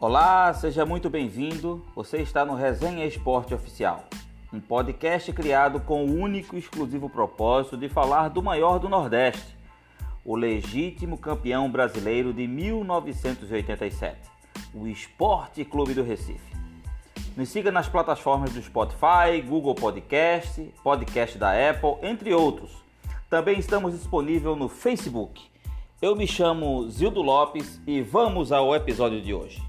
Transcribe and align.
Olá, 0.00 0.54
seja 0.54 0.86
muito 0.86 1.10
bem-vindo. 1.10 1.84
Você 1.92 2.18
está 2.18 2.44
no 2.44 2.54
Resenha 2.54 3.04
Esporte 3.04 3.52
Oficial, 3.52 4.04
um 4.52 4.60
podcast 4.60 5.32
criado 5.32 5.80
com 5.80 6.04
o 6.04 6.20
único 6.20 6.54
e 6.54 6.60
exclusivo 6.60 7.10
propósito 7.10 7.76
de 7.76 7.88
falar 7.88 8.28
do 8.28 8.40
maior 8.40 8.78
do 8.78 8.88
Nordeste, 8.88 9.56
o 10.24 10.36
legítimo 10.36 11.18
campeão 11.18 11.68
brasileiro 11.68 12.32
de 12.32 12.46
1987, 12.46 14.16
o 14.72 14.86
Esporte 14.86 15.64
Clube 15.64 15.94
do 15.94 16.04
Recife. 16.04 16.56
Nos 17.36 17.48
siga 17.48 17.72
nas 17.72 17.88
plataformas 17.88 18.52
do 18.52 18.62
Spotify, 18.62 19.42
Google 19.44 19.74
Podcast, 19.74 20.62
Podcast 20.80 21.36
da 21.36 21.50
Apple, 21.70 21.96
entre 22.08 22.32
outros. 22.32 22.70
Também 23.28 23.58
estamos 23.58 23.98
disponíveis 23.98 24.56
no 24.56 24.68
Facebook. 24.68 25.42
Eu 26.00 26.14
me 26.14 26.28
chamo 26.28 26.88
Zildo 26.88 27.20
Lopes 27.20 27.80
e 27.84 28.00
vamos 28.00 28.52
ao 28.52 28.72
episódio 28.76 29.20
de 29.20 29.34
hoje. 29.34 29.67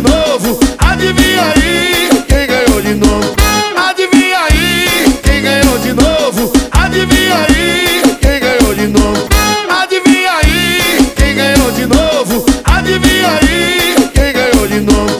Novo? 0.00 0.58
Adivinha 0.78 1.42
aí 1.42 2.08
quem 2.28 2.46
ganhou 2.46 2.80
de 2.80 2.94
novo? 2.94 3.34
Adivinha 3.76 4.38
aí 4.38 5.20
quem 5.22 5.42
ganhou 5.42 5.78
de 5.78 5.92
novo? 5.92 6.52
Adivinha 6.70 7.36
aí 7.36 8.16
quem 8.20 8.40
ganhou 8.40 8.74
de 8.74 8.86
novo? 8.86 9.28
Adivinha 9.68 10.32
aí 10.32 11.14
quem 11.16 11.34
ganhou 11.34 11.70
de 11.72 11.86
novo? 11.86 12.46
Adivinha 12.64 13.28
aí 13.40 14.08
quem 14.14 14.32
ganhou 14.32 14.66
de 14.66 14.80
novo? 14.80 15.18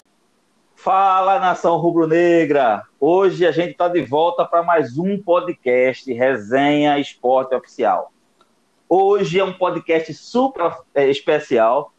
Fala 0.75 1.39
nação 1.39 1.77
rubro-negra! 1.77 2.83
Hoje 2.99 3.45
a 3.45 3.51
gente 3.51 3.71
está 3.71 3.87
de 3.87 4.01
volta 4.01 4.45
para 4.45 4.63
mais 4.63 4.97
um 4.97 5.17
podcast 5.21 6.11
Resenha 6.13 6.97
Esporte 6.99 7.53
Oficial. 7.53 8.11
Hoje 8.87 9.39
é 9.39 9.43
um 9.43 9.53
podcast 9.53 10.13
super 10.13 10.71
é, 10.95 11.07
especial 11.09 11.93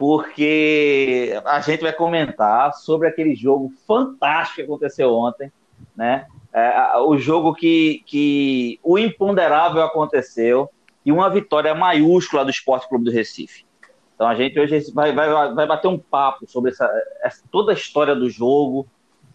porque 0.00 1.38
a 1.44 1.60
gente 1.60 1.82
vai 1.82 1.92
comentar 1.92 2.72
sobre 2.72 3.06
aquele 3.06 3.34
jogo 3.34 3.70
fantástico 3.86 4.56
que 4.56 4.62
aconteceu 4.62 5.12
ontem, 5.12 5.52
né? 5.94 6.26
É, 6.54 6.96
o 7.00 7.18
jogo 7.18 7.54
que, 7.54 8.02
que 8.06 8.80
o 8.82 8.98
imponderável 8.98 9.82
aconteceu 9.82 10.70
e 11.04 11.12
uma 11.12 11.28
vitória 11.28 11.74
maiúscula 11.74 12.46
do 12.46 12.50
Esporte 12.50 12.88
Clube 12.88 13.04
do 13.04 13.10
Recife. 13.10 13.66
Então 14.14 14.26
a 14.26 14.34
gente 14.34 14.58
hoje 14.58 14.90
vai, 14.94 15.12
vai, 15.12 15.52
vai 15.52 15.66
bater 15.66 15.88
um 15.88 15.98
papo 15.98 16.48
sobre 16.48 16.70
essa, 16.70 16.90
essa, 17.22 17.42
toda 17.50 17.72
a 17.72 17.74
história 17.74 18.16
do 18.16 18.30
jogo, 18.30 18.86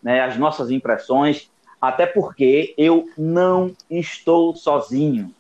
né, 0.02 0.22
as 0.22 0.36
nossas 0.36 0.72
impressões, 0.72 1.48
até 1.80 2.08
porque 2.08 2.74
eu 2.76 3.08
não 3.16 3.72
estou 3.88 4.56
sozinho. 4.56 5.32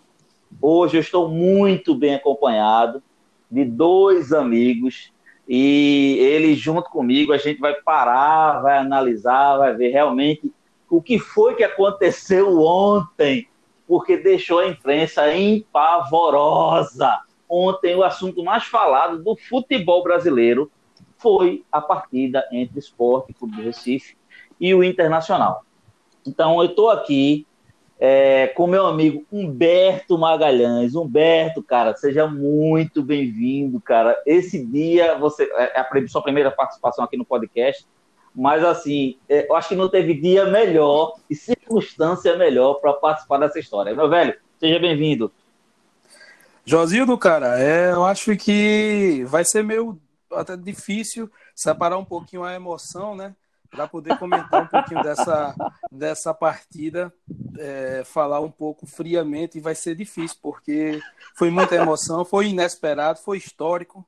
Hoje 0.61 0.97
eu 0.97 1.01
estou 1.01 1.27
muito 1.27 1.95
bem 1.95 2.13
acompanhado 2.13 3.01
de 3.49 3.65
dois 3.65 4.31
amigos 4.31 5.14
e 5.47 6.17
ele 6.19 6.55
junto 6.55 6.89
comigo 6.89 7.31
a 7.31 7.37
gente 7.37 7.59
vai 7.59 7.73
parar, 7.73 8.61
vai 8.61 8.77
analisar, 8.77 9.57
vai 9.57 9.73
ver 9.73 9.89
realmente 9.89 10.51
o 10.89 11.01
que 11.01 11.19
foi 11.19 11.55
que 11.55 11.63
aconteceu 11.63 12.59
ontem, 12.59 13.47
porque 13.87 14.17
deixou 14.17 14.59
a 14.59 14.67
imprensa 14.67 15.35
empavorosa. 15.35 17.21
Ontem 17.47 17.95
o 17.95 18.03
assunto 18.03 18.43
mais 18.43 18.65
falado 18.65 19.23
do 19.23 19.35
futebol 19.35 20.03
brasileiro 20.03 20.71
foi 21.17 21.63
a 21.71 21.79
partida 21.79 22.47
entre 22.51 22.79
Esporte 22.79 23.33
Clube 23.33 23.55
do 23.57 23.63
Recife 23.63 24.17
e 24.59 24.73
o 24.73 24.83
Internacional. 24.83 25.63
Então 26.25 26.59
eu 26.61 26.69
estou 26.69 26.89
aqui 26.89 27.45
é, 27.99 28.47
com 28.47 28.67
meu 28.67 28.85
amigo 28.85 29.25
Humberto 29.31 30.17
Magalhães. 30.17 30.95
Humberto, 30.95 31.63
cara, 31.63 31.95
seja 31.95 32.27
muito 32.27 33.01
bem-vindo, 33.01 33.79
cara. 33.79 34.21
Esse 34.25 34.63
dia 34.65 35.17
você 35.17 35.43
é, 35.55 35.79
é 35.79 35.79
a 35.79 36.07
sua 36.07 36.21
primeira 36.21 36.51
participação 36.51 37.03
aqui 37.03 37.17
no 37.17 37.25
podcast, 37.25 37.85
mas 38.33 38.63
assim, 38.63 39.17
é, 39.29 39.49
eu 39.49 39.55
acho 39.55 39.69
que 39.69 39.75
não 39.75 39.89
teve 39.89 40.13
dia 40.13 40.45
melhor 40.45 41.15
e 41.29 41.35
circunstância 41.35 42.35
melhor 42.37 42.75
para 42.75 42.93
participar 42.93 43.37
dessa 43.37 43.59
história. 43.59 43.95
Meu 43.95 44.09
velho, 44.09 44.35
seja 44.59 44.79
bem-vindo. 44.79 45.31
Josildo, 46.65 47.17
cara, 47.17 47.59
é, 47.59 47.91
eu 47.91 48.03
acho 48.03 48.35
que 48.35 49.23
vai 49.27 49.45
ser 49.45 49.63
meio 49.63 49.99
até 50.31 50.57
difícil 50.57 51.29
separar 51.53 51.97
um 51.97 52.03
pouquinho 52.03 52.43
a 52.43 52.53
emoção, 52.53 53.15
né? 53.15 53.35
para 53.75 53.87
poder 53.87 54.17
comentar 54.17 54.63
um 54.63 54.67
pouquinho 54.67 55.03
dessa, 55.03 55.53
dessa 55.91 56.33
partida, 56.33 57.13
é, 57.57 58.03
falar 58.05 58.39
um 58.39 58.51
pouco 58.51 58.85
friamente, 58.85 59.57
e 59.57 59.61
vai 59.61 59.75
ser 59.75 59.95
difícil, 59.95 60.37
porque 60.41 61.01
foi 61.35 61.49
muita 61.49 61.75
emoção, 61.75 62.25
foi 62.25 62.47
inesperado, 62.47 63.19
foi 63.19 63.37
histórico. 63.37 64.05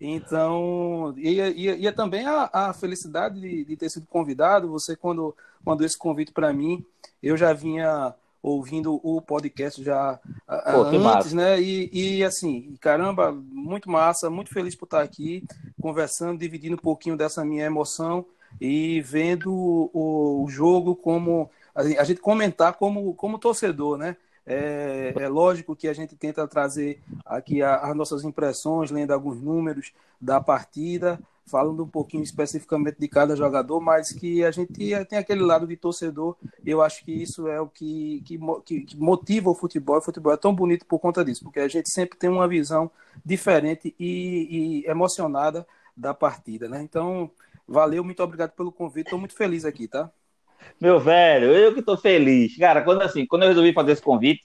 Então, 0.00 1.14
e, 1.16 1.40
e, 1.40 1.76
e 1.80 1.86
é 1.86 1.92
também 1.92 2.26
a, 2.26 2.50
a 2.52 2.72
felicidade 2.72 3.40
de, 3.40 3.64
de, 3.64 3.76
ter 3.76 3.88
sido 3.88 4.06
convidado. 4.06 4.68
Você, 4.68 4.94
quando 4.94 5.34
mandou 5.64 5.86
esse 5.86 5.96
convite 5.96 6.32
para 6.32 6.52
mim, 6.52 6.84
eu 7.22 7.36
já 7.36 7.52
vinha 7.52 8.14
ouvindo 8.42 9.00
o 9.02 9.20
podcast 9.20 9.82
já 9.82 10.20
Pô, 10.46 10.82
antes, 10.84 11.00
massa. 11.00 11.34
né? 11.34 11.60
E, 11.60 11.90
e 11.92 12.24
assim, 12.24 12.76
caramba, 12.80 13.32
muito 13.32 13.90
massa, 13.90 14.30
muito 14.30 14.52
feliz 14.52 14.74
por 14.74 14.84
estar 14.84 15.02
aqui 15.02 15.42
conversando, 15.80 16.38
dividindo 16.38 16.74
um 16.74 16.78
pouquinho 16.78 17.16
dessa 17.16 17.44
minha 17.44 17.64
emoção 17.64 18.24
e 18.60 19.00
vendo 19.00 19.52
o, 19.52 20.44
o 20.44 20.48
jogo 20.48 20.94
como 20.94 21.50
a 21.76 22.04
gente 22.04 22.20
comentar 22.20 22.74
como, 22.74 23.14
como 23.14 23.38
torcedor, 23.38 23.98
né? 23.98 24.16
É, 24.48 25.12
é, 25.16 25.28
lógico 25.28 25.74
que 25.74 25.88
a 25.88 25.92
gente 25.92 26.14
tenta 26.14 26.46
trazer 26.46 27.02
aqui 27.24 27.62
as 27.62 27.96
nossas 27.96 28.24
impressões, 28.24 28.90
lendo 28.92 29.10
alguns 29.10 29.40
números 29.40 29.92
da 30.20 30.40
partida, 30.40 31.18
falando 31.46 31.82
um 31.82 31.88
pouquinho 31.88 32.22
especificamente 32.22 32.96
de 32.98 33.08
cada 33.08 33.34
jogador, 33.34 33.80
mas 33.80 34.12
que 34.12 34.44
a 34.44 34.52
gente 34.52 34.72
tem 35.08 35.18
aquele 35.18 35.42
lado 35.42 35.66
de 35.66 35.76
torcedor. 35.76 36.36
Eu 36.64 36.80
acho 36.80 37.04
que 37.04 37.12
isso 37.12 37.48
é 37.48 37.60
o 37.60 37.66
que, 37.66 38.22
que, 38.24 38.80
que 38.82 38.96
motiva 38.96 39.50
o 39.50 39.54
futebol. 39.54 39.98
O 39.98 40.02
futebol 40.02 40.32
é 40.32 40.36
tão 40.36 40.54
bonito 40.54 40.86
por 40.86 41.00
conta 41.00 41.24
disso, 41.24 41.42
porque 41.42 41.60
a 41.60 41.68
gente 41.68 41.90
sempre 41.90 42.16
tem 42.16 42.30
uma 42.30 42.46
visão 42.46 42.90
diferente 43.24 43.94
e, 43.98 44.84
e 44.84 44.90
emocionada 44.90 45.66
da 45.96 46.14
partida, 46.14 46.68
né? 46.68 46.82
Então, 46.82 47.30
Valeu, 47.68 48.04
muito 48.04 48.22
obrigado 48.22 48.52
pelo 48.52 48.70
convite. 48.70 49.06
Estou 49.06 49.18
muito 49.18 49.34
feliz 49.34 49.64
aqui, 49.64 49.88
tá? 49.88 50.10
Meu 50.80 51.00
velho, 51.00 51.52
eu 51.52 51.72
que 51.72 51.80
estou 51.80 51.96
feliz. 51.96 52.56
Cara, 52.56 52.82
quando 52.82 53.02
assim, 53.02 53.26
quando 53.26 53.42
eu 53.42 53.48
resolvi 53.48 53.72
fazer 53.72 53.92
esse 53.92 54.02
convite, 54.02 54.42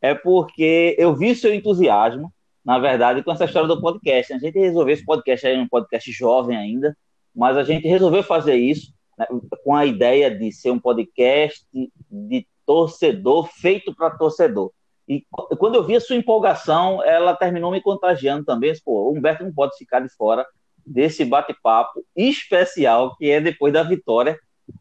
é 0.00 0.14
porque 0.14 0.94
eu 0.98 1.14
vi 1.14 1.34
seu 1.34 1.54
entusiasmo, 1.54 2.32
na 2.64 2.78
verdade, 2.78 3.22
com 3.22 3.32
essa 3.32 3.44
história 3.44 3.68
do 3.68 3.80
podcast. 3.80 4.32
A 4.32 4.38
gente 4.38 4.58
resolveu 4.58 4.94
esse 4.94 5.04
podcast 5.04 5.46
aí, 5.46 5.58
um 5.58 5.68
podcast 5.68 6.10
jovem 6.12 6.56
ainda, 6.56 6.96
mas 7.34 7.56
a 7.56 7.64
gente 7.64 7.86
resolveu 7.88 8.22
fazer 8.22 8.56
isso 8.56 8.92
né, 9.18 9.26
com 9.64 9.74
a 9.74 9.84
ideia 9.84 10.30
de 10.30 10.52
ser 10.52 10.70
um 10.70 10.78
podcast 10.78 11.64
de 12.10 12.46
torcedor 12.66 13.48
feito 13.48 13.94
para 13.94 14.10
torcedor. 14.10 14.72
E 15.06 15.24
quando 15.58 15.74
eu 15.74 15.84
vi 15.84 15.96
a 15.96 16.00
sua 16.00 16.16
empolgação, 16.16 17.02
ela 17.04 17.34
terminou 17.34 17.70
me 17.70 17.80
contagiando 17.80 18.44
também. 18.44 18.72
Pô, 18.84 19.10
o 19.10 19.16
Humberto 19.16 19.44
não 19.44 19.52
pode 19.52 19.76
ficar 19.76 20.00
de 20.00 20.08
fora 20.08 20.46
desse 20.86 21.24
bate-papo 21.24 22.04
especial 22.16 23.14
que 23.16 23.30
é 23.30 23.40
depois 23.40 23.72
da 23.72 23.82
vitória 23.82 24.38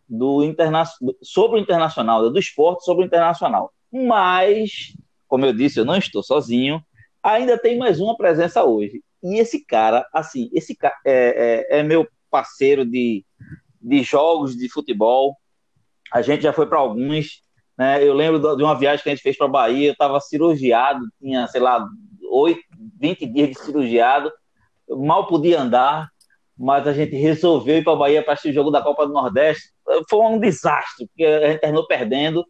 do 0.07 0.44
interna 0.44 0.83
sobre 1.21 1.59
o 1.59 1.61
internacional, 1.61 2.29
do 2.29 2.39
esporte 2.39 2.85
sobre 2.85 3.03
o 3.03 3.07
internacional. 3.07 3.71
Mas, 3.91 4.94
como 5.27 5.45
eu 5.45 5.53
disse, 5.53 5.79
eu 5.79 5.85
não 5.85 5.97
estou 5.97 6.23
sozinho. 6.23 6.81
Ainda 7.21 7.57
tem 7.57 7.77
mais 7.77 7.99
uma 7.99 8.17
presença 8.17 8.63
hoje. 8.63 9.01
E 9.23 9.39
esse 9.39 9.66
cara, 9.66 10.07
assim, 10.13 10.49
esse 10.53 10.75
cara 10.75 10.95
é, 11.05 11.67
é, 11.72 11.79
é 11.79 11.83
meu 11.83 12.07
parceiro 12.29 12.85
de, 12.85 13.25
de 13.81 14.03
jogos 14.03 14.55
de 14.55 14.67
futebol. 14.69 15.37
A 16.11 16.22
gente 16.22 16.43
já 16.43 16.52
foi 16.52 16.67
para 16.67 16.79
alguns. 16.79 17.41
Né? 17.78 18.03
Eu 18.03 18.13
lembro 18.13 18.55
de 18.55 18.63
uma 18.63 18.78
viagem 18.78 19.03
que 19.03 19.09
a 19.09 19.16
gente 19.16 19.23
fez 19.23 19.37
para 19.37 19.47
Bahia. 19.47 19.90
Eu 19.90 19.93
estava 19.93 20.19
cirurgiado, 20.19 21.05
tinha, 21.22 21.47
sei 21.47 21.61
lá, 21.61 21.87
8, 22.29 22.59
20 22.99 23.25
dias 23.28 23.49
de 23.49 23.59
cirurgiado 23.59 24.31
mal 24.90 25.28
podia 25.28 25.61
andar, 25.61 26.09
mas 26.58 26.87
a 26.87 26.93
gente 26.93 27.16
resolveu 27.16 27.78
ir 27.78 27.84
para 27.84 27.96
Bahia 27.96 28.23
para 28.23 28.34
assistir 28.34 28.52
o 28.52 28.53
jogo 28.53 28.72
da 28.72 28.81
Copa 28.81 29.05
do 29.08 29.13
Nordeste. 29.13 29.72
Foi 30.09 30.20
um 30.20 30.40
desastre, 30.40 31.08
porque 31.08 31.26
a 31.26 31.52
gente 31.52 31.62
terminou 31.62 31.88
perdendo, 31.88 32.46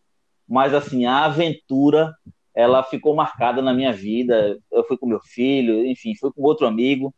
mas 0.47 0.73
assim, 0.73 1.05
a 1.05 1.25
aventura 1.25 2.13
ela 2.55 2.83
ficou 2.83 3.15
marcada 3.15 3.61
na 3.61 3.73
minha 3.73 3.91
vida. 3.91 4.59
Eu 4.71 4.83
fui 4.83 4.97
com 4.97 5.07
meu 5.07 5.19
filho, 5.19 5.85
enfim, 5.85 6.13
fui 6.19 6.31
com 6.31 6.41
outro 6.43 6.67
amigo. 6.67 7.13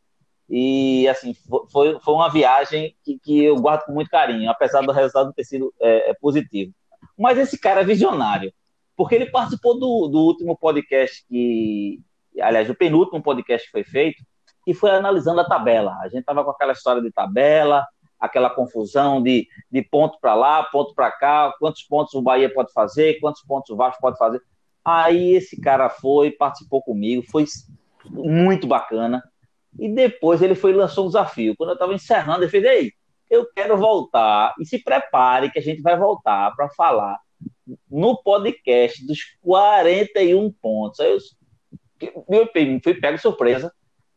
E 0.50 1.08
assim, 1.08 1.34
foi, 1.72 2.00
foi 2.00 2.14
uma 2.14 2.30
viagem 2.30 2.96
que, 3.04 3.20
que 3.20 3.44
eu 3.44 3.56
guardo 3.56 3.86
com 3.86 3.94
muito 3.94 4.10
carinho, 4.10 4.50
apesar 4.50 4.82
do 4.82 4.92
resultado 4.92 5.34
ter 5.34 5.44
sido 5.44 5.74
é, 5.82 6.12
é 6.12 6.14
positivo. 6.14 6.72
Mas 7.18 7.38
esse 7.38 7.60
cara 7.60 7.82
é 7.82 7.86
visionário, 7.86 8.54
porque 8.96 9.16
ele 9.16 9.26
participou 9.28 9.80
do, 9.80 10.08
do 10.08 10.20
último 10.20 10.56
podcast 10.58 11.26
que, 11.28 12.00
aliás, 12.40 12.70
o 12.70 12.76
penúltimo 12.76 13.22
podcast 13.22 13.66
que 13.66 13.72
foi 13.72 13.84
feito, 13.84 14.24
e 14.68 14.74
foi 14.74 14.92
analisando 14.92 15.42
a 15.42 15.48
tabela. 15.48 15.96
A 16.02 16.08
gente 16.08 16.22
estava 16.22 16.44
com 16.44 16.52
aquela 16.52 16.74
história 16.74 17.02
de 17.02 17.12
tabela, 17.12 17.86
aquela 18.20 18.50
confusão 18.50 19.22
de, 19.22 19.48
de 19.72 19.82
ponto 19.82 20.18
para 20.20 20.34
lá, 20.36 20.64
ponto 20.64 20.94
para 20.94 21.12
cá, 21.12 21.54
quantos 21.60 21.84
pontos 21.84 22.14
o 22.14 22.22
Bahia 22.22 22.54
pode 22.54 22.72
fazer, 22.72 23.20
quantos 23.20 23.42
pontos 23.44 23.70
o 23.70 23.76
Vasco 23.76 24.02
pode 24.02 24.18
fazer. 24.18 24.42
Aí 24.84 25.34
esse 25.34 25.60
cara 25.60 25.90
foi, 25.90 26.32
participou 26.32 26.82
comigo, 26.82 27.24
foi 27.30 27.46
muito 28.10 28.68
bacana. 28.68 29.24
E 29.80 29.90
depois 29.90 30.42
ele 30.42 30.56
foi 30.56 30.74
lançou 30.74 31.06
um 31.06 31.08
desafio. 31.08 31.56
Quando 31.58 31.70
eu 31.70 31.74
estava 31.74 31.94
encerrando, 31.94 32.44
ele 32.44 32.52
fez: 32.52 32.64
Ei, 32.64 32.92
eu 33.30 33.46
quero 33.54 33.78
voltar. 33.78 34.54
E 34.60 34.66
se 34.66 34.82
prepare 34.82 35.52
que 35.52 35.60
a 35.60 35.62
gente 35.62 35.82
vai 35.82 35.98
voltar 35.98 36.56
para 36.56 36.70
falar 36.70 37.18
no 37.90 38.22
podcast 38.22 39.06
dos 39.06 39.20
41 39.42 40.52
pontos. 40.62 41.00
Aí 41.00 41.12
eu, 41.12 42.18
eu 42.30 42.50
fui 42.84 42.94
pego 42.94 43.18
surpresa, 43.18 43.74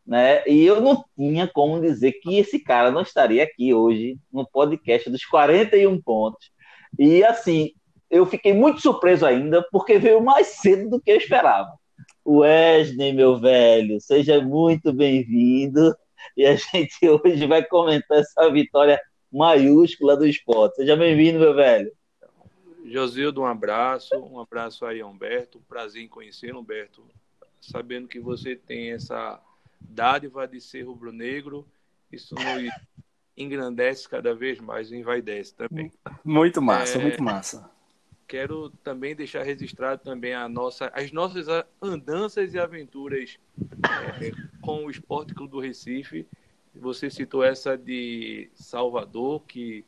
né? 0.09 0.41
E 0.47 0.65
eu 0.65 0.81
não 0.81 1.05
tinha 1.15 1.47
como 1.47 1.79
dizer 1.79 2.13
que 2.13 2.39
esse 2.39 2.57
cara 2.57 2.89
não 2.89 3.03
estaria 3.03 3.43
aqui 3.43 3.75
hoje 3.75 4.17
no 4.33 4.43
podcast 4.43 5.07
dos 5.07 5.23
41 5.23 6.01
pontos. 6.01 6.49
E 6.97 7.23
assim, 7.23 7.73
eu 8.09 8.25
fiquei 8.25 8.51
muito 8.51 8.81
surpreso 8.81 9.23
ainda, 9.23 9.63
porque 9.71 9.99
veio 9.99 10.19
mais 10.19 10.47
cedo 10.47 10.89
do 10.89 10.99
que 10.99 11.11
eu 11.11 11.17
esperava. 11.17 11.71
Wesley, 12.27 13.13
meu 13.13 13.37
velho, 13.39 14.01
seja 14.01 14.41
muito 14.41 14.91
bem-vindo. 14.91 15.95
E 16.35 16.43
a 16.43 16.55
gente 16.55 16.97
hoje 17.07 17.45
vai 17.45 17.63
comentar 17.63 18.17
essa 18.17 18.49
vitória 18.51 18.99
maiúscula 19.31 20.17
do 20.17 20.25
esporte. 20.25 20.77
Seja 20.77 20.95
bem-vindo, 20.95 21.37
meu 21.37 21.53
velho. 21.53 21.91
Josildo, 22.83 23.41
um 23.41 23.45
abraço. 23.45 24.15
Um 24.15 24.39
abraço 24.39 24.87
aí, 24.87 25.03
Humberto. 25.03 25.59
Um 25.59 25.63
prazer 25.69 26.01
em 26.01 26.07
conhecer, 26.07 26.55
Humberto. 26.55 27.03
Sabendo 27.61 28.07
que 28.07 28.19
você 28.19 28.55
tem 28.55 28.91
essa 28.91 29.39
dádiva 29.79 30.47
de 30.47 30.59
ser 30.59 30.83
rubro-negro, 30.83 31.67
isso 32.11 32.35
nos 32.35 32.71
engrandece 33.35 34.07
cada 34.07 34.35
vez 34.35 34.59
mais 34.59 34.91
envaidece 34.91 35.55
também. 35.55 35.91
Muito 36.23 36.61
massa, 36.61 36.97
é... 36.97 37.01
muito 37.01 37.23
massa 37.23 37.69
quero 38.29 38.69
também 38.83 39.15
deixar 39.15 39.41
registrado 39.41 40.03
também 40.03 40.35
a 40.35 40.47
nossa, 40.47 40.91
as 40.93 41.11
nossas 41.11 41.47
andanças 41.81 42.53
e 42.53 42.59
aventuras 42.59 43.39
é, 44.21 44.31
com 44.61 44.85
o 44.85 44.91
Esporte 44.91 45.33
Clube 45.33 45.51
do 45.51 45.59
Recife. 45.59 46.27
Você 46.75 47.09
citou 47.09 47.43
essa 47.43 47.75
de 47.75 48.47
Salvador, 48.53 49.41
que 49.47 49.83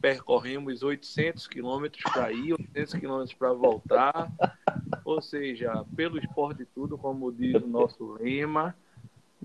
percorremos 0.00 0.82
800 0.82 1.46
quilômetros 1.46 2.02
para 2.12 2.32
ir, 2.32 2.52
800 2.52 2.94
quilômetros 2.94 3.34
para 3.34 3.52
voltar. 3.52 4.28
Ou 5.04 5.22
seja, 5.22 5.84
pelo 5.94 6.18
esporte 6.18 6.66
tudo, 6.74 6.98
como 6.98 7.32
diz 7.32 7.54
o 7.62 7.66
nosso 7.66 8.14
lema. 8.14 8.76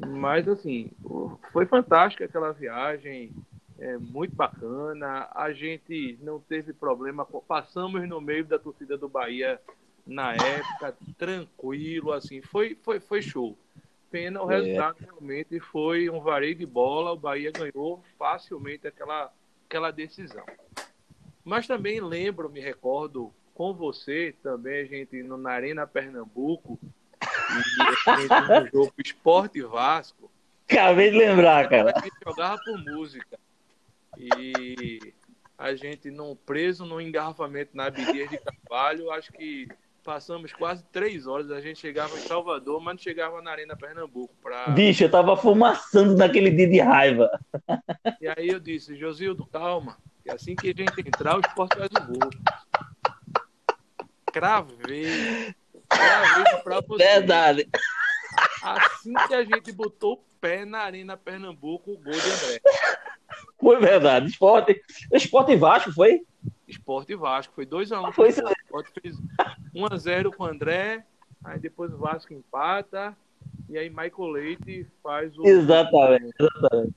Mas, 0.07 0.47
assim, 0.47 0.91
foi 1.51 1.65
fantástica 1.65 2.25
aquela 2.25 2.51
viagem 2.51 3.33
é, 3.77 3.97
muito 3.97 4.35
bacana. 4.35 5.29
A 5.33 5.51
gente 5.51 6.17
não 6.21 6.39
teve 6.39 6.73
problema, 6.73 7.25
passamos 7.25 8.07
no 8.07 8.21
meio 8.21 8.45
da 8.45 8.59
torcida 8.59 8.97
do 8.97 9.09
Bahia 9.09 9.59
na 10.05 10.33
época, 10.33 10.97
tranquilo, 11.17 12.11
assim, 12.11 12.41
foi, 12.41 12.75
foi, 12.81 12.99
foi 12.99 13.21
show. 13.21 13.55
Pena, 14.09 14.41
o 14.41 14.51
é. 14.51 14.55
resultado 14.59 14.97
realmente 14.99 15.59
foi 15.59 16.09
um 16.09 16.19
vareio 16.19 16.55
de 16.55 16.65
bola, 16.65 17.11
o 17.11 17.17
Bahia 17.17 17.51
ganhou 17.51 18.03
facilmente 18.17 18.87
aquela, 18.87 19.31
aquela 19.67 19.91
decisão. 19.91 20.43
Mas 21.43 21.67
também 21.67 22.01
lembro, 22.01 22.49
me 22.49 22.59
recordo, 22.59 23.31
com 23.53 23.73
você, 23.73 24.33
também 24.41 24.81
a 24.81 24.85
gente 24.85 25.21
no, 25.21 25.37
na 25.37 25.51
Arena 25.51 25.85
Pernambuco, 25.85 26.79
e 27.49 28.09
a 28.09 28.17
gente 28.17 28.29
no 28.49 28.67
jogo 28.71 28.93
Esporte 29.03 29.61
Vasco. 29.61 30.29
Acabei 30.69 31.11
de 31.11 31.17
lembrar, 31.17 31.67
cara. 31.67 31.93
A 31.95 31.99
gente 31.99 32.15
jogava 32.23 32.59
por 32.63 32.77
música. 32.77 33.39
E 34.17 35.13
a 35.57 35.73
gente 35.75 36.11
não 36.11 36.37
preso 36.45 36.85
no 36.85 37.01
engarrafamento 37.01 37.75
na 37.75 37.85
Abdias 37.85 38.29
de 38.29 38.37
Carvalho, 38.37 39.11
acho 39.11 39.31
que 39.33 39.67
passamos 40.03 40.53
quase 40.53 40.83
três 40.91 41.27
horas. 41.27 41.51
A 41.51 41.61
gente 41.61 41.79
chegava 41.79 42.15
em 42.17 42.21
Salvador, 42.21 42.81
mas 42.81 42.95
não 42.95 43.01
chegava 43.01 43.41
na 43.41 43.51
Arena 43.51 43.75
Pernambuco. 43.75 44.33
Pra... 44.41 44.67
Bicho, 44.69 45.03
eu 45.03 45.11
tava 45.11 45.35
fumaçando 45.35 46.15
naquele 46.15 46.49
dia 46.51 46.67
de 46.67 46.79
raiva. 46.79 47.29
E 48.21 48.27
aí 48.27 48.47
eu 48.47 48.59
disse, 48.59 48.95
Josildo, 48.95 49.45
calma, 49.45 49.97
que 50.23 50.31
assim 50.31 50.55
que 50.55 50.69
a 50.69 50.73
gente 50.75 50.99
entrar, 50.99 51.37
o 51.37 51.41
esporte 51.41 51.77
faz 51.77 51.89
o 51.91 52.07
gol. 52.07 52.29
Cravei. 54.31 55.55
Verdade. 56.97 57.69
Assim 58.61 59.13
que 59.27 59.33
a 59.33 59.43
gente 59.43 59.71
botou 59.71 60.13
o 60.13 60.19
pé 60.39 60.65
na 60.65 60.79
Arena 60.79 61.17
Pernambuco, 61.17 61.91
o 61.91 61.97
gol 61.97 62.13
de 62.13 62.19
André. 62.19 62.61
Foi 63.59 63.79
verdade. 63.79 64.27
Esporte, 64.27 64.81
esporte 65.13 65.55
Vasco, 65.55 65.91
foi? 65.91 66.21
Esporte 66.67 67.15
Vasco, 67.15 67.53
foi 67.53 67.65
2x1. 67.65 68.09
Um 68.09 68.11
foi 68.11 68.29
isso. 68.29 68.43
O 68.43 68.51
esporte 68.51 68.91
fez 69.01 69.17
1x0 69.75 70.35
com 70.35 70.43
o 70.43 70.47
André, 70.47 71.03
aí 71.43 71.59
depois 71.59 71.91
o 71.93 71.97
Vasco 71.97 72.33
empata, 72.33 73.15
e 73.67 73.77
aí 73.77 73.89
Michael 73.89 74.29
Leite 74.31 74.87
faz 75.01 75.37
o. 75.37 75.45
Exatamente, 75.45 76.33
exatamente. 76.39 76.93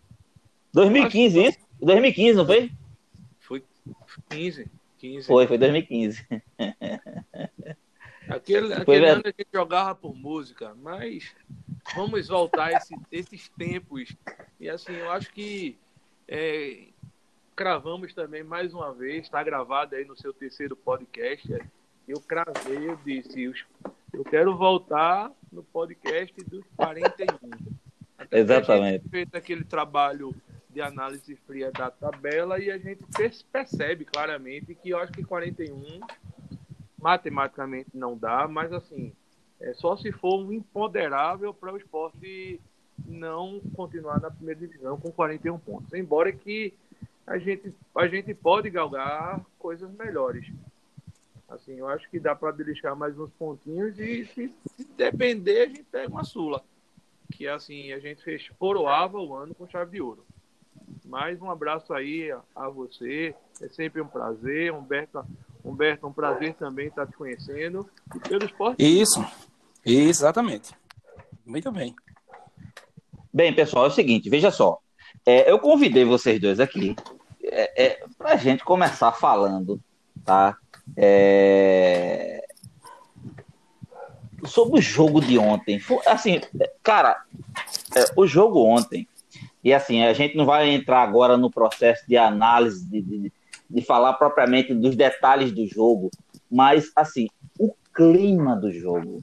2015, 0.73 1.45
isso? 1.45 1.59
2015, 1.81 2.37
não 2.37 2.47
foi? 2.47 2.71
Foi 3.41 3.65
15. 4.31 4.71
15. 4.99 5.27
Foi, 5.27 5.47
foi 5.47 5.59
2015. 5.59 6.27
Aquele, 8.29 8.73
aquele 8.73 9.09
ano 9.09 9.23
a 9.25 9.29
gente 9.29 9.49
jogava 9.53 9.95
por 9.95 10.15
música, 10.15 10.75
mas 10.83 11.35
vamos 11.95 12.29
voltar 12.29 12.73
esse, 12.73 12.95
esses 13.11 13.49
tempos. 13.51 14.15
E 14.61 14.69
assim, 14.69 14.95
eu 14.95 15.11
acho 15.11 15.33
que 15.33 15.77
é, 16.29 16.89
cravamos 17.55 18.15
também 18.15 18.43
mais 18.43 18.73
uma 18.73 18.93
vez, 18.93 19.25
está 19.25 19.43
gravado 19.43 19.95
aí 19.95 20.05
no 20.05 20.17
seu 20.17 20.33
terceiro 20.33 20.77
podcast. 20.77 21.49
Eu 22.07 22.21
cravei, 22.21 22.89
eu 22.89 22.99
disse, 23.05 23.53
eu 24.13 24.25
quero 24.25 24.57
voltar 24.57 25.31
no 25.51 25.63
podcast 25.63 26.35
dos 26.45 26.65
41. 26.77 27.51
Até 28.19 28.39
Exatamente. 28.39 29.09
feito 29.09 29.35
aquele 29.37 29.65
trabalho 29.65 30.35
de 30.71 30.81
análise 30.81 31.37
fria 31.47 31.71
da 31.71 31.91
tabela 31.91 32.59
e 32.59 32.71
a 32.71 32.79
gente 32.79 33.05
percebe 33.53 34.05
claramente 34.05 34.75
que 34.75 34.91
eu 34.91 34.99
acho 34.99 35.13
que 35.13 35.23
41 35.23 36.01
matematicamente 37.03 37.91
não 37.93 38.17
dá, 38.17 38.47
mas 38.47 38.73
assim, 38.73 39.13
é 39.61 39.75
só 39.75 39.97
se 39.97 40.13
for 40.13 40.45
um 40.45 40.53
imponderável 40.53 41.53
para 41.53 41.73
o 41.73 41.77
esporte 41.77 42.61
não 43.07 43.61
continuar 43.75 44.21
na 44.21 44.31
primeira 44.31 44.61
divisão 44.61 44.99
com 44.99 45.11
41 45.11 45.59
pontos. 45.59 45.93
Embora 45.93 46.33
que 46.33 46.73
a 47.27 47.39
gente, 47.39 47.75
a 47.97 48.07
gente 48.07 48.33
pode 48.35 48.71
galgar 48.71 49.45
coisas 49.59 49.91
melhores. 49.93 50.47
Assim, 51.49 51.75
eu 51.75 51.89
acho 51.89 52.09
que 52.09 52.21
dá 52.21 52.35
para 52.35 52.53
beliscar 52.53 52.97
mais 52.97 53.19
uns 53.19 53.31
pontinhos 53.33 53.99
e 53.99 54.25
se, 54.27 54.55
se, 54.77 54.85
depender, 54.97 55.63
a 55.63 55.67
gente 55.67 55.85
pega 55.85 56.09
uma 56.09 56.25
sula. 56.25 56.63
Que 57.33 57.49
assim, 57.49 57.93
a 57.93 57.99
gente 57.99 58.23
fez 58.23 58.49
coroava 58.59 59.19
o 59.19 59.35
ano 59.35 59.55
com 59.55 59.69
chave 59.69 59.93
de 59.93 60.01
ouro. 60.01 60.25
Mais 61.05 61.41
um 61.43 61.51
abraço 61.51 61.93
aí 61.93 62.31
a, 62.31 62.41
a 62.55 62.69
você. 62.69 63.35
É 63.61 63.69
sempre 63.69 64.01
um 64.01 64.07
prazer. 64.07 64.73
Humberto, 64.73 65.25
Humberto, 65.65 66.07
um 66.07 66.13
prazer 66.13 66.55
também 66.55 66.89
estar 66.89 67.07
te 67.07 67.17
conhecendo. 67.17 67.89
E 68.15 68.21
pelo 68.21 68.45
esporte. 68.45 68.83
Isso, 68.83 69.25
exatamente. 69.85 70.73
Muito 71.47 71.71
bem. 71.71 71.95
Bem, 73.33 73.55
pessoal, 73.55 73.87
é 73.87 73.89
o 73.89 73.93
seguinte, 73.93 74.29
veja 74.29 74.51
só. 74.51 74.79
É, 75.25 75.51
eu 75.51 75.59
convidei 75.59 76.05
vocês 76.05 76.41
dois 76.41 76.59
aqui 76.59 76.97
é, 77.45 77.85
é, 77.85 78.05
para 78.17 78.33
a 78.33 78.37
gente 78.37 78.65
começar 78.65 79.13
falando, 79.13 79.81
tá? 80.25 80.57
É... 80.97 82.45
Sobre 84.45 84.79
o 84.79 84.83
jogo 84.83 85.21
de 85.21 85.39
ontem. 85.39 85.81
Assim, 86.07 86.41
cara, 86.83 87.23
é, 87.95 88.05
o 88.17 88.27
jogo 88.27 88.65
ontem, 88.65 89.07
e 89.63 89.73
assim, 89.73 90.03
a 90.03 90.13
gente 90.13 90.37
não 90.37 90.45
vai 90.45 90.71
entrar 90.71 91.03
agora 91.03 91.37
no 91.37 91.51
processo 91.51 92.05
de 92.09 92.17
análise, 92.17 92.85
de, 92.89 93.03
de, 93.03 93.33
de 93.73 93.81
falar 93.83 94.13
propriamente 94.15 94.75
dos 94.75 94.95
detalhes 94.95 95.51
do 95.51 95.67
jogo, 95.67 96.11
mas, 96.51 96.93
assim, 96.95 97.29
o 97.59 97.75
clima 97.95 98.55
do 98.55 98.71
jogo. 98.71 99.23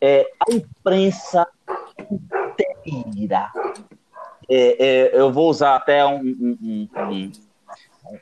É, 0.00 0.24
a 0.40 0.54
imprensa 0.54 1.46
inteira. 2.10 3.50
É, 4.48 4.86
é, 4.86 5.20
eu 5.20 5.32
vou 5.32 5.50
usar 5.50 5.76
até 5.76 6.04
um, 6.06 6.20
um, 6.20 6.88
um, 6.96 7.32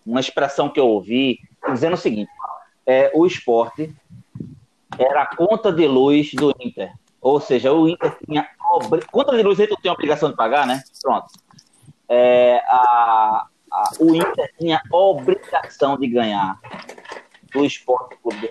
uma 0.04 0.20
expressão 0.20 0.68
que 0.68 0.80
eu 0.80 0.86
ouvi 0.86 1.38
dizendo 1.70 1.94
o 1.94 1.98
seguinte: 1.98 2.30
é, 2.86 3.10
o 3.14 3.26
esporte 3.26 3.94
era 4.98 5.22
a 5.22 5.36
conta 5.36 5.70
de 5.70 5.86
luz 5.86 6.32
do 6.32 6.54
Inter. 6.58 6.92
Ou 7.20 7.40
seja, 7.40 7.72
o 7.72 7.88
Inter 7.88 8.16
tinha. 8.24 8.48
Conta 9.10 9.36
de 9.36 9.42
luz 9.42 9.60
aí 9.60 9.66
tu 9.66 9.76
tem 9.76 9.90
a 9.90 9.94
obrigação 9.94 10.30
de 10.30 10.36
pagar, 10.36 10.66
né? 10.66 10.82
Pronto. 11.02 11.26
É, 12.08 12.62
a, 12.66 13.46
a, 13.72 13.90
o 14.00 14.14
Inter 14.14 14.52
tinha 14.58 14.80
obrigação 14.92 15.96
de 15.98 16.06
ganhar 16.08 16.60
do 17.52 17.64
esporte 17.64 18.16
clube 18.22 18.50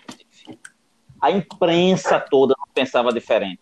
A 1.22 1.32
imprensa 1.32 2.20
toda 2.20 2.56
não 2.58 2.68
pensava 2.74 3.12
diferente. 3.12 3.62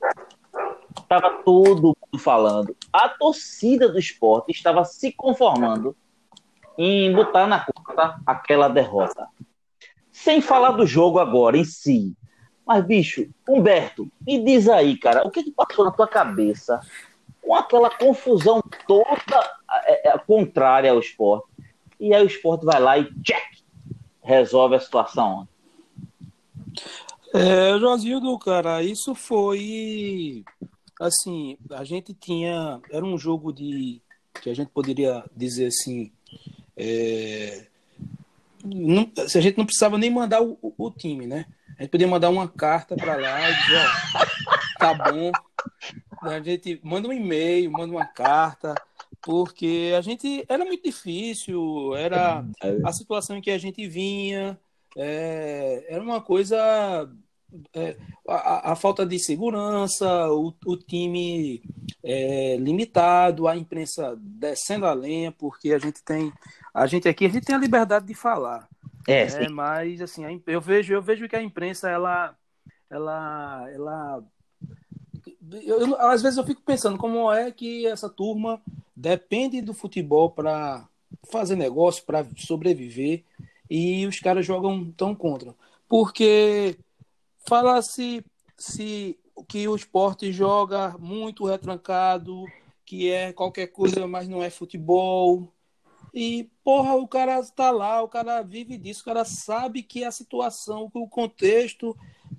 Estava 0.98 1.44
todo 1.44 1.96
mundo 1.96 2.20
falando. 2.22 2.76
A 2.92 3.10
torcida 3.10 3.90
do 3.90 4.00
esporte 4.00 4.52
estava 4.52 4.84
se 4.86 5.12
conformando 5.12 5.96
em 6.78 7.14
botar 7.14 7.48
na 7.48 7.66
conta 7.66 8.20
aquela 8.26 8.68
derrota. 8.68 9.28
Sem 10.12 10.42
falar 10.42 10.72
do 10.72 10.86
jogo 10.86 11.20
agora 11.20 11.58
em 11.58 11.64
si, 11.64 12.16
Mas, 12.66 12.84
bicho, 12.84 13.30
Humberto, 13.48 14.10
me 14.26 14.44
diz 14.44 14.68
aí, 14.68 14.98
cara, 14.98 15.26
o 15.26 15.30
que, 15.30 15.44
que 15.44 15.52
passou 15.52 15.86
na 15.86 15.92
tua 15.92 16.08
cabeça 16.08 16.80
com 17.46 17.56
aquela 17.56 17.90
confusão 17.90 18.62
toda 18.88 19.60
é, 19.86 20.10
é, 20.10 20.18
contrária 20.18 20.92
ao 20.92 21.00
esporte? 21.00 21.48
E 22.00 22.14
aí 22.14 22.24
o 22.24 22.28
esporte 22.28 22.66
vai 22.66 22.80
lá 22.80 22.98
e 22.98 23.06
check, 23.22 23.64
resolve 24.22 24.76
a 24.76 24.80
situação. 24.80 25.48
É, 27.34 27.78
Josildo, 27.80 28.38
cara, 28.40 28.82
isso 28.82 29.14
foi 29.14 30.44
assim, 31.00 31.58
a 31.72 31.84
gente 31.84 32.14
tinha, 32.14 32.80
era 32.90 33.06
um 33.06 33.18
jogo 33.18 33.52
de 33.52 34.02
que 34.42 34.50
a 34.50 34.54
gente 34.54 34.70
poderia 34.70 35.24
dizer 35.36 35.68
assim, 35.68 36.12
é, 36.76 37.68
não, 38.64 39.10
a 39.18 39.40
gente 39.40 39.58
não 39.58 39.66
precisava 39.66 39.98
nem 39.98 40.10
mandar 40.10 40.42
o, 40.42 40.58
o, 40.62 40.92
time, 40.92 41.28
né? 41.28 41.46
A 41.78 41.84
gente 41.84 41.92
podia 41.92 42.08
mandar 42.08 42.30
uma 42.30 42.48
carta 42.48 42.96
para 42.96 43.16
lá 43.16 43.50
e 43.50 43.54
dizer, 43.54 43.78
ó, 43.78 44.80
tá 44.80 44.94
bom. 44.94 45.32
A 46.30 46.42
gente 46.42 46.80
manda 46.84 47.08
um 47.08 47.14
e-mail, 47.14 47.72
manda 47.72 47.94
uma 47.94 48.06
carta, 48.06 48.76
porque 49.22 49.94
a 49.98 50.02
gente 50.02 50.46
era 50.48 50.64
muito 50.66 50.84
difícil, 50.84 51.96
era 51.96 52.46
a 52.84 52.94
situação 52.94 53.38
em 53.38 53.42
que 53.42 53.52
a 53.52 53.58
gente 53.58 53.88
vinha, 53.88 54.60
é, 54.96 55.86
era 55.90 56.02
uma 56.02 56.22
coisa 56.22 57.10
é, 57.74 57.98
a, 58.28 58.72
a, 58.72 58.76
falta 58.76 59.06
de 59.06 59.20
segurança, 59.20 60.30
o, 60.32 60.54
o 60.66 60.78
time 60.78 61.62
é, 62.04 62.58
limitado, 62.58 63.48
a 63.48 63.56
imprensa 63.56 64.16
descendo 64.20 64.86
a 64.86 64.94
lenha, 64.94 65.32
porque 65.32 65.74
a 65.74 65.80
gente 65.80 66.04
tem 66.04 66.32
a 66.74 66.86
gente 66.88 67.08
aqui 67.08 67.26
a 67.26 67.30
gente 67.30 67.46
tem 67.46 67.56
a 67.56 67.60
liberdade 67.60 68.06
de 68.06 68.14
falar. 68.14 68.68
É, 69.08 69.26
né? 69.26 69.48
mas 69.50 70.02
assim, 70.02 70.42
eu 70.48 70.60
vejo 70.60 70.94
eu 70.94 71.02
vejo 71.02 71.28
que 71.28 71.36
a 71.36 71.42
imprensa 71.42 71.90
ela 71.90 72.36
ela 72.90 73.68
ela 73.72 74.24
eu, 75.52 75.80
eu, 75.80 76.02
às 76.02 76.22
vezes 76.22 76.38
eu 76.38 76.46
fico 76.46 76.62
pensando 76.62 76.98
como 76.98 77.32
é 77.32 77.52
que 77.52 77.86
essa 77.86 78.10
turma 78.10 78.62
depende 78.96 79.62
do 79.62 79.74
futebol 79.74 80.30
para 80.30 80.88
fazer 81.30 81.56
negócio, 81.56 82.04
para 82.04 82.26
sobreviver 82.38 83.24
e 83.70 84.06
os 84.06 84.20
caras 84.20 84.46
jogam 84.46 84.92
tão 84.92 85.16
contra. 85.16 85.56
Porque 85.88 86.78
fala-se 87.48 88.24
se 88.58 89.18
que 89.48 89.68
o 89.68 89.76
esporte 89.76 90.32
joga 90.32 90.98
muito 90.98 91.46
retrancado, 91.46 92.46
que 92.86 93.10
é 93.10 93.34
qualquer 93.34 93.68
coisa, 93.68 94.08
mas 94.08 94.28
não 94.28 94.42
é 94.42 94.50
futebol. 94.50 95.52
E, 96.14 96.50
porra, 96.64 96.96
o 96.96 97.08
cara 97.08 97.40
está 97.40 97.72
lá, 97.72 98.02
o 98.02 98.08
cara 98.08 98.42
vive 98.42 98.78
disso, 98.78 99.02
o 99.02 99.06
cara 99.06 99.26
sabe 99.26 99.84
que 99.84 100.04
a 100.04 100.12
situação, 100.12 100.90
que 100.90 100.98
o 100.98 101.08
contexto 101.08 101.96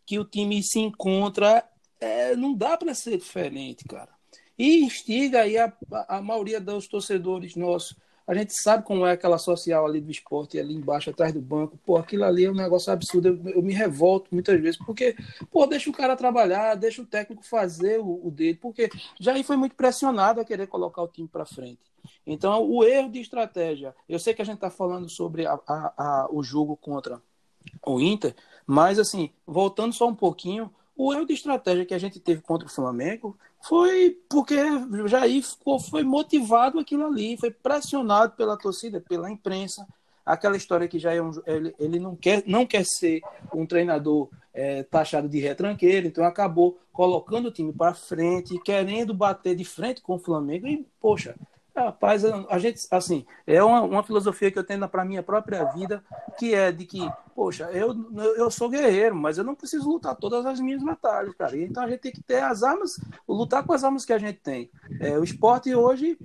que 0.07 0.19
o 0.19 0.25
time 0.25 0.63
se 0.63 0.79
encontra, 0.79 1.69
é, 2.01 2.37
não 2.37 2.55
dá 2.55 2.77
para 2.77 2.95
ser 2.95 3.19
diferente, 3.19 3.85
cara. 3.85 4.11
E 4.59 4.85
instiga 4.85 5.43
aí 5.43 5.59
a, 5.59 5.73
a 6.09 6.21
maioria 6.21 6.61
dos 6.61 6.87
torcedores 6.87 7.57
nossos 7.57 7.97
a 8.27 8.35
gente 8.35 8.53
sabe 8.61 8.85
como 8.85 9.07
é 9.07 9.13
aquela 9.13 9.39
social 9.39 9.87
ali 9.87 10.01
do 10.01 10.11
esporte, 10.11 10.59
ali 10.59 10.75
embaixo, 10.75 11.11
atrás 11.11 11.33
do 11.33 11.41
banco. 11.41 11.79
Pô, 11.87 11.97
aquilo 11.97 12.25
ali 12.25 12.45
é 12.45 12.51
um 12.51 12.55
negócio 12.55 12.93
absurdo. 12.93 13.29
Eu, 13.29 13.51
eu 13.51 13.63
me 13.63 13.73
revolto 13.73 14.29
muitas 14.33 14.61
vezes, 14.61 14.77
porque, 14.77 15.15
pô, 15.49 15.65
deixa 15.65 15.89
o 15.89 15.93
cara 15.93 16.17
trabalhar, 16.17 16.75
deixa 16.75 17.01
o 17.01 17.07
técnico 17.07 17.47
fazer 17.47 18.01
o, 18.01 18.27
o 18.27 18.31
dele, 18.31 18.59
porque 18.61 18.91
Jair 19.21 19.45
foi 19.45 19.57
muito 19.57 19.77
pressionado 19.77 20.41
a 20.41 20.45
querer 20.45 20.67
colocar 20.67 21.03
o 21.03 21.09
time 21.09 21.29
para 21.29 21.47
frente. 21.47 21.79
Então, 22.27 22.69
o 22.69 22.83
erro 22.83 23.11
de 23.11 23.21
estratégia. 23.21 23.95
Eu 24.09 24.19
sei 24.19 24.35
que 24.35 24.43
a 24.43 24.45
gente 24.45 24.57
está 24.57 24.71
falando 24.71 25.09
sobre 25.09 25.47
a, 25.47 25.59
a, 25.67 25.95
a, 25.97 26.29
o 26.29 26.43
jogo 26.43 26.77
contra 26.77 27.23
o 27.85 28.01
Inter, 28.01 28.35
mas, 28.67 28.99
assim, 28.99 29.31
voltando 29.47 29.93
só 29.93 30.09
um 30.09 30.15
pouquinho, 30.15 30.73
o 30.97 31.13
erro 31.13 31.27
de 31.27 31.35
estratégia 31.35 31.85
que 31.85 31.95
a 31.95 31.99
gente 31.99 32.19
teve 32.19 32.41
contra 32.41 32.67
o 32.67 32.71
Flamengo 32.71 33.37
foi 33.61 34.19
porque 34.29 34.55
o 34.59 35.09
Jair 35.09 35.43
ficou, 35.43 35.79
foi 35.79 36.03
motivado 36.03 36.79
aquilo 36.79 37.07
ali, 37.07 37.37
foi 37.37 37.51
pressionado 37.51 38.33
pela 38.33 38.57
torcida, 38.57 39.01
pela 39.01 39.31
imprensa. 39.31 39.87
Aquela 40.25 40.57
história 40.57 40.89
que 40.89 40.99
já 40.99 41.13
é 41.13 41.21
um, 41.21 41.31
ele, 41.47 41.75
ele 41.79 41.99
não, 42.01 42.17
quer, 42.17 42.43
não 42.47 42.67
quer 42.67 42.85
ser 42.85 43.21
um 43.55 43.67
treinador 43.67 44.29
é, 44.53 44.83
taxado 44.83 45.29
de 45.29 45.39
retranqueiro, 45.39 46.07
então 46.07 46.25
acabou 46.25 46.79
colocando 46.93 47.49
o 47.49 47.53
time 47.53 47.73
para 47.73 47.95
frente, 47.95 48.59
querendo 48.65 49.13
bater 49.13 49.55
de 49.55 49.65
frente 49.65 50.01
com 50.01 50.15
o 50.15 50.19
Flamengo. 50.19 50.67
E, 50.67 50.85
poxa, 51.01 51.37
Rapaz, 51.77 52.25
a 52.25 52.59
gente, 52.59 52.87
assim, 52.91 53.27
é 53.47 53.63
uma, 53.63 53.83
uma 53.83 54.03
filosofia 54.03 54.51
que 54.51 54.59
eu 54.59 54.65
tenho 54.65 54.89
para 54.89 55.05
minha 55.05 55.23
própria 55.23 55.63
vida, 55.65 56.03
que 56.39 56.55
é 56.55 56.73
de 56.73 56.87
que, 56.87 57.07
poxa, 57.35 57.65
eu, 57.71 57.95
eu 58.39 58.51
sou 58.51 58.71
guerreiro, 58.71 59.15
mas 59.15 59.37
eu 59.37 59.45
não 59.45 59.55
preciso 59.55 59.87
lutar 59.87 60.17
todas 60.17 60.47
as 60.47 60.59
minhas 60.59 60.83
batalhas, 60.83 61.35
cara. 61.35 61.55
Então 61.55 61.83
a 61.83 61.89
gente 61.91 62.01
tem 62.01 62.13
que 62.13 62.23
ter 62.23 62.43
as 62.43 62.63
armas, 62.63 62.99
lutar 63.29 63.63
com 63.63 63.75
as 63.75 63.85
armas 63.85 64.07
que 64.07 64.13
a 64.15 64.19
gente 64.19 64.41
tem. 64.41 64.71
É, 64.99 65.19
o 65.19 65.23
esporte 65.23 65.75
hoje, 65.75 66.19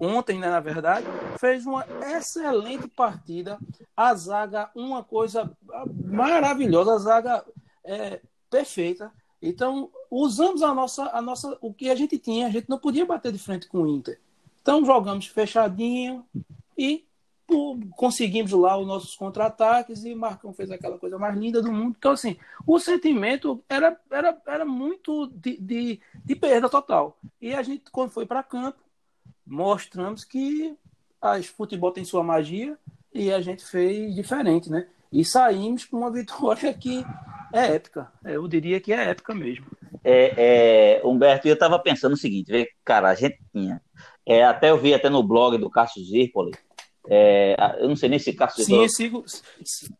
ontem, 0.00 0.40
né, 0.40 0.50
na 0.50 0.58
verdade, 0.58 1.06
fez 1.38 1.64
uma 1.64 1.86
excelente 2.16 2.88
partida. 2.88 3.56
A 3.96 4.12
zaga, 4.12 4.70
uma 4.74 5.04
coisa 5.04 5.56
maravilhosa, 6.04 6.94
a 6.94 6.98
zaga 6.98 7.44
é, 7.84 8.20
perfeita. 8.50 9.12
Então, 9.40 9.88
usamos 10.10 10.62
a 10.62 10.74
nossa, 10.74 11.10
a 11.12 11.22
nossa, 11.22 11.56
o 11.60 11.72
que 11.72 11.90
a 11.90 11.94
gente 11.94 12.18
tinha, 12.18 12.48
a 12.48 12.50
gente 12.50 12.68
não 12.68 12.78
podia 12.78 13.06
bater 13.06 13.30
de 13.30 13.38
frente 13.38 13.68
com 13.68 13.82
o 13.82 13.86
Inter. 13.86 14.18
Então 14.64 14.82
jogamos 14.82 15.26
fechadinho 15.26 16.24
e 16.76 17.04
conseguimos 17.94 18.50
lá 18.52 18.78
os 18.78 18.86
nossos 18.86 19.14
contra-ataques 19.14 20.06
e 20.06 20.14
Marcão 20.14 20.54
fez 20.54 20.70
aquela 20.70 20.98
coisa 20.98 21.18
mais 21.18 21.36
linda 21.36 21.60
do 21.60 21.70
mundo. 21.70 21.94
Então, 21.98 22.12
assim, 22.12 22.38
o 22.66 22.78
sentimento 22.78 23.62
era, 23.68 24.00
era, 24.10 24.40
era 24.46 24.64
muito 24.64 25.26
de, 25.26 25.58
de, 25.58 26.00
de 26.24 26.34
perda 26.34 26.70
total. 26.70 27.18
E 27.42 27.52
a 27.52 27.62
gente, 27.62 27.90
quando 27.92 28.08
foi 28.08 28.24
para 28.24 28.42
campo, 28.42 28.78
mostramos 29.46 30.24
que 30.24 30.74
o 31.20 31.42
futebol 31.42 31.92
tem 31.92 32.02
sua 32.02 32.24
magia 32.24 32.78
e 33.12 33.30
a 33.30 33.42
gente 33.42 33.66
fez 33.66 34.14
diferente, 34.14 34.70
né? 34.70 34.88
E 35.12 35.26
saímos 35.26 35.84
com 35.84 35.98
uma 35.98 36.10
vitória 36.10 36.72
que 36.72 37.04
é 37.52 37.74
épica. 37.74 38.10
Eu 38.24 38.48
diria 38.48 38.80
que 38.80 38.94
é 38.94 39.10
épica 39.10 39.34
mesmo. 39.34 39.66
É, 40.02 41.00
é, 41.00 41.06
Humberto, 41.06 41.48
eu 41.48 41.54
estava 41.54 41.78
pensando 41.78 42.14
o 42.14 42.16
seguinte, 42.16 42.66
cara, 42.82 43.10
a 43.10 43.14
gente 43.14 43.38
tinha 43.52 43.80
é, 44.26 44.44
até 44.44 44.70
eu 44.70 44.78
vi 44.78 44.94
até 44.94 45.08
no 45.08 45.22
blog 45.22 45.58
do 45.58 45.70
Cássio 45.70 46.04
Zirpoli. 46.04 46.52
É, 47.06 47.54
eu 47.80 47.88
não 47.88 47.96
sei 47.96 48.08
nem 48.08 48.18
se 48.18 48.32
Cássio 48.32 48.64
Sim, 48.64 48.82
eu 48.82 48.88
sigo, 48.88 49.24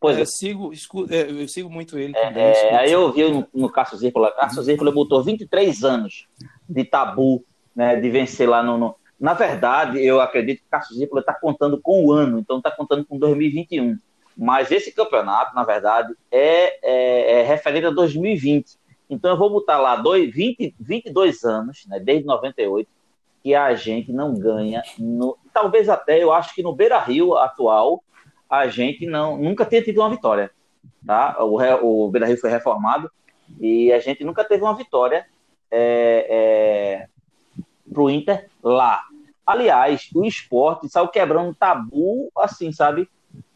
pois 0.01 0.17
é, 0.17 0.23
é. 0.23 0.25
sigo, 0.25 0.73
é, 1.11 1.43
eu 1.43 1.49
sigo 1.49 1.69
muito 1.69 1.99
ele. 1.99 2.17
É, 2.17 2.33
é, 2.33 2.77
aí 2.77 2.93
eu 2.93 3.13
vi 3.13 3.31
no, 3.31 3.47
no 3.53 3.69
Cássio 3.69 3.99
Zirpoli, 3.99 4.33
Cássio 4.33 4.63
Zirpoli 4.63 4.91
botou 4.91 5.23
23 5.23 5.85
anos 5.85 6.27
de 6.67 6.85
tabu, 6.85 7.45
né, 7.77 7.97
de 7.97 8.09
vencer 8.09 8.49
lá 8.49 8.63
no, 8.63 8.79
no... 8.79 8.97
Na 9.21 9.35
verdade, 9.35 10.03
eu 10.03 10.21
acredito 10.21 10.61
que 10.61 10.67
o 10.67 10.71
Cássio 10.71 10.97
Zirpoli 10.97 11.21
está 11.21 11.35
contando 11.35 11.79
com 11.81 12.07
o 12.07 12.13
ano, 12.13 12.39
então 12.39 12.57
está 12.57 12.71
contando 12.71 13.05
com 13.05 13.19
2021. 13.19 13.99
Mas 14.37 14.73
esse 14.73 14.91
campeonato, 14.91 15.55
na 15.55 15.63
verdade, 15.63 16.13
é, 16.33 16.79
é, 16.83 17.41
é 17.41 17.43
referente 17.43 17.87
a 17.87 17.91
2020. 17.91 18.79
Então 19.11 19.31
eu 19.31 19.37
vou 19.37 19.51
botar 19.51 19.79
lá 19.79 19.95
dois, 19.97 20.33
20, 20.33 20.75
22 20.81 21.45
anos, 21.45 21.85
né, 21.87 22.01
desde 22.01 22.25
98, 22.25 22.89
que 23.45 23.55
a 23.55 23.75
gente 23.75 24.11
não 24.11 24.33
ganha. 24.33 24.83
No, 24.99 25.37
talvez 25.53 25.91
até, 25.91 26.21
eu 26.21 26.33
acho 26.33 26.55
que 26.55 26.63
no 26.63 26.75
Beira 26.75 26.99
Rio 26.99 27.37
atual, 27.37 28.03
a 28.49 28.67
gente 28.69 29.05
não 29.05 29.37
nunca 29.37 29.67
tenha 29.67 29.83
tido 29.83 29.99
uma 30.01 30.09
vitória. 30.09 30.51
Tá? 31.07 31.37
O, 31.45 32.07
o 32.07 32.11
Beira 32.11 32.27
Rio 32.27 32.41
foi 32.41 32.49
reformado 32.49 33.11
e 33.61 33.93
a 33.93 33.99
gente 33.99 34.25
nunca 34.25 34.43
teve 34.43 34.63
uma 34.63 34.75
vitória 34.75 35.27
é, 35.71 36.27
é, 36.31 37.63
para 37.93 38.03
o 38.03 38.09
Inter 38.09 38.49
lá. 38.63 39.03
Aliás, 39.47 40.09
o 40.15 40.25
esporte 40.25 40.89
saiu 40.89 41.09
quebrando 41.09 41.55
tabu, 41.55 42.33
assim, 42.39 42.73
sabe? 42.73 43.07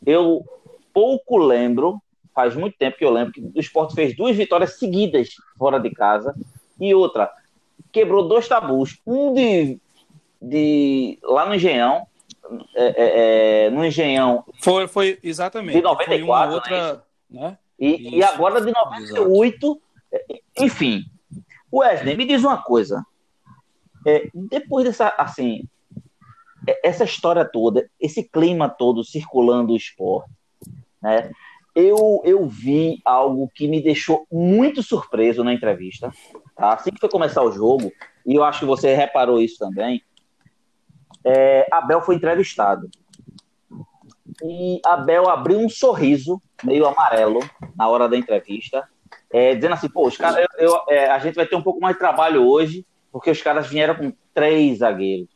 Eu 0.04 0.44
pouco 0.92 1.38
lembro, 1.38 1.98
faz 2.34 2.54
muito 2.54 2.76
tempo 2.76 2.98
que 2.98 3.04
eu 3.06 3.10
lembro, 3.10 3.32
que 3.32 3.40
o 3.40 3.58
esporte 3.58 3.94
fez 3.94 4.14
duas 4.14 4.36
vitórias 4.36 4.78
seguidas 4.78 5.30
fora 5.58 5.80
de 5.80 5.90
casa 5.90 6.34
e 6.78 6.94
outra, 6.94 7.32
quebrou 7.92 8.26
dois 8.28 8.48
tabus. 8.48 9.00
Um 9.06 9.32
de, 9.32 9.78
de 10.40 11.18
lá 11.22 11.46
no 11.46 11.54
Engenhão, 11.54 12.06
é, 12.74 12.84
é, 12.84 13.66
é 13.66 13.70
no 13.70 13.84
Engenhão. 13.84 14.44
Foi, 14.60 14.86
foi 14.88 15.18
exatamente. 15.22 15.76
De 15.76 15.82
94. 15.82 16.54
outra, 16.54 17.04
né? 17.30 17.40
né? 17.40 17.58
E, 17.78 18.18
e, 18.18 18.22
agora 18.22 18.60
de 18.60 18.72
98. 18.72 19.80
Exato. 20.12 20.42
Enfim. 20.58 21.04
Wesley, 21.72 22.16
me 22.16 22.24
diz 22.24 22.42
uma 22.42 22.62
coisa. 22.62 23.04
É, 24.06 24.30
depois 24.34 24.84
dessa, 24.84 25.14
assim, 25.18 25.68
é, 26.66 26.88
essa 26.88 27.04
história 27.04 27.44
toda, 27.44 27.88
esse 28.00 28.22
clima 28.22 28.68
todo 28.68 29.04
circulando 29.04 29.72
o 29.72 29.76
esporte, 29.76 30.30
né? 31.00 31.30
Eu, 31.78 32.20
eu 32.24 32.48
vi 32.48 33.00
algo 33.04 33.48
que 33.54 33.68
me 33.68 33.80
deixou 33.80 34.26
muito 34.32 34.82
surpreso 34.82 35.44
na 35.44 35.52
entrevista. 35.52 36.10
Tá? 36.56 36.74
Assim 36.74 36.90
que 36.90 36.98
foi 36.98 37.08
começar 37.08 37.42
o 37.42 37.52
jogo, 37.52 37.92
e 38.26 38.34
eu 38.34 38.42
acho 38.42 38.60
que 38.60 38.64
você 38.64 38.94
reparou 38.94 39.40
isso 39.40 39.58
também, 39.58 40.02
é, 41.24 41.66
Abel 41.70 42.00
foi 42.00 42.16
entrevistado. 42.16 42.90
E 44.42 44.80
Abel 44.84 45.28
abriu 45.28 45.58
um 45.58 45.68
sorriso 45.68 46.42
meio 46.64 46.86
amarelo 46.86 47.40
na 47.76 47.88
hora 47.88 48.08
da 48.08 48.16
entrevista 48.16 48.86
é, 49.30 49.54
dizendo 49.54 49.74
assim, 49.74 49.88
pô, 49.88 50.06
os 50.06 50.16
caras, 50.16 50.44
eu, 50.58 50.66
eu, 50.66 50.80
é, 50.88 51.10
a 51.10 51.18
gente 51.18 51.34
vai 51.34 51.46
ter 51.46 51.56
um 51.56 51.62
pouco 51.62 51.80
mais 51.80 51.94
de 51.94 52.00
trabalho 52.00 52.46
hoje, 52.46 52.84
porque 53.12 53.30
os 53.30 53.40
caras 53.42 53.66
vieram 53.68 53.94
com 53.94 54.12
três 54.34 54.78
zagueiros. 54.78 55.28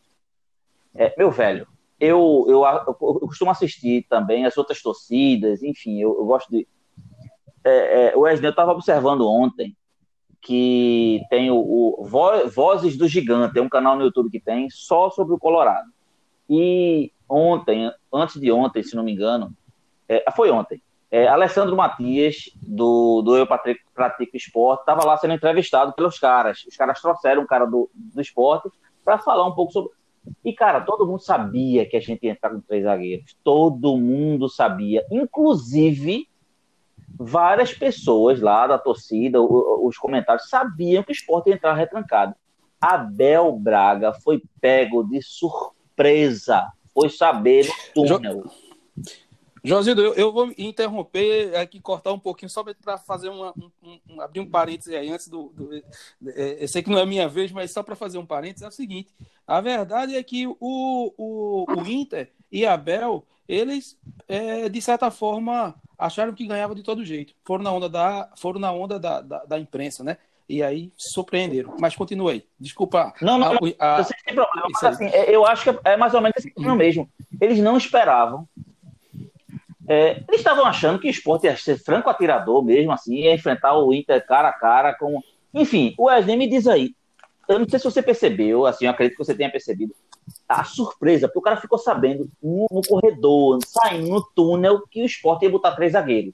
É, 0.94 1.14
meu 1.16 1.30
velho, 1.30 1.66
eu, 2.02 2.44
eu, 2.48 2.64
eu, 2.64 3.20
costumo 3.28 3.52
assistir 3.52 4.04
também 4.08 4.44
as 4.44 4.58
outras 4.58 4.82
torcidas, 4.82 5.62
enfim, 5.62 6.00
eu, 6.00 6.16
eu 6.18 6.24
gosto 6.24 6.50
de. 6.50 6.66
É, 7.64 8.08
é, 8.08 8.16
Wesley, 8.16 8.48
eu 8.48 8.50
estava 8.50 8.72
observando 8.72 9.28
ontem 9.28 9.76
que 10.40 11.22
tem 11.30 11.48
o, 11.52 11.56
o 11.56 12.04
Vozes 12.04 12.96
do 12.96 13.06
Gigante, 13.06 13.56
é 13.56 13.62
um 13.62 13.68
canal 13.68 13.96
no 13.96 14.02
YouTube 14.02 14.30
que 14.30 14.40
tem 14.40 14.68
só 14.68 15.10
sobre 15.10 15.32
o 15.32 15.38
Colorado. 15.38 15.88
E 16.50 17.12
ontem, 17.28 17.88
antes 18.12 18.40
de 18.40 18.50
ontem, 18.50 18.82
se 18.82 18.96
não 18.96 19.04
me 19.04 19.12
engano, 19.12 19.56
é, 20.08 20.28
foi 20.32 20.50
ontem, 20.50 20.82
é, 21.08 21.28
Alessandro 21.28 21.76
Matias, 21.76 22.50
do, 22.60 23.22
do 23.22 23.36
Eu 23.36 23.46
Pratico 23.46 24.36
Esporte, 24.36 24.80
estava 24.80 25.04
lá 25.04 25.16
sendo 25.18 25.34
entrevistado 25.34 25.92
pelos 25.92 26.18
caras. 26.18 26.64
Os 26.66 26.76
caras 26.76 27.00
trouxeram 27.00 27.42
um 27.42 27.46
cara 27.46 27.64
do, 27.64 27.88
do 27.94 28.20
esporte 28.20 28.68
para 29.04 29.18
falar 29.18 29.46
um 29.46 29.54
pouco 29.54 29.72
sobre. 29.72 29.92
E, 30.44 30.52
cara, 30.52 30.80
todo 30.80 31.06
mundo 31.06 31.20
sabia 31.20 31.86
que 31.88 31.96
a 31.96 32.00
gente 32.00 32.24
ia 32.24 32.32
entrar 32.32 32.50
com 32.50 32.60
três 32.60 32.84
zagueiros. 32.84 33.36
Todo 33.42 33.96
mundo 33.96 34.48
sabia. 34.48 35.04
Inclusive, 35.10 36.28
várias 37.18 37.72
pessoas 37.72 38.40
lá 38.40 38.66
da 38.66 38.78
torcida, 38.78 39.40
os 39.40 39.96
comentários, 39.98 40.48
sabiam 40.48 41.02
que 41.02 41.10
o 41.10 41.12
esporte 41.12 41.48
ia 41.48 41.54
entrar 41.54 41.74
retrancado. 41.74 42.34
Abel 42.80 43.52
Braga 43.52 44.12
foi 44.12 44.42
pego 44.60 45.04
de 45.04 45.22
surpresa. 45.22 46.66
Foi 46.92 47.08
saber 47.08 47.68
no 47.96 48.06
túnel. 48.06 48.44
Josildo, 49.64 50.02
eu, 50.02 50.14
eu, 50.14 50.32
vou 50.32 50.52
interromper 50.58 51.54
aqui, 51.56 51.80
cortar 51.80 52.12
um 52.12 52.18
pouquinho, 52.18 52.50
só 52.50 52.64
para 52.64 52.98
fazer 52.98 53.28
uma, 53.28 53.52
um, 53.82 54.00
um, 54.08 54.20
abrir 54.20 54.40
um 54.40 54.50
parênteses 54.50 54.92
aí 54.92 55.08
antes 55.08 55.28
do. 55.28 55.50
do 55.50 55.72
é, 55.74 56.64
eu 56.64 56.68
sei 56.68 56.82
que 56.82 56.90
não 56.90 56.98
é 56.98 57.06
minha 57.06 57.28
vez, 57.28 57.52
mas 57.52 57.70
só 57.70 57.82
para 57.82 57.94
fazer 57.94 58.18
um 58.18 58.26
parênteses, 58.26 58.62
é 58.62 58.68
o 58.68 58.72
seguinte: 58.72 59.14
a 59.46 59.60
verdade 59.60 60.16
é 60.16 60.22
que 60.22 60.48
o, 60.48 60.56
o, 60.60 61.64
o 61.68 61.86
Inter 61.86 62.32
e 62.50 62.66
a 62.66 62.74
Abel, 62.74 63.24
eles, 63.48 63.96
é, 64.26 64.68
de 64.68 64.82
certa 64.82 65.12
forma, 65.12 65.76
acharam 65.96 66.34
que 66.34 66.46
ganhava 66.46 66.74
de 66.74 66.82
todo 66.82 67.04
jeito. 67.04 67.32
Foram 67.44 67.62
na 67.62 67.70
onda 67.72 67.88
da, 67.88 68.30
foram 68.36 68.58
na 68.58 68.72
onda 68.72 68.98
da, 68.98 69.20
da, 69.20 69.44
da 69.44 69.58
imprensa, 69.60 70.02
né? 70.02 70.18
E 70.48 70.60
aí 70.60 70.92
surpreenderam. 70.96 71.76
Mas 71.78 71.94
continue 71.94 72.32
aí. 72.32 72.44
Desculpa. 72.58 73.14
Não, 73.22 73.38
não, 73.38 73.52
a, 73.52 73.54
não. 73.54 73.60
A, 73.78 73.96
a... 73.96 74.04
Sem 74.04 74.34
problema. 74.34 74.68
Mas, 74.72 74.82
assim, 74.82 75.06
é, 75.06 75.34
eu 75.34 75.46
acho 75.46 75.62
que 75.62 75.78
é 75.84 75.96
mais 75.96 76.12
ou 76.14 76.20
menos 76.20 76.36
esse 76.36 76.52
mesmo. 76.74 77.08
Eles 77.40 77.58
não 77.60 77.76
esperavam 77.76 78.48
é, 79.92 80.24
eles 80.26 80.40
estavam 80.40 80.64
achando 80.64 80.98
que 80.98 81.06
o 81.06 81.10
esporte 81.10 81.44
ia 81.44 81.54
ser 81.54 81.76
franco 81.76 82.08
atirador 82.08 82.64
mesmo, 82.64 82.92
assim, 82.92 83.16
ia 83.16 83.34
enfrentar 83.34 83.76
o 83.76 83.92
Inter 83.92 84.26
cara 84.26 84.48
a 84.48 84.52
cara 84.52 84.94
com. 84.94 85.20
Enfim, 85.52 85.94
o 85.98 86.04
Wesley 86.04 86.34
me 86.34 86.48
diz 86.48 86.66
aí. 86.66 86.94
Eu 87.46 87.58
não 87.58 87.68
sei 87.68 87.78
se 87.78 87.84
você 87.84 88.00
percebeu, 88.00 88.64
assim, 88.64 88.86
eu 88.86 88.90
acredito 88.90 89.18
que 89.18 89.22
você 89.22 89.34
tenha 89.34 89.52
percebido 89.52 89.94
a 90.48 90.64
surpresa, 90.64 91.28
porque 91.28 91.40
o 91.40 91.42
cara 91.42 91.60
ficou 91.60 91.76
sabendo 91.76 92.26
no, 92.42 92.66
no 92.70 92.80
corredor, 92.80 93.58
saindo 93.66 94.08
no 94.08 94.22
túnel, 94.34 94.82
que 94.90 95.02
o 95.02 95.04
esporte 95.04 95.44
ia 95.44 95.50
botar 95.50 95.72
três 95.72 95.92
zagueiros. 95.92 96.32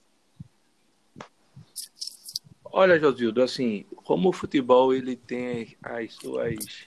Olha, 2.64 3.00
Josildo, 3.00 3.42
assim, 3.42 3.86
como 4.04 4.28
o 4.28 4.32
futebol 4.32 4.94
ele 4.94 5.16
tem 5.16 5.76
as 5.82 6.14
suas, 6.14 6.86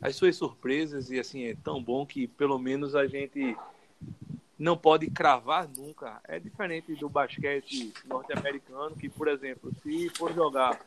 as 0.00 0.16
suas 0.16 0.34
surpresas 0.34 1.08
e 1.12 1.20
assim 1.20 1.44
é 1.44 1.54
tão 1.62 1.80
bom 1.80 2.04
que 2.04 2.26
pelo 2.26 2.58
menos 2.58 2.96
a 2.96 3.06
gente 3.06 3.56
não 4.60 4.76
pode 4.76 5.10
cravar 5.10 5.66
nunca. 5.74 6.20
É 6.28 6.38
diferente 6.38 6.94
do 6.94 7.08
basquete 7.08 7.94
norte-americano, 8.06 8.94
que, 8.94 9.08
por 9.08 9.26
exemplo, 9.26 9.72
se 9.82 10.10
for 10.10 10.34
jogar 10.34 10.78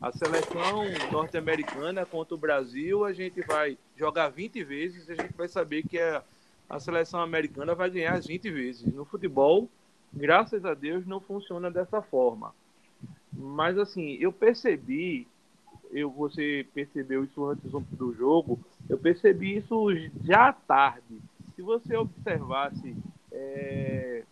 a 0.00 0.10
seleção 0.10 0.82
norte-americana 1.12 2.04
contra 2.04 2.34
o 2.34 2.38
Brasil, 2.38 3.04
a 3.04 3.12
gente 3.12 3.40
vai 3.42 3.78
jogar 3.96 4.30
20 4.30 4.64
vezes 4.64 5.08
e 5.08 5.12
a 5.12 5.14
gente 5.14 5.32
vai 5.34 5.46
saber 5.46 5.84
que 5.84 5.96
a, 5.96 6.24
a 6.68 6.80
seleção 6.80 7.20
americana 7.20 7.72
vai 7.72 7.88
ganhar 7.88 8.14
as 8.14 8.26
20 8.26 8.50
vezes. 8.50 8.92
No 8.92 9.04
futebol, 9.04 9.70
graças 10.12 10.64
a 10.64 10.74
Deus, 10.74 11.06
não 11.06 11.20
funciona 11.20 11.70
dessa 11.70 12.02
forma. 12.02 12.52
Mas, 13.32 13.78
assim, 13.78 14.16
eu 14.20 14.32
percebi, 14.32 15.28
eu, 15.92 16.10
você 16.10 16.66
percebeu 16.74 17.22
isso 17.22 17.44
antes 17.44 17.70
do 17.70 18.12
jogo, 18.12 18.58
eu 18.88 18.98
percebi 18.98 19.58
isso 19.58 19.86
já 20.24 20.52
tarde. 20.52 21.20
Se 21.54 21.62
você 21.62 21.94
observasse 21.94 22.96
é, 23.32 24.22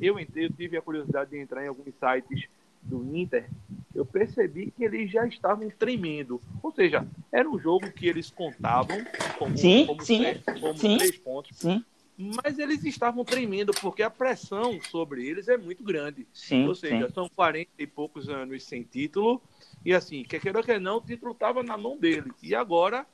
eu 0.00 0.18
entrei, 0.18 0.46
eu 0.46 0.52
tive 0.52 0.76
a 0.76 0.82
curiosidade 0.82 1.30
de 1.30 1.38
entrar 1.38 1.64
em 1.64 1.68
alguns 1.68 1.94
sites 1.94 2.48
do 2.82 3.16
Inter, 3.16 3.48
eu 3.94 4.04
percebi 4.04 4.70
que 4.70 4.84
eles 4.84 5.10
já 5.10 5.26
estavam 5.26 5.70
tremendo. 5.70 6.40
Ou 6.62 6.72
seja, 6.72 7.06
era 7.30 7.48
um 7.48 7.58
jogo 7.58 7.90
que 7.92 8.06
eles 8.06 8.30
contavam 8.30 9.04
como, 9.38 9.56
sim, 9.56 9.86
como, 9.86 10.02
sim, 10.02 10.24
como 10.60 10.76
sim, 10.76 10.96
três 10.98 11.16
pontos. 11.18 11.56
Sim. 11.56 11.84
Mas 12.16 12.58
eles 12.58 12.84
estavam 12.84 13.24
tremendo 13.24 13.72
porque 13.80 14.02
a 14.02 14.10
pressão 14.10 14.80
sobre 14.82 15.26
eles 15.26 15.48
é 15.48 15.56
muito 15.56 15.82
grande. 15.82 16.26
Sim, 16.32 16.66
Ou 16.68 16.74
seja, 16.74 17.06
sim. 17.06 17.14
são 17.14 17.28
40 17.28 17.70
e 17.78 17.86
poucos 17.86 18.28
anos 18.28 18.64
sem 18.64 18.82
título. 18.82 19.40
E 19.84 19.94
assim, 19.94 20.22
quer 20.22 20.40
queira 20.40 20.58
ou 20.58 20.64
quer 20.64 20.80
não, 20.80 20.98
o 20.98 21.00
título 21.00 21.32
estava 21.32 21.62
na 21.62 21.76
mão 21.76 21.96
deles. 21.96 22.32
E 22.42 22.54
agora, 22.54 23.06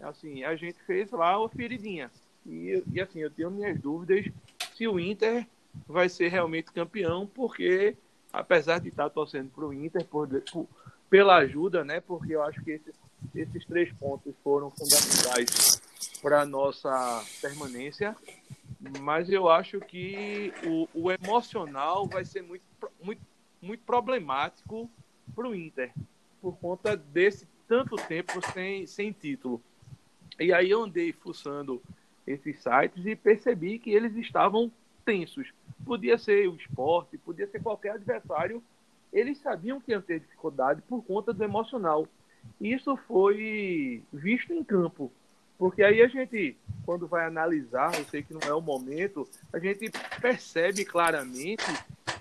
assim, 0.00 0.44
a 0.44 0.54
gente 0.56 0.78
fez 0.86 1.10
lá 1.10 1.34
a 1.34 1.48
feridinha. 1.48 2.10
E, 2.46 2.82
e 2.92 3.00
assim, 3.00 3.20
eu 3.20 3.30
tenho 3.30 3.50
minhas 3.50 3.80
dúvidas 3.80 4.26
se 4.74 4.86
o 4.86 4.98
Inter 4.98 5.46
vai 5.86 6.08
ser 6.08 6.28
realmente 6.28 6.72
campeão, 6.72 7.26
porque 7.26 7.96
apesar 8.32 8.80
de 8.80 8.88
estar 8.88 9.08
torcendo 9.10 9.50
para 9.50 9.64
o 9.64 9.72
Inter 9.72 10.04
por, 10.04 10.28
por, 10.52 10.68
pela 11.08 11.36
ajuda, 11.36 11.84
né? 11.84 12.00
Porque 12.00 12.34
eu 12.34 12.42
acho 12.42 12.62
que 12.62 12.72
esses, 12.72 12.94
esses 13.34 13.64
três 13.64 13.92
pontos 13.92 14.34
foram 14.42 14.70
fundamentais 14.70 15.80
para 16.20 16.40
a 16.40 16.46
nossa 16.46 17.24
permanência, 17.40 18.16
mas 19.00 19.30
eu 19.30 19.48
acho 19.48 19.78
que 19.80 20.52
o, 20.66 20.88
o 20.94 21.12
emocional 21.12 22.06
vai 22.06 22.24
ser 22.24 22.42
muito, 22.42 22.64
muito, 23.02 23.22
muito 23.60 23.84
problemático 23.84 24.90
para 25.34 25.48
o 25.48 25.54
Inter, 25.54 25.92
por 26.40 26.56
conta 26.56 26.96
desse 26.96 27.46
tanto 27.68 27.96
tempo 27.96 28.40
sem, 28.52 28.86
sem 28.86 29.12
título. 29.12 29.62
E 30.38 30.52
aí 30.52 30.70
eu 30.70 30.82
andei 30.82 31.12
fuçando 31.12 31.80
esses 32.26 32.62
sites 32.62 33.04
e 33.04 33.14
percebi 33.14 33.78
que 33.78 33.90
eles 33.90 34.16
estavam 34.16 34.70
tensos. 35.04 35.52
Podia 35.84 36.16
ser 36.16 36.48
o 36.48 36.56
esporte, 36.56 37.18
podia 37.18 37.46
ser 37.46 37.62
qualquer 37.62 37.92
adversário. 37.92 38.62
Eles 39.12 39.38
sabiam 39.38 39.80
que 39.80 39.92
iam 39.92 40.00
ter 40.00 40.20
dificuldade 40.20 40.82
por 40.88 41.02
conta 41.04 41.32
do 41.32 41.44
emocional. 41.44 42.08
Isso 42.60 42.96
foi 42.96 44.02
visto 44.12 44.52
em 44.52 44.64
campo. 44.64 45.12
Porque 45.56 45.82
aí 45.82 46.02
a 46.02 46.08
gente, 46.08 46.56
quando 46.84 47.06
vai 47.06 47.26
analisar, 47.26 47.96
eu 47.96 48.04
sei 48.04 48.22
que 48.22 48.34
não 48.34 48.40
é 48.40 48.52
o 48.52 48.60
momento, 48.60 49.28
a 49.52 49.58
gente 49.58 49.90
percebe 50.20 50.84
claramente 50.84 51.64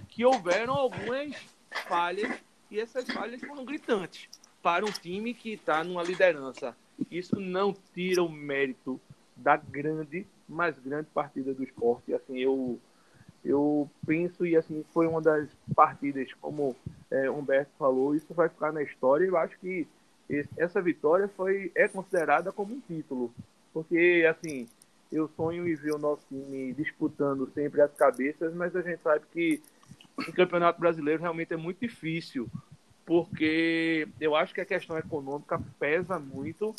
que 0.07 0.23
houveram 0.23 0.73
algumas 0.73 1.35
falhas 1.87 2.31
e 2.69 2.79
essas 2.79 3.09
falhas 3.09 3.41
foram 3.41 3.65
gritantes 3.65 4.29
para 4.61 4.85
um 4.85 4.91
time 4.91 5.33
que 5.33 5.53
está 5.53 5.83
numa 5.83 6.03
liderança. 6.03 6.75
Isso 7.09 7.39
não 7.39 7.75
tira 7.93 8.23
o 8.23 8.29
mérito 8.29 9.01
da 9.43 9.57
grande, 9.57 10.25
mais 10.47 10.77
grande 10.79 11.07
partida 11.13 11.53
do 11.53 11.63
esporte. 11.63 12.13
Assim, 12.13 12.39
eu, 12.39 12.79
eu 13.43 13.89
penso, 14.07 14.45
e 14.45 14.55
assim, 14.55 14.85
foi 14.93 15.05
uma 15.05 15.21
das 15.21 15.49
partidas, 15.75 16.33
como 16.39 16.75
é, 17.11 17.29
Humberto 17.29 17.71
falou, 17.77 18.15
isso 18.15 18.33
vai 18.33 18.47
ficar 18.47 18.71
na 18.71 18.81
história. 18.81 19.25
Eu 19.25 19.37
acho 19.37 19.59
que 19.59 19.87
esse, 20.29 20.49
essa 20.57 20.81
vitória 20.81 21.27
foi, 21.27 21.71
é 21.75 21.87
considerada 21.87 22.51
como 22.51 22.73
um 22.73 22.79
título. 22.79 23.33
Porque, 23.73 24.25
assim, 24.29 24.67
eu 25.11 25.27
sonho 25.35 25.67
em 25.67 25.75
ver 25.75 25.93
o 25.93 25.99
nosso 25.99 26.25
time 26.27 26.73
disputando 26.73 27.51
sempre 27.53 27.81
as 27.81 27.93
cabeças, 27.93 28.53
mas 28.53 28.75
a 28.75 28.81
gente 28.81 29.01
sabe 29.01 29.25
que 29.31 29.61
o 30.17 30.31
Campeonato 30.31 30.79
Brasileiro 30.79 31.21
realmente 31.21 31.53
é 31.53 31.57
muito 31.57 31.79
difícil, 31.79 32.49
porque 33.05 34.07
eu 34.19 34.35
acho 34.35 34.53
que 34.53 34.61
a 34.61 34.65
questão 34.65 34.97
econômica 34.97 35.59
pesa 35.79 36.17
muito 36.17 36.73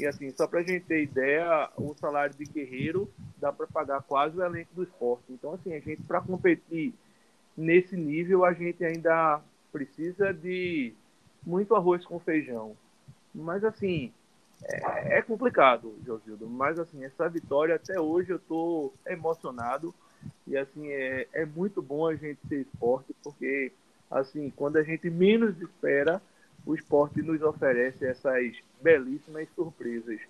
e 0.00 0.06
assim, 0.06 0.30
só 0.30 0.46
para 0.46 0.60
a 0.60 0.62
gente 0.62 0.86
ter 0.86 1.02
ideia, 1.02 1.68
o 1.76 1.94
salário 1.94 2.34
de 2.34 2.44
guerreiro 2.44 3.10
dá 3.36 3.52
para 3.52 3.66
pagar 3.66 4.02
quase 4.02 4.36
o 4.36 4.42
elenco 4.42 4.74
do 4.74 4.82
esporte. 4.82 5.24
Então, 5.28 5.52
assim, 5.52 5.74
a 5.74 5.80
gente, 5.80 6.02
para 6.02 6.22
competir 6.22 6.94
nesse 7.56 7.96
nível, 7.96 8.44
a 8.44 8.54
gente 8.54 8.82
ainda 8.82 9.40
precisa 9.70 10.32
de 10.32 10.94
muito 11.44 11.74
arroz 11.74 12.04
com 12.06 12.18
feijão. 12.18 12.74
Mas, 13.34 13.62
assim, 13.62 14.10
é, 14.64 15.18
é 15.18 15.22
complicado, 15.22 15.94
Josildo. 16.06 16.48
Mas, 16.48 16.78
assim, 16.78 17.04
essa 17.04 17.28
vitória, 17.28 17.74
até 17.74 18.00
hoje, 18.00 18.30
eu 18.30 18.36
estou 18.36 18.94
emocionado. 19.06 19.94
E, 20.46 20.56
assim, 20.56 20.88
é, 20.88 21.28
é 21.32 21.44
muito 21.44 21.82
bom 21.82 22.06
a 22.06 22.14
gente 22.14 22.40
ser 22.48 22.62
esporte, 22.62 23.14
porque, 23.22 23.70
assim, 24.10 24.50
quando 24.50 24.78
a 24.78 24.82
gente 24.82 25.10
menos 25.10 25.60
espera, 25.60 26.22
o 26.70 26.74
esporte 26.74 27.20
nos 27.20 27.42
oferece 27.42 28.06
essas 28.06 28.56
belíssimas 28.80 29.48
surpresas. 29.56 30.20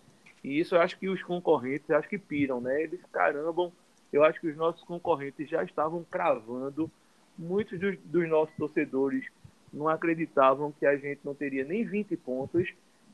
E 0.42 0.58
isso 0.58 0.74
eu 0.74 0.80
acho 0.80 0.98
que 0.98 1.08
os 1.08 1.22
concorrentes 1.22 1.90
acho 1.90 2.08
que 2.08 2.18
piram, 2.18 2.60
né? 2.60 2.82
Eles 2.82 3.00
carambam. 3.12 3.70
Eu 4.10 4.24
acho 4.24 4.40
que 4.40 4.48
os 4.48 4.56
nossos 4.56 4.82
concorrentes 4.84 5.48
já 5.48 5.62
estavam 5.62 6.04
cravando. 6.10 6.90
Muitos 7.38 7.78
dos, 7.78 7.96
dos 8.04 8.28
nossos 8.28 8.54
torcedores 8.56 9.26
não 9.72 9.86
acreditavam 9.86 10.72
que 10.72 10.86
a 10.86 10.96
gente 10.96 11.20
não 11.22 11.34
teria 11.34 11.64
nem 11.64 11.84
20 11.84 12.16
pontos 12.16 12.68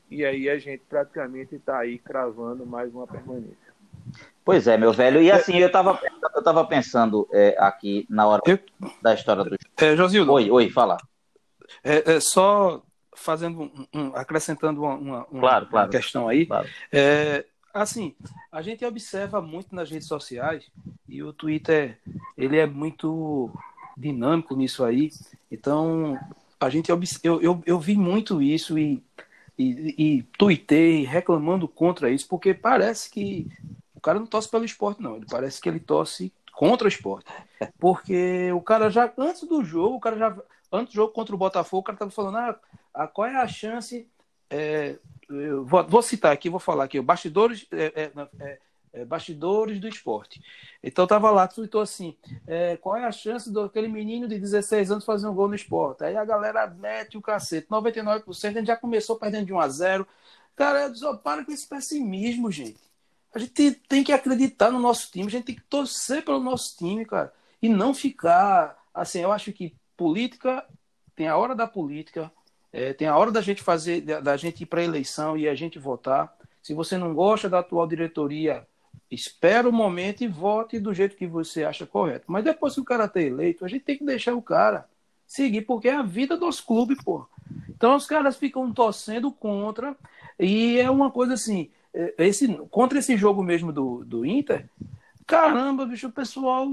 e 0.09 0.25
aí 0.25 0.49
a 0.49 0.57
gente 0.57 0.83
praticamente 0.89 1.55
está 1.55 1.79
aí 1.79 1.99
cravando 1.99 2.65
mais 2.65 2.93
uma 2.93 3.05
permanência. 3.05 3.67
Pois 4.43 4.67
é, 4.67 4.77
meu 4.77 4.93
velho. 4.93 5.21
E 5.21 5.29
assim, 5.29 5.57
eu 5.57 5.67
estava 5.67 5.99
eu 6.33 6.43
tava 6.43 6.65
pensando 6.65 7.27
é, 7.33 7.55
aqui 7.59 8.07
na 8.09 8.25
hora 8.25 8.41
eu... 8.47 8.57
da 9.01 9.13
história 9.13 9.43
do 9.43 9.57
é, 9.77 9.95
Josildo, 9.97 10.31
Oi, 10.31 10.49
oi, 10.49 10.69
fala. 10.69 10.97
É, 11.83 12.13
é 12.13 12.19
só 12.21 12.81
fazendo 13.17 13.63
um, 13.63 13.87
um, 13.93 14.15
acrescentando 14.15 14.81
uma, 14.81 14.95
uma, 14.95 15.25
claro, 15.25 15.65
uma 15.65 15.71
claro, 15.71 15.91
questão 15.91 16.27
aí. 16.27 16.45
Claro. 16.45 16.67
É, 16.91 17.45
assim, 17.73 18.15
a 18.51 18.61
gente 18.61 18.85
observa 18.85 19.41
muito 19.41 19.75
nas 19.75 19.89
redes 19.89 20.07
sociais 20.07 20.69
e 21.07 21.21
o 21.23 21.33
Twitter 21.33 21.99
ele 22.37 22.57
é 22.57 22.65
muito 22.65 23.51
dinâmico 23.97 24.55
nisso 24.55 24.83
aí. 24.83 25.11
Então, 25.51 26.17
a 26.59 26.69
gente 26.69 26.89
eu, 26.89 27.41
eu, 27.41 27.63
eu 27.65 27.79
vi 27.79 27.95
muito 27.95 28.41
isso 28.41 28.77
e, 28.77 29.03
e, 29.57 29.95
e 29.97 30.23
tuitei 30.37 31.03
reclamando 31.03 31.67
contra 31.67 32.09
isso, 32.09 32.27
porque 32.27 32.53
parece 32.53 33.09
que 33.09 33.47
o 33.95 33.99
cara 33.99 34.19
não 34.19 34.27
torce 34.27 34.49
pelo 34.49 34.65
esporte, 34.65 35.01
não. 35.01 35.15
Ele 35.15 35.25
parece 35.29 35.59
que 35.59 35.67
ele 35.67 35.79
torce 35.79 36.31
contra 36.53 36.85
o 36.85 36.87
esporte. 36.87 37.25
Porque 37.79 38.51
o 38.51 38.61
cara 38.61 38.89
já, 38.89 39.11
antes 39.17 39.43
do 39.43 39.63
jogo, 39.63 39.95
o 39.95 39.99
cara 39.99 40.17
já. 40.17 40.37
Antes 40.71 40.93
do 40.93 40.97
jogo 40.97 41.13
contra 41.13 41.33
o 41.33 41.37
Botafogo, 41.37 41.79
o 41.79 41.83
cara 41.83 41.97
tava 41.97 42.11
falando, 42.11 42.37
ah, 42.37 42.59
ah 43.03 43.07
qual 43.07 43.27
é 43.27 43.35
a 43.35 43.47
chance. 43.47 44.07
É, 44.49 44.97
vou, 45.65 45.83
vou, 45.87 46.01
citar 46.01 46.31
aqui, 46.31 46.49
vou 46.49 46.59
falar 46.59 46.85
aqui, 46.85 46.99
bastidores. 47.01 47.67
É, 47.71 48.03
é, 48.03 48.11
é 48.39 48.59
é, 48.97 49.05
bastidores 49.05 49.79
do 49.79 49.87
esporte. 49.87 50.41
Então 50.81 51.05
tava 51.05 51.29
lá, 51.29 51.47
tweetou 51.47 51.81
assim: 51.81 52.15
é, 52.45 52.77
qual 52.77 52.97
é 52.97 53.05
a 53.05 53.11
chance 53.11 53.51
daquele 53.51 53.87
menino 53.87 54.27
de 54.27 54.39
16 54.39 54.91
anos 54.91 55.05
fazer 55.05 55.27
um 55.27 55.33
gol 55.33 55.47
no 55.47 55.55
esporte? 55.55 56.03
Aí 56.03 56.15
a 56.15 56.25
galera 56.25 56.67
mete 56.67 57.17
o 57.17 57.21
cacete, 57.21 57.67
99%, 57.67 58.45
a 58.45 58.51
gente 58.51 58.67
já 58.67 58.75
começou 58.75 59.17
perdendo 59.17 59.45
de 59.45 59.53
1 59.53 59.59
a 59.59 59.67
0 59.69 60.07
Cara, 60.55 60.83
eu 60.83 60.91
disse, 60.91 61.05
para 61.23 61.45
com 61.45 61.51
esse 61.51 61.67
pessimismo, 61.67 62.51
gente. 62.51 62.79
A 63.33 63.37
gente 63.37 63.71
tem 63.87 64.03
que 64.03 64.11
acreditar 64.11 64.71
no 64.71 64.79
nosso 64.79 65.11
time, 65.11 65.27
a 65.27 65.29
gente 65.29 65.45
tem 65.45 65.55
que 65.55 65.63
torcer 65.63 66.25
pelo 66.25 66.39
nosso 66.39 66.75
time, 66.77 67.05
cara. 67.05 67.31
E 67.61 67.69
não 67.69 67.93
ficar. 67.93 68.75
Assim, 68.93 69.19
eu 69.19 69.31
acho 69.31 69.53
que 69.53 69.75
política 69.95 70.65
tem 71.15 71.27
a 71.27 71.37
hora 71.37 71.53
da 71.53 71.67
política, 71.67 72.31
é, 72.77 72.93
tem 72.93 73.07
a 73.07 73.17
hora 73.17 73.31
da 73.31 73.41
gente 73.41 73.63
fazer, 73.63 74.01
da, 74.01 74.19
da 74.19 74.37
gente 74.37 74.61
ir 74.61 74.67
para 74.67 74.81
a 74.81 74.83
eleição 74.83 75.35
e 75.35 75.49
a 75.49 75.55
gente 75.55 75.79
votar. 75.79 76.31
Se 76.61 76.75
você 76.75 76.95
não 76.95 77.11
gosta 77.11 77.49
da 77.49 77.57
atual 77.57 77.87
diretoria, 77.87 78.67
espera 79.09 79.67
o 79.67 79.73
momento 79.73 80.23
e 80.23 80.27
vote 80.27 80.79
do 80.79 80.93
jeito 80.93 81.15
que 81.15 81.25
você 81.25 81.63
acha 81.63 81.87
correto. 81.87 82.25
Mas 82.27 82.43
depois 82.43 82.75
que 82.75 82.79
o 82.79 82.85
cara 82.85 83.07
tá 83.07 83.19
eleito, 83.19 83.65
a 83.65 83.67
gente 83.67 83.83
tem 83.83 83.97
que 83.97 84.05
deixar 84.05 84.35
o 84.35 84.43
cara 84.43 84.87
seguir, 85.25 85.61
porque 85.61 85.87
é 85.87 85.95
a 85.95 86.03
vida 86.03 86.37
dos 86.37 86.61
clubes, 86.61 87.03
pô. 87.03 87.27
Então 87.67 87.95
os 87.95 88.05
caras 88.05 88.37
ficam 88.37 88.71
torcendo 88.71 89.31
contra, 89.31 89.97
e 90.39 90.77
é 90.77 90.87
uma 90.87 91.09
coisa 91.09 91.33
assim, 91.33 91.71
é, 91.91 92.13
esse, 92.19 92.47
contra 92.69 92.99
esse 92.99 93.17
jogo 93.17 93.41
mesmo 93.41 93.73
do, 93.73 94.05
do 94.05 94.23
Inter, 94.23 94.69
caramba, 95.25 95.83
bicho, 95.83 96.09
o 96.09 96.11
pessoal, 96.11 96.67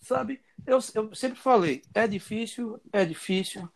sabe, 0.00 0.40
eu, 0.64 0.78
eu 0.94 1.12
sempre 1.12 1.40
falei, 1.40 1.82
é 1.92 2.06
difícil, 2.06 2.80
é 2.92 3.04
difícil, 3.04 3.68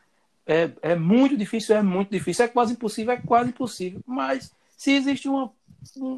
é, 0.47 0.71
é 0.83 0.95
muito 0.95 1.37
difícil, 1.37 1.77
é 1.77 1.83
muito 1.83 2.11
difícil, 2.11 2.45
é 2.45 2.49
quase 2.49 2.73
impossível, 2.75 3.15
é 3.15 3.17
quase 3.17 3.51
impossível, 3.51 4.01
mas 4.07 4.53
se 4.77 4.93
existe 4.93 5.29
uma 5.29 5.51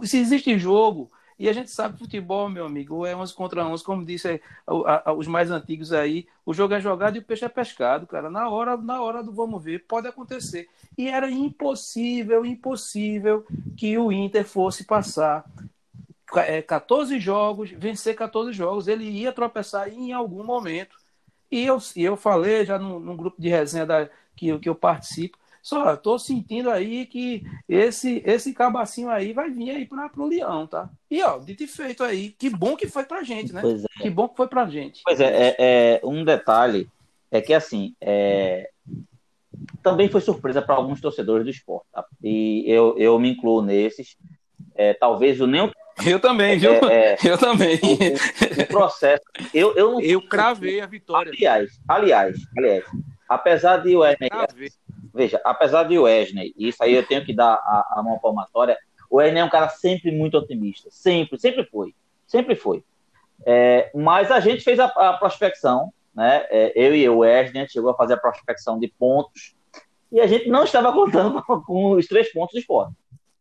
se 0.02 0.18
existe 0.18 0.56
jogo, 0.58 1.10
e 1.38 1.48
a 1.48 1.52
gente 1.52 1.70
sabe 1.70 1.94
que 1.94 2.04
futebol, 2.04 2.48
meu 2.48 2.64
amigo, 2.64 3.04
é 3.04 3.14
11 3.14 3.34
contra 3.34 3.66
11, 3.66 3.84
como 3.84 4.04
disse 4.04 4.40
os 5.16 5.26
mais 5.26 5.50
antigos 5.50 5.92
aí, 5.92 6.26
o 6.46 6.54
jogo 6.54 6.72
é 6.72 6.80
jogado 6.80 7.16
e 7.16 7.18
o 7.18 7.22
peixe 7.22 7.44
é 7.44 7.48
pescado, 7.48 8.06
cara. 8.06 8.30
Na 8.30 8.48
hora, 8.48 8.76
na 8.76 9.02
hora 9.02 9.22
do 9.22 9.32
vamos 9.32 9.62
ver, 9.62 9.84
pode 9.86 10.08
acontecer. 10.08 10.66
E 10.96 11.08
era 11.08 11.30
impossível, 11.30 12.46
impossível 12.46 13.44
que 13.76 13.98
o 13.98 14.10
Inter 14.10 14.46
fosse 14.46 14.84
passar 14.84 15.44
14 16.66 17.16
é, 17.16 17.20
jogos, 17.20 17.70
vencer 17.70 18.16
14 18.16 18.52
jogos. 18.54 18.88
Ele 18.88 19.04
ia 19.04 19.30
tropeçar 19.30 19.88
em 19.88 20.12
algum 20.12 20.42
momento. 20.42 20.96
E 21.50 21.64
eu, 21.64 21.78
e 21.94 22.02
eu 22.02 22.16
falei 22.16 22.64
já 22.64 22.78
num, 22.78 22.98
num 22.98 23.16
grupo 23.16 23.40
de 23.40 23.48
resenha 23.48 23.86
da, 23.86 24.08
que, 24.34 24.58
que 24.58 24.68
eu 24.68 24.74
participo, 24.74 25.38
só 25.62 25.94
estou 25.94 26.18
sentindo 26.18 26.70
aí 26.70 27.06
que 27.06 27.42
esse 27.68 28.22
esse 28.24 28.52
cabacinho 28.52 29.10
aí 29.10 29.32
vai 29.32 29.50
vir 29.50 29.70
aí 29.70 29.84
para 29.84 30.10
o 30.16 30.26
Leão, 30.26 30.66
tá? 30.66 30.88
E 31.10 31.20
ó, 31.22 31.38
dito 31.38 31.64
e 31.64 31.66
feito 31.66 32.04
aí, 32.04 32.30
que 32.30 32.48
bom 32.48 32.76
que 32.76 32.86
foi 32.86 33.04
pra 33.04 33.24
gente, 33.24 33.52
né? 33.52 33.62
É. 33.64 34.02
Que 34.02 34.10
bom 34.10 34.28
que 34.28 34.36
foi 34.36 34.46
pra 34.46 34.66
gente. 34.66 35.02
Pois 35.04 35.20
é, 35.20 35.26
é, 35.26 35.56
é 35.58 36.00
um 36.04 36.24
detalhe 36.24 36.88
é 37.30 37.40
que 37.40 37.52
assim, 37.52 37.94
é, 38.00 38.70
também 39.82 40.08
foi 40.08 40.20
surpresa 40.20 40.62
para 40.62 40.76
alguns 40.76 41.00
torcedores 41.00 41.44
do 41.44 41.50
esporte, 41.50 41.86
tá? 41.92 42.04
E 42.22 42.64
eu, 42.66 42.96
eu 42.98 43.18
me 43.18 43.30
incluo 43.30 43.62
nesses. 43.62 44.16
É, 44.74 44.94
talvez 44.94 45.40
o 45.40 45.46
nem 45.46 45.70
eu 46.04 46.20
também, 46.20 46.58
viu? 46.58 46.72
É, 46.88 47.12
é, 47.12 47.16
eu 47.24 47.38
também. 47.38 47.78
O, 47.82 48.62
o, 48.62 48.66
processo. 48.66 49.24
Eu, 49.54 49.74
eu, 49.76 49.92
não, 49.92 50.00
eu 50.00 50.20
cravei 50.20 50.80
a 50.80 50.86
vitória. 50.86 51.32
Aliás, 51.32 51.80
aliás, 51.88 52.36
aliás, 52.56 52.84
apesar 53.28 53.78
de 53.78 53.96
o 53.96 54.00
Wesley, 54.00 54.30
Veja, 55.14 55.40
apesar 55.44 55.84
de 55.84 55.98
Wesley, 55.98 56.52
e 56.58 56.68
isso 56.68 56.82
aí 56.82 56.94
eu 56.94 57.06
tenho 57.06 57.24
que 57.24 57.32
dar 57.32 57.54
a, 57.54 57.94
a 57.96 58.02
mão 58.02 58.18
palmatória, 58.18 58.76
o 59.08 59.16
Wesley 59.16 59.40
é 59.40 59.44
um 59.44 59.48
cara 59.48 59.70
sempre 59.70 60.12
muito 60.12 60.36
otimista. 60.36 60.90
Sempre, 60.90 61.38
sempre 61.38 61.64
foi. 61.64 61.94
Sempre 62.26 62.54
foi. 62.54 62.84
É, 63.46 63.90
mas 63.94 64.30
a 64.30 64.40
gente 64.40 64.62
fez 64.62 64.78
a, 64.78 64.84
a 64.84 65.14
prospecção, 65.14 65.92
né? 66.14 66.44
É, 66.50 66.72
eu 66.74 66.94
e 66.94 67.08
o 67.08 67.18
Wesley, 67.18 67.58
a 67.58 67.60
gente 67.62 67.72
chegou 67.72 67.90
a 67.90 67.96
fazer 67.96 68.14
a 68.14 68.18
prospecção 68.18 68.78
de 68.78 68.88
pontos, 68.88 69.54
e 70.12 70.20
a 70.20 70.26
gente 70.26 70.48
não 70.48 70.64
estava 70.64 70.92
contando 70.92 71.42
com, 71.42 71.60
com 71.64 71.90
os 71.92 72.06
três 72.06 72.30
pontos 72.30 72.52
do 72.52 72.60
esporte 72.60 72.94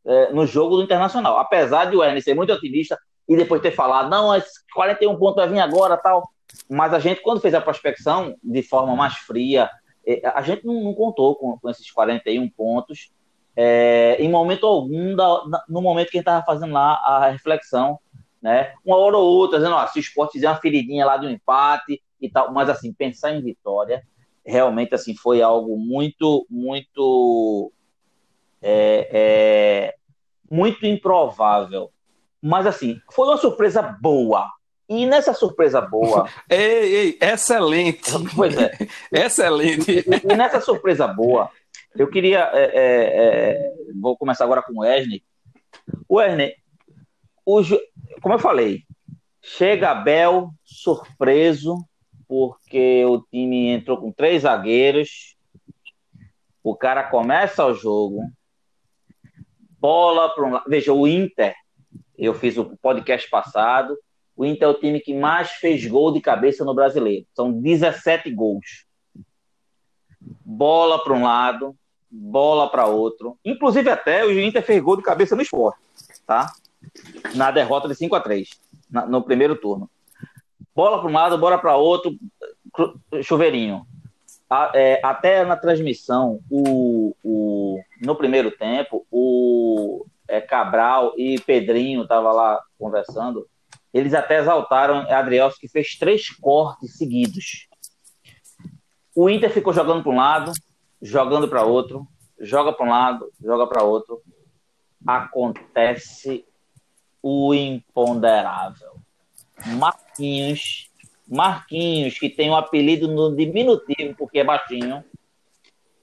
é, 0.06 0.32
no 0.32 0.46
jogo 0.46 0.78
do 0.78 0.84
Internacional. 0.84 1.38
Apesar 1.38 1.86
de 1.86 1.96
o 1.96 2.00
Wesley 2.00 2.22
ser 2.22 2.36
muito 2.36 2.54
otimista 2.54 2.98
e 3.28 3.36
depois 3.36 3.62
ter 3.62 3.72
falado, 3.72 4.10
não, 4.10 4.36
esse 4.36 4.52
41 4.74 5.18
pontos 5.18 5.36
vai 5.36 5.48
vir 5.48 5.60
agora 5.60 5.98
tal. 5.98 6.30
Mas 6.70 6.94
a 6.94 7.00
gente, 7.00 7.22
quando 7.22 7.42
fez 7.42 7.54
a 7.54 7.62
prospecção 7.62 8.36
de 8.44 8.62
forma 8.62 8.96
mais 8.96 9.16
fria, 9.16 9.70
é, 10.06 10.22
a 10.24 10.42
gente 10.42 10.66
não, 10.66 10.84
não 10.84 10.94
contou 10.94 11.36
com, 11.36 11.58
com, 11.58 11.70
esses 11.70 11.90
41 11.92 12.48
pontos 12.50 13.12
é, 13.56 14.18
em 14.20 14.30
momento 14.30 14.68
algum, 14.68 15.16
da, 15.16 15.64
no 15.68 15.82
momento 15.82 16.10
que 16.10 16.18
a 16.18 16.20
gente 16.20 16.28
estava 16.28 16.46
fazendo 16.46 16.74
lá 16.74 16.94
a 17.04 17.30
reflexão, 17.30 18.00
né? 18.42 18.74
Uma 18.86 18.98
hora 18.98 19.18
ou 19.18 19.26
outra, 19.26 19.58
dizendo, 19.58 19.76
ó, 19.76 19.88
se 19.88 19.98
o 19.98 20.02
esporte 20.02 20.34
fizer 20.34 20.48
uma 20.48 20.58
feridinha 20.58 21.06
lá 21.06 21.20
um 21.20 21.30
empate 21.30 22.02
e 22.22 22.30
tal, 22.30 22.54
mas 22.54 22.70
assim, 22.70 22.94
pensar 22.94 23.32
em 23.32 23.42
vitória, 23.42 24.04
realmente 24.46 24.94
assim, 24.94 25.16
foi 25.16 25.42
algo 25.42 25.78
muito, 25.78 26.46
muito, 26.50 27.72
é, 28.66 29.10
é, 29.12 29.96
muito 30.50 30.86
improvável. 30.86 31.92
Mas 32.42 32.66
assim, 32.66 33.00
foi 33.12 33.28
uma 33.28 33.38
surpresa 33.38 33.82
boa, 33.82 34.50
e 34.88 35.06
nessa 35.06 35.34
surpresa 35.34 35.82
boa. 35.82 36.30
ei, 36.50 36.96
ei, 36.96 37.18
excelente! 37.22 38.12
Pois 38.36 38.56
é. 38.58 38.72
excelente! 39.12 39.92
E, 39.92 40.32
e, 40.32 40.36
nessa 40.36 40.62
surpresa 40.62 41.08
boa, 41.08 41.50
eu 41.96 42.08
queria. 42.08 42.50
É, 42.54 42.64
é, 42.64 42.82
é, 42.84 43.74
vou 44.00 44.18
começar 44.18 44.44
agora 44.44 44.62
com 44.62 44.74
o 44.74 44.80
Wesley. 44.80 45.24
O 46.08 46.16
Wesley, 46.18 46.54
o, 47.46 47.62
como 48.22 48.36
eu 48.36 48.40
falei, 48.40 48.84
chega 49.42 49.92
Abel 49.92 50.52
surpreso, 50.64 51.78
porque 52.28 53.04
o 53.06 53.22
time 53.22 53.70
entrou 53.70 53.98
com 53.98 54.12
três 54.12 54.44
zagueiros. 54.44 55.36
O 56.64 56.76
cara 56.76 57.04
começa 57.04 57.66
o 57.66 57.74
jogo, 57.74 58.22
bola 59.86 60.34
para 60.34 60.46
um 60.46 60.52
lado. 60.52 60.66
Veja, 60.68 60.92
o 60.92 61.08
Inter, 61.08 61.54
eu 62.18 62.34
fiz 62.34 62.58
o 62.58 62.76
podcast 62.82 63.30
passado 63.30 63.96
o 64.36 64.46
Inter 64.46 64.68
é 64.68 64.72
o 64.72 64.74
time 64.74 65.00
que 65.00 65.14
mais 65.14 65.52
fez 65.52 65.86
gol 65.88 66.12
de 66.12 66.20
cabeça 66.20 66.66
no 66.66 66.74
brasileiro. 66.74 67.26
São 67.34 67.52
17 67.52 68.30
gols. 68.32 68.86
Bola 70.44 71.02
para 71.02 71.14
um 71.14 71.24
lado, 71.24 71.76
bola 72.12 72.70
para 72.70 72.86
outro. 72.86 73.40
Inclusive, 73.46 73.90
até 73.90 74.26
o 74.26 74.40
Inter 74.40 74.62
fez 74.62 74.84
gol 74.84 74.98
de 74.98 75.04
cabeça 75.04 75.36
no 75.36 75.42
esporte, 75.42 75.80
tá? 76.28 76.52
Na 77.34 77.50
derrota 77.50 77.88
de 77.88 77.96
5 77.96 78.14
a 78.16 78.20
3 78.20 78.50
no 79.08 79.24
primeiro 79.24 79.56
turno. 79.56 79.90
Bola 80.76 81.00
para 81.00 81.10
um 81.10 81.14
lado, 81.14 81.38
bola 81.38 81.58
para 81.58 81.78
outro, 81.78 82.18
chuveirinho. 83.24 83.88
A, 84.50 84.72
é, 84.76 85.00
até 85.04 85.44
na 85.44 85.58
transmissão, 85.58 86.40
o, 86.50 87.16
o, 87.24 87.80
no 88.02 88.16
primeiro 88.16 88.52
tempo, 88.52 89.06
o 89.12 90.06
é, 90.28 90.40
Cabral 90.40 91.14
e 91.18 91.40
Pedrinho 91.40 92.04
estavam 92.04 92.34
lá 92.34 92.62
conversando 92.78 93.48
eles 93.96 94.14
até 94.14 94.40
exaltaram 94.40 95.10
Adrielso, 95.10 95.58
que 95.58 95.70
fez 95.70 95.98
três 95.98 96.30
cortes 96.30 96.98
seguidos. 96.98 97.70
O 99.16 99.30
Inter 99.30 99.50
ficou 99.50 99.72
jogando 99.72 100.04
para 100.04 100.12
um 100.12 100.18
lado, 100.18 100.52
jogando 101.02 101.48
para 101.48 101.64
outro, 101.64 102.06
joga 102.38 102.74
para 102.74 102.86
um 102.86 102.90
lado, 102.90 103.32
joga 103.42 103.66
para 103.66 103.84
outro. 103.84 104.22
Acontece 105.08 106.46
o 107.24 107.54
imponderável. 107.54 108.98
Marquinhos, 109.66 110.92
Marquinhos, 111.28 112.20
que 112.20 112.30
tem 112.30 112.50
um 112.50 112.56
apelido 112.56 113.08
no 113.08 113.36
diminutivo 113.36 114.16
porque 114.18 114.40
é 114.40 114.44
baixinho, 114.44 115.04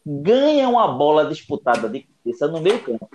ganha 0.04 0.68
uma 0.68 0.88
bola 0.88 1.26
disputada 1.26 1.88
de 1.88 2.00
cabeça 2.00 2.48
no 2.48 2.60
meio 2.60 2.82
campo 2.82 3.08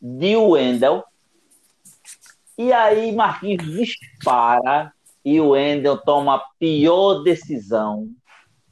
de 0.00 0.36
Wendel. 0.36 1.02
E 2.56 2.72
aí 2.72 3.10
Marquinhos 3.12 3.64
dispara 3.64 4.92
e 5.24 5.40
o 5.40 5.50
Wendel 5.50 5.98
toma 5.98 6.36
a 6.36 6.44
pior 6.58 7.22
decisão. 7.22 8.08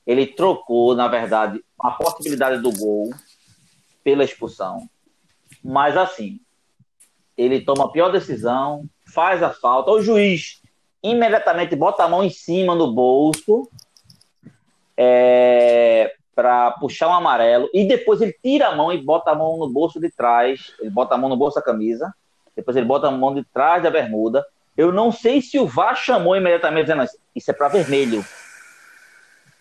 Ele 0.07 0.27
trocou, 0.27 0.95
na 0.95 1.09
verdade, 1.09 1.64
a 1.81 1.90
possibilidade 1.90 2.61
do 2.61 2.71
gol 2.71 3.11
pela 4.05 4.25
expulsão. 4.25 4.88
Mas 5.64 5.97
assim, 5.97 6.40
ele 7.37 7.61
toma 7.61 7.87
a 7.87 7.88
pior 7.88 8.11
decisão, 8.11 8.85
faz 9.07 9.42
a 9.42 9.51
falta. 9.51 9.90
O 9.90 10.03
juiz 10.03 10.62
imediatamente 11.03 11.75
bota 11.75 12.05
a 12.05 12.09
mão 12.09 12.23
em 12.23 12.31
cima 12.31 12.75
no 12.75 12.93
bolso 12.93 13.69
é, 14.97 16.15
para 16.35 16.71
puxar 16.73 17.09
um 17.09 17.15
amarelo 17.15 17.69
e 17.75 17.87
depois 17.87 18.21
ele 18.21 18.37
tira 18.43 18.69
a 18.69 18.77
mão 18.77 18.93
e 18.93 19.03
bota 19.03 19.31
a 19.31 19.35
mão 19.35 19.59
no 19.59 19.69
bolso 19.69 20.01
de 20.01 20.11
trás, 20.11 20.73
ele 20.81 20.91
bota 20.91 21.15
a 21.15 21.19
mão 21.19 21.29
no 21.29 21.37
bolso 21.37 21.57
da 21.57 21.62
camisa, 21.62 22.12
depois 22.55 22.77
ele 22.77 22.87
bota 22.87 23.09
a 23.09 23.11
mão 23.11 23.35
de 23.35 23.45
trás 23.45 23.83
da 23.83 23.91
bermuda. 23.91 24.45
Eu 24.77 24.93
não 24.93 25.11
sei 25.11 25.43
se 25.43 25.59
o 25.59 25.67
VAR 25.67 25.97
chamou 25.97 26.37
imediatamente 26.37 26.87
dizendo 26.87 27.05
isso 27.35 27.51
é 27.51 27.55
para 27.55 27.69
vermelho. 27.69 28.25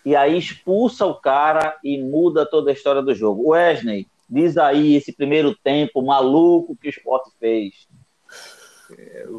E 0.04 0.16
aí 0.16 0.36
expulsa 0.36 1.06
o 1.06 1.14
cara 1.14 1.76
e 1.82 2.02
muda 2.02 2.44
toda 2.44 2.70
a 2.70 2.72
história 2.72 3.02
do 3.02 3.14
jogo. 3.14 3.50
Wesley, 3.50 4.06
diz 4.28 4.56
aí 4.56 4.96
esse 4.96 5.12
primeiro 5.12 5.54
tempo 5.54 6.02
maluco 6.02 6.76
que 6.76 6.88
o 6.88 6.90
esporte 6.90 7.30
fez. 7.38 7.86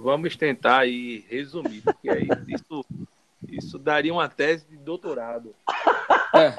Vamos 0.02 0.36
tentar 0.36 0.80
aí 0.80 1.26
resumir, 1.30 1.82
porque 1.82 2.10
aí 2.10 2.28
isso, 2.48 2.86
isso 3.48 3.80
daria 3.80 4.14
uma 4.14 4.30
tese 4.30 4.66
de 4.68 4.78
doutorado. 4.78 5.56
É. 6.34 6.56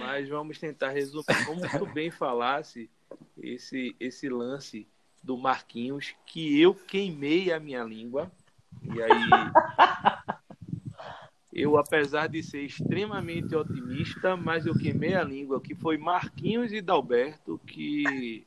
Mas 0.00 0.28
vamos 0.28 0.58
tentar 0.58 0.90
resumir. 0.90 1.24
Como 1.46 1.60
tu 1.68 1.86
bem 1.86 2.10
falasse, 2.10 2.90
esse, 3.38 3.94
esse 4.00 4.28
lance 4.28 4.86
do 5.22 5.36
Marquinhos, 5.36 6.14
que 6.24 6.60
eu 6.60 6.74
queimei 6.74 7.52
a 7.52 7.58
minha 7.58 7.82
língua. 7.82 8.30
E 8.82 9.02
aí, 9.02 9.30
eu, 11.52 11.76
apesar 11.76 12.28
de 12.28 12.42
ser 12.42 12.60
extremamente 12.62 13.54
otimista, 13.54 14.36
mas 14.36 14.66
eu 14.66 14.74
queimei 14.74 15.14
a 15.14 15.24
língua, 15.24 15.60
que 15.60 15.74
foi 15.74 15.98
Marquinhos 15.98 16.72
e 16.72 16.80
Dalberto, 16.80 17.60
que. 17.66 18.46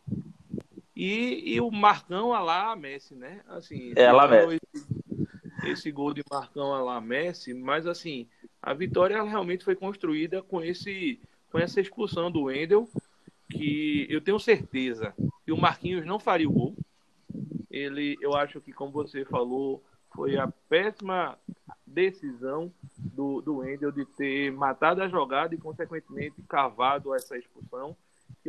E, 0.99 1.53
e 1.55 1.61
o 1.61 1.71
Marcão 1.71 2.33
a 2.33 2.41
lá 2.41 2.75
Messi, 2.75 3.15
né? 3.15 3.39
Assim, 3.47 3.93
é, 3.95 4.11
lá 4.11 4.27
Messi. 4.27 4.59
Esse, 4.73 5.71
esse 5.71 5.91
gol 5.93 6.13
de 6.13 6.21
Marcão 6.29 6.73
a 6.73 6.81
lá 6.81 6.99
Messi, 6.99 7.53
mas 7.53 7.87
assim, 7.87 8.27
a 8.61 8.73
vitória 8.73 9.23
realmente 9.23 9.63
foi 9.63 9.77
construída 9.77 10.41
com 10.41 10.61
esse 10.61 11.17
com 11.49 11.57
essa 11.57 11.79
expulsão 11.79 12.29
do 12.29 12.43
Wendel, 12.43 12.85
que 13.49 14.07
eu 14.09 14.19
tenho 14.19 14.37
certeza 14.41 15.13
que 15.45 15.53
o 15.53 15.57
Marquinhos 15.57 16.05
não 16.05 16.19
faria 16.19 16.49
o 16.49 16.51
gol. 16.51 16.75
Ele, 17.71 18.17
eu 18.19 18.35
acho 18.35 18.59
que, 18.59 18.73
como 18.73 18.91
você 18.91 19.23
falou, 19.23 19.81
foi 20.13 20.37
a 20.37 20.51
péssima 20.67 21.39
decisão 21.87 22.71
do, 22.97 23.39
do 23.41 23.59
Wendel 23.59 23.93
de 23.93 24.03
ter 24.05 24.51
matado 24.51 25.01
a 25.01 25.07
jogada 25.07 25.55
e, 25.55 25.57
consequentemente, 25.57 26.41
cavado 26.47 27.15
essa 27.15 27.37
expulsão. 27.37 27.95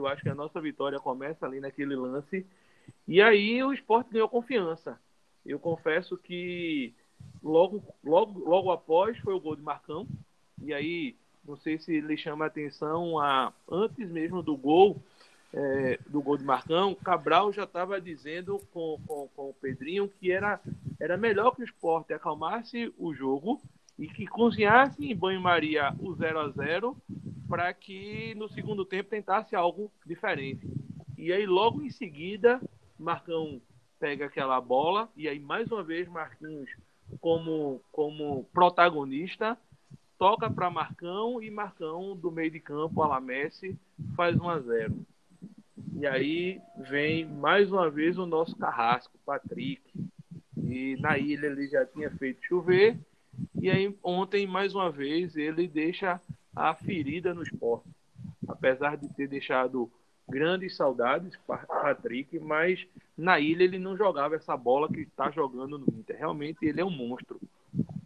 Eu 0.01 0.07
acho 0.07 0.23
que 0.23 0.29
a 0.29 0.35
nossa 0.35 0.61
vitória 0.61 0.99
começa 0.99 1.47
ali 1.47 1.61
naquele 1.61 1.95
lance. 1.95 2.47
E 3.07 3.21
aí 3.21 3.63
o 3.63 3.73
esporte 3.73 4.13
ganhou 4.13 4.29
confiança. 4.29 4.99
Eu 5.45 5.59
confesso 5.59 6.17
que 6.17 6.95
Logo, 7.43 7.83
logo, 8.05 8.39
logo 8.41 8.71
após 8.71 9.19
foi 9.19 9.35
o 9.35 9.41
gol 9.41 9.57
de 9.57 9.63
Marcão. 9.63 10.07
E 10.63 10.75
aí, 10.75 11.17
não 11.45 11.57
sei 11.57 11.79
se 11.79 11.95
ele 11.95 12.17
chama 12.17 12.45
a 12.45 12.49
atenção, 12.49 13.19
a, 13.19 13.53
antes 13.71 14.11
mesmo 14.11 14.43
do 14.43 14.57
gol, 14.57 15.03
é, 15.55 15.99
do 16.07 16.21
gol 16.21 16.37
de 16.37 16.45
Marcão, 16.45 16.95
Cabral 16.95 17.53
já 17.53 17.65
estava 17.65 18.01
dizendo 18.01 18.61
com, 18.73 19.01
com, 19.07 19.29
com 19.35 19.51
o 19.51 19.55
Pedrinho 19.55 20.09
que 20.21 20.31
era, 20.31 20.61
era 21.01 21.17
melhor 21.17 21.53
que 21.53 21.63
o 21.63 21.65
esporte 21.65 22.13
acalmasse 22.13 22.93
o 22.99 23.15
jogo 23.15 23.61
e 23.99 24.07
que 24.07 24.27
cozinhasse 24.27 25.11
em 25.11 25.17
banho-maria 25.17 25.95
o 25.99 26.15
0 26.15 26.41
a 26.41 26.49
0 26.51 26.97
para 27.51 27.75
que 27.75 28.33
no 28.37 28.49
segundo 28.49 28.85
tempo 28.85 29.11
tentasse 29.11 29.57
algo 29.57 29.91
diferente. 30.07 30.71
E 31.19 31.33
aí, 31.33 31.45
logo 31.45 31.83
em 31.83 31.91
seguida, 31.91 32.61
Marcão 32.97 33.61
pega 33.99 34.27
aquela 34.27 34.61
bola 34.61 35.11
e 35.17 35.29
aí, 35.29 35.41
mais 35.41 35.71
uma 35.71 35.83
vez, 35.83 36.09
Marquinhos 36.09 36.71
como, 37.21 37.83
como 37.91 38.45
protagonista, 38.53 39.59
toca 40.17 40.49
para 40.49 40.71
Marcão 40.71 41.43
e 41.43 41.51
Marcão, 41.51 42.17
do 42.17 42.31
meio 42.31 42.53
de 42.53 42.61
campo, 42.61 43.03
a 43.03 43.21
Messi, 43.21 43.77
faz 44.15 44.37
1 44.37 44.49
a 44.49 44.61
0 44.61 45.07
E 45.97 46.07
aí 46.07 46.61
vem 46.89 47.27
mais 47.27 47.73
uma 47.73 47.91
vez 47.91 48.17
o 48.17 48.27
nosso 48.27 48.57
carrasco, 48.57 49.19
Patrick. 49.27 49.83
E 50.57 50.97
na 51.01 51.19
ilha 51.19 51.47
ele 51.47 51.67
já 51.67 51.85
tinha 51.85 52.11
feito 52.13 52.47
chover. 52.47 52.97
E 53.61 53.69
aí 53.69 53.93
ontem, 54.05 54.47
mais 54.47 54.73
uma 54.73 54.89
vez, 54.91 55.37
ele 55.37 55.67
deixa 55.67 56.21
a 56.55 56.75
ferida 56.75 57.35
no 57.35 57.43
esporte. 57.43 57.89
Apesar 58.47 58.97
de 58.97 59.09
ter 59.15 59.29
deixado 59.29 59.91
grandes 60.29 60.77
saudades, 60.77 61.37
Patrick, 61.47 62.39
mas 62.39 62.87
na 63.17 63.41
ilha 63.41 63.65
ele 63.65 63.79
não 63.79 63.97
jogava 63.97 64.37
essa 64.37 64.57
bola 64.57 64.89
que 64.89 65.01
está 65.01 65.31
jogando 65.31 65.79
no 65.79 65.87
Inter. 65.99 66.17
Realmente 66.17 66.59
ele 66.63 66.81
é 66.81 66.85
um 66.85 66.91
monstro. 66.91 67.41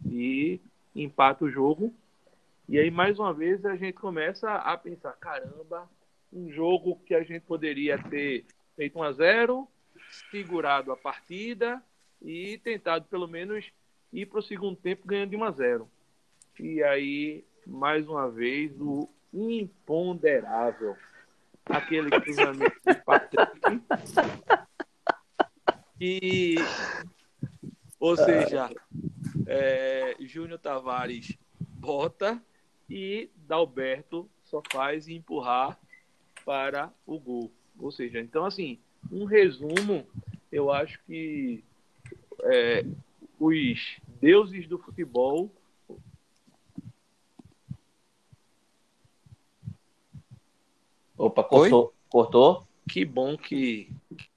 E 0.09 0.59
empata 0.95 1.45
o 1.45 1.49
jogo. 1.49 1.93
E 2.67 2.79
aí, 2.79 2.89
mais 2.89 3.19
uma 3.19 3.33
vez, 3.33 3.63
a 3.65 3.75
gente 3.75 3.93
começa 3.93 4.51
a 4.51 4.75
pensar: 4.77 5.13
caramba, 5.13 5.87
um 6.33 6.51
jogo 6.51 6.99
que 7.05 7.13
a 7.13 7.23
gente 7.23 7.41
poderia 7.41 7.97
ter 7.97 8.45
feito 8.75 8.97
1 8.97 9.03
a 9.03 9.11
0 9.11 9.67
segurado 10.31 10.91
a 10.91 10.97
partida 10.97 11.81
e 12.21 12.57
tentado 12.59 13.05
pelo 13.05 13.27
menos 13.27 13.65
ir 14.11 14.25
para 14.25 14.39
o 14.39 14.43
segundo 14.43 14.75
tempo 14.75 15.07
ganhando 15.07 15.29
de 15.29 15.35
1 15.35 15.43
a 15.43 15.51
0 15.51 15.89
E 16.59 16.83
aí, 16.83 17.43
mais 17.65 18.07
uma 18.07 18.29
vez, 18.29 18.71
o 18.79 19.09
imponderável 19.33 20.95
aquele 21.65 22.09
cruzamento 22.09 22.75
de 22.85 22.95
Patrick. 23.03 23.81
E, 25.99 26.55
ou 27.99 28.15
seja, 28.15 28.69
é, 29.47 30.15
Júnior 30.19 30.59
Tavares 30.59 31.37
bota 31.59 32.41
e 32.89 33.29
Dalberto 33.47 34.29
só 34.43 34.61
faz 34.71 35.07
empurrar 35.07 35.79
para 36.45 36.91
o 37.05 37.19
gol. 37.19 37.51
Ou 37.79 37.91
seja, 37.91 38.19
então 38.19 38.45
assim, 38.45 38.77
um 39.11 39.25
resumo, 39.25 40.05
eu 40.51 40.71
acho 40.71 40.99
que 41.05 41.63
é, 42.43 42.85
os 43.39 43.97
deuses 44.19 44.67
do 44.67 44.77
futebol 44.77 45.51
Opa, 51.17 51.43
cortou. 51.43 51.85
Oi? 51.85 51.91
Cortou? 52.09 52.67
Que 52.89 53.05
bom 53.05 53.37
que 53.37 53.89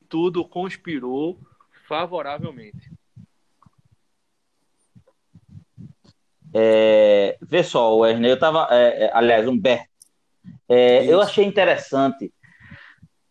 tudo 0.08 0.44
conspirou 0.44 1.38
favoravelmente. 1.86 2.90
É, 6.54 7.36
vê 7.42 7.62
só, 7.62 7.96
Wesley, 7.98 8.30
eu 8.30 8.38
tava. 8.38 8.68
É, 8.70 9.04
é 9.04 9.10
aliás, 9.12 9.46
Humberto. 9.46 9.88
É, 10.68 11.04
eu 11.04 11.20
achei 11.20 11.44
interessante. 11.44 12.32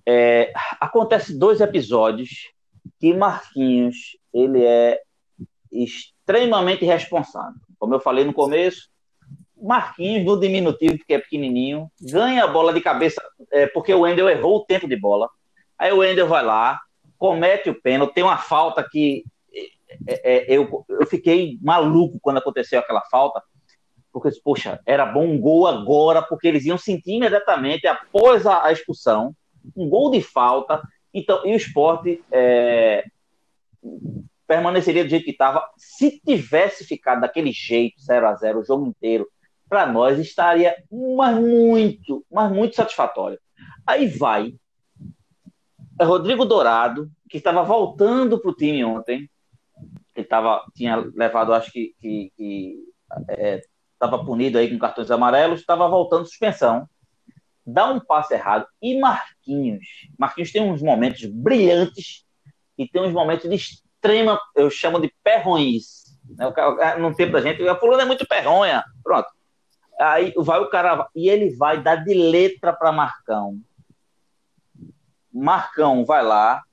É, 0.06 0.54
acontece 0.80 1.38
dois 1.38 1.60
episódios 1.60 2.52
que 3.00 3.14
Marquinhos 3.14 4.18
ele 4.34 4.64
é 4.64 5.02
extremamente 5.72 6.86
responsável. 6.86 7.60
Como 7.80 7.94
eu 7.94 8.00
falei 8.00 8.24
no 8.24 8.34
começo, 8.34 8.90
Marquinhos, 9.62 10.26
no 10.26 10.40
diminutivo, 10.40 10.98
porque 10.98 11.14
é 11.14 11.20
pequenininho, 11.20 11.90
ganha 12.02 12.44
a 12.44 12.48
bola 12.48 12.74
de 12.74 12.82
cabeça, 12.82 13.22
é, 13.52 13.68
porque 13.68 13.94
o 13.94 14.02
Wendel 14.02 14.30
errou 14.30 14.58
o 14.58 14.66
tempo 14.66 14.88
de 14.88 14.96
bola. 14.96 15.30
Aí 15.78 15.92
o 15.92 15.98
Wendel 15.98 16.28
vai 16.28 16.44
lá, 16.44 16.80
comete 17.18 17.70
o 17.70 17.82
pênalti, 17.82 18.14
tem 18.14 18.24
uma 18.24 18.38
falta 18.38 18.88
que 18.90 19.24
é, 20.08 20.54
é, 20.54 20.58
eu, 20.58 20.86
eu 20.90 21.06
fiquei 21.08 21.58
maluco 21.62 22.20
quando 22.22 22.38
aconteceu 22.38 22.80
aquela 22.80 23.02
falta, 23.10 23.42
porque, 24.12 24.30
poxa, 24.44 24.80
era 24.86 25.06
bom 25.06 25.26
um 25.26 25.40
gol 25.40 25.68
agora, 25.68 26.22
porque 26.22 26.48
eles 26.48 26.66
iam 26.66 26.78
sentir 26.78 27.14
imediatamente, 27.14 27.88
após 27.88 28.46
a, 28.46 28.66
a 28.66 28.72
expulsão, 28.72 29.36
um 29.76 29.90
gol 29.90 30.12
de 30.12 30.22
falta, 30.22 30.82
então, 31.14 31.46
e 31.46 31.54
o 31.54 31.56
esporte 31.56 32.24
é, 32.32 33.06
permaneceria 34.48 35.04
do 35.04 35.10
jeito 35.10 35.26
que 35.26 35.32
estava. 35.32 35.64
Se 35.78 36.20
tivesse 36.26 36.86
ficado 36.86 37.22
daquele 37.22 37.52
jeito, 37.52 38.02
0 38.02 38.28
a 38.28 38.36
0 38.36 38.60
o 38.60 38.66
jogo 38.66 38.88
inteiro, 38.88 39.28
para 39.70 39.86
nós 39.86 40.20
estaria 40.20 40.76
mas 40.92 41.38
muito, 41.38 42.26
mas 42.32 42.52
muito 42.52 42.76
satisfatório. 42.76 43.40
Aí 43.86 44.08
vai 44.08 44.54
é 46.00 46.04
Rodrigo 46.04 46.46
Dourado, 46.46 47.10
que 47.30 47.38
estava 47.38 47.64
voltando 47.64 48.40
para 48.40 48.52
o 48.52 48.56
time 48.56 48.84
ontem. 48.86 49.30
Ele 50.16 50.26
tava, 50.26 50.64
tinha 50.76 50.96
levado, 51.16 51.54
acho 51.54 51.72
que, 51.72 51.96
que, 52.00 52.32
que 52.36 52.76
é, 53.30 53.62
estava 53.94 54.24
punido 54.24 54.58
aí 54.58 54.70
com 54.70 54.78
cartões 54.78 55.10
amarelos, 55.10 55.60
estava 55.60 55.88
voltando 55.88 56.26
suspensão. 56.26 56.88
Dá 57.66 57.88
um 57.88 58.00
passe 58.00 58.34
errado. 58.36 58.68
E 58.82 59.00
Marquinhos? 59.00 59.86
Marquinhos 60.18 60.52
tem 60.52 60.62
uns 60.62 60.82
momentos 60.82 61.26
brilhantes 61.26 62.26
e 62.78 62.88
tem 62.88 63.02
uns 63.02 63.14
momentos 63.14 63.50
de 63.50 63.56
extrema, 63.56 64.40
eu 64.56 64.70
chamo 64.70 65.00
de 65.02 65.12
perrões. 65.24 66.04
Né? 66.30 66.46
No 67.00 67.14
tempo 67.16 67.34
da 67.34 67.42
gente, 67.42 67.68
a 67.68 67.76
fulano 67.76 68.04
é 68.04 68.06
muito 68.06 68.28
perronha. 68.28 68.84
Pronto. 69.04 69.28
Aí 70.00 70.34
vai 70.38 70.60
o 70.60 70.70
cara 70.70 71.08
e 71.16 71.30
ele 71.30 71.50
vai 71.56 71.82
dar 71.82 71.98
de 71.98 72.14
letra 72.14 72.72
para 72.72 72.92
Marcão. 72.92 73.60
Marcão 75.34 76.06
vai 76.06 76.24
lá, 76.24 76.64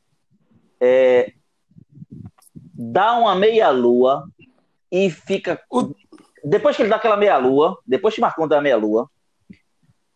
é, 0.81 1.33
dá 2.75 3.15
uma 3.15 3.35
meia-lua 3.35 4.29
e 4.91 5.11
fica. 5.11 5.61
Depois 6.43 6.77
que 6.77 6.83
ele 6.83 6.89
dá 6.91 6.97
aquela 6.97 7.17
meia-lua, 7.17 7.79
depois 7.87 8.15
que 8.15 8.21
Marcão 8.21 8.47
dá 8.47 8.59
a 8.59 8.63
meia-lua, 8.63 9.09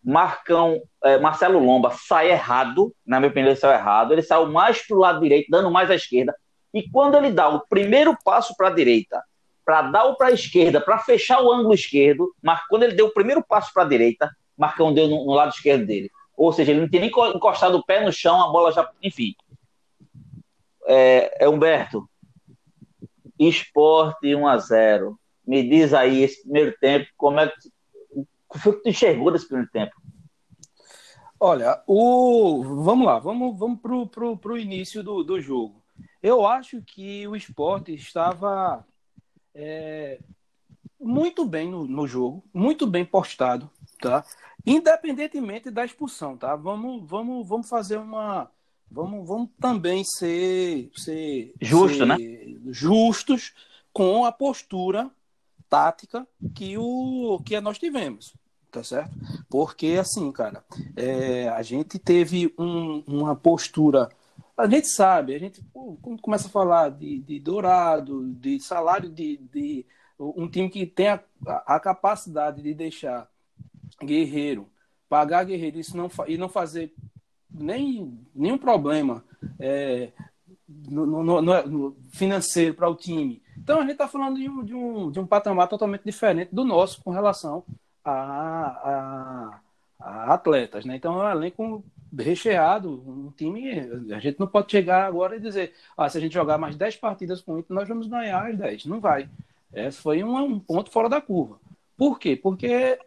Marcão, 0.03 0.81
é, 1.05 1.19
Marcelo 1.19 1.59
Lomba 1.59 1.91
sai 1.91 2.31
errado, 2.31 2.95
na 3.07 3.21
minha 3.21 3.31
opinião, 3.31 3.51
ele 3.51 3.61
saiu 3.61 3.75
errado. 3.75 4.13
Ele 4.13 4.23
saiu 4.23 4.47
mais 4.47 4.87
para 4.87 4.97
o 4.97 5.01
lado 5.01 5.21
direito, 5.21 5.51
dando 5.51 5.71
mais 5.71 5.91
à 5.91 5.95
esquerda. 5.95 6.35
E 6.73 6.89
quando 6.91 7.17
ele 7.17 7.31
dá 7.31 7.49
o 7.49 7.67
primeiro 7.67 8.17
passo 8.25 8.55
para 8.57 8.69
a 8.69 8.75
direita, 8.75 9.23
para 9.69 9.83
dar 9.83 10.07
o 10.07 10.17
para 10.17 10.29
a 10.29 10.33
esquerda, 10.33 10.81
para 10.81 10.99
fechar 10.99 11.43
o 11.43 11.53
ângulo 11.53 11.75
esquerdo, 11.75 12.35
mas 12.43 12.67
quando 12.69 12.85
ele 12.85 12.95
deu 12.95 13.09
o 13.09 13.13
primeiro 13.13 13.45
passo 13.47 13.71
para 13.75 13.83
a 13.83 13.87
direita, 13.87 14.35
Marcão 14.57 14.95
deu 14.95 15.07
no, 15.07 15.27
no, 15.27 15.35
lado 15.35 15.53
esquerdo 15.53 15.85
dele. 15.85 16.11
Ou 16.35 16.51
seja, 16.55 16.71
ele 16.71 16.81
não 16.81 16.89
tinha 16.89 17.03
nem 17.03 17.11
encostado 17.11 17.77
o 17.77 17.85
pé 17.85 18.03
no 18.03 18.11
chão, 18.11 18.43
a 18.43 18.51
bola 18.51 18.73
já. 18.73 18.91
Enfim. 19.03 19.35
É, 20.87 21.45
é 21.45 21.49
Humberto. 21.51 22.09
Esporte 23.39 24.35
1 24.35 24.49
a 24.49 24.57
0 24.57 25.21
Me 25.47 25.63
diz 25.63 25.93
aí 25.93 26.23
esse 26.23 26.45
primeiro 26.45 26.75
tempo, 26.81 27.07
como 27.15 27.39
é 27.39 27.49
que. 27.49 27.69
O 28.15 28.59
que 28.59 28.73
tu 28.73 28.89
enxergou 28.89 29.31
desse 29.31 29.49
primeiro 29.49 29.71
tempo? 29.71 29.93
Olha, 31.39 31.83
o... 31.87 32.63
vamos 32.83 33.07
lá, 33.07 33.19
vamos, 33.19 33.59
vamos 33.59 33.83
para 33.83 33.95
o 33.95 34.07
pro, 34.07 34.35
pro 34.35 34.57
início 34.57 35.03
do, 35.03 35.23
do 35.23 35.39
jogo. 35.39 35.83
Eu 36.23 36.47
acho 36.47 36.81
que 36.81 37.29
o 37.29 37.37
esporte 37.37 37.93
estava 37.93 38.83
é, 39.61 40.21
muito 41.01 41.45
bem 41.45 41.69
no, 41.69 41.85
no, 41.85 42.07
jogo, 42.07 42.45
muito 42.55 42.87
bem 42.87 43.05
postado, 43.05 43.69
tá? 44.01 44.25
Independentemente 44.65 45.69
da 45.69 45.85
expulsão, 45.85 46.37
tá? 46.37 46.55
Vamos, 46.55 47.03
vamos, 47.09 47.47
vamos 47.47 47.69
fazer 47.69 47.97
uma, 47.97 48.49
vamos, 48.89 49.27
vamos 49.27 49.51
também 49.61 50.05
ser, 50.05 50.91
ser 50.97 51.53
justo, 51.61 51.99
ser 51.99 52.07
né? 52.07 52.17
Justos 52.67 53.53
com 53.93 54.25
a 54.25 54.31
postura 54.31 55.11
tática 55.69 56.27
que 56.55 56.79
o 56.79 57.41
que 57.45 57.61
nós 57.61 57.79
tivemos, 57.79 58.33
tá 58.71 58.85
certo? 58.85 59.11
Porque 59.51 59.97
assim, 60.01 60.31
cara, 60.31 60.65
é, 60.97 61.49
a 61.49 61.63
gente 61.63 61.99
teve 61.99 62.55
um, 62.57 63.03
uma 63.09 63.35
postura 63.35 64.09
a 64.59 64.67
gente 64.69 64.89
sabe, 64.89 65.35
a 65.35 65.39
gente 65.39 65.63
quando 65.73 66.21
começa 66.21 66.49
a 66.49 66.51
falar 66.51 66.91
de, 66.91 67.21
de 67.21 67.39
Dourado, 67.39 68.33
de 68.35 68.59
salário 68.59 69.09
de, 69.09 69.37
de 69.37 69.87
um 70.19 70.49
time 70.49 70.69
que 70.69 70.85
tem 70.85 71.09
a, 71.09 71.23
a 71.47 71.79
capacidade 71.79 72.61
de 72.61 72.75
deixar 72.75 73.31
Guerreiro, 74.03 74.69
pagar 75.09 75.45
Guerreiro 75.45 75.79
isso 75.79 75.97
não, 75.97 76.11
e 76.27 76.37
não 76.37 76.49
fazer 76.49 76.93
nem, 77.49 78.19
nenhum 78.35 78.59
problema 78.59 79.25
é, 79.61 80.11
no, 80.69 81.07
no, 81.07 81.41
no, 81.41 81.97
financeiro 82.11 82.75
para 82.75 82.89
o 82.89 82.97
time. 82.97 83.41
Então 83.57 83.79
a 83.79 83.83
gente 83.83 83.93
está 83.93 84.09
falando 84.09 84.39
de 84.39 84.49
um, 84.49 84.65
de, 84.65 84.75
um, 84.75 85.11
de 85.11 85.21
um 85.21 85.27
patamar 85.27 85.69
totalmente 85.69 86.03
diferente 86.05 86.53
do 86.53 86.65
nosso 86.65 87.01
com 87.03 87.11
relação 87.11 87.65
a, 88.05 88.13
a, 88.13 89.61
a 90.01 90.35
atletas. 90.35 90.85
Né? 90.85 90.97
Então 90.97 91.23
é 91.23 91.27
um 91.29 91.31
elenco 91.31 91.85
recheado, 92.17 93.03
um 93.07 93.31
time. 93.31 93.81
A 94.13 94.19
gente 94.19 94.39
não 94.39 94.47
pode 94.47 94.71
chegar 94.71 95.07
agora 95.07 95.37
e 95.37 95.41
dizer, 95.41 95.75
ah, 95.97 96.09
se 96.09 96.19
a 96.19 96.21
gente 96.21 96.33
jogar 96.33 96.59
mais 96.59 96.77
10 96.77 96.97
partidas 96.97 97.41
com 97.41 97.55
o 97.55 97.59
Inter, 97.59 97.75
nós 97.75 97.89
vamos 97.89 98.07
ganhar 98.07 98.47
as 98.47 98.57
10. 98.57 98.87
Não 98.87 99.01
vai. 99.01 99.29
Esse 99.73 100.01
foi 100.01 100.23
um, 100.23 100.37
um, 100.37 100.59
ponto 100.59 100.91
fora 100.91 101.09
da 101.09 101.21
curva. 101.21 101.59
Por 101.97 102.19
quê? 102.19 102.37
Porque 102.37 102.99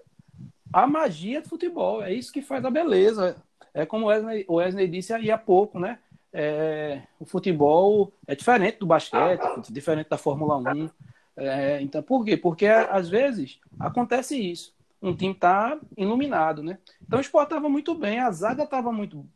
a 0.71 0.85
magia 0.85 1.41
do 1.41 1.49
futebol, 1.49 2.03
é 2.03 2.13
isso 2.13 2.31
que 2.31 2.41
faz 2.41 2.63
a 2.63 2.69
beleza. 2.69 3.35
É 3.73 3.85
como 3.85 4.05
o 4.05 4.09
Wesley, 4.09 4.45
o 4.47 4.55
Wesley 4.55 4.87
disse 4.87 5.13
aí 5.13 5.31
há 5.31 5.37
pouco, 5.37 5.79
né? 5.79 5.99
É, 6.33 7.01
o 7.19 7.25
futebol 7.25 8.13
é 8.27 8.35
diferente 8.35 8.79
do 8.79 8.85
basquete, 8.85 9.41
diferente 9.69 10.09
da 10.09 10.17
Fórmula 10.17 10.57
1. 10.57 10.89
É, 11.37 11.81
então, 11.81 12.03
por 12.03 12.23
quê? 12.23 12.37
Porque 12.37 12.67
às 12.67 13.09
vezes 13.09 13.59
acontece 13.79 14.37
isso 14.37 14.73
um 15.01 15.15
time 15.15 15.33
tá 15.33 15.79
iluminado, 15.97 16.61
né? 16.61 16.77
Então 17.01 17.17
o 17.17 17.21
Sport 17.21 17.45
estava 17.45 17.67
muito 17.67 17.95
bem, 17.95 18.19
a 18.19 18.31
zaga 18.31 18.63
estava 18.63 18.91
muito, 18.91 19.27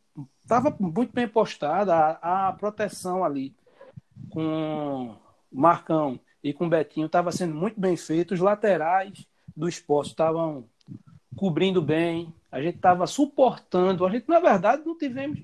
tava 0.46 0.74
muito 0.78 1.12
bem 1.12 1.26
postada, 1.26 1.94
a, 1.94 2.48
a, 2.48 2.52
proteção 2.52 3.24
ali 3.24 3.54
com 4.30 5.16
Marcão 5.50 6.20
e 6.42 6.52
com 6.52 6.68
Betinho 6.68 7.06
estava 7.06 7.32
sendo 7.32 7.54
muito 7.54 7.80
bem 7.80 7.96
feita, 7.96 8.34
os 8.34 8.40
laterais 8.40 9.26
do 9.56 9.68
esporte 9.68 10.10
estavam 10.10 10.68
cobrindo 11.34 11.82
bem, 11.82 12.32
a 12.50 12.62
gente 12.62 12.76
estava 12.76 13.06
suportando, 13.06 14.06
a 14.06 14.10
gente 14.10 14.28
na 14.28 14.38
verdade 14.38 14.82
não 14.86 14.96
tivemos, 14.96 15.40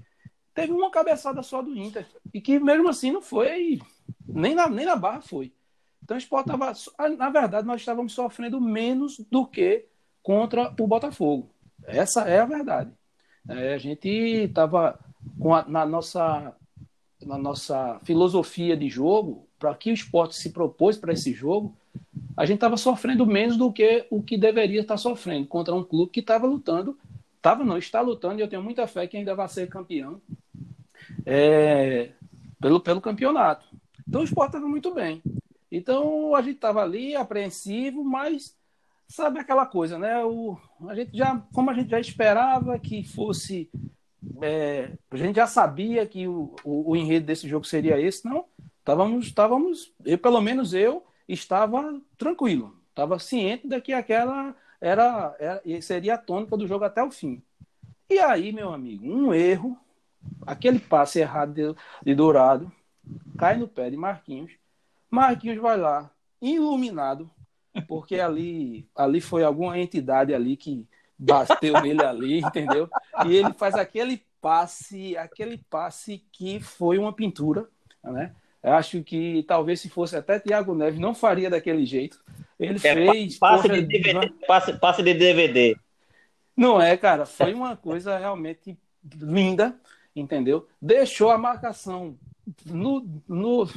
teve 0.55 0.73
uma 0.73 0.91
cabeçada 0.91 1.43
só 1.43 1.61
do 1.61 1.77
Inter, 1.77 2.07
e 2.33 2.41
que 2.41 2.61
mesmo 2.61 2.89
assim 2.89 3.11
não 3.11 3.21
foi, 3.21 3.81
nem 4.27 4.55
na, 4.55 4.69
nem 4.69 4.87
na 4.87 4.95
barra 4.95 5.21
foi. 5.21 5.53
Então 6.03 6.17
o 6.17 6.19
esporte 6.19 6.51
estava, 6.51 6.73
na 7.17 7.31
verdade 7.31 7.67
nós 7.67 7.81
estávamos 7.81 8.13
sofrendo 8.13 8.61
menos 8.61 9.19
do 9.31 9.47
que 9.47 9.87
contra 10.23 10.73
o 10.79 10.87
Botafogo. 10.87 11.51
Essa 11.85 12.23
é 12.23 12.41
a 12.41 12.47
verdade. 12.47 12.91
É, 13.49 13.75
a 13.75 13.79
gente 13.79 14.09
estava 14.09 14.99
na 15.67 15.85
nossa 15.85 16.55
na 17.25 17.39
nossa 17.39 18.01
filosofia 18.03 18.77
de 18.77 18.89
jogo, 18.89 19.47
para 19.59 19.75
que 19.75 19.91
o 19.91 19.95
esporte 19.95 20.35
se 20.35 20.51
propôs 20.51 20.97
para 20.97 21.13
esse 21.13 21.33
jogo, 21.33 21.77
a 22.37 22.45
gente 22.45 22.57
estava 22.57 22.77
sofrendo 22.77 23.27
menos 23.27 23.57
do 23.57 23.73
que 23.73 24.07
o 24.11 24.23
que 24.23 24.37
deveria 24.37 24.81
estar 24.81 24.97
sofrendo 24.97 25.47
contra 25.47 25.75
um 25.75 25.85
clube 25.85 26.11
que 26.11 26.21
estava 26.21 26.47
lutando, 26.47 26.99
estava 27.37 27.65
não, 27.65 27.79
está 27.79 28.01
lutando, 28.01 28.41
e 28.41 28.43
eu 28.43 28.49
tenho 28.49 28.63
muita 28.63 28.87
fé 28.87 29.07
que 29.07 29.17
ainda 29.17 29.35
vai 29.35 29.49
ser 29.49 29.69
campeão 29.69 30.21
é, 31.25 32.11
pelo, 32.61 32.81
pelo 32.81 33.01
campeonato. 33.01 33.67
Então 34.09 34.23
o 34.23 34.25
esporte 34.25 34.49
estava 34.49 34.69
muito 34.69 34.93
bem. 34.93 35.23
Então 35.71 36.35
a 36.35 36.43
gente 36.43 36.57
estava 36.57 36.83
ali 36.83 37.15
apreensivo, 37.15 38.03
mas 38.05 38.57
sabe 39.13 39.39
aquela 39.39 39.67
coisa, 39.67 39.99
né? 39.99 40.25
O, 40.25 40.57
a 40.89 40.95
gente 40.95 41.17
já, 41.17 41.39
como 41.53 41.71
a 41.71 41.75
gente 41.75 41.91
já 41.91 42.01
esperava 42.01 42.79
que 42.79 43.05
fosse, 43.05 43.71
é, 44.41 44.93
a 45.11 45.17
gente 45.17 45.37
já 45.37 45.47
sabia 45.47 46.07
que 46.07 46.27
o, 46.27 46.55
o, 46.65 46.91
o, 46.91 46.97
enredo 46.97 47.27
desse 47.27 47.47
jogo 47.47 47.67
seria 47.67 48.01
esse, 48.01 48.25
não? 48.25 48.47
Estávamos, 48.79 49.27
estávamos, 49.27 49.95
eu 50.05 50.19
pelo 50.19 50.41
menos 50.41 50.73
eu 50.73 51.05
estava 51.29 52.01
tranquilo, 52.17 52.75
estava 52.89 53.19
ciente 53.19 53.69
de 53.69 53.81
que 53.81 53.93
aquela 53.93 54.57
era, 54.81 55.37
era 55.39 55.63
seria 55.83 56.15
a 56.15 56.19
tônica 56.19 56.57
do 56.57 56.67
jogo 56.67 56.85
até 56.85 57.03
o 57.03 57.11
fim. 57.11 57.43
E 58.09 58.19
aí, 58.19 58.51
meu 58.51 58.73
amigo, 58.73 59.07
um 59.07 59.33
erro, 59.33 59.79
aquele 60.47 60.79
passe 60.79 61.21
errado 61.21 61.53
de, 61.53 61.75
de 62.03 62.15
Dourado, 62.15 62.73
cai 63.39 63.57
no 63.57 63.69
pé 63.69 63.91
de 63.91 63.97
Marquinhos. 63.97 64.53
Marquinhos 65.11 65.59
vai 65.59 65.77
lá, 65.77 66.11
iluminado, 66.41 67.31
porque 67.89 68.21
ali, 68.21 68.87
ali 68.95 69.21
foi 69.21 69.45
alguma 69.45 69.79
entidade 69.79 70.35
ali 70.35 70.57
que 70.57 70.87
bateu 71.19 71.81
nele 71.81 72.05
ali, 72.05 72.39
entendeu? 72.41 72.89
E 73.27 73.37
ele 73.37 73.53
faz 73.53 73.75
aquele 73.75 74.23
passe, 74.41 75.17
aquele 75.17 75.59
passe 75.71 76.25
que 76.33 76.61
foi 76.61 76.99
uma 76.99 77.13
pintura, 77.13 77.69
né? 78.03 78.35
Eu 78.63 78.75
acho 78.75 79.03
que 79.03 79.43
talvez 79.43 79.81
se 79.81 79.89
fosse 79.89 80.17
até 80.17 80.39
Thiago 80.39 80.75
Neves 80.75 81.01
não 81.01 81.15
faria 81.15 81.51
daquele 81.51 81.85
jeito. 81.85 82.23
Ele 82.59 82.77
é, 82.77 82.95
fez 82.95 83.39
passe, 83.39 83.69
de 83.69 83.83
DVD, 83.83 84.33
passe, 84.47 84.73
passe 84.75 85.03
de 85.03 85.15
DVD. 85.15 85.77
Não 86.57 86.81
é, 86.81 86.97
cara, 86.97 87.27
foi 87.27 87.55
uma 87.55 87.77
coisa 87.77 88.17
realmente 88.17 88.79
linda, 89.21 89.77
entendeu? 90.15 90.69
Deixou 90.81 91.31
a 91.31 91.39
marcação 91.39 92.17
no, 92.65 93.23
no, 93.27 93.69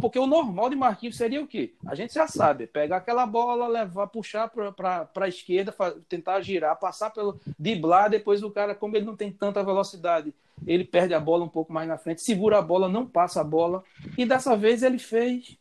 porque 0.00 0.18
o 0.18 0.26
normal 0.26 0.70
de 0.70 0.76
Marquinhos 0.76 1.16
seria 1.16 1.42
o 1.42 1.48
quê? 1.48 1.74
A 1.84 1.96
gente 1.96 2.14
já 2.14 2.28
sabe, 2.28 2.66
pegar 2.66 2.98
aquela 2.98 3.26
bola, 3.26 3.66
levar, 3.66 4.06
puxar 4.06 4.48
para 4.48 5.08
a 5.16 5.28
esquerda, 5.28 5.74
tentar 6.08 6.40
girar, 6.42 6.78
passar 6.78 7.10
pelo. 7.10 7.40
driblar, 7.58 8.08
depois 8.08 8.42
o 8.44 8.50
cara, 8.50 8.74
como 8.74 8.96
ele 8.96 9.04
não 9.04 9.16
tem 9.16 9.32
tanta 9.32 9.64
velocidade, 9.64 10.32
ele 10.64 10.84
perde 10.84 11.12
a 11.12 11.18
bola 11.18 11.44
um 11.44 11.48
pouco 11.48 11.72
mais 11.72 11.88
na 11.88 11.98
frente, 11.98 12.22
segura 12.22 12.58
a 12.58 12.62
bola, 12.62 12.88
não 12.88 13.04
passa 13.04 13.40
a 13.40 13.44
bola. 13.44 13.82
E 14.16 14.24
dessa 14.24 14.56
vez 14.56 14.84
ele 14.84 14.98
fez 14.98 15.58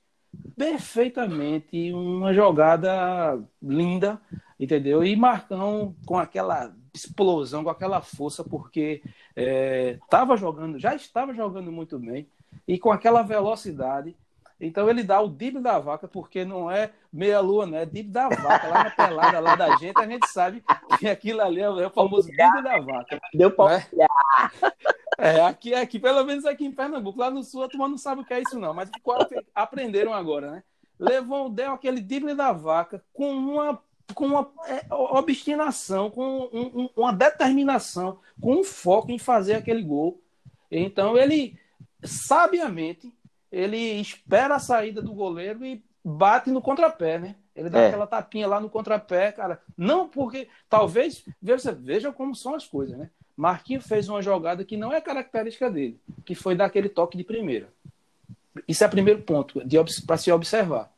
perfeitamente 0.55 1.91
uma 1.91 2.34
jogada 2.34 3.41
linda, 3.61 4.22
entendeu? 4.59 5.03
E 5.03 5.16
Marcão 5.16 5.95
com 6.05 6.20
aquela 6.20 6.72
explosão, 6.93 7.64
com 7.64 7.72
aquela 7.72 8.01
força, 8.01 8.43
porque 8.43 9.01
estava 9.36 10.36
é, 10.36 10.38
jogando, 10.38 10.78
já 10.78 10.93
estava 10.93 11.34
jogando 11.34 11.72
muito 11.72 11.97
bem 11.97 12.28
e 12.68 12.80
com 12.80 12.91
aquela 12.91 13.22
velocidade, 13.22 14.16
Então 14.60 14.89
ele 14.89 15.04
dá 15.04 15.20
o 15.20 15.28
drible 15.28 15.62
da 15.62 15.78
vaca, 15.80 16.08
porque 16.08 16.45
não 16.45 16.72
é 16.72 16.91
meia-lua, 17.12 17.66
não 17.66 17.78
é 17.78 17.86
da 17.86 18.30
vaca. 18.30 18.68
Lá 18.68 18.84
na 18.84 18.89
pelada 18.91 19.39
lá 19.39 19.56
da 19.56 19.76
gente, 19.76 19.99
a 19.99 20.08
gente 20.08 20.28
sabe 20.28 20.64
que 20.99 21.08
aquilo 21.08 21.41
ali 21.41 21.60
é 21.60 21.70
o 21.70 21.89
famoso 21.89 22.30
drible 22.30 22.64
da 22.64 22.80
vaca. 22.80 23.20
Deu 23.34 23.51
pra 23.51 23.76
é? 23.76 23.88
é, 25.18 25.41
aqui, 25.41 25.74
aqui, 25.74 25.99
pelo 25.99 26.24
menos 26.24 26.45
aqui 26.45 26.66
em 26.66 26.72
Pernambuco, 26.72 27.20
lá 27.20 27.30
no 27.30 27.43
sul, 27.43 27.64
a 27.64 27.68
turma 27.68 27.89
não 27.89 27.97
sabe 27.97 28.22
o 28.22 28.26
que 28.26 28.34
é 28.34 28.41
isso, 28.41 28.58
não. 28.58 28.74
Mas 28.74 28.89
aprenderam 29.54 30.14
agora, 30.14 30.51
né? 30.51 30.64
Levou, 30.97 31.49
deu 31.49 31.74
aquele 31.74 31.99
drible 31.99 32.34
da 32.34 32.54
vaca 32.54 33.04
com 33.14 33.32
uma 33.32 33.82
com 34.14 34.26
uma 34.28 34.51
é, 34.68 34.86
obstinação, 34.91 36.10
com 36.10 36.49
um, 36.54 36.82
um, 36.82 36.89
uma 36.95 37.14
determinação, 37.14 38.20
com 38.39 38.60
um 38.60 38.64
foco 38.64 39.12
em 39.12 39.18
fazer 39.18 39.56
aquele 39.56 39.82
gol. 39.82 40.22
Então 40.70 41.18
ele 41.18 41.58
sabiamente 42.04 43.14
ele 43.51 43.78
espera 43.78 44.56
a 44.56 44.60
saída 44.60 45.01
do 45.01 45.14
goleiro 45.14 45.64
e 45.66 45.84
bate 46.04 46.49
no 46.49 46.62
contrapé, 46.62 47.20
né? 47.20 47.36
Ele 47.56 47.70
dá 47.70 47.82
é. 47.82 47.88
aquela 47.88 48.08
tapinha 48.08 48.47
lá 48.47 48.60
no 48.60 48.70
contrapé, 48.70 49.32
cara. 49.32 49.62
Não 49.78 50.08
porque 50.08 50.47
talvez 50.68 51.24
veja, 51.41 51.72
veja 51.72 52.12
como 52.12 52.36
são 52.36 52.56
as 52.56 52.66
coisas, 52.66 52.97
né? 52.97 53.10
Marquinhos 53.38 53.86
fez 53.88 54.10
uma 54.10 54.22
jogada 54.22 54.66
que 54.66 54.78
não 54.78 54.91
é 54.91 55.01
característica 55.01 55.70
dele, 55.70 55.99
que 56.26 56.36
foi 56.36 56.56
dar 56.56 56.66
aquele 56.66 56.89
toque 56.89 57.18
de 57.18 57.24
primeira. 57.24 57.70
Isso 58.68 58.84
é 58.84 58.88
o 58.88 58.89
primeiro 58.89 59.22
ponto 59.22 59.62
para 60.06 60.18
se 60.18 60.32
observar. 60.32 60.91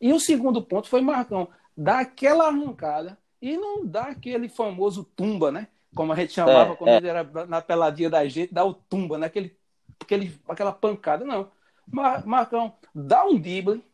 E 0.00 0.12
o 0.12 0.20
segundo 0.20 0.62
ponto 0.62 0.88
foi 0.88 1.00
Marcão 1.00 1.48
dar 1.76 2.00
aquela 2.00 2.46
arrancada 2.48 3.18
e 3.40 3.56
não 3.56 3.84
dar 3.84 4.08
aquele 4.08 4.48
famoso 4.48 5.04
tumba, 5.16 5.50
né? 5.50 5.68
Como 5.94 6.12
a 6.12 6.16
gente 6.16 6.32
chamava 6.32 6.72
é, 6.72 6.76
quando 6.76 6.90
é. 6.90 6.96
ele 6.98 7.08
era 7.08 7.24
na 7.46 7.60
peladinha 7.60 8.08
da 8.08 8.26
gente, 8.28 8.54
dar 8.54 8.64
o 8.64 8.74
tumba, 8.74 9.18
né? 9.18 9.28
Aquele, 10.00 10.38
aquela 10.48 10.72
pancada. 10.72 11.24
Não. 11.24 11.50
Mar, 11.86 12.24
Marcão, 12.26 12.74
dá 12.94 13.24
um 13.24 13.38
drible, 13.38 13.84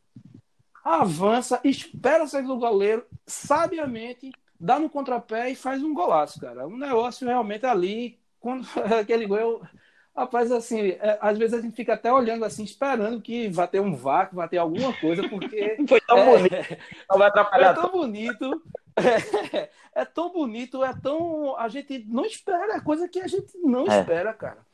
avança, 0.84 1.60
espera 1.64 2.26
sair 2.26 2.44
do 2.44 2.58
goleiro, 2.58 3.06
sabiamente, 3.26 4.32
dá 4.60 4.78
no 4.78 4.90
contrapé 4.90 5.50
e 5.50 5.56
faz 5.56 5.82
um 5.82 5.94
golaço, 5.94 6.40
cara. 6.40 6.66
Um 6.66 6.76
negócio 6.76 7.26
realmente 7.26 7.64
ali, 7.64 8.18
quando 8.38 8.66
aquele 9.00 9.26
gol, 9.26 9.62
Rapaz, 10.16 10.50
assim, 10.50 10.92
é, 10.92 11.18
às 11.20 11.36
vezes 11.36 11.58
a 11.58 11.60
gente 11.60 11.76
fica 11.76 11.92
até 11.92 12.10
olhando 12.10 12.42
assim, 12.46 12.64
esperando 12.64 13.20
que 13.20 13.50
vá 13.50 13.66
ter 13.66 13.80
um 13.80 13.94
vácuo, 13.94 14.36
vá 14.36 14.48
ter 14.48 14.56
alguma 14.56 14.90
coisa, 14.94 15.28
porque. 15.28 15.76
Foi 15.86 16.00
tão 16.00 16.16
é, 16.16 16.24
bonito. 16.24 16.54
Não 17.10 17.18
vai 17.18 17.28
atrapalhar. 17.28 17.72
É 17.72 17.74
tão 17.74 17.90
bonito. 17.90 18.62
É, 18.96 19.68
é, 19.94 20.04
tão 20.06 20.32
bonito, 20.32 20.82
é 20.82 20.94
tão. 20.94 21.54
A 21.58 21.68
gente 21.68 22.02
não 22.08 22.24
espera, 22.24 22.76
é 22.76 22.80
coisa 22.80 23.06
que 23.06 23.20
a 23.20 23.26
gente 23.26 23.58
não 23.62 23.86
é. 23.86 24.00
espera, 24.00 24.32
cara. 24.32 24.65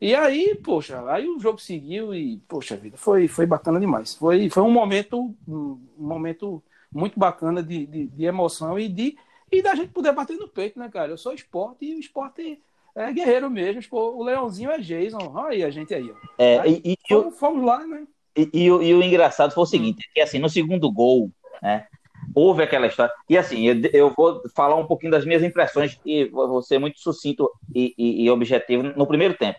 E 0.00 0.14
aí, 0.14 0.54
poxa, 0.54 1.04
aí 1.10 1.28
o 1.28 1.38
jogo 1.38 1.58
seguiu 1.58 2.14
e, 2.14 2.38
poxa 2.48 2.74
vida, 2.74 2.96
foi, 2.96 3.28
foi 3.28 3.44
bacana 3.44 3.78
demais. 3.78 4.14
Foi, 4.14 4.48
foi 4.48 4.62
um 4.62 4.70
momento, 4.70 5.34
um 5.46 5.78
momento 5.98 6.62
muito 6.90 7.18
bacana 7.18 7.62
de, 7.62 7.86
de, 7.86 8.06
de 8.06 8.24
emoção 8.24 8.78
e 8.78 8.88
de 8.88 9.16
e 9.52 9.60
da 9.60 9.74
gente 9.74 9.88
poder 9.88 10.12
bater 10.12 10.36
no 10.36 10.48
peito, 10.48 10.78
né, 10.78 10.88
cara? 10.88 11.10
Eu 11.10 11.18
sou 11.18 11.34
esporte 11.34 11.84
e 11.84 11.94
o 11.96 11.98
esporte 11.98 12.60
é 12.94 13.12
guerreiro 13.12 13.50
mesmo. 13.50 13.82
O 13.90 14.22
Leãozinho 14.22 14.70
é 14.70 14.78
Jason. 14.78 15.32
Olha 15.34 15.50
aí 15.50 15.64
a 15.64 15.70
gente 15.70 15.92
aí. 15.92 16.12
É, 16.38 16.58
aí, 16.60 16.80
e, 16.84 16.96
fomos, 17.08 17.38
fomos, 17.38 17.64
lá, 17.64 17.84
né? 17.84 18.06
E, 18.36 18.48
e, 18.54 18.64
e, 18.66 18.94
o 18.94 19.02
engraçado 19.02 19.52
foi 19.52 19.64
o 19.64 19.66
seguinte: 19.66 20.08
que 20.14 20.20
assim, 20.20 20.38
no 20.38 20.48
segundo 20.48 20.90
gol, 20.90 21.30
né? 21.60 21.86
Houve 22.32 22.62
aquela 22.62 22.86
história. 22.86 23.12
E 23.28 23.36
assim, 23.36 23.66
eu, 23.66 23.80
eu 23.92 24.14
vou 24.14 24.40
falar 24.54 24.76
um 24.76 24.86
pouquinho 24.86 25.10
das 25.10 25.24
minhas 25.24 25.42
impressões, 25.42 25.98
e 26.06 26.26
vou 26.26 26.62
ser 26.62 26.78
muito 26.78 27.00
sucinto 27.00 27.50
e, 27.74 27.94
e 27.98 28.30
objetivo 28.30 28.84
no 28.84 29.06
primeiro 29.06 29.34
tempo. 29.36 29.58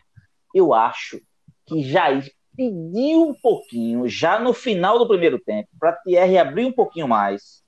Eu 0.54 0.74
acho 0.74 1.22
que 1.66 1.84
Jair 1.84 2.32
pediu 2.56 3.30
um 3.30 3.34
pouquinho, 3.34 4.08
já 4.08 4.40
no 4.40 4.54
final 4.54 5.00
do 5.00 5.08
primeiro 5.08 5.40
tempo, 5.40 5.70
para 5.80 5.94
Thierry 5.94 6.38
abrir 6.38 6.66
um 6.66 6.72
pouquinho 6.72 7.08
mais 7.08 7.62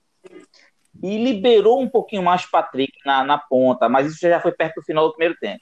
e 1.02 1.24
liberou 1.24 1.82
um 1.82 1.90
pouquinho 1.90 2.22
mais 2.22 2.46
Patrick 2.46 2.94
na, 3.06 3.24
na 3.24 3.38
ponta, 3.38 3.90
mas 3.90 4.12
isso 4.12 4.20
já 4.22 4.40
foi 4.40 4.52
perto 4.52 4.76
do 4.76 4.84
final 4.84 5.08
do 5.08 5.14
primeiro 5.14 5.36
tempo. 5.40 5.62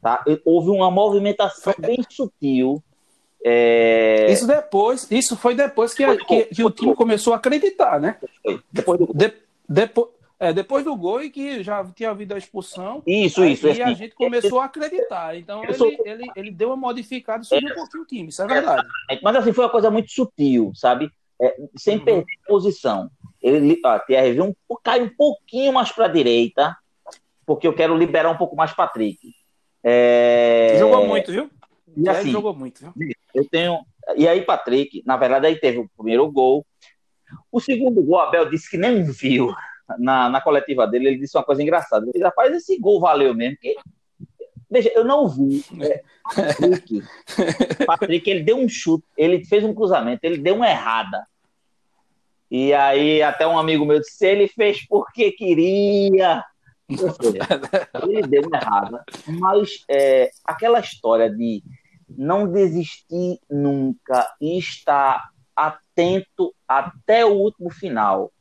Tá? 0.00 0.22
Houve 0.44 0.70
uma 0.70 0.90
movimentação 0.90 1.74
bem 1.78 1.98
sutil. 2.08 2.82
É... 3.44 4.30
Isso 4.30 4.46
depois, 4.46 5.10
isso 5.10 5.36
foi 5.36 5.54
depois 5.54 5.94
que, 5.94 6.04
foi, 6.04 6.18
que, 6.18 6.44
que 6.46 6.64
o 6.64 6.70
time 6.70 6.94
começou 6.94 7.32
a 7.32 7.36
acreditar, 7.36 8.00
né? 8.00 8.16
Depois 8.72 9.00
depois, 9.68 10.08
é, 10.40 10.52
depois 10.52 10.84
do 10.84 10.94
gol 10.94 11.22
e 11.22 11.30
que 11.30 11.62
já 11.62 11.84
tinha 11.86 12.10
havido 12.10 12.34
a 12.34 12.38
expulsão. 12.38 13.02
Isso, 13.06 13.44
isso. 13.44 13.66
E 13.66 13.70
assim, 13.70 13.82
a 13.82 13.94
gente 13.94 14.14
começou 14.14 14.60
a 14.60 14.66
acreditar. 14.66 15.36
Então 15.36 15.64
ele, 15.64 15.74
sou... 15.74 15.90
ele, 16.04 16.30
ele 16.36 16.50
deu 16.50 16.68
uma 16.68 16.76
modificada 16.76 17.42
e 17.42 17.46
subiu 17.46 17.68
é, 17.68 17.72
um 17.72 17.74
pouquinho 17.74 18.02
o 18.02 18.06
time, 18.06 18.28
isso 18.28 18.42
é 18.42 18.46
verdade. 18.46 18.86
Mas 19.22 19.36
assim, 19.36 19.52
foi 19.52 19.64
uma 19.64 19.70
coisa 19.70 19.90
muito 19.90 20.10
sutil, 20.12 20.72
sabe? 20.74 21.10
É, 21.40 21.56
sem 21.76 21.98
uhum. 21.98 22.04
perder 22.04 22.26
posição. 22.46 23.10
Ele, 23.40 23.80
Thierry 24.06 24.32
viu 24.32 24.44
um, 24.44 24.76
cai 24.82 25.02
um 25.02 25.08
pouquinho 25.08 25.72
mais 25.72 25.90
para 25.92 26.06
a 26.06 26.08
direita, 26.08 26.76
porque 27.44 27.66
eu 27.66 27.74
quero 27.74 27.96
liberar 27.96 28.30
um 28.30 28.36
pouco 28.36 28.56
mais 28.56 28.72
Patrick. 28.72 29.34
É... 29.82 30.76
Jogou 30.78 31.06
muito, 31.06 31.30
viu? 31.30 31.50
E 31.96 32.08
assim, 32.08 32.30
jogou 32.30 32.54
muito, 32.54 32.80
viu? 32.80 32.92
Eu 33.34 33.44
tenho. 33.48 33.78
E 34.16 34.26
aí, 34.26 34.42
Patrick, 34.42 35.02
na 35.06 35.16
verdade, 35.16 35.46
aí 35.46 35.56
teve 35.56 35.78
o 35.78 35.88
primeiro 35.96 36.30
gol. 36.30 36.66
O 37.50 37.60
segundo 37.60 38.02
gol, 38.02 38.20
Abel 38.20 38.48
disse 38.48 38.70
que 38.70 38.76
nem 38.76 39.04
viu 39.04 39.54
na, 39.98 40.28
na 40.28 40.40
coletiva 40.40 40.86
dele. 40.86 41.08
Ele 41.08 41.18
disse 41.18 41.36
uma 41.36 41.44
coisa 41.44 41.62
engraçada. 41.62 42.04
Ele 42.04 42.12
disse, 42.12 42.24
rapaz, 42.24 42.54
esse 42.54 42.78
gol 42.78 43.00
valeu 43.00 43.34
mesmo. 43.34 43.56
Porque... 43.56 43.76
Veja, 44.70 44.90
eu 44.94 45.04
não 45.04 45.26
vi. 45.26 45.64
É, 45.80 46.02
Patrick, 46.34 47.02
Patrick, 47.86 48.30
ele 48.30 48.42
deu 48.42 48.58
um 48.58 48.68
chute, 48.68 49.04
ele 49.16 49.44
fez 49.44 49.64
um 49.64 49.74
cruzamento, 49.74 50.20
ele 50.22 50.38
deu 50.38 50.56
uma 50.56 50.68
errada. 50.68 51.24
E 52.50 52.72
aí 52.74 53.22
até 53.22 53.46
um 53.46 53.58
amigo 53.58 53.84
meu 53.84 54.00
disse, 54.00 54.26
ele 54.26 54.48
fez 54.48 54.86
porque 54.86 55.32
queria. 55.32 56.44
ele 56.88 58.22
deu 58.26 58.42
uma 58.46 58.58
errada. 58.58 59.04
Mas 59.26 59.84
é, 59.88 60.30
aquela 60.44 60.80
história 60.80 61.30
de 61.30 61.62
não 62.08 62.50
desistir 62.50 63.38
nunca 63.50 64.30
e 64.40 64.58
estar 64.58 65.30
atento 65.54 66.54
até 66.66 67.24
o 67.24 67.32
último 67.32 67.70
final, 67.70 68.32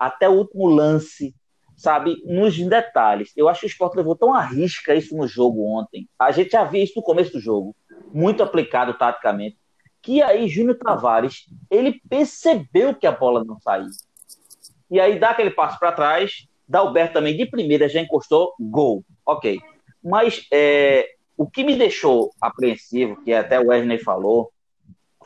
até 0.00 0.28
o 0.28 0.32
último 0.32 0.66
lance, 0.66 1.34
sabe, 1.76 2.16
nos 2.24 2.58
detalhes. 2.58 3.32
Eu 3.36 3.48
acho 3.48 3.60
que 3.60 3.66
o 3.66 3.68
Sport 3.68 3.94
levou 3.94 4.16
tão 4.16 4.34
a 4.34 4.40
risca 4.40 4.94
isso 4.94 5.16
no 5.16 5.28
jogo 5.28 5.64
ontem. 5.64 6.08
A 6.18 6.32
gente 6.32 6.50
já 6.50 6.64
via 6.64 6.82
isso 6.82 6.94
no 6.96 7.02
começo 7.02 7.32
do 7.32 7.40
jogo, 7.40 7.76
muito 8.12 8.42
aplicado 8.42 8.94
taticamente 8.94 9.60
que 10.02 10.22
aí 10.22 10.48
Júnior 10.48 10.78
Tavares 10.78 11.46
ele 11.70 12.00
percebeu 12.08 12.94
que 12.94 13.06
a 13.06 13.12
bola 13.12 13.44
não 13.44 13.60
saía. 13.60 13.88
E 14.90 14.98
aí 14.98 15.18
dá 15.18 15.30
aquele 15.30 15.50
passo 15.50 15.78
para 15.78 15.92
trás, 15.92 16.48
Dalberto 16.66 17.14
também 17.14 17.36
de 17.36 17.46
primeira 17.46 17.88
já 17.88 18.00
encostou, 18.00 18.54
gol. 18.58 19.04
Ok. 19.24 19.60
Mas 20.02 20.46
é, 20.52 21.10
o 21.36 21.48
que 21.48 21.62
me 21.62 21.76
deixou 21.76 22.32
apreensivo, 22.40 23.22
que 23.22 23.32
até 23.32 23.60
o 23.60 23.68
Wesley 23.68 23.98
falou, 23.98 24.50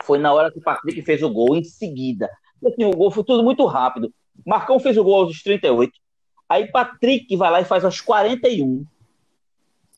foi 0.03 0.17
na 0.17 0.33
hora 0.33 0.51
que 0.51 0.59
o 0.59 0.61
Patrick 0.61 1.01
fez 1.03 1.23
o 1.23 1.29
gol 1.29 1.55
em 1.55 1.63
seguida. 1.63 2.29
Assim, 2.65 2.83
o 2.83 2.91
gol 2.91 3.09
foi 3.09 3.23
tudo 3.23 3.43
muito 3.43 3.65
rápido. 3.65 4.13
Marcão 4.45 4.79
fez 4.79 4.97
o 4.97 5.03
gol 5.03 5.23
aos 5.23 5.43
38. 5.43 5.93
Aí 6.47 6.71
Patrick 6.71 7.35
vai 7.35 7.51
lá 7.51 7.61
e 7.61 7.65
faz 7.65 7.83
aos 7.85 8.01
41. 8.01 8.85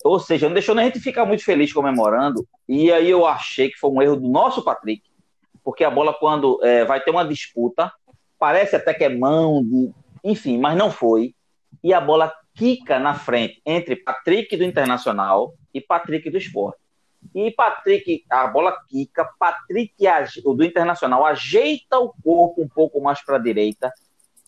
Ou 0.03 0.19
seja, 0.19 0.47
não 0.47 0.53
deixou 0.53 0.75
nem 0.75 0.85
a 0.85 0.87
gente 0.87 0.99
ficar 0.99 1.25
muito 1.25 1.43
feliz 1.43 1.71
comemorando. 1.73 2.47
E 2.67 2.91
aí 2.91 3.09
eu 3.09 3.25
achei 3.25 3.69
que 3.69 3.77
foi 3.77 3.89
um 3.89 4.01
erro 4.01 4.15
do 4.15 4.27
nosso 4.27 4.63
Patrick, 4.63 5.03
porque 5.63 5.83
a 5.83 5.89
bola, 5.89 6.13
quando 6.13 6.59
é, 6.63 6.85
vai 6.85 7.01
ter 7.01 7.11
uma 7.11 7.25
disputa, 7.25 7.91
parece 8.39 8.75
até 8.75 8.93
que 8.93 9.03
é 9.03 9.09
mão, 9.09 9.63
de... 9.63 9.91
enfim, 10.23 10.57
mas 10.57 10.77
não 10.77 10.91
foi. 10.91 11.33
E 11.83 11.93
a 11.93 11.99
bola 11.99 12.33
quica 12.55 12.99
na 12.99 13.13
frente 13.13 13.61
entre 13.65 13.95
Patrick 13.95 14.55
do 14.55 14.63
Internacional 14.63 15.53
e 15.73 15.81
Patrick 15.81 16.29
do 16.29 16.37
Esporte. 16.37 16.79
E 17.35 17.51
Patrick, 17.51 18.23
a 18.29 18.47
bola 18.47 18.75
quica, 18.87 19.29
Patrick 19.37 19.93
do 20.43 20.63
Internacional 20.63 21.25
ajeita 21.25 21.99
o 21.99 22.13
corpo 22.23 22.61
um 22.61 22.67
pouco 22.67 23.01
mais 23.01 23.23
para 23.23 23.35
a 23.35 23.39
direita, 23.39 23.91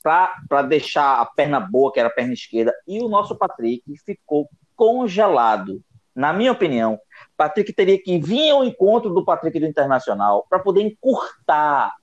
para 0.02 0.62
deixar 0.62 1.20
a 1.20 1.26
perna 1.26 1.60
boa, 1.60 1.91
que 1.91 2.00
era 2.00 2.10
a 2.10 2.12
perna 2.12 2.34
esquerda, 2.34 2.74
e 2.88 3.00
o 3.00 3.10
nosso 3.10 3.36
Patrick 3.36 3.84
ficou 4.06 4.50
congelado. 4.76 5.82
Na 6.16 6.34
minha 6.34 6.52
opinião, 6.52 7.00
Patrick 7.38 7.72
teria 7.74 8.02
que 8.02 8.20
vir 8.20 8.50
ao 8.50 8.64
encontro 8.64 9.14
do 9.14 9.24
Patrick 9.24 9.60
do 9.60 9.66
Internacional 9.66 10.45
para 10.50 10.60
poder 10.60 10.82
encurtar 10.82 11.93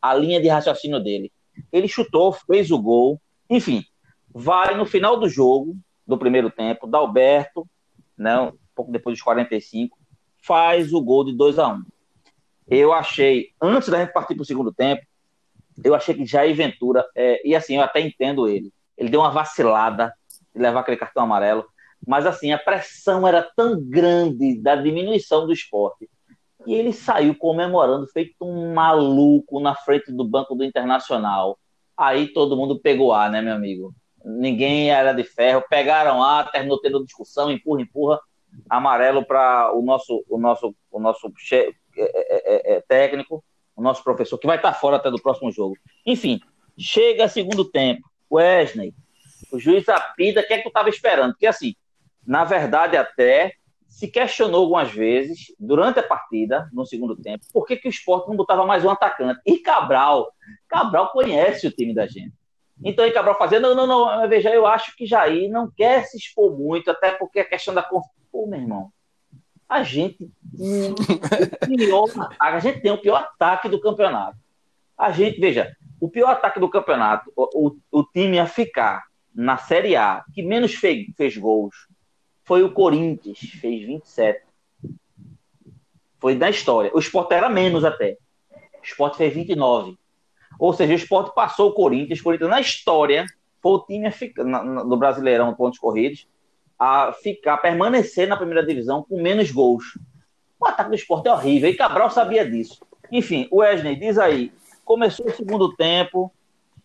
a 0.00 0.14
linha 0.14 0.40
de 0.40 0.48
raciocínio 0.48 1.02
dele. 1.02 1.32
Ele 1.72 1.88
chutou, 1.88 2.32
fez 2.32 2.70
o 2.70 2.78
gol, 2.78 3.20
enfim, 3.48 3.84
vai 4.32 4.76
no 4.76 4.86
final 4.86 5.18
do 5.18 5.28
jogo, 5.28 5.76
do 6.06 6.18
primeiro 6.18 6.50
tempo, 6.50 6.86
Dalberto, 6.86 7.66
né, 8.16 8.38
um 8.40 8.52
pouco 8.74 8.92
depois 8.92 9.16
dos 9.16 9.22
45, 9.22 9.98
faz 10.42 10.92
o 10.92 11.02
gol 11.02 11.24
de 11.24 11.36
2 11.36 11.58
a 11.58 11.68
1 11.68 11.74
um. 11.74 11.84
Eu 12.68 12.92
achei, 12.92 13.50
antes 13.60 13.88
da 13.88 14.00
gente 14.00 14.12
partir 14.12 14.34
para 14.34 14.42
o 14.42 14.46
segundo 14.46 14.72
tempo, 14.72 15.02
eu 15.84 15.94
achei 15.94 16.14
que 16.14 16.26
Jair 16.26 16.54
Ventura, 16.54 17.04
é, 17.14 17.46
e 17.46 17.54
assim, 17.54 17.76
eu 17.76 17.82
até 17.82 18.00
entendo 18.00 18.48
ele, 18.48 18.72
ele 18.96 19.08
deu 19.08 19.20
uma 19.20 19.30
vacilada 19.30 20.12
de 20.54 20.60
levar 20.60 20.80
aquele 20.80 20.96
cartão 20.96 21.22
amarelo, 21.22 21.66
mas 22.06 22.26
assim, 22.26 22.52
a 22.52 22.58
pressão 22.58 23.26
era 23.26 23.42
tão 23.56 23.80
grande 23.80 24.60
da 24.60 24.76
diminuição 24.76 25.46
do 25.46 25.52
esporte. 25.52 26.08
E 26.66 26.74
ele 26.74 26.92
saiu 26.92 27.34
comemorando, 27.34 28.06
feito 28.08 28.34
um 28.42 28.74
maluco 28.74 29.60
na 29.60 29.74
frente 29.74 30.12
do 30.12 30.24
banco 30.24 30.54
do 30.54 30.64
Internacional. 30.64 31.58
Aí 31.96 32.28
todo 32.28 32.56
mundo 32.56 32.80
pegou 32.80 33.12
A, 33.12 33.28
né, 33.28 33.40
meu 33.40 33.54
amigo? 33.54 33.94
Ninguém 34.24 34.90
era 34.90 35.12
de 35.12 35.22
ferro. 35.22 35.64
Pegaram 35.70 36.22
A, 36.22 36.42
terminou 36.42 36.80
tendo 36.80 37.04
discussão, 37.04 37.50
empurra, 37.50 37.82
empurra. 37.82 38.20
Amarelo 38.68 39.24
para 39.24 39.72
o 39.74 39.82
nosso, 39.82 40.24
o 40.28 40.38
nosso, 40.38 40.74
o 40.90 40.98
nosso 40.98 41.32
che... 41.36 41.72
é, 41.96 42.72
é, 42.72 42.76
é, 42.76 42.80
técnico, 42.80 43.44
o 43.76 43.82
nosso 43.82 44.02
professor, 44.02 44.38
que 44.38 44.46
vai 44.46 44.56
estar 44.56 44.72
fora 44.72 44.96
até 44.96 45.10
do 45.10 45.20
próximo 45.20 45.52
jogo. 45.52 45.76
Enfim, 46.04 46.40
chega 46.78 47.28
segundo 47.28 47.64
tempo. 47.64 48.08
Wesley, 48.32 48.94
o 49.52 49.58
juiz 49.58 49.88
apita, 49.88 50.40
o 50.40 50.46
que 50.46 50.54
é 50.54 50.56
que 50.56 50.64
tu 50.64 50.68
estava 50.68 50.88
esperando? 50.88 51.32
Porque 51.32 51.46
assim, 51.46 51.74
na 52.26 52.44
verdade, 52.44 52.96
até 52.96 53.52
se 53.88 54.08
questionou 54.08 54.62
algumas 54.62 54.90
vezes 54.90 55.54
durante 55.58 55.98
a 55.98 56.02
partida, 56.02 56.68
no 56.72 56.84
segundo 56.84 57.16
tempo, 57.16 57.46
por 57.52 57.64
que, 57.66 57.76
que 57.76 57.88
o 57.88 57.90
esporte 57.90 58.28
não 58.28 58.36
botava 58.36 58.66
mais 58.66 58.84
um 58.84 58.90
atacante. 58.90 59.40
E 59.46 59.58
Cabral, 59.58 60.32
Cabral 60.68 61.10
conhece 61.12 61.66
o 61.66 61.70
time 61.70 61.94
da 61.94 62.06
gente. 62.06 62.34
Então, 62.84 63.06
e 63.06 63.10
Cabral 63.10 63.38
fazendo, 63.38 63.74
não, 63.74 63.86
não, 63.86 64.20
não, 64.20 64.28
veja, 64.28 64.50
eu 64.50 64.66
acho 64.66 64.94
que 64.96 65.06
Jair 65.06 65.50
não 65.50 65.70
quer 65.70 66.04
se 66.04 66.18
expor 66.18 66.58
muito, 66.58 66.90
até 66.90 67.12
porque 67.12 67.40
a 67.40 67.44
questão 67.48 67.72
da 67.72 67.82
Pô, 67.82 68.46
meu 68.46 68.60
irmão, 68.60 68.92
a 69.68 69.82
gente 69.82 70.30
tem 70.56 70.92
o 70.92 71.76
pior 71.76 72.08
ataque, 72.08 72.36
a 72.38 72.58
gente 72.60 72.80
tem 72.80 72.90
o 72.90 73.00
pior 73.00 73.16
ataque 73.16 73.68
do 73.68 73.80
campeonato. 73.80 74.38
A 74.96 75.10
gente, 75.10 75.40
veja, 75.40 75.76
o 76.00 76.08
pior 76.08 76.30
ataque 76.30 76.60
do 76.60 76.68
campeonato, 76.68 77.30
o, 77.36 77.68
o, 77.68 77.76
o 77.90 78.04
time 78.04 78.38
a 78.38 78.46
ficar 78.46 79.04
na 79.34 79.56
Série 79.56 79.96
A, 79.96 80.24
que 80.32 80.42
menos 80.42 80.74
fez, 80.74 81.06
fez 81.16 81.36
gols, 81.36 81.74
foi 82.44 82.62
o 82.62 82.72
Corinthians, 82.72 83.38
fez 83.38 83.84
27. 83.84 84.46
Foi 86.18 86.36
da 86.36 86.48
história. 86.48 86.90
O 86.94 86.98
Sport 87.00 87.32
era 87.32 87.48
menos 87.48 87.84
até. 87.84 88.16
O 88.80 88.84
Sport 88.84 89.16
fez 89.16 89.34
29. 89.34 89.98
Ou 90.58 90.72
seja, 90.72 90.92
o 90.92 90.96
Sport 90.96 91.34
passou 91.34 91.70
o 91.70 91.74
Corinthians. 91.74 92.20
O 92.20 92.22
Corinthians, 92.22 92.50
na 92.50 92.60
história, 92.60 93.26
foi 93.60 93.72
o 93.72 93.80
time 93.80 94.10
ficar, 94.10 94.44
na, 94.44 94.82
do 94.82 94.96
Brasileirão, 94.96 95.54
pontos 95.54 95.78
corridos, 95.78 96.26
a 96.78 97.12
ficar, 97.12 97.54
a 97.54 97.58
permanecer 97.58 98.28
na 98.28 98.36
primeira 98.36 98.64
divisão 98.64 99.02
com 99.02 99.20
menos 99.20 99.50
gols. 99.50 99.98
O 100.58 100.66
ataque 100.66 100.90
do 100.90 100.96
Sport 100.96 101.26
é 101.26 101.32
horrível. 101.32 101.70
E 101.70 101.74
Cabral 101.74 102.10
sabia 102.10 102.48
disso. 102.48 102.84
Enfim, 103.10 103.48
o 103.50 103.58
Wesley, 103.58 103.96
diz 103.96 104.18
aí. 104.18 104.52
Começou 104.84 105.26
o 105.26 105.32
segundo 105.32 105.74
tempo, 105.74 106.32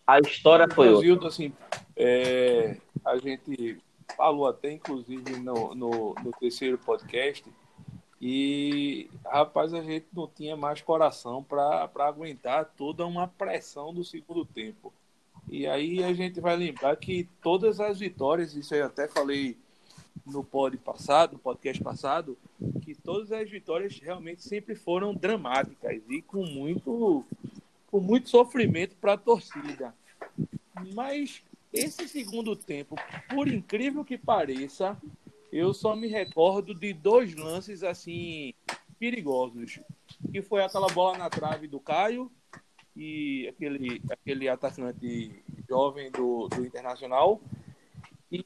a 0.06 0.18
história 0.18 0.68
foi 0.68 0.92
outra. 0.92 1.28
assim, 1.28 1.52
é, 1.96 2.76
a 3.04 3.16
gente 3.16 3.78
falou 4.16 4.48
até, 4.48 4.72
inclusive, 4.72 5.38
no, 5.38 5.74
no, 5.74 6.14
no 6.22 6.30
terceiro 6.38 6.76
podcast, 6.78 7.44
e, 8.20 9.10
rapaz, 9.24 9.74
a 9.74 9.82
gente 9.82 10.06
não 10.12 10.28
tinha 10.28 10.56
mais 10.56 10.80
coração 10.80 11.42
para 11.42 11.88
aguentar 11.98 12.72
toda 12.76 13.06
uma 13.06 13.26
pressão 13.26 13.92
do 13.92 14.04
segundo 14.04 14.44
tempo. 14.44 14.92
E 15.48 15.66
aí 15.66 16.04
a 16.04 16.12
gente 16.12 16.40
vai 16.40 16.56
lembrar 16.56 16.94
que 16.96 17.28
todas 17.40 17.80
as 17.80 17.98
vitórias, 17.98 18.54
isso 18.54 18.74
eu 18.74 18.86
até 18.86 19.08
falei 19.08 19.56
no 20.26 20.44
pod 20.44 20.76
passado, 20.78 21.34
no 21.34 21.38
podcast 21.38 21.82
passado, 21.82 22.38
que 22.82 22.94
todas 22.94 23.32
as 23.32 23.50
vitórias 23.50 23.98
realmente 23.98 24.42
sempre 24.42 24.74
foram 24.74 25.14
dramáticas 25.14 26.02
e 26.08 26.22
com 26.22 26.44
muito, 26.44 27.24
com 27.90 28.00
muito 28.00 28.28
sofrimento 28.28 28.96
para 28.96 29.14
a 29.14 29.18
torcida. 29.18 29.94
Mas 30.94 31.42
esse 31.72 32.08
segundo 32.08 32.54
tempo, 32.54 32.96
por 33.28 33.48
incrível 33.48 34.04
que 34.04 34.18
pareça, 34.18 34.96
eu 35.50 35.74
só 35.74 35.96
me 35.96 36.06
recordo 36.06 36.74
de 36.74 36.92
dois 36.92 37.34
lances 37.34 37.82
assim 37.82 38.54
perigosos, 38.98 39.80
que 40.30 40.40
foi 40.42 40.62
aquela 40.62 40.88
bola 40.88 41.18
na 41.18 41.28
trave 41.28 41.66
do 41.66 41.80
Caio 41.80 42.30
e 42.94 43.48
aquele 43.48 44.02
aquele 44.10 44.48
atacante 44.48 45.42
jovem 45.68 46.10
do, 46.10 46.48
do 46.48 46.64
Internacional 46.64 47.40
e 48.30 48.44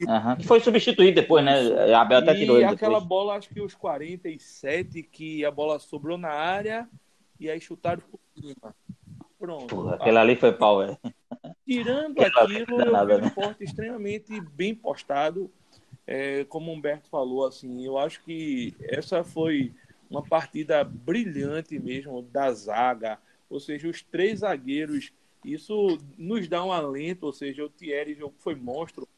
Uhum. 0.00 0.36
Que 0.36 0.46
foi 0.46 0.60
substituído 0.60 1.20
depois, 1.20 1.44
né? 1.44 1.92
A 1.94 2.00
Abel 2.00 2.18
até 2.18 2.34
tirou 2.34 2.56
ele. 2.56 2.66
E 2.66 2.68
aquela 2.68 3.00
bola, 3.00 3.36
acho 3.36 3.48
que 3.48 3.60
os 3.60 3.74
47, 3.74 5.02
que 5.02 5.44
a 5.44 5.50
bola 5.50 5.78
sobrou 5.78 6.18
na 6.18 6.30
área 6.30 6.88
e 7.38 7.48
aí 7.48 7.60
chutaram 7.60 8.02
por 8.10 8.18
cima. 8.34 8.74
Pronto. 9.38 9.66
Porra, 9.66 9.94
aquela 9.94 10.20
ali 10.20 10.36
foi 10.36 10.52
pau, 10.52 10.78
velho. 10.78 10.98
Tirando 11.66 12.20
aquilo, 12.20 12.80
eu 12.80 13.06
vi 13.06 13.14
um 13.14 13.18
né? 13.18 13.26
esporte 13.26 13.64
extremamente 13.64 14.40
bem 14.40 14.74
postado. 14.74 15.50
É, 16.06 16.44
como 16.44 16.70
o 16.70 16.74
Humberto 16.74 17.08
falou, 17.08 17.46
assim, 17.46 17.84
eu 17.84 17.96
acho 17.96 18.22
que 18.22 18.74
essa 18.80 19.24
foi 19.24 19.72
uma 20.10 20.22
partida 20.22 20.84
brilhante 20.84 21.78
mesmo 21.78 22.22
da 22.22 22.52
zaga, 22.52 23.18
ou 23.48 23.58
seja, 23.58 23.88
os 23.88 24.02
três 24.02 24.40
zagueiros, 24.40 25.12
isso 25.44 25.98
nos 26.16 26.46
dá 26.46 26.64
um 26.64 26.72
alento, 26.72 27.26
ou 27.26 27.32
seja, 27.32 27.64
o 27.64 27.70
Thierry 27.70 28.18
foi 28.38 28.54
monstro, 28.54 29.08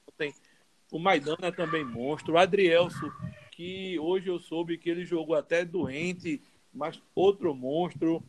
o 0.97 0.99
Maidana 0.99 1.49
é 1.49 1.53
também 1.53 1.85
monstro, 1.85 2.35
o 2.35 2.39
Adrielso, 2.39 3.13
que 3.51 3.99
hoje 3.99 4.29
eu 4.29 4.39
soube 4.39 4.79
que 4.79 4.89
ele 4.89 5.05
jogou 5.05 5.37
até 5.37 5.63
doente, 5.63 6.41
mas 6.73 7.01
outro 7.15 7.55
monstro, 7.55 8.23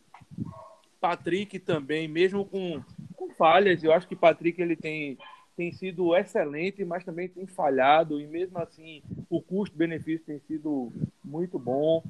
Patrick 1.00 1.58
também, 1.58 2.06
mesmo 2.06 2.44
com, 2.44 2.82
com 3.16 3.30
falhas, 3.30 3.82
eu 3.82 3.90
acho 3.90 4.06
que 4.06 4.14
Patrick 4.14 4.60
ele 4.60 4.76
tem, 4.76 5.16
tem 5.56 5.72
sido 5.72 6.14
excelente, 6.14 6.84
mas 6.84 7.04
também 7.04 7.26
tem 7.26 7.46
falhado, 7.46 8.20
e 8.20 8.26
mesmo 8.26 8.58
assim 8.58 9.02
o 9.30 9.40
custo-benefício 9.40 10.26
tem 10.26 10.38
sido 10.40 10.92
muito 11.24 11.58
bom. 11.58 12.04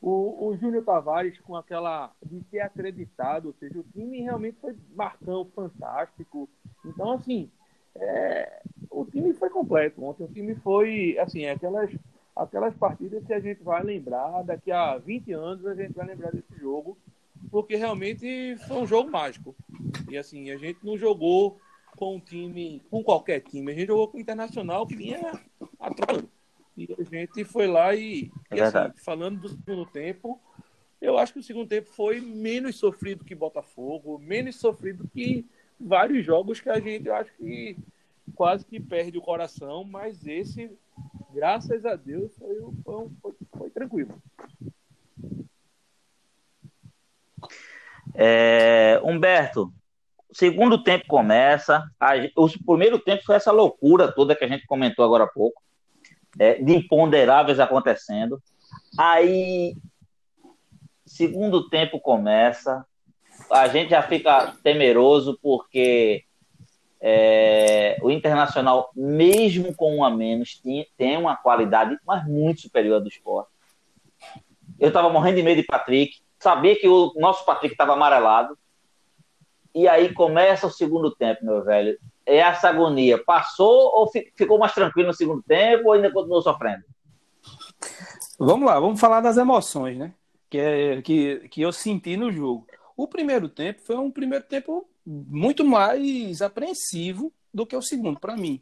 O, 0.00 0.48
o 0.48 0.56
Júnior 0.56 0.82
Tavares 0.82 1.38
com 1.40 1.56
aquela 1.56 2.10
de 2.24 2.40
ter 2.44 2.60
acreditado, 2.60 3.48
ou 3.48 3.54
seja, 3.60 3.78
o 3.78 3.84
time 3.92 4.22
realmente 4.22 4.56
foi 4.62 4.74
marcão 4.94 5.44
fantástico. 5.54 6.48
Então, 6.86 7.12
assim, 7.12 7.50
é, 7.94 8.59
o 9.00 9.06
time 9.06 9.32
foi 9.32 9.48
completo 9.48 10.04
ontem. 10.04 10.24
O 10.24 10.28
time 10.28 10.54
foi, 10.56 11.18
assim, 11.18 11.46
aquelas, 11.46 11.90
aquelas 12.36 12.74
partidas 12.74 13.24
que 13.24 13.32
a 13.32 13.40
gente 13.40 13.62
vai 13.62 13.82
lembrar, 13.82 14.42
daqui 14.42 14.70
a 14.70 14.98
20 14.98 15.32
anos 15.32 15.66
a 15.66 15.74
gente 15.74 15.94
vai 15.94 16.06
lembrar 16.06 16.30
desse 16.32 16.54
jogo, 16.58 16.98
porque 17.50 17.76
realmente 17.76 18.56
foi 18.68 18.76
um 18.76 18.86
jogo 18.86 19.10
mágico. 19.10 19.56
E 20.10 20.18
assim, 20.18 20.50
a 20.50 20.58
gente 20.58 20.84
não 20.84 20.98
jogou 20.98 21.58
com 21.96 22.16
um 22.16 22.20
time, 22.20 22.82
com 22.90 23.02
qualquer 23.02 23.40
time, 23.40 23.72
a 23.72 23.74
gente 23.74 23.88
jogou 23.88 24.08
com 24.08 24.18
o 24.18 24.20
Internacional 24.20 24.86
que 24.86 24.96
vinha 24.96 25.40
atrás. 25.78 26.22
E 26.76 26.88
a 26.98 27.02
gente 27.02 27.44
foi 27.44 27.66
lá 27.66 27.94
e, 27.94 28.30
e 28.52 28.60
assim, 28.60 28.92
falando 29.02 29.40
do 29.40 29.48
segundo 29.48 29.86
tempo, 29.86 30.38
eu 31.00 31.16
acho 31.16 31.32
que 31.32 31.38
o 31.38 31.42
segundo 31.42 31.68
tempo 31.68 31.88
foi 31.88 32.20
menos 32.20 32.76
sofrido 32.76 33.24
que 33.24 33.34
Botafogo, 33.34 34.18
menos 34.18 34.56
sofrido 34.56 35.08
que 35.08 35.46
vários 35.78 36.24
jogos 36.24 36.60
que 36.60 36.68
a 36.68 36.78
gente, 36.78 37.06
eu 37.06 37.14
acho 37.14 37.32
que 37.38 37.76
quase 38.40 38.64
que 38.64 38.80
perde 38.80 39.18
o 39.18 39.20
coração, 39.20 39.84
mas 39.84 40.26
esse, 40.26 40.74
graças 41.30 41.84
a 41.84 41.94
Deus, 41.94 42.34
foi, 42.38 42.56
foi, 43.20 43.34
foi, 43.54 43.68
tranquilo. 43.68 44.14
É, 48.14 48.98
Humberto, 49.04 49.70
o 50.26 50.34
segundo 50.34 50.82
tempo 50.82 51.04
começa. 51.06 51.86
A, 52.00 52.12
o 52.34 52.48
primeiro 52.64 52.98
tempo 52.98 53.22
foi 53.26 53.36
essa 53.36 53.52
loucura 53.52 54.10
toda 54.10 54.34
que 54.34 54.44
a 54.44 54.48
gente 54.48 54.66
comentou 54.66 55.04
agora 55.04 55.24
há 55.24 55.28
pouco, 55.28 55.60
é, 56.38 56.54
de 56.62 56.74
imponderáveis 56.74 57.60
acontecendo. 57.60 58.42
Aí, 58.98 59.76
segundo 61.04 61.68
tempo 61.68 62.00
começa, 62.00 62.86
a 63.52 63.68
gente 63.68 63.90
já 63.90 64.02
fica 64.02 64.56
temeroso 64.62 65.38
porque 65.42 66.24
é, 67.00 67.98
o 68.02 68.10
Internacional, 68.10 68.90
mesmo 68.94 69.74
com 69.74 69.96
um 69.96 70.04
a 70.04 70.10
menos, 70.10 70.60
tem, 70.60 70.86
tem 70.96 71.16
uma 71.16 71.36
qualidade 71.36 71.98
mas 72.06 72.26
muito 72.26 72.60
superior 72.60 72.96
à 72.96 73.00
do 73.00 73.08
esporte. 73.08 73.50
Eu 74.78 74.88
estava 74.88 75.08
morrendo 75.08 75.36
de 75.36 75.42
medo 75.42 75.60
de 75.60 75.66
Patrick, 75.66 76.18
sabia 76.38 76.78
que 76.78 76.88
o 76.88 77.12
nosso 77.16 77.44
Patrick 77.44 77.74
estava 77.74 77.94
amarelado. 77.94 78.58
E 79.74 79.86
aí 79.86 80.12
começa 80.12 80.66
o 80.66 80.70
segundo 80.70 81.14
tempo, 81.14 81.44
meu 81.44 81.62
velho. 81.62 81.96
É 82.26 82.38
essa 82.38 82.68
agonia. 82.68 83.22
Passou 83.22 83.92
ou 83.94 84.10
ficou 84.34 84.58
mais 84.58 84.72
tranquilo 84.72 85.08
no 85.08 85.14
segundo 85.14 85.42
tempo 85.42 85.86
ou 85.86 85.92
ainda 85.92 86.10
continuou 86.10 86.42
sofrendo? 86.42 86.82
Vamos 88.38 88.66
lá, 88.66 88.80
vamos 88.80 88.98
falar 88.98 89.20
das 89.20 89.36
emoções, 89.36 89.96
né? 89.96 90.12
Que, 90.48 90.58
é, 90.58 91.02
que, 91.02 91.48
que 91.50 91.62
eu 91.62 91.72
senti 91.72 92.16
no 92.16 92.32
jogo. 92.32 92.66
O 92.96 93.06
primeiro 93.06 93.48
tempo 93.48 93.80
foi 93.82 93.96
um 93.96 94.10
primeiro 94.10 94.44
tempo 94.44 94.88
muito 95.28 95.64
mais 95.64 96.40
apreensivo 96.40 97.32
do 97.52 97.66
que 97.66 97.76
o 97.76 97.82
segundo, 97.82 98.20
para 98.20 98.36
mim. 98.36 98.60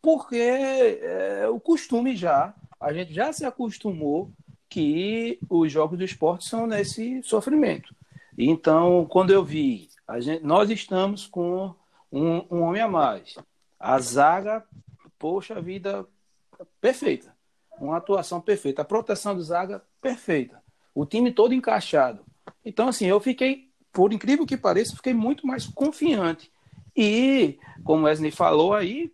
Porque 0.00 0.36
é, 0.36 1.48
o 1.48 1.58
costume 1.58 2.16
já, 2.16 2.54
a 2.80 2.92
gente 2.92 3.12
já 3.12 3.32
se 3.32 3.44
acostumou 3.44 4.30
que 4.68 5.38
os 5.50 5.70
jogos 5.70 5.98
do 5.98 6.04
esporte 6.04 6.48
são 6.48 6.66
nesse 6.66 7.22
sofrimento. 7.22 7.94
Então, 8.36 9.06
quando 9.10 9.30
eu 9.30 9.44
vi, 9.44 9.88
gente, 10.18 10.42
nós 10.44 10.70
estamos 10.70 11.26
com 11.26 11.74
um, 12.10 12.44
um 12.50 12.62
homem 12.62 12.80
a 12.80 12.88
mais. 12.88 13.34
A 13.78 13.98
zaga, 13.98 14.64
poxa 15.18 15.60
vida, 15.60 16.06
perfeita. 16.80 17.34
uma 17.78 17.96
atuação 17.96 18.40
perfeita. 18.40 18.82
A 18.82 18.84
proteção 18.84 19.36
de 19.36 19.42
zaga, 19.42 19.82
perfeita. 20.00 20.62
O 20.94 21.04
time 21.04 21.32
todo 21.32 21.54
encaixado. 21.54 22.24
Então, 22.64 22.88
assim, 22.88 23.06
eu 23.06 23.20
fiquei, 23.20 23.68
por 23.92 24.12
incrível 24.12 24.46
que 24.46 24.56
pareça, 24.56 24.96
fiquei 24.96 25.14
muito 25.14 25.46
mais 25.46 25.66
confiante. 25.66 26.50
E, 26.96 27.58
como 27.84 28.04
Wesley 28.04 28.30
falou 28.30 28.74
aí, 28.74 29.12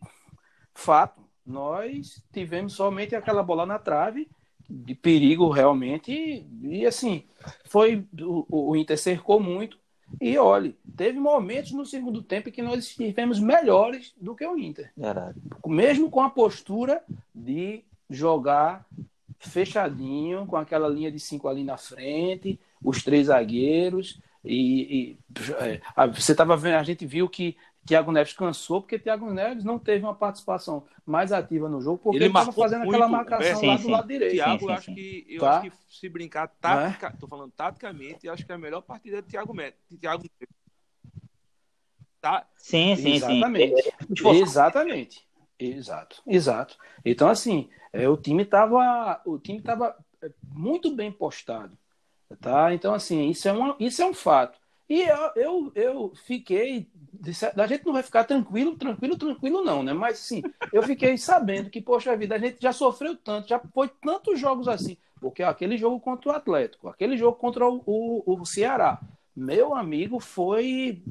fato, 0.75 1.21
nós 1.45 2.23
tivemos 2.33 2.75
somente 2.75 3.15
aquela 3.15 3.43
bola 3.43 3.67
na 3.67 3.79
trave, 3.79 4.29
de 4.69 4.95
perigo 4.95 5.49
realmente, 5.49 6.13
e, 6.13 6.47
e 6.63 6.87
assim, 6.87 7.25
foi 7.65 8.05
o, 8.21 8.71
o 8.71 8.77
Inter 8.77 8.99
cercou 8.99 9.41
muito, 9.41 9.79
e 10.21 10.39
olhe, 10.39 10.77
teve 10.97 11.19
momentos 11.19 11.73
no 11.73 11.85
segundo 11.85 12.23
tempo 12.23 12.51
que 12.51 12.63
nós 12.63 12.85
estivemos 12.85 13.39
melhores 13.39 14.15
do 14.21 14.35
que 14.35 14.47
o 14.47 14.59
Inter. 14.59 14.91
Verdade. 14.97 15.39
Mesmo 15.67 16.11
com 16.11 16.21
a 16.21 16.31
postura 16.31 17.03
de 17.35 17.85
jogar 18.09 18.87
fechadinho, 19.39 20.47
com 20.47 20.57
aquela 20.57 20.89
linha 20.89 21.13
de 21.13 21.21
cinco 21.21 21.47
ali 21.47 21.63
na 21.63 21.77
frente, 21.77 22.59
os 22.83 23.03
três 23.03 23.27
zagueiros. 23.27 24.19
E, 24.45 25.17
e 25.17 25.19
é, 25.61 25.81
você 26.09 26.33
estava 26.33 26.57
vendo, 26.57 26.77
a 26.77 26.83
gente 26.83 27.05
viu 27.05 27.29
que 27.29 27.57
Thiago 27.87 28.13
Neves 28.13 28.33
cansou, 28.33 28.83
porque 28.83 28.99
Thiago 28.99 29.31
Neves 29.31 29.65
não 29.65 29.79
teve 29.79 30.05
uma 30.05 30.15
participação 30.15 30.87
mais 31.07 31.33
ativa 31.33 31.69
no 31.69 31.81
jogo, 31.81 31.99
porque 31.99 32.19
ele 32.19 32.27
estava 32.27 32.53
fazendo 32.53 32.85
muito, 32.85 32.95
aquela 32.95 33.09
marcação 33.09 33.61
sim, 33.61 33.67
lá 33.67 33.77
do 33.77 33.89
lado 33.89 34.09
direito. 34.09 34.33
Thiago, 34.33 34.59
sim, 34.59 34.59
sim, 34.59 34.67
eu, 34.67 34.75
acho 34.75 34.95
que, 34.95 35.27
eu 35.29 35.41
tá? 35.41 35.59
acho 35.59 35.71
que 35.71 35.77
se 35.89 36.09
brincar, 36.09 36.49
tática, 36.61 37.07
é? 37.07 37.11
tô 37.19 37.27
falando 37.27 37.51
taticamente, 37.53 38.29
acho 38.29 38.45
que 38.45 38.53
é 38.53 38.55
a 38.55 38.59
melhor 38.59 38.83
partida 38.83 39.23
de 39.23 39.29
Thiago, 39.29 39.55
Neves. 39.55 39.79
Thiago 39.99 40.25
Tá? 42.21 42.47
Sim, 42.57 42.97
sim, 42.97 43.15
Exatamente. 43.15 43.83
sim. 43.83 44.29
Exatamente. 44.41 45.29
Exato, 45.59 46.23
exato. 46.27 46.77
Então, 47.05 47.29
assim, 47.29 47.69
é, 47.93 48.09
o 48.09 48.17
time 48.17 48.43
estava 48.43 49.21
o 49.25 49.39
time 49.39 49.61
tava 49.61 49.97
é, 50.23 50.31
muito 50.53 50.95
bem 50.95 51.11
postado. 51.11 51.77
Tá? 52.41 52.75
Então, 52.75 52.95
assim, 52.95 53.29
isso 53.31 53.49
é, 53.49 53.53
uma, 53.53 53.77
isso 53.81 54.03
é 54.03 54.07
um 54.07 54.15
fato. 54.15 54.59
E 54.89 55.03
eu, 55.03 55.33
eu, 55.37 55.73
eu 55.75 56.13
fiquei. 56.25 56.89
A 57.57 57.67
gente 57.67 57.85
não 57.85 57.93
vai 57.93 58.03
ficar 58.03 58.25
tranquilo, 58.25 58.77
tranquilo, 58.77 59.17
tranquilo, 59.17 59.63
não, 59.63 59.83
né? 59.83 59.93
Mas 59.93 60.19
sim, 60.19 60.43
eu 60.73 60.83
fiquei 60.83 61.19
sabendo 61.19 61.69
que, 61.69 61.81
poxa 61.81 62.17
vida, 62.17 62.35
a 62.35 62.39
gente 62.39 62.61
já 62.61 62.73
sofreu 62.73 63.17
tanto, 63.17 63.49
já 63.49 63.59
foi 63.75 63.89
tantos 64.03 64.39
jogos 64.39 64.69
assim. 64.69 64.97
Porque 65.21 65.43
ó, 65.43 65.49
aquele 65.49 65.77
jogo 65.77 66.01
contra 66.01 66.31
o 66.31 66.35
Atlético, 66.35 66.89
aquele 66.89 67.17
jogo 67.17 67.37
contra 67.37 67.69
o, 67.69 67.83
o, 67.85 68.41
o 68.41 68.47
Ceará, 68.47 69.01
meu 69.35 69.75
amigo, 69.75 70.21
foi 70.21 71.03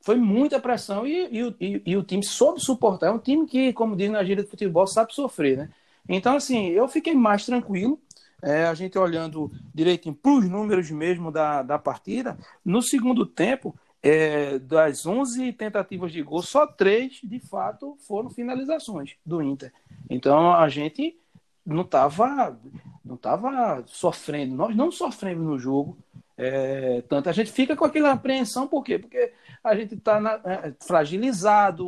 foi 0.00 0.16
muita 0.16 0.60
pressão 0.60 1.06
e, 1.06 1.28
e, 1.30 1.56
e, 1.60 1.82
e, 1.86 1.96
o 1.96 2.02
time 2.02 2.24
soube 2.24 2.60
suportar. 2.60 3.06
É 3.08 3.10
um 3.10 3.18
time 3.18 3.46
que, 3.46 3.72
como 3.72 3.96
diz 3.96 4.10
na 4.10 4.24
gíria 4.24 4.42
de 4.42 4.50
futebol, 4.50 4.86
sabe 4.86 5.14
sofrer, 5.14 5.56
né? 5.56 5.70
Então, 6.08 6.36
assim, 6.36 6.68
eu 6.70 6.88
fiquei 6.88 7.14
mais 7.14 7.46
tranquilo. 7.46 8.00
É, 8.42 8.66
a 8.66 8.74
gente 8.74 8.98
olhando 8.98 9.52
direitinho 9.72 10.14
para 10.14 10.32
os 10.32 10.48
números 10.48 10.90
mesmo 10.90 11.30
da, 11.30 11.62
da 11.62 11.78
partida, 11.78 12.36
no 12.64 12.82
segundo 12.82 13.24
tempo, 13.24 13.74
é, 14.02 14.58
das 14.58 15.06
11 15.06 15.52
tentativas 15.52 16.10
de 16.10 16.22
gol, 16.22 16.42
só 16.42 16.66
três, 16.66 17.20
de 17.22 17.38
fato, 17.38 17.96
foram 18.06 18.28
finalizações 18.28 19.14
do 19.24 19.40
Inter. 19.40 19.72
Então, 20.10 20.52
a 20.52 20.68
gente 20.68 21.16
não 21.64 21.82
estava 21.82 22.58
não 23.04 23.16
tava 23.16 23.84
sofrendo, 23.86 24.54
nós 24.54 24.74
não 24.74 24.90
sofremos 24.90 25.44
no 25.44 25.58
jogo, 25.58 25.98
é, 26.36 27.02
tanto 27.08 27.28
a 27.28 27.32
gente 27.32 27.52
fica 27.52 27.76
com 27.76 27.84
aquela 27.84 28.12
apreensão, 28.12 28.66
por 28.66 28.82
quê? 28.82 28.98
Porque 28.98 29.32
a 29.62 29.74
gente 29.74 29.94
está 29.94 30.40
é, 30.44 30.72
fragilizado 30.80 31.86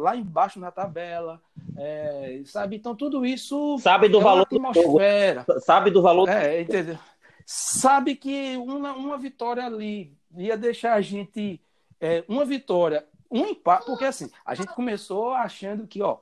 lá 0.00 0.16
embaixo 0.16 0.60
na 0.60 0.70
tabela, 0.70 1.40
é, 1.76 2.42
sabe? 2.46 2.76
Então 2.76 2.94
tudo 2.94 3.26
isso 3.26 3.78
sabe 3.78 4.08
do 4.08 4.20
é 4.20 4.22
valor 4.22 4.42
atmosfera, 4.42 5.44
do 5.46 5.60
sabe 5.60 5.90
do 5.90 6.02
valor, 6.02 6.28
é, 6.28 6.60
entendeu? 6.62 6.98
Sabe 7.44 8.14
que 8.14 8.56
uma, 8.56 8.92
uma 8.92 9.18
vitória 9.18 9.64
ali 9.64 10.16
ia 10.36 10.56
deixar 10.56 10.94
a 10.94 11.00
gente 11.00 11.60
é, 12.00 12.24
uma 12.28 12.44
vitória, 12.44 13.04
um 13.30 13.46
empate, 13.46 13.86
porque 13.86 14.04
assim 14.04 14.30
a 14.46 14.54
gente 14.54 14.72
começou 14.74 15.30
achando 15.32 15.86
que 15.86 16.00
ó 16.00 16.18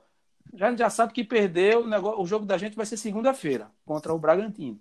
já, 0.53 0.75
já 0.75 0.89
sabe 0.89 1.13
que 1.13 1.23
perdeu 1.23 1.83
o, 1.83 1.87
negócio, 1.87 2.21
o 2.21 2.25
jogo 2.25 2.45
da 2.45 2.57
gente 2.57 2.75
vai 2.75 2.85
ser 2.85 2.97
segunda-feira 2.97 3.71
contra 3.85 4.13
o 4.13 4.19
Bragantino. 4.19 4.79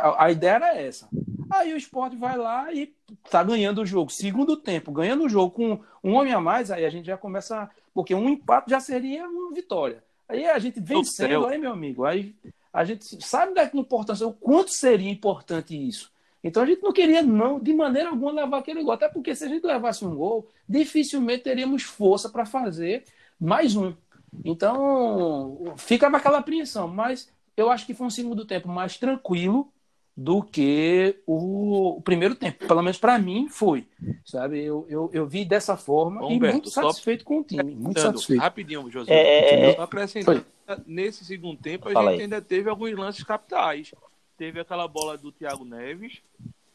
A, 0.00 0.24
a, 0.24 0.30
ideia 0.30 0.54
era 0.54 0.76
essa. 0.76 1.08
Aí 1.50 1.72
o 1.72 1.76
esporte 1.76 2.16
vai 2.16 2.36
lá 2.36 2.72
e 2.72 2.94
tá 3.30 3.42
ganhando 3.42 3.80
o 3.80 3.86
jogo. 3.86 4.10
Segundo 4.10 4.56
tempo, 4.56 4.92
ganhando 4.92 5.24
o 5.24 5.28
jogo 5.28 5.54
com 5.54 5.80
um 6.02 6.14
homem 6.14 6.32
a 6.32 6.40
mais, 6.40 6.70
aí 6.70 6.84
a 6.84 6.90
gente 6.90 7.06
já 7.06 7.16
começa. 7.16 7.68
Porque 7.92 8.14
um 8.14 8.28
empate 8.28 8.70
já 8.70 8.80
seria 8.80 9.28
uma 9.28 9.52
vitória. 9.52 10.02
Aí 10.28 10.46
a 10.46 10.58
gente 10.58 10.80
vencendo, 10.80 11.46
aí, 11.46 11.58
meu 11.58 11.72
amigo, 11.72 12.04
aí 12.04 12.34
a 12.72 12.84
gente 12.84 13.24
sabe 13.24 13.52
da 13.52 13.64
importância, 13.74 14.26
o 14.26 14.32
quanto 14.32 14.70
seria 14.70 15.10
importante 15.10 15.74
isso. 15.74 16.12
Então 16.42 16.62
a 16.62 16.66
gente 16.66 16.82
não 16.82 16.92
queria, 16.92 17.20
não, 17.20 17.58
de 17.58 17.74
maneira 17.74 18.10
alguma, 18.10 18.32
levar 18.32 18.58
aquele 18.58 18.82
gol. 18.82 18.92
Até 18.92 19.08
porque 19.08 19.34
se 19.34 19.44
a 19.44 19.48
gente 19.48 19.66
levasse 19.66 20.04
um 20.04 20.14
gol, 20.14 20.48
dificilmente 20.68 21.42
teríamos 21.42 21.82
força 21.82 22.28
para 22.28 22.46
fazer 22.46 23.04
mais 23.38 23.74
um. 23.76 23.92
Então, 24.44 25.74
fica 25.76 26.08
naquela 26.08 26.38
apreensão, 26.38 26.86
mas 26.86 27.28
eu 27.60 27.70
acho 27.70 27.86
que 27.86 27.94
foi 27.94 28.06
um 28.06 28.10
segundo 28.10 28.44
tempo 28.44 28.68
mais 28.68 28.96
tranquilo 28.96 29.72
do 30.16 30.42
que 30.42 31.16
o, 31.26 31.96
o 31.96 32.02
primeiro 32.02 32.34
tempo. 32.34 32.66
Pelo 32.66 32.82
menos 32.82 32.98
para 32.98 33.18
mim 33.18 33.48
foi. 33.48 33.86
Sabe? 34.24 34.62
Eu, 34.62 34.86
eu, 34.88 35.10
eu 35.12 35.26
vi 35.26 35.44
dessa 35.44 35.76
forma 35.76 36.24
Humberto, 36.24 36.34
e 36.34 36.52
muito 36.52 36.70
satisfeito 36.70 37.24
com 37.24 37.40
o 37.40 37.44
time. 37.44 37.74
Muito 37.74 38.00
satisfeito. 38.00 38.40
Rapidinho, 38.40 38.90
José. 38.90 39.12
É, 39.12 39.54
é, 39.54 39.70
é. 39.72 39.80
acrescentando, 39.80 40.44
nesse 40.86 41.24
segundo 41.24 41.58
tempo, 41.58 41.88
a 41.88 41.92
Fala 41.92 42.10
gente 42.10 42.20
aí. 42.20 42.24
ainda 42.24 42.42
teve 42.42 42.68
alguns 42.68 42.92
lances 42.92 43.24
capitais. 43.24 43.94
Teve 44.36 44.60
aquela 44.60 44.88
bola 44.88 45.16
do 45.16 45.30
Thiago 45.30 45.64
Neves, 45.64 46.20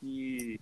e 0.01 0.59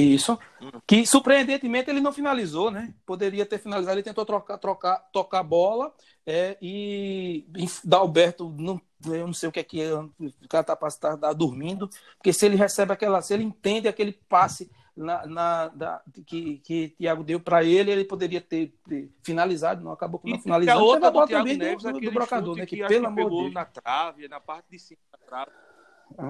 isso. 0.00 0.38
Que 0.86 1.06
surpreendentemente 1.06 1.90
ele 1.90 2.00
não 2.00 2.12
finalizou, 2.12 2.70
né? 2.70 2.94
Poderia 3.04 3.44
ter 3.44 3.58
finalizado, 3.58 3.96
ele 3.96 4.02
tentou 4.02 4.24
trocar, 4.24 4.56
trocar, 4.58 4.96
tocar 5.12 5.40
a 5.40 5.44
bola 5.44 5.92
é, 6.26 6.56
e, 6.62 7.46
e 7.56 7.66
Dalberto 7.84 8.48
não, 8.56 8.80
eu 9.06 9.26
não 9.26 9.34
sei 9.34 9.48
o 9.48 9.52
que 9.52 9.60
é 9.60 9.64
que 9.64 9.82
é, 9.82 9.92
o 9.94 10.10
cara 10.48 10.64
tá, 10.64 10.76
tá, 10.76 11.16
tá, 11.16 11.32
dormindo, 11.32 11.90
porque 12.16 12.32
se 12.32 12.46
ele 12.46 12.56
recebe 12.56 12.92
aquela, 12.92 13.20
se 13.20 13.34
ele 13.34 13.42
entende 13.42 13.88
aquele 13.88 14.12
passe 14.12 14.70
na, 14.96 15.26
na 15.26 15.68
da, 15.68 16.02
que, 16.26 16.58
que 16.58 16.88
Thiago 16.90 17.24
deu 17.24 17.40
para 17.40 17.64
ele, 17.64 17.90
ele 17.90 18.04
poderia 18.04 18.40
ter, 18.40 18.74
ter, 18.88 19.10
finalizado, 19.22 19.82
não 19.82 19.92
acabou 19.92 20.20
com 20.20 20.28
não 20.28 20.38
finalizando. 20.38 20.78
A 20.78 20.82
outra 20.82 21.10
do 21.10 21.26
Thiago 21.26 21.46
Neves, 21.46 21.82
do, 21.82 21.92
do, 21.92 22.00
do 22.00 22.12
brocador, 22.12 22.56
né? 22.56 22.66
Que, 22.66 22.76
que 22.76 22.86
pelo 22.86 23.06
amor 23.06 23.30
de 23.30 23.36
Deus. 23.36 23.54
na 23.54 23.64
trave, 23.64 24.28
na 24.28 24.40
parte 24.40 24.66
de 24.70 24.78
cima 24.78 25.00
da 25.10 25.18
trave 25.18 25.50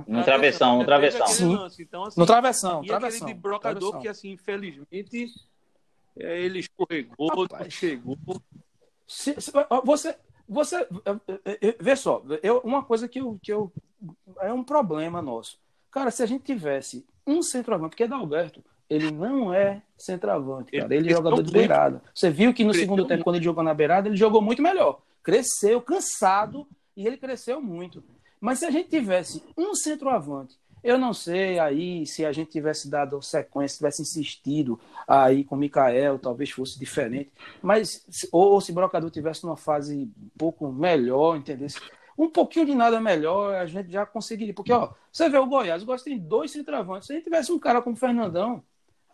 no 0.07 0.25
travessão, 0.25 0.79
no 0.79 0.85
travessão. 0.85 1.27
Sim. 1.27 1.59
Então, 1.81 2.05
assim, 2.05 2.21
no 2.21 2.27
travessão, 2.27 2.85
e 2.85 2.87
travessão. 2.87 3.19
aquele 3.19 3.35
de 3.35 3.41
brocador 3.41 3.91
travessão. 3.91 4.01
que, 4.01 4.09
assim, 4.09 4.31
infelizmente, 4.31 5.35
é, 6.19 6.41
ele 6.41 6.61
escorregou, 6.61 7.29
Rapaz, 7.29 7.73
chegou. 7.73 8.17
Se, 9.07 9.41
se, 9.41 9.53
você, 9.85 10.17
você, 10.49 10.87
vê 11.81 11.97
só, 11.97 12.23
eu, 12.43 12.59
uma 12.59 12.83
coisa 12.83 13.09
que 13.09 13.21
eu, 13.21 13.39
que 13.43 13.53
eu, 13.53 13.73
é 14.41 14.53
um 14.53 14.65
problema 14.65 15.21
nosso. 15.23 15.59
Cara, 15.91 16.11
se 16.11 16.23
a 16.23 16.27
gente 16.27 16.45
tivesse 16.45 17.05
um 17.27 17.43
centroavante, 17.43 17.91
porque 17.91 18.07
Dalberto, 18.07 18.63
ele 18.89 19.11
não 19.11 19.53
é 19.55 19.83
centroavante, 19.97 20.73
cara. 20.73 20.95
Ele, 20.95 21.05
ele 21.05 21.13
é 21.13 21.17
jogador 21.17 21.43
de 21.43 21.53
beirada. 21.53 22.03
Você 22.15 22.31
viu 22.31 22.53
que 22.53 22.65
no 22.65 22.75
segundo 22.75 23.07
tempo, 23.07 23.25
quando 23.25 23.37
ele 23.37 23.45
jogou 23.45 23.63
na 23.63 23.73
beirada, 23.73 24.09
ele 24.09 24.17
jogou 24.17 24.43
muito 24.43 24.63
melhor. 24.63 25.01
Cresceu, 25.23 25.81
cansado, 25.81 26.67
e 26.97 27.07
ele 27.07 27.17
cresceu 27.17 27.61
muito. 27.61 28.03
Mas 28.43 28.59
se 28.59 28.65
a 28.65 28.71
gente 28.73 28.91
tivesse 28.91 29.41
um 29.57 29.73
centroavante, 29.73 30.59
eu 30.83 30.99
não 30.99 31.15
sei 31.15 31.61
aí 31.61 32.05
se 32.05 32.25
a 32.25 32.33
gente 32.33 32.51
tivesse 32.51 32.91
dado 32.91 33.23
sequência, 33.23 33.77
tivesse 33.77 34.03
insistido 34.03 34.81
aí 35.07 35.45
com 35.45 35.55
o 35.55 35.59
Mikael, 35.59 36.19
talvez 36.19 36.51
fosse 36.51 36.77
diferente. 36.77 37.31
Mas, 37.63 38.05
ou, 38.33 38.61
se 38.61 38.73
o 38.73 38.75
Brocador 38.75 39.09
tivesse 39.13 39.45
numa 39.45 39.57
fase 39.57 40.11
um 40.21 40.31
pouco 40.37 40.73
melhor, 40.73 41.37
entendeu? 41.37 41.69
Um 42.19 42.29
pouquinho 42.29 42.67
de 42.67 42.75
nada 42.75 43.01
melhor, 43.01 43.55
a 43.55 43.65
gente 43.65 43.93
já 43.93 44.05
conseguiria. 44.05 44.53
Porque, 44.53 44.73
ó, 44.73 44.93
você 45.13 45.29
vê 45.29 45.39
o 45.39 45.47
Goiás, 45.47 45.85
o 45.85 45.87
Goiás 45.87 46.03
tem 46.03 46.19
dois 46.19 46.51
centroavantes. 46.51 47.07
Se 47.07 47.13
a 47.13 47.17
gente 47.17 47.25
tivesse 47.25 47.53
um 47.53 47.61
cara 47.61 47.81
como 47.81 47.95
o 47.95 47.99
Fernandão, 47.99 48.65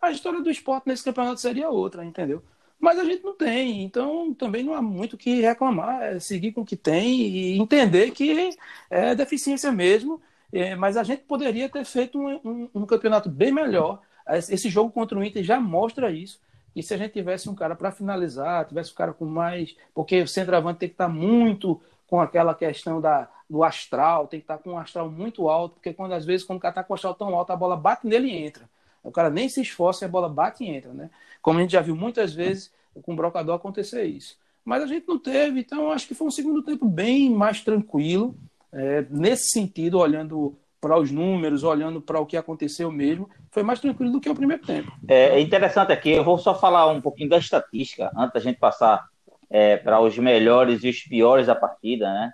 a 0.01 0.09
história 0.09 0.41
do 0.41 0.49
esporte 0.49 0.87
nesse 0.87 1.03
campeonato 1.03 1.39
seria 1.39 1.69
outra, 1.69 2.03
entendeu? 2.03 2.41
Mas 2.79 2.97
a 2.97 3.03
gente 3.03 3.23
não 3.23 3.35
tem, 3.35 3.83
então 3.83 4.33
também 4.33 4.63
não 4.63 4.73
há 4.73 4.81
muito 4.81 5.13
o 5.13 5.17
que 5.17 5.41
reclamar, 5.41 6.01
é 6.01 6.19
seguir 6.19 6.53
com 6.53 6.61
o 6.61 6.65
que 6.65 6.77
tem 6.77 7.21
e 7.21 7.59
entender 7.59 8.11
que 8.11 8.51
é 8.89 9.13
deficiência 9.13 9.71
mesmo. 9.71 10.21
É, 10.51 10.75
mas 10.75 10.97
a 10.97 11.03
gente 11.03 11.23
poderia 11.23 11.69
ter 11.69 11.85
feito 11.85 12.19
um, 12.19 12.39
um, 12.43 12.69
um, 12.73 12.85
campeonato 12.85 13.29
bem 13.29 13.51
melhor. 13.51 14.01
Esse 14.27 14.69
jogo 14.69 14.91
contra 14.91 15.17
o 15.17 15.23
Inter 15.23 15.43
já 15.43 15.59
mostra 15.59 16.11
isso. 16.11 16.39
E 16.75 16.81
se 16.81 16.93
a 16.93 16.97
gente 16.97 17.13
tivesse 17.13 17.49
um 17.49 17.55
cara 17.55 17.75
para 17.75 17.91
finalizar, 17.91 18.65
tivesse 18.65 18.91
um 18.91 18.95
cara 18.95 19.13
com 19.13 19.25
mais. 19.25 19.75
Porque 19.93 20.21
o 20.21 20.27
centroavante 20.27 20.79
tem 20.79 20.89
que 20.89 20.93
estar 20.93 21.09
muito 21.09 21.81
com 22.07 22.19
aquela 22.19 22.55
questão 22.55 22.99
da, 22.99 23.29
do 23.49 23.63
astral, 23.63 24.27
tem 24.27 24.39
que 24.39 24.43
estar 24.45 24.57
com 24.57 24.71
um 24.71 24.77
astral 24.77 25.09
muito 25.09 25.47
alto, 25.49 25.75
porque 25.75 25.93
quando 25.93 26.13
às 26.13 26.25
vezes, 26.25 26.45
quando 26.45 26.57
o 26.57 26.61
cara 26.61 26.71
está 26.71 26.83
com 26.83 26.93
o 26.93 26.95
astral 26.95 27.13
tão 27.15 27.35
alto, 27.35 27.51
a 27.51 27.55
bola 27.55 27.75
bate 27.77 28.07
nele 28.07 28.29
e 28.29 28.35
entra. 28.35 28.67
O 29.03 29.11
cara 29.11 29.29
nem 29.29 29.47
se 29.47 29.61
esforça 29.61 30.05
e 30.05 30.07
a 30.07 30.09
bola 30.09 30.27
bate 30.27 30.63
e 30.63 30.69
entra, 30.69 30.91
né? 30.93 31.09
Como 31.41 31.59
a 31.59 31.61
gente 31.61 31.71
já 31.71 31.81
viu 31.81 31.95
muitas 31.95 32.33
vezes 32.33 32.71
com 33.01 33.13
o 33.13 33.15
brocador 33.15 33.55
acontecer 33.55 34.03
isso. 34.05 34.37
mas 34.65 34.83
a 34.83 34.87
gente 34.87 35.07
não 35.07 35.17
teve. 35.17 35.59
Então, 35.61 35.91
acho 35.91 36.07
que 36.07 36.13
foi 36.13 36.27
um 36.27 36.31
segundo 36.31 36.61
tempo 36.61 36.87
bem 36.87 37.29
mais 37.29 37.61
tranquilo, 37.61 38.35
é, 38.71 39.05
nesse 39.09 39.49
sentido, 39.49 39.97
olhando 39.97 40.55
para 40.79 40.97
os 40.97 41.11
números, 41.11 41.63
olhando 41.63 42.01
para 42.01 42.19
o 42.19 42.25
que 42.25 42.37
aconteceu 42.37 42.91
mesmo, 42.91 43.29
foi 43.51 43.63
mais 43.63 43.79
tranquilo 43.79 44.11
do 44.11 44.21
que 44.21 44.29
o 44.29 44.35
primeiro 44.35 44.65
tempo. 44.65 44.91
É, 45.07 45.37
é 45.37 45.39
interessante 45.39 45.91
aqui, 45.91 46.11
eu 46.11 46.23
vou 46.23 46.37
só 46.37 46.53
falar 46.53 46.87
um 46.87 47.01
pouquinho 47.01 47.29
da 47.29 47.37
estatística, 47.37 48.11
antes 48.15 48.33
da 48.33 48.39
gente 48.39 48.59
passar 48.59 49.07
é, 49.49 49.77
para 49.77 49.99
os 49.99 50.17
melhores 50.17 50.83
e 50.83 50.89
os 50.89 51.01
piores 51.01 51.47
da 51.47 51.55
partida, 51.55 52.05
né? 52.13 52.31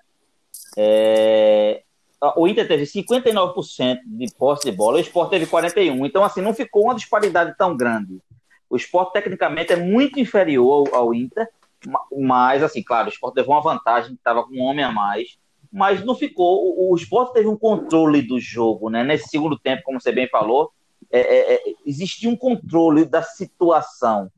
É, 0.77 1.81
o 2.35 2.47
Inter 2.47 2.67
teve 2.67 2.83
59% 2.83 3.99
de 4.05 4.33
posse 4.35 4.69
de 4.69 4.75
bola, 4.75 4.97
o 4.97 5.01
Sport 5.01 5.29
teve 5.29 5.45
41%. 5.45 6.05
Então, 6.05 6.23
assim, 6.23 6.41
não 6.41 6.53
ficou 6.53 6.85
uma 6.85 6.95
disparidade 6.95 7.55
tão 7.57 7.75
grande. 7.75 8.19
O 8.75 8.77
Sport, 8.77 9.13
tecnicamente, 9.13 9.71
é 9.71 9.77
muito 9.77 10.19
inferior 10.19 10.89
ao, 10.89 10.95
ao 10.95 11.13
Inter, 11.13 11.49
mas, 12.11 12.61
assim, 12.61 12.83
claro, 12.83 13.07
o 13.07 13.11
Sport 13.11 13.35
levou 13.35 13.55
uma 13.55 13.61
vantagem, 13.61 14.13
estava 14.13 14.43
com 14.43 14.55
um 14.55 14.61
homem 14.61 14.83
a 14.83 14.91
mais, 14.91 15.37
mas 15.71 16.03
não 16.03 16.13
ficou. 16.13 16.77
O, 16.77 16.91
o 16.91 16.95
Sport 16.95 17.33
teve 17.33 17.47
um 17.47 17.57
controle 17.57 18.21
do 18.21 18.39
jogo, 18.39 18.89
né? 18.89 19.03
Nesse 19.03 19.29
segundo 19.29 19.57
tempo, 19.57 19.83
como 19.83 20.01
você 20.01 20.11
bem 20.11 20.27
falou, 20.27 20.71
é, 21.11 21.19
é, 21.19 21.53
é 21.55 21.73
existia 21.85 22.29
um 22.29 22.35
controle 22.35 23.05
da 23.05 23.23
situação. 23.23 24.29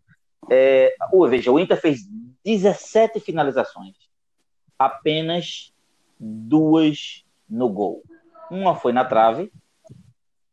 É, 0.50 0.96
veja, 1.30 1.52
o 1.52 1.60
Inter 1.60 1.80
fez 1.80 2.02
17 2.46 3.20
finalizações, 3.20 3.96
apenas 4.78 5.74
duas 6.20 7.26
no 7.50 7.70
gol. 7.70 8.04
Uma 8.52 8.76
foi 8.76 8.94
na 8.94 9.04
trave, 9.04 9.52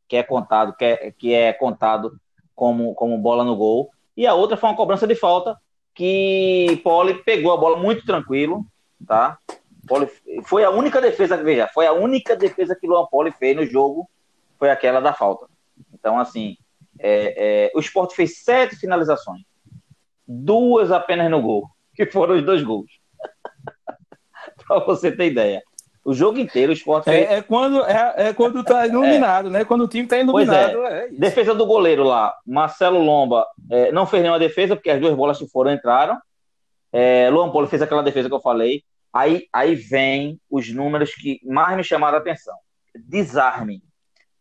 que 0.09 0.17
é 0.17 0.23
contado, 0.23 0.75
que 0.77 0.85
é, 0.85 1.11
que 1.13 1.33
é 1.33 1.53
contado 1.53 2.19
como, 2.55 2.95
como 2.95 3.19
bola 3.19 3.45
no 3.45 3.57
gol, 3.57 3.91
e 4.17 4.27
a 4.27 4.35
outra 4.35 4.57
foi 4.57 4.69
uma 4.69 4.77
cobrança 4.77 5.07
de 5.07 5.15
falta 5.15 5.59
que 5.95 6.81
Poli 6.83 7.23
pegou 7.23 7.53
a 7.53 7.57
bola 7.57 7.77
muito 7.77 8.05
tranquilo, 8.05 8.65
tá? 9.07 9.39
Poli, 9.87 10.09
foi 10.45 10.65
a 10.65 10.71
única 10.71 11.01
defesa, 11.01 11.37
veja, 11.37 11.69
foi 11.73 11.87
a 11.87 11.93
única 11.93 12.35
defesa 12.35 12.75
que 12.75 12.87
Luan 12.87 13.07
Poli 13.07 13.33
fez 13.33 13.57
no 13.57 13.67
jogo, 13.67 14.09
foi 14.59 14.71
aquela 14.71 15.01
da 15.01 15.13
falta. 15.13 15.47
Então, 15.93 16.19
assim, 16.19 16.57
é, 16.99 17.67
é, 17.67 17.73
o 17.75 17.81
Sport 17.81 18.15
fez 18.15 18.43
sete 18.43 18.77
finalizações, 18.77 19.43
duas 20.27 20.91
apenas 20.91 21.31
no 21.31 21.41
gol, 21.41 21.69
que 21.95 22.07
foram 22.07 22.37
os 22.37 22.43
dois 22.43 22.63
gols. 22.63 22.91
para 24.67 24.81
você 24.81 25.13
ter 25.13 25.27
ideia. 25.27 25.63
O 26.05 26.13
jogo 26.13 26.39
inteiro 26.39 26.71
o 26.71 26.75
esporte. 26.75 27.09
É, 27.09 27.35
é, 27.35 27.43
quando, 27.43 27.83
é, 27.85 28.15
é 28.29 28.33
quando 28.35 28.63
tá 28.63 28.85
iluminado, 28.87 29.49
é. 29.49 29.51
né? 29.51 29.65
Quando 29.65 29.85
o 29.85 29.89
time 29.89 30.07
tá 30.07 30.19
iluminado. 30.19 30.85
É. 30.85 31.07
é 31.07 31.09
defesa 31.09 31.55
do 31.55 31.65
goleiro 31.65 32.05
lá. 32.05 32.35
Marcelo 32.47 33.01
Lomba 33.01 33.47
é, 33.71 33.91
não 33.91 34.07
fez 34.07 34.23
nenhuma 34.23 34.39
defesa, 34.39 34.77
porque 34.77 34.91
as 34.91 35.01
duas 35.01 35.15
bolas 35.15 35.39
que 35.39 35.49
foram 35.49 35.73
entraram. 35.73 36.19
É, 36.93 37.29
Luan 37.31 37.51
Polo 37.51 37.67
fez 37.67 37.81
aquela 37.81 38.03
defesa 38.03 38.29
que 38.29 38.35
eu 38.35 38.41
falei. 38.41 38.85
Aí, 39.13 39.49
aí 39.53 39.75
vem 39.75 40.41
os 40.51 40.69
números 40.73 41.15
que 41.15 41.41
mais 41.45 41.77
me 41.77 41.83
chamaram 41.83 42.19
a 42.19 42.21
atenção. 42.21 42.55
Desarme. 42.95 43.83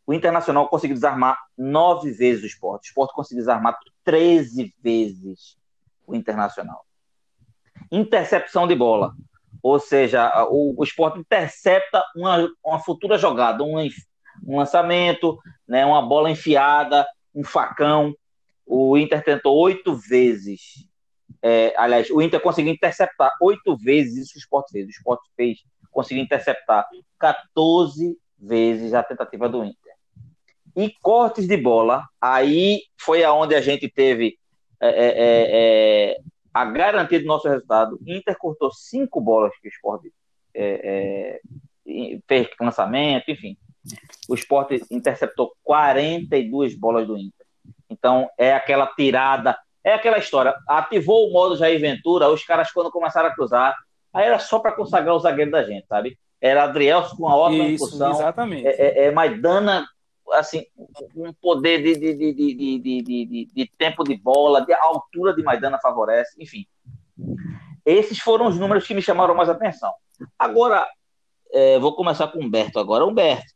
O 0.05 0.13
Internacional 0.13 0.67
conseguiu 0.67 0.95
desarmar 0.95 1.37
nove 1.57 2.11
vezes 2.11 2.43
o 2.43 2.47
esporte. 2.47 2.87
O 2.87 2.89
esporte 2.89 3.13
conseguiu 3.13 3.41
desarmar 3.41 3.77
13 4.03 4.73
vezes 4.83 5.57
o 6.05 6.13
Internacional. 6.13 6.85
Intercepção 7.91 8.67
de 8.67 8.75
bola. 8.75 9.13
Ou 9.61 9.79
seja, 9.79 10.31
o, 10.49 10.75
o 10.77 10.83
esporte 10.83 11.19
intercepta 11.19 12.03
uma, 12.15 12.49
uma 12.63 12.79
futura 12.79 13.17
jogada, 13.17 13.63
um, 13.63 13.77
um 14.45 14.57
lançamento, 14.57 15.37
né, 15.67 15.85
uma 15.85 16.01
bola 16.01 16.29
enfiada, 16.29 17.07
um 17.33 17.43
facão. 17.43 18.15
O 18.65 18.97
Inter 18.97 19.23
tentou 19.23 19.57
oito 19.57 19.95
vezes. 19.95 20.87
É, 21.41 21.73
aliás, 21.77 22.09
o 22.09 22.21
Inter 22.21 22.39
conseguiu 22.39 22.73
interceptar 22.73 23.31
oito 23.41 23.75
vezes 23.77 24.27
isso 24.27 24.35
o 24.35 24.39
Sport 24.39 24.69
fez. 24.71 24.87
O 24.87 24.91
Sport 24.91 25.19
fez, 25.35 25.59
conseguiu 25.91 26.23
interceptar 26.23 26.87
14 27.19 28.17
vezes 28.39 28.93
a 28.93 29.03
tentativa 29.03 29.47
do 29.49 29.63
Inter. 29.63 29.93
E 30.75 30.91
cortes 31.01 31.47
de 31.47 31.55
bola, 31.55 32.07
aí 32.19 32.81
foi 32.97 33.23
aonde 33.23 33.53
a 33.53 33.61
gente 33.61 33.87
teve 33.87 34.37
é, 34.81 34.89
é, 34.89 35.07
é, 35.07 36.11
é 36.11 36.17
a 36.53 36.65
garantia 36.65 37.19
do 37.19 37.25
nosso 37.25 37.47
resultado. 37.47 37.99
Inter 38.05 38.37
cortou 38.37 38.71
cinco 38.71 39.19
bolas 39.19 39.51
que 39.61 39.67
o 39.67 39.71
Sport 39.71 40.05
é, 40.53 41.39
é, 41.85 42.19
fez 42.27 42.47
lançamento, 42.59 43.29
enfim. 43.29 43.57
O 44.29 44.35
Sport 44.35 44.71
interceptou 44.91 45.53
42 45.63 46.75
bolas 46.75 47.07
do 47.07 47.17
Inter. 47.17 47.45
Então, 47.89 48.29
é 48.37 48.53
aquela 48.53 48.87
tirada, 48.87 49.57
é 49.83 49.93
aquela 49.93 50.17
história. 50.17 50.55
Ativou 50.67 51.27
o 51.27 51.33
modo 51.33 51.57
Jair 51.57 51.79
Ventura, 51.79 52.29
os 52.29 52.43
caras, 52.43 52.71
quando 52.71 52.91
começaram 52.91 53.29
a 53.29 53.35
cruzar, 53.35 53.75
aí 54.13 54.25
era 54.25 54.39
só 54.39 54.59
para 54.59 54.71
consagrar 54.71 55.15
o 55.15 55.19
zagueiro 55.19 55.51
da 55.51 55.63
gente, 55.63 55.85
sabe? 55.87 56.17
Era 56.39 56.63
Adrielso 56.63 57.15
com 57.15 57.27
a 57.27 57.35
ótima 57.35 57.63
Isso, 57.65 57.85
impulsão. 57.85 58.11
Exatamente. 58.11 58.67
É, 58.67 58.71
é, 58.71 59.05
é 59.05 59.11
Maidana 59.11 59.87
assim, 60.31 60.65
um 61.15 61.33
poder 61.33 61.83
de, 61.83 61.95
de, 61.95 62.33
de, 62.33 63.01
de, 63.01 63.45
de, 63.53 63.71
tempo 63.77 64.03
de 64.03 64.15
bola, 64.15 64.65
de 64.65 64.73
altura 64.73 65.33
de 65.35 65.43
Maidana 65.43 65.79
favorece, 65.79 66.41
enfim. 66.41 66.65
Esses 67.85 68.19
foram 68.19 68.47
os 68.47 68.57
números 68.57 68.87
que 68.87 68.93
me 68.93 69.01
chamaram 69.01 69.35
mais 69.35 69.49
atenção. 69.49 69.91
Agora, 70.39 70.87
é, 71.51 71.77
vou 71.79 71.95
começar 71.95 72.27
com 72.27 72.39
o 72.39 72.43
Humberto 72.43 72.79
agora. 72.79 73.05
Humberto, 73.05 73.53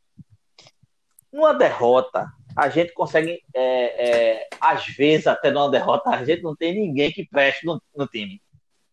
numa 1.31 1.53
derrota, 1.53 2.27
a 2.55 2.69
gente 2.69 2.93
consegue, 2.93 3.41
é, 3.53 4.39
é, 4.39 4.47
às 4.59 4.85
vezes, 4.87 5.27
até 5.27 5.51
numa 5.51 5.69
derrota, 5.69 6.09
a 6.09 6.25
gente 6.25 6.41
não 6.41 6.55
tem 6.55 6.73
ninguém 6.73 7.11
que 7.11 7.27
preste 7.27 7.65
no, 7.65 7.81
no 7.95 8.07
time. 8.07 8.41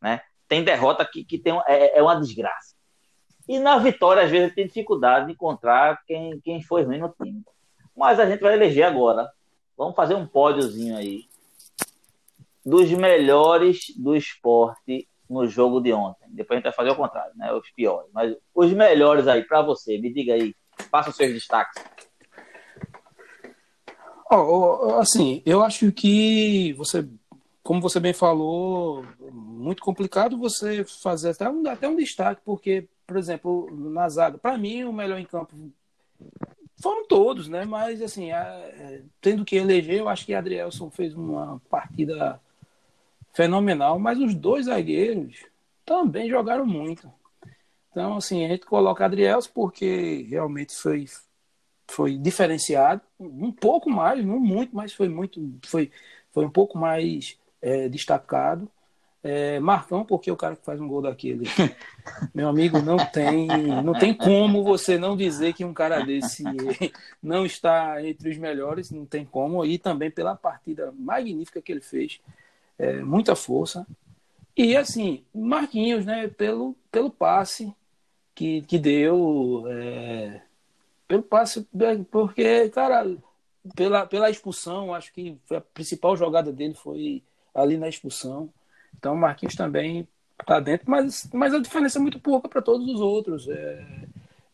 Né? 0.00 0.20
Tem 0.46 0.62
derrota 0.62 1.04
que, 1.10 1.24
que 1.24 1.38
tem, 1.38 1.58
é, 1.66 1.98
é 1.98 2.02
uma 2.02 2.20
desgraça. 2.20 2.74
E 3.48 3.58
na 3.58 3.78
vitória, 3.78 4.22
às 4.22 4.30
vezes, 4.30 4.54
tem 4.54 4.66
dificuldade 4.66 5.26
de 5.26 5.32
encontrar 5.32 5.98
quem, 6.06 6.40
quem 6.40 6.62
foi 6.62 6.82
ruim 6.82 6.98
no 6.98 7.08
time. 7.10 7.42
Mas 7.96 8.18
a 8.18 8.26
gente 8.26 8.40
vai 8.40 8.54
eleger 8.54 8.84
agora. 8.84 9.30
Vamos 9.76 9.94
fazer 9.94 10.14
um 10.14 10.26
pódiozinho 10.26 10.96
aí. 10.96 11.24
Dos 12.64 12.90
melhores 12.90 13.94
do 13.96 14.16
esporte 14.16 15.08
no 15.28 15.46
jogo 15.46 15.80
de 15.80 15.92
ontem. 15.92 16.26
Depois 16.28 16.56
a 16.56 16.58
gente 16.58 16.64
vai 16.64 16.72
fazer 16.72 16.90
o 16.90 16.96
contrário, 16.96 17.32
né? 17.36 17.52
Os 17.52 17.70
piores. 17.70 18.10
Mas 18.12 18.36
os 18.54 18.72
melhores 18.72 19.26
aí, 19.26 19.42
para 19.44 19.62
você, 19.62 19.98
me 19.98 20.12
diga 20.12 20.34
aí. 20.34 20.54
Faça 20.90 21.10
os 21.10 21.16
seus 21.16 21.32
destaques. 21.32 21.82
Oh, 24.30 24.96
assim, 24.98 25.42
eu 25.46 25.62
acho 25.62 25.92
que 25.92 26.72
você, 26.72 27.06
como 27.62 27.80
você 27.80 28.00
bem 28.00 28.12
falou, 28.12 29.04
muito 29.30 29.82
complicado 29.82 30.36
você 30.36 30.84
fazer 30.84 31.30
até 31.30 31.48
um, 31.48 31.68
até 31.68 31.88
um 31.88 31.94
destaque, 31.94 32.40
porque, 32.44 32.88
por 33.06 33.16
exemplo, 33.16 33.68
na 33.70 34.08
zaga, 34.08 34.38
para 34.38 34.58
mim, 34.58 34.82
o 34.84 34.92
melhor 34.92 35.18
em 35.18 35.24
campo 35.24 35.54
foram 36.80 37.06
todos, 37.06 37.48
né? 37.48 37.64
Mas, 37.64 38.02
assim, 38.02 38.32
a, 38.32 38.42
é, 38.42 39.02
tendo 39.20 39.44
que 39.44 39.56
eleger, 39.56 39.98
eu 39.98 40.08
acho 40.08 40.26
que 40.26 40.34
Adrielson 40.34 40.90
fez 40.90 41.14
uma 41.14 41.60
partida 41.70 42.40
fenomenal, 43.32 43.98
mas 43.98 44.18
os 44.18 44.34
dois 44.34 44.66
zagueiros 44.66 45.44
também 45.84 46.28
jogaram 46.28 46.66
muito. 46.66 47.10
Então, 47.90 48.16
assim, 48.16 48.44
a 48.44 48.48
gente 48.48 48.66
coloca 48.66 49.04
Adrielson 49.04 49.50
porque 49.54 50.26
realmente 50.28 50.74
foi, 50.74 51.06
foi 51.88 52.18
diferenciado, 52.18 53.02
um 53.18 53.52
pouco 53.52 53.90
mais, 53.90 54.24
não 54.24 54.40
muito, 54.40 54.74
mas 54.74 54.92
foi 54.92 55.08
muito, 55.08 55.40
foi, 55.64 55.90
foi 56.32 56.44
um 56.44 56.50
pouco 56.50 56.76
mais 56.78 57.38
é, 57.62 57.88
destacado. 57.88 58.68
É, 59.26 59.58
Marcão, 59.58 60.04
porque 60.04 60.30
o 60.30 60.36
cara 60.36 60.54
que 60.54 60.62
faz 60.66 60.78
um 60.78 60.86
gol 60.86 61.00
daquele, 61.00 61.46
meu 62.34 62.46
amigo, 62.46 62.82
não 62.82 62.98
tem, 62.98 63.46
não 63.82 63.94
tem 63.94 64.12
como 64.12 64.62
você 64.62 64.98
não 64.98 65.16
dizer 65.16 65.54
que 65.54 65.64
um 65.64 65.72
cara 65.72 66.04
desse 66.04 66.44
não 67.22 67.46
está 67.46 68.06
entre 68.06 68.28
os 68.28 68.36
melhores, 68.36 68.90
não 68.90 69.06
tem 69.06 69.24
como, 69.24 69.64
e 69.64 69.78
também 69.78 70.10
pela 70.10 70.36
partida 70.36 70.92
magnífica 70.98 71.62
que 71.62 71.72
ele 71.72 71.80
fez, 71.80 72.20
é, 72.78 73.00
muita 73.00 73.34
força. 73.34 73.86
E 74.54 74.76
assim, 74.76 75.24
Marquinhos, 75.34 76.04
né, 76.04 76.28
pelo, 76.28 76.76
pelo 76.92 77.08
passe 77.10 77.74
que, 78.34 78.60
que 78.60 78.78
deu, 78.78 79.64
é, 79.68 80.42
pelo 81.08 81.22
passe, 81.22 81.66
porque, 82.10 82.68
cara, 82.68 83.06
pela, 83.74 84.04
pela 84.06 84.28
expulsão, 84.28 84.92
acho 84.92 85.10
que 85.14 85.38
a 85.50 85.62
principal 85.62 86.14
jogada 86.14 86.52
dele 86.52 86.74
foi 86.74 87.22
ali 87.54 87.78
na 87.78 87.88
expulsão. 87.88 88.50
Então 89.04 89.12
o 89.12 89.18
Marquinhos 89.18 89.54
também 89.54 90.08
está 90.40 90.58
dentro, 90.58 90.90
mas, 90.90 91.28
mas 91.30 91.52
a 91.52 91.58
diferença 91.58 91.98
é 91.98 92.00
muito 92.00 92.18
pouca 92.18 92.48
para 92.48 92.62
todos 92.62 92.88
os 92.88 93.02
outros. 93.02 93.46
É, 93.46 93.84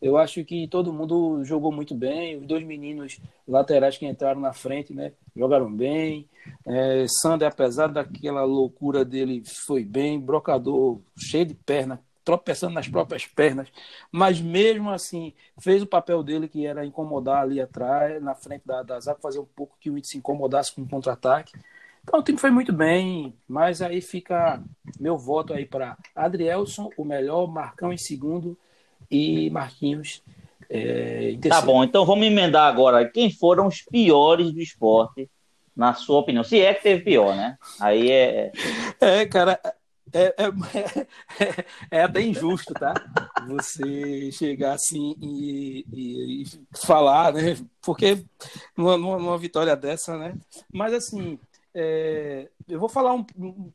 eu 0.01 0.17
acho 0.17 0.43
que 0.43 0.67
todo 0.67 0.91
mundo 0.91 1.41
jogou 1.45 1.71
muito 1.71 1.95
bem. 1.95 2.35
Os 2.35 2.45
dois 2.45 2.61
meninos 2.61 3.17
laterais 3.47 3.97
que 3.97 4.05
entraram 4.05 4.41
na 4.41 4.51
frente, 4.51 4.93
né, 4.93 5.13
jogaram 5.33 5.73
bem. 5.73 6.27
É, 6.67 7.05
Sander, 7.07 7.47
apesar 7.47 7.87
daquela 7.87 8.43
loucura 8.43 9.05
dele, 9.05 9.41
foi 9.65 9.85
bem. 9.85 10.19
Brocador, 10.19 10.99
cheio 11.17 11.45
de 11.45 11.53
perna, 11.53 12.03
tropeçando 12.25 12.73
nas 12.73 12.89
próprias 12.89 13.25
pernas, 13.25 13.69
mas 14.11 14.41
mesmo 14.41 14.89
assim 14.89 15.33
fez 15.61 15.81
o 15.81 15.87
papel 15.87 16.21
dele 16.23 16.49
que 16.49 16.65
era 16.65 16.85
incomodar 16.85 17.43
ali 17.43 17.61
atrás, 17.61 18.21
na 18.21 18.35
frente 18.35 18.63
da, 18.65 18.83
da 18.83 18.99
zaga, 18.99 19.17
fazer 19.21 19.39
um 19.39 19.45
pouco 19.45 19.77
que 19.79 19.89
o 19.89 19.97
Inter 19.97 20.09
se 20.09 20.17
incomodasse 20.17 20.75
com 20.75 20.81
o 20.81 20.89
contra-ataque. 20.89 21.53
Então 22.03 22.19
o 22.19 22.23
time 22.23 22.37
foi 22.37 22.51
muito 22.51 22.73
bem, 22.73 23.33
mas 23.47 23.81
aí 23.81 24.01
fica 24.01 24.61
meu 24.99 25.17
voto 25.17 25.53
aí 25.53 25.65
para 25.65 25.97
Adrielson, 26.15 26.89
o 26.97 27.05
melhor, 27.05 27.47
Marcão 27.47 27.93
em 27.93 27.97
segundo 27.97 28.57
e 29.09 29.49
Marquinhos 29.49 30.21
é, 30.69 31.31
em 31.31 31.39
Tá 31.39 31.41
terceiro. 31.41 31.67
bom, 31.67 31.83
então 31.83 32.05
vamos 32.05 32.25
emendar 32.25 32.67
agora. 32.67 33.07
Quem 33.09 33.31
foram 33.31 33.67
os 33.67 33.81
piores 33.81 34.51
do 34.51 34.59
esporte, 34.61 35.29
na 35.75 35.93
sua 35.93 36.19
opinião? 36.19 36.43
Se 36.43 36.59
é 36.59 36.73
que 36.73 36.83
teve 36.83 37.03
pior, 37.03 37.35
né? 37.35 37.57
Aí 37.79 38.09
é. 38.11 38.51
É, 38.99 39.25
cara, 39.25 39.59
é, 40.13 40.19
é, 40.19 40.45
é, 40.45 41.07
é 41.99 42.03
até 42.03 42.21
injusto, 42.21 42.73
tá? 42.75 43.01
Você 43.47 44.31
chegar 44.31 44.73
assim 44.73 45.15
e, 45.21 45.85
e- 45.91 46.43
e 46.43 46.45
falar, 46.77 47.33
né? 47.33 47.55
Porque 47.81 48.23
numa- 48.77 48.97
numa 48.97 49.37
vitória 49.37 49.75
dessa, 49.75 50.17
né? 50.17 50.35
Mas 50.71 50.93
assim, 50.93 51.39
é, 51.73 52.49
eu 52.67 52.79
vou 52.79 52.89
falar 52.89 53.13
um, 53.13 53.25
um- 53.37 53.71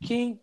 quem, 0.00 0.40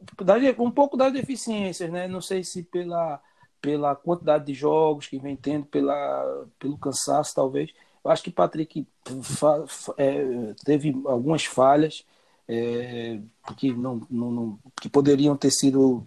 um 0.60 0.72
pouco 0.72 0.98
das 0.98 1.14
deficiências, 1.14 1.89
né? 1.89 2.08
Não 2.08 2.22
sei 2.22 2.44
se 2.44 2.64
pela, 2.64 3.22
pela 3.62 3.96
quantidade 3.96 4.46
de 4.46 4.54
jogos 4.54 5.08
que 5.08 5.18
vem 5.20 5.36
tendo, 5.36 5.66
pela, 5.66 6.46
pelo 6.60 6.78
cansaço, 6.78 7.34
talvez. 7.34 7.72
Eu 8.04 8.12
acho 8.12 8.24
que 8.24 8.32
Patrick 8.32 8.86
fa- 9.24 9.66
fa- 9.68 9.94
é, 9.98 10.54
teve 10.66 10.94
algumas 11.06 11.46
falhas 11.46 12.04
é, 12.48 13.20
que 13.58 13.72
não, 13.74 14.02
não, 14.10 14.32
não- 14.32 14.60
que 14.82 14.89
poderiam 14.89 15.38
ter 15.38 15.52
sido 15.52 16.06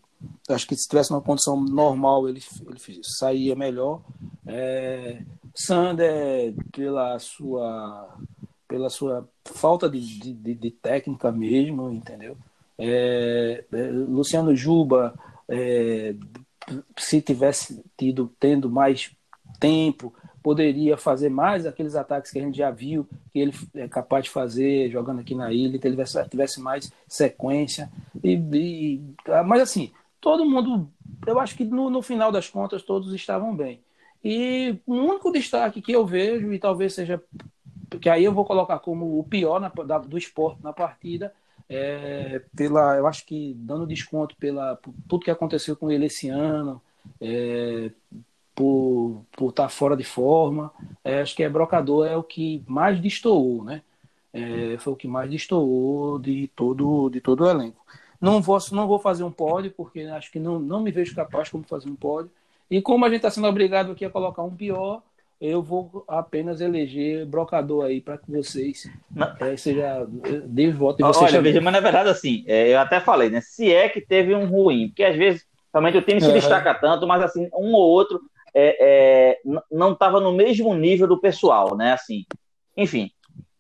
acho 0.49 0.67
que 0.67 0.75
se 0.77 0.89
tivesse 0.89 1.11
uma 1.11 1.21
condição 1.21 1.61
normal 1.61 2.29
ele, 2.29 2.43
ele 2.67 3.01
saía 3.03 3.55
melhor 3.55 4.03
é, 4.47 5.23
Sander 5.55 6.55
pela 6.73 7.19
sua 7.19 8.17
pela 8.75 8.91
sua 8.91 9.29
falta 9.45 9.89
de, 9.89 10.01
de, 10.35 10.55
de 10.55 10.71
técnica 10.71 11.31
mesmo 11.33 11.91
entendeu 11.93 12.37
É, 12.79 13.65
é, 13.73 13.83
Luciano 13.93 14.55
Juba 14.57 15.15
é, 15.49 16.15
se 16.99 17.21
tivesse 17.21 17.85
tido 17.97 18.33
tendo 18.41 18.71
mais 18.71 19.11
tempo 19.61 20.13
poderia 20.43 20.97
fazer 20.97 21.31
mais 21.31 21.67
aqueles 21.67 21.95
ataques 21.95 22.31
que 22.31 22.39
a 22.39 22.43
gente 22.43 22.59
já 22.59 22.71
viu 22.71 23.07
que 23.33 23.39
ele 23.39 23.53
é 23.75 23.89
capaz 23.89 24.25
de 24.25 24.31
fazer 24.31 24.91
jogando 24.91 25.21
aqui 25.21 25.35
na 25.35 25.53
ilha, 25.53 25.79
que 25.79 25.87
ele 25.87 25.95
tivesse, 25.95 26.29
tivesse 26.29 26.61
mais 26.61 26.93
sequência. 27.09 27.91
E, 28.23 28.35
e- 28.53 29.01
mas 29.47 29.63
assim, 29.63 29.91
todo 30.21 30.45
mundo, 30.45 30.89
eu 31.27 31.41
acho 31.41 31.57
que 31.57 31.65
no, 31.65 31.89
no 31.89 32.03
final 32.03 32.31
das 32.31 32.49
contas 32.51 32.83
todos 32.83 33.15
estavam 33.15 33.57
bem. 33.57 33.81
E 34.23 34.77
o 34.87 34.95
único 34.95 35.33
destaque 35.33 35.81
que 35.83 35.93
eu 35.93 36.05
vejo, 36.07 36.53
e 36.53 36.59
talvez 36.59 36.95
seja, 36.95 37.23
que 38.01 38.09
aí 38.09 38.25
eu 38.25 38.33
vou 38.33 38.45
colocar 38.45 38.79
como 38.81 39.19
o 39.19 39.25
pior 39.25 39.61
na- 39.61 39.69
da- 39.71 39.99
do 39.99 40.19
esporte 40.19 40.63
na 40.63 40.73
partida, 40.73 41.33
é, 41.69 42.41
pela, 42.57 42.97
eu 42.97 43.07
acho 43.07 43.25
que 43.27 43.55
dando 43.57 43.87
desconto 43.87 44.37
pela 44.37 44.77
por 44.77 44.95
tudo 45.09 45.25
que 45.25 45.31
aconteceu 45.31 45.77
com 45.77 45.91
ele 45.91 46.07
esse 46.07 46.29
ano, 46.29 46.81
é, 47.21 47.91
por 48.55 49.25
por 49.33 49.51
estar 49.51 49.69
fora 49.69 49.97
de 49.97 50.05
forma. 50.05 50.73
É, 51.05 51.21
acho 51.23 51.35
que 51.37 51.43
é 51.43 51.49
Brocador 51.49 52.07
é 52.07 52.17
o 52.17 52.23
que 52.23 52.63
mais 52.69 53.01
destoou, 53.01 53.65
né? 53.65 53.83
É, 54.33 54.77
foi 54.79 54.93
o 54.93 54.97
que 54.97 55.07
mais 55.09 55.31
destoou 55.31 56.19
de 56.19 56.49
todo, 56.57 57.09
de 57.11 57.21
todo 57.21 57.43
o 57.45 57.49
elenco. 57.51 57.85
Não 58.21 58.41
vou, 58.43 58.59
não 58.73 58.87
vou 58.89 58.99
fazer 58.99 59.23
um 59.25 59.31
pódio, 59.31 59.71
porque 59.77 60.01
acho 60.03 60.31
que 60.33 60.39
não, 60.41 60.59
não 60.59 60.81
me 60.83 60.91
vejo 60.91 61.15
capaz 61.15 61.49
como 61.51 61.65
fazer 61.65 61.89
um 61.89 61.95
pódio. 61.97 62.31
E 62.71 62.81
como 62.83 63.05
a 63.05 63.09
gente 63.09 63.19
está 63.19 63.31
sendo 63.31 63.47
obrigado 63.47 63.93
aqui 63.93 64.05
a 64.05 64.11
colocar 64.11 64.43
um 64.43 64.55
pior, 64.55 65.03
eu 65.45 65.63
vou 65.63 66.05
apenas 66.09 66.61
eleger 66.61 67.27
Brocador 67.27 67.85
aí 67.85 68.01
para 68.01 68.17
que 68.17 68.31
vocês 68.31 68.91
Não. 69.15 69.31
é, 69.41 69.57
seja 69.57 70.07
dê 70.47 70.71
voto 70.71 71.01
e 71.01 71.05
vocês 71.05 71.31
Olha, 71.33 71.43
veja, 71.43 71.61
mas 71.61 71.73
na 71.73 71.81
verdade, 71.81 72.09
assim, 72.09 72.45
é, 72.47 72.73
eu 72.73 72.79
até 72.79 72.99
falei, 73.01 73.29
né? 73.29 73.41
Se 73.43 73.73
é 73.73 73.89
que 73.89 74.01
teve 74.01 74.35
um 74.35 74.47
ruim, 74.47 74.89
porque 74.89 75.05
às 75.05 75.17
vezes 75.17 75.45
realmente 75.73 75.99
o 75.99 76.03
time 76.03 76.21
se 76.21 76.29
Uhum. 76.29 76.33
destaca 76.33 76.75
tanto, 76.75 77.07
mas 77.07 77.23
assim, 77.23 77.49
um 77.55 77.73
ou 77.75 77.83
outro 77.91 78.21
é, 78.55 78.77
é, 78.81 79.39
não 79.71 79.93
estava 79.93 80.21
no 80.21 80.33
mesmo 80.33 80.75
nível 80.75 81.07
do 81.07 81.21
pessoal, 81.21 81.77
né? 81.77 81.93
Assim, 81.93 82.25
enfim. 82.77 83.11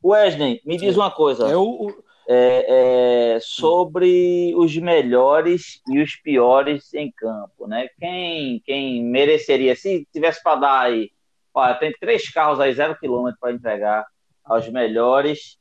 Wesley, 0.03 0.61
me 0.64 0.76
diz 0.76 0.97
uma 0.97 1.11
coisa. 1.11 1.57
O- 1.59 2.03
é, 2.26 3.35
é, 3.35 3.39
sobre 3.41 4.55
os 4.57 4.74
melhores 4.78 5.82
e 5.87 6.01
os 6.01 6.16
piores 6.16 6.95
em 6.95 7.12
campo, 7.12 7.66
né? 7.66 7.89
Quem, 8.01 8.62
quem 8.64 9.05
mereceria, 9.05 9.76
se 9.76 10.09
tivesse 10.11 10.43
para 10.43 10.57
dar 10.57 10.80
aí, 10.80 11.11
olha, 11.55 11.74
tem 11.74 11.92
três 11.92 12.28
carros 12.30 12.61
aí, 12.61 12.74
zero 12.74 12.98
quilômetro 12.98 13.38
para 13.40 13.52
entregar 13.52 14.05
aos 14.44 14.68
melhores 14.68 15.59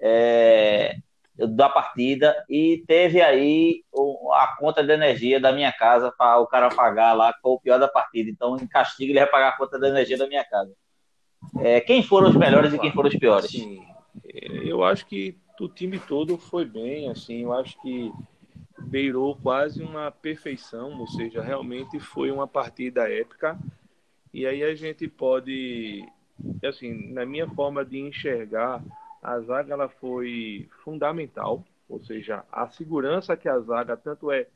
é, 0.00 0.96
da 1.36 1.68
partida 1.68 2.34
e 2.48 2.82
teve 2.86 3.20
aí 3.20 3.82
a 4.32 4.56
conta 4.58 4.82
de 4.82 4.92
energia 4.92 5.38
da 5.38 5.52
minha 5.52 5.72
casa 5.72 6.10
para 6.16 6.38
o 6.40 6.46
cara 6.46 6.70
pagar 6.70 7.12
lá, 7.12 7.32
que 7.32 7.40
foi 7.40 7.52
o 7.52 7.60
pior 7.60 7.78
da 7.78 7.88
partida. 7.88 8.30
Então, 8.30 8.56
em 8.56 8.66
castigo, 8.66 9.12
ele 9.12 9.20
vai 9.20 9.28
pagar 9.28 9.50
a 9.50 9.56
conta 9.56 9.78
de 9.78 9.86
energia 9.86 10.16
da 10.16 10.26
minha 10.26 10.44
casa. 10.44 10.72
É, 11.58 11.80
quem 11.80 12.02
foram 12.02 12.28
os 12.28 12.36
melhores 12.36 12.72
e 12.72 12.78
quem 12.78 12.92
foram 12.92 13.08
os 13.08 13.16
piores? 13.16 13.46
Assim, 13.46 13.86
eu 14.64 14.82
acho 14.82 15.06
que 15.06 15.38
o 15.60 15.68
time 15.68 15.98
todo 15.98 16.36
foi 16.38 16.64
bem, 16.64 17.10
assim, 17.10 17.42
eu 17.42 17.52
acho 17.52 17.80
que 17.80 18.12
beirou 18.78 19.36
quase 19.36 19.82
uma 19.82 20.10
perfeição, 20.10 20.98
ou 20.98 21.06
seja, 21.06 21.42
realmente 21.42 21.98
foi 21.98 22.30
uma 22.30 22.46
partida 22.46 23.10
épica. 23.10 23.58
E 24.36 24.46
aí 24.46 24.62
a 24.62 24.74
gente 24.74 25.08
pode, 25.08 26.06
assim, 26.62 27.10
na 27.10 27.24
minha 27.24 27.48
forma 27.48 27.82
de 27.82 27.98
enxergar, 27.98 28.84
a 29.22 29.40
zaga 29.40 29.72
ela 29.72 29.88
foi 29.88 30.68
fundamental, 30.84 31.64
ou 31.88 32.04
seja, 32.04 32.44
a 32.52 32.68
segurança 32.68 33.34
que 33.34 33.48
a 33.48 33.58
zaga 33.60 33.96
tanto 33.96 34.30
é 34.30 34.46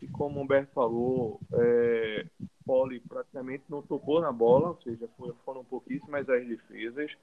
que 0.00 0.08
como 0.08 0.40
o 0.40 0.42
Humberto 0.42 0.72
falou, 0.72 1.38
é, 1.52 2.24
Poli 2.64 2.98
praticamente 3.00 3.64
não 3.68 3.82
tocou 3.82 4.18
na 4.18 4.32
bola, 4.32 4.68
ou 4.68 4.80
seja, 4.80 5.06
foram 5.44 5.62
pouquíssimas 5.62 6.26
as 6.30 6.46
defesas, 6.46 7.14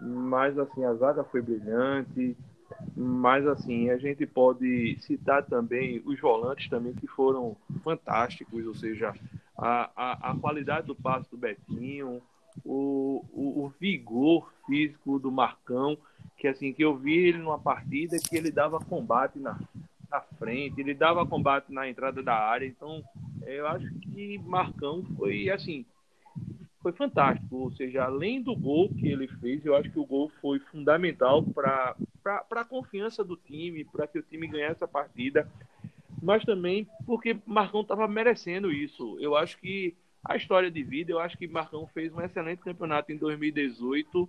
mas 0.00 0.58
assim 0.58 0.86
a 0.86 0.94
zaga 0.94 1.22
foi 1.22 1.42
brilhante, 1.42 2.34
mas 2.96 3.46
assim 3.46 3.90
a 3.90 3.98
gente 3.98 4.24
pode 4.24 4.96
citar 5.02 5.44
também 5.44 6.02
os 6.06 6.18
volantes 6.18 6.70
também 6.70 6.94
que 6.94 7.06
foram 7.06 7.54
fantásticos, 7.84 8.66
ou 8.66 8.74
seja, 8.74 9.12
a, 9.60 9.90
a, 9.94 10.30
a 10.30 10.36
qualidade 10.36 10.86
do 10.86 10.94
passe 10.94 11.30
do 11.30 11.36
Betinho, 11.36 12.22
o, 12.64 13.24
o, 13.32 13.64
o 13.64 13.72
vigor 13.78 14.52
físico 14.66 15.18
do 15.18 15.30
Marcão, 15.30 15.96
que 16.36 16.48
assim 16.48 16.72
que 16.72 16.82
eu 16.82 16.96
vi 16.96 17.16
ele 17.18 17.38
numa 17.38 17.58
partida 17.58 18.16
que 18.18 18.36
ele 18.36 18.50
dava 18.50 18.80
combate 18.80 19.38
na, 19.38 19.58
na 20.10 20.20
frente, 20.38 20.80
ele 20.80 20.94
dava 20.94 21.26
combate 21.26 21.72
na 21.72 21.88
entrada 21.88 22.22
da 22.22 22.34
área, 22.34 22.66
então 22.66 23.02
eu 23.46 23.66
acho 23.66 23.92
que 24.00 24.38
Marcão 24.38 25.04
foi 25.16 25.50
assim 25.50 25.84
foi 26.82 26.92
fantástico, 26.92 27.56
ou 27.56 27.72
seja, 27.72 28.04
além 28.04 28.42
do 28.42 28.56
gol 28.56 28.88
que 28.88 29.06
ele 29.06 29.28
fez, 29.28 29.64
eu 29.66 29.76
acho 29.76 29.90
que 29.90 29.98
o 29.98 30.06
gol 30.06 30.32
foi 30.40 30.58
fundamental 30.58 31.42
para 31.42 31.94
a 32.24 32.64
confiança 32.64 33.22
do 33.22 33.36
time, 33.36 33.84
para 33.84 34.06
que 34.06 34.18
o 34.18 34.22
time 34.22 34.46
ganhasse 34.46 34.82
a 34.82 34.88
partida, 34.88 35.46
mas 36.22 36.44
também 36.44 36.86
porque 37.06 37.36
Marcão 37.46 37.80
estava 37.80 38.06
merecendo 38.06 38.72
isso. 38.72 39.16
Eu 39.20 39.36
acho 39.36 39.58
que 39.58 39.94
a 40.24 40.36
história 40.36 40.70
de 40.70 40.82
vida, 40.82 41.12
eu 41.12 41.18
acho 41.18 41.36
que 41.38 41.48
Marcão 41.48 41.86
fez 41.88 42.12
um 42.12 42.20
excelente 42.20 42.60
campeonato 42.60 43.10
em 43.10 43.16
2018 43.16 44.28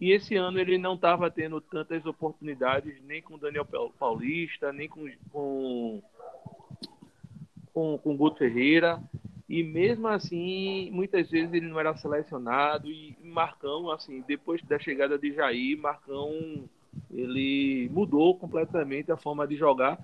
e 0.00 0.10
esse 0.10 0.34
ano 0.34 0.58
ele 0.58 0.76
não 0.76 0.94
estava 0.94 1.30
tendo 1.30 1.60
tantas 1.60 2.04
oportunidades 2.04 3.00
nem 3.04 3.22
com 3.22 3.38
Daniel 3.38 3.64
Paulista, 3.98 4.72
nem 4.72 4.88
com, 4.88 5.08
com, 5.30 6.02
com, 7.72 7.98
com 7.98 8.16
Guto 8.16 8.38
Ferreira. 8.38 9.00
E 9.48 9.62
mesmo 9.62 10.08
assim, 10.08 10.90
muitas 10.90 11.30
vezes 11.30 11.52
ele 11.52 11.68
não 11.68 11.78
era 11.78 11.96
selecionado. 11.96 12.90
E 12.90 13.16
Marcão, 13.22 13.90
assim, 13.90 14.24
depois 14.26 14.60
da 14.62 14.78
chegada 14.78 15.18
de 15.18 15.32
Jair, 15.32 15.78
Marcão 15.78 16.68
ele 17.12 17.88
mudou 17.92 18.36
completamente 18.36 19.12
a 19.12 19.16
forma 19.16 19.46
de 19.46 19.56
jogar. 19.56 19.98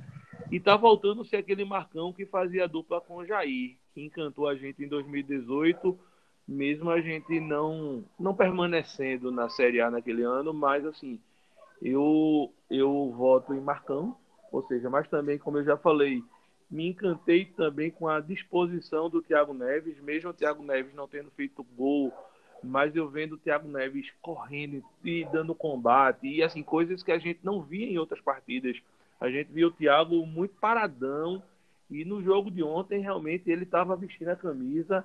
E 0.51 0.59
tá 0.59 0.77
voltando 0.77 1.23
a 1.23 1.25
ser 1.25 1.37
aquele 1.37 1.65
Marcão 1.65 2.13
que 2.13 2.27
fazia 2.27 2.67
dupla 2.67 3.01
com 3.01 3.19
o 3.19 3.25
Jair, 3.25 3.77
que 3.95 4.01
encantou 4.01 4.49
a 4.49 4.57
gente 4.57 4.83
em 4.83 4.89
2018, 4.89 5.97
mesmo 6.47 6.91
a 6.91 7.01
gente 7.01 7.39
não, 7.39 8.05
não 8.19 8.35
permanecendo 8.35 9.31
na 9.31 9.49
Série 9.49 9.81
A 9.81 9.91
naquele 9.91 10.25
ano, 10.25 10.53
mas 10.53 10.85
assim, 10.85 11.21
eu, 11.81 12.53
eu 12.69 13.15
voto 13.17 13.55
em 13.55 13.61
Marcão, 13.61 14.17
ou 14.51 14.67
seja, 14.67 14.91
mas 14.91 15.09
também, 15.09 15.39
como 15.39 15.59
eu 15.59 15.65
já 15.65 15.77
falei, 15.77 16.21
me 16.69 16.89
encantei 16.89 17.45
também 17.45 17.91
com 17.93 18.09
a 18.09 18.19
disposição 18.19 19.09
do 19.09 19.23
Thiago 19.23 19.55
Neves, 19.55 20.01
mesmo 20.01 20.31
o 20.31 20.35
Thiago 20.35 20.65
Neves 20.65 20.95
não 20.95 21.07
tendo 21.07 21.31
feito 21.31 21.65
gol, 21.77 22.13
mas 22.61 22.97
eu 22.97 23.09
vendo 23.09 23.35
o 23.35 23.39
Thiago 23.39 23.69
Neves 23.69 24.13
correndo 24.21 24.83
e 25.05 25.25
dando 25.27 25.55
combate, 25.55 26.27
e 26.27 26.43
assim, 26.43 26.65
coisas 26.65 27.05
que 27.05 27.13
a 27.13 27.19
gente 27.19 27.39
não 27.45 27.63
via 27.63 27.87
em 27.87 27.99
outras 27.99 28.21
partidas. 28.21 28.77
A 29.21 29.31
gente 29.31 29.53
viu 29.53 29.69
o 29.69 29.73
Thiago 29.73 30.25
muito 30.27 30.55
paradão, 30.55 31.43
e 31.91 32.05
no 32.05 32.23
jogo 32.23 32.51
de 32.51 32.63
ontem, 32.63 33.01
realmente, 33.01 33.51
ele 33.51 33.65
estava 33.65 33.97
vestindo 33.97 34.29
a 34.29 34.37
camisa 34.37 35.05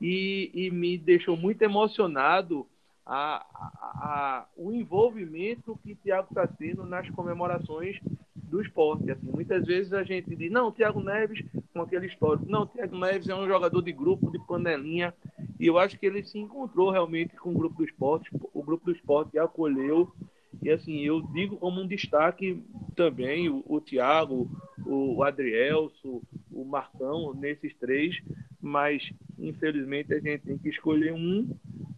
e, 0.00 0.50
e 0.52 0.70
me 0.70 0.98
deixou 0.98 1.36
muito 1.36 1.62
emocionado 1.62 2.66
a, 3.04 3.46
a, 3.54 3.70
a, 3.84 4.46
o 4.56 4.72
envolvimento 4.72 5.78
que 5.82 5.92
o 5.92 5.96
Thiago 5.96 6.28
está 6.30 6.46
tendo 6.46 6.84
nas 6.84 7.08
comemorações 7.10 8.00
do 8.34 8.60
esporte. 8.60 9.10
Assim, 9.10 9.30
muitas 9.30 9.66
vezes 9.66 9.92
a 9.92 10.02
gente 10.02 10.34
diz, 10.34 10.50
não, 10.50 10.68
o 10.68 10.72
Thiago 10.72 11.02
Neves, 11.02 11.44
com 11.72 11.82
aquele 11.82 12.06
histórico, 12.06 12.46
não, 12.48 12.62
o 12.62 12.66
Thiago 12.66 12.98
Neves 12.98 13.28
é 13.28 13.34
um 13.34 13.46
jogador 13.46 13.82
de 13.82 13.92
grupo, 13.92 14.30
de 14.30 14.38
panelinha, 14.46 15.14
e 15.60 15.66
eu 15.66 15.78
acho 15.78 15.98
que 15.98 16.06
ele 16.06 16.24
se 16.24 16.38
encontrou 16.38 16.90
realmente 16.90 17.36
com 17.36 17.50
o 17.50 17.58
grupo 17.58 17.76
do 17.76 17.84
esporte, 17.84 18.30
o 18.52 18.62
grupo 18.62 18.86
do 18.86 18.92
esporte 18.92 19.38
acolheu, 19.38 20.12
e 20.60 20.70
assim, 20.70 21.00
eu 21.00 21.22
digo 21.22 21.56
como 21.56 21.80
um 21.80 21.86
destaque 21.86 22.62
também 22.94 23.48
o, 23.48 23.62
o 23.66 23.80
Thiago, 23.80 24.50
o 24.84 25.22
Adrielso, 25.22 26.22
o 26.50 26.64
Marcão, 26.64 27.32
nesses 27.34 27.74
três, 27.76 28.20
mas 28.60 29.08
infelizmente 29.38 30.12
a 30.12 30.20
gente 30.20 30.42
tem 30.42 30.58
que 30.58 30.68
escolher 30.68 31.12
um, 31.12 31.48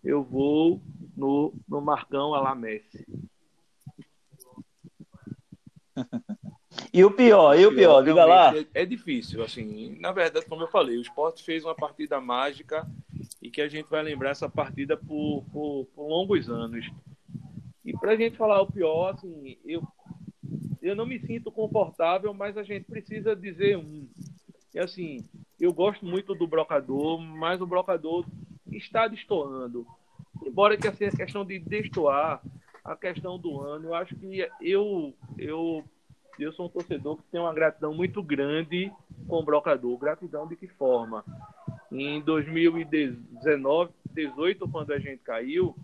eu 0.03 0.23
vou 0.23 0.81
no, 1.17 1.55
no 1.69 1.81
Marcão 1.81 2.35
a 2.35 2.55
Messi. 2.55 3.07
E 6.93 7.05
o 7.05 7.11
pior, 7.11 7.59
e 7.59 7.67
o 7.67 7.75
pior, 7.75 8.03
diga 8.03 8.25
lá. 8.25 8.57
É, 8.57 8.83
é, 8.83 8.87
difícil, 8.87 9.43
assim. 9.43 9.97
Na 10.01 10.13
verdade, 10.13 10.47
como 10.47 10.63
eu 10.63 10.69
falei, 10.69 10.97
o 10.97 11.01
esporte 11.01 11.43
fez 11.43 11.65
uma 11.65 11.75
partida 11.75 12.21
mágica 12.21 12.87
e 13.43 13.51
que 13.51 13.61
a 13.61 13.69
gente 13.69 13.89
vai 13.89 14.03
lembrar 14.03 14.31
essa 14.31 14.49
partida 14.49 14.97
por, 14.97 15.45
por, 15.53 15.87
por 15.95 16.09
longos 16.09 16.49
anos. 16.49 16.89
E 17.85 17.93
para 17.93 18.13
a 18.13 18.17
gente 18.17 18.37
falar 18.37 18.63
o 18.63 18.71
pior, 18.71 19.15
assim, 19.15 19.59
eu, 19.65 19.83
eu 20.81 20.97
não 20.97 21.05
me 21.05 21.21
sinto 21.21 21.53
confortável, 21.53 22.33
mas 22.33 22.57
a 22.57 22.63
gente 22.63 22.87
precisa 22.87 23.37
dizer 23.37 23.77
um. 23.77 24.09
E 24.75 24.79
assim, 24.79 25.25
eu 25.61 25.73
gosto 25.73 26.05
muito 26.05 26.35
do 26.35 26.47
brocador, 26.47 27.21
mas 27.21 27.61
o 27.61 27.67
brocador 27.67 28.27
está 28.73 29.07
destoando. 29.07 29.87
Embora 30.45 30.77
que 30.77 30.89
assim, 30.89 31.05
a 31.05 31.11
questão 31.11 31.45
de 31.45 31.59
destoar, 31.59 32.43
a 32.85 32.97
questão 32.97 33.39
do 33.39 33.61
ano, 33.61 33.89
eu 33.89 33.95
acho 33.95 34.17
que 34.17 34.47
eu, 34.61 35.15
eu, 35.39 35.85
eu 36.39 36.53
sou 36.53 36.67
um 36.67 36.69
torcedor 36.69 37.17
que 37.17 37.23
tem 37.31 37.41
uma 37.41 37.55
gratidão 37.55 37.95
muito 37.95 38.23
grande 38.23 38.93
com 39.29 39.37
o 39.37 39.45
brocador. 39.45 39.97
Gratidão 39.99 40.47
de 40.47 40.57
que 40.57 40.69
forma? 40.69 41.25
Em 41.93 42.21
2019, 42.21 43.93
18, 44.13 44.69
quando 44.69 44.93
a 44.93 44.99
gente 44.99 45.23
caiu, 45.23 45.77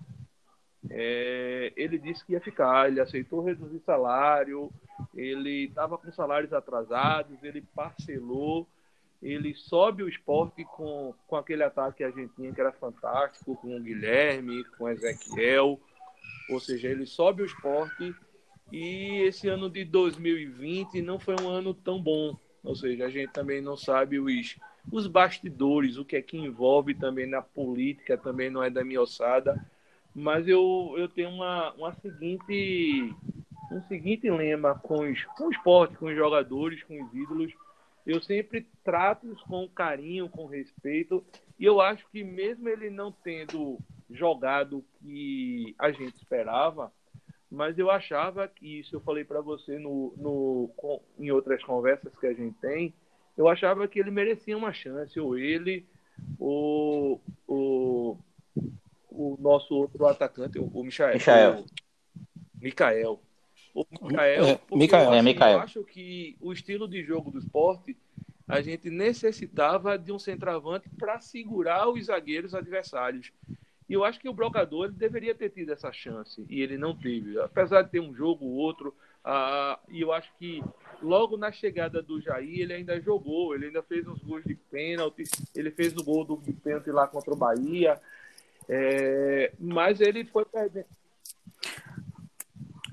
é, 0.88 1.72
ele 1.76 1.98
disse 1.98 2.24
que 2.24 2.32
ia 2.32 2.40
ficar, 2.40 2.88
ele 2.88 3.00
aceitou 3.00 3.42
reduzir 3.42 3.80
salário, 3.80 4.70
ele 5.14 5.64
estava 5.64 5.98
com 5.98 6.10
salários 6.12 6.52
atrasados, 6.52 7.42
ele 7.42 7.62
parcelou 7.74 8.66
ele 9.22 9.54
sobe 9.54 10.02
o 10.02 10.08
esporte 10.08 10.64
com, 10.64 11.14
com 11.26 11.36
aquele 11.36 11.62
ataque 11.62 11.98
que 11.98 12.04
a 12.04 12.10
gente 12.10 12.34
tinha, 12.34 12.52
que 12.52 12.60
era 12.60 12.72
fantástico, 12.72 13.54
com 13.56 13.76
o 13.76 13.80
Guilherme, 13.80 14.64
com 14.76 14.84
o 14.84 14.88
Ezequiel. 14.88 15.78
Ou 16.48 16.58
seja, 16.58 16.88
ele 16.88 17.04
sobe 17.04 17.42
o 17.42 17.46
esporte 17.46 18.14
e 18.72 19.22
esse 19.22 19.48
ano 19.48 19.68
de 19.68 19.84
2020 19.84 21.02
não 21.02 21.18
foi 21.18 21.36
um 21.40 21.48
ano 21.48 21.74
tão 21.74 22.00
bom. 22.00 22.36
Ou 22.64 22.74
seja, 22.74 23.06
a 23.06 23.10
gente 23.10 23.32
também 23.32 23.60
não 23.60 23.76
sabe 23.76 24.18
os, 24.18 24.56
os 24.90 25.06
bastidores, 25.06 25.98
o 25.98 26.04
que 26.04 26.16
é 26.16 26.22
que 26.22 26.38
envolve 26.38 26.94
também 26.94 27.26
na 27.26 27.42
política, 27.42 28.16
também 28.16 28.48
não 28.48 28.62
é 28.62 28.70
da 28.70 28.82
minha 28.82 29.02
ossada. 29.02 29.54
Mas 30.14 30.46
eu, 30.48 30.94
eu 30.96 31.08
tenho 31.08 31.30
uma, 31.30 31.72
uma 31.74 31.94
seguinte, 31.96 33.14
um 33.70 33.82
seguinte 33.82 34.28
lema 34.28 34.74
com, 34.74 35.10
os, 35.10 35.24
com 35.36 35.46
o 35.46 35.50
esporte, 35.50 35.96
com 35.96 36.06
os 36.06 36.16
jogadores, 36.16 36.82
com 36.84 37.02
os 37.02 37.14
ídolos. 37.14 37.52
Eu 38.06 38.20
sempre 38.20 38.66
trato-os 38.82 39.40
com 39.42 39.68
carinho, 39.68 40.28
com 40.28 40.46
respeito, 40.46 41.24
e 41.58 41.64
eu 41.64 41.80
acho 41.80 42.04
que 42.10 42.24
mesmo 42.24 42.68
ele 42.68 42.90
não 42.90 43.12
tendo 43.12 43.78
jogado 44.10 44.78
o 44.78 44.84
que 45.00 45.74
a 45.78 45.92
gente 45.92 46.16
esperava, 46.16 46.92
mas 47.50 47.78
eu 47.78 47.90
achava 47.90 48.48
que 48.48 48.80
isso 48.80 48.96
eu 48.96 49.00
falei 49.00 49.24
para 49.24 49.40
você 49.40 49.78
no, 49.78 50.14
no, 50.16 50.70
em 51.18 51.30
outras 51.30 51.62
conversas 51.62 52.12
que 52.18 52.26
a 52.26 52.32
gente 52.32 52.56
tem, 52.58 52.94
eu 53.36 53.48
achava 53.48 53.86
que 53.86 53.98
ele 53.98 54.10
merecia 54.10 54.56
uma 54.56 54.72
chance, 54.72 55.18
ou 55.18 55.36
ele, 55.36 55.86
ou 56.38 57.20
o, 57.46 58.16
o 59.10 59.36
nosso 59.40 59.74
outro 59.74 60.06
atacante, 60.06 60.58
o 60.58 60.82
Michael. 60.82 61.14
Michael. 61.14 61.64
O 63.74 63.86
Michael. 64.08 64.60
O 64.70 64.76
Mikael, 64.76 64.76
é, 64.76 64.76
Mikael. 64.76 65.04
Eu, 65.04 65.14
é, 65.14 65.22
Mikael. 65.22 65.52
eu 65.52 65.60
acho 65.60 65.84
que 65.84 66.36
o 66.40 66.52
estilo 66.52 66.88
de 66.88 67.02
jogo 67.02 67.30
do 67.30 67.38
esporte, 67.38 67.96
a 68.48 68.60
gente 68.60 68.90
necessitava 68.90 69.96
de 69.96 70.12
um 70.12 70.18
centroavante 70.18 70.88
para 70.98 71.20
segurar 71.20 71.88
os 71.88 72.06
zagueiros 72.06 72.54
adversários. 72.54 73.32
E 73.88 73.92
eu 73.92 74.04
acho 74.04 74.20
que 74.20 74.28
o 74.28 74.32
Brocador 74.32 74.90
deveria 74.90 75.34
ter 75.34 75.50
tido 75.50 75.72
essa 75.72 75.92
chance, 75.92 76.44
e 76.48 76.62
ele 76.62 76.78
não 76.78 76.94
teve. 76.94 77.40
Apesar 77.40 77.82
de 77.82 77.90
ter 77.90 78.00
um 78.00 78.14
jogo 78.14 78.44
ou 78.44 78.52
outro, 78.52 78.94
ah, 79.24 79.78
e 79.88 80.00
eu 80.00 80.12
acho 80.12 80.30
que 80.38 80.62
logo 81.02 81.36
na 81.36 81.50
chegada 81.50 82.00
do 82.00 82.20
Jair, 82.20 82.60
ele 82.60 82.72
ainda 82.72 83.00
jogou, 83.00 83.54
ele 83.54 83.66
ainda 83.66 83.82
fez 83.82 84.06
uns 84.06 84.22
gols 84.22 84.44
de 84.44 84.54
pênalti, 84.54 85.24
ele 85.54 85.70
fez 85.70 85.94
o 85.96 86.04
gol 86.04 86.24
do 86.24 86.36
pênalti 86.36 86.90
lá 86.90 87.06
contra 87.06 87.32
o 87.32 87.36
Bahia, 87.36 88.00
é, 88.72 89.52
mas 89.58 90.00
ele 90.00 90.24
foi 90.24 90.44
perdendo. 90.44 90.86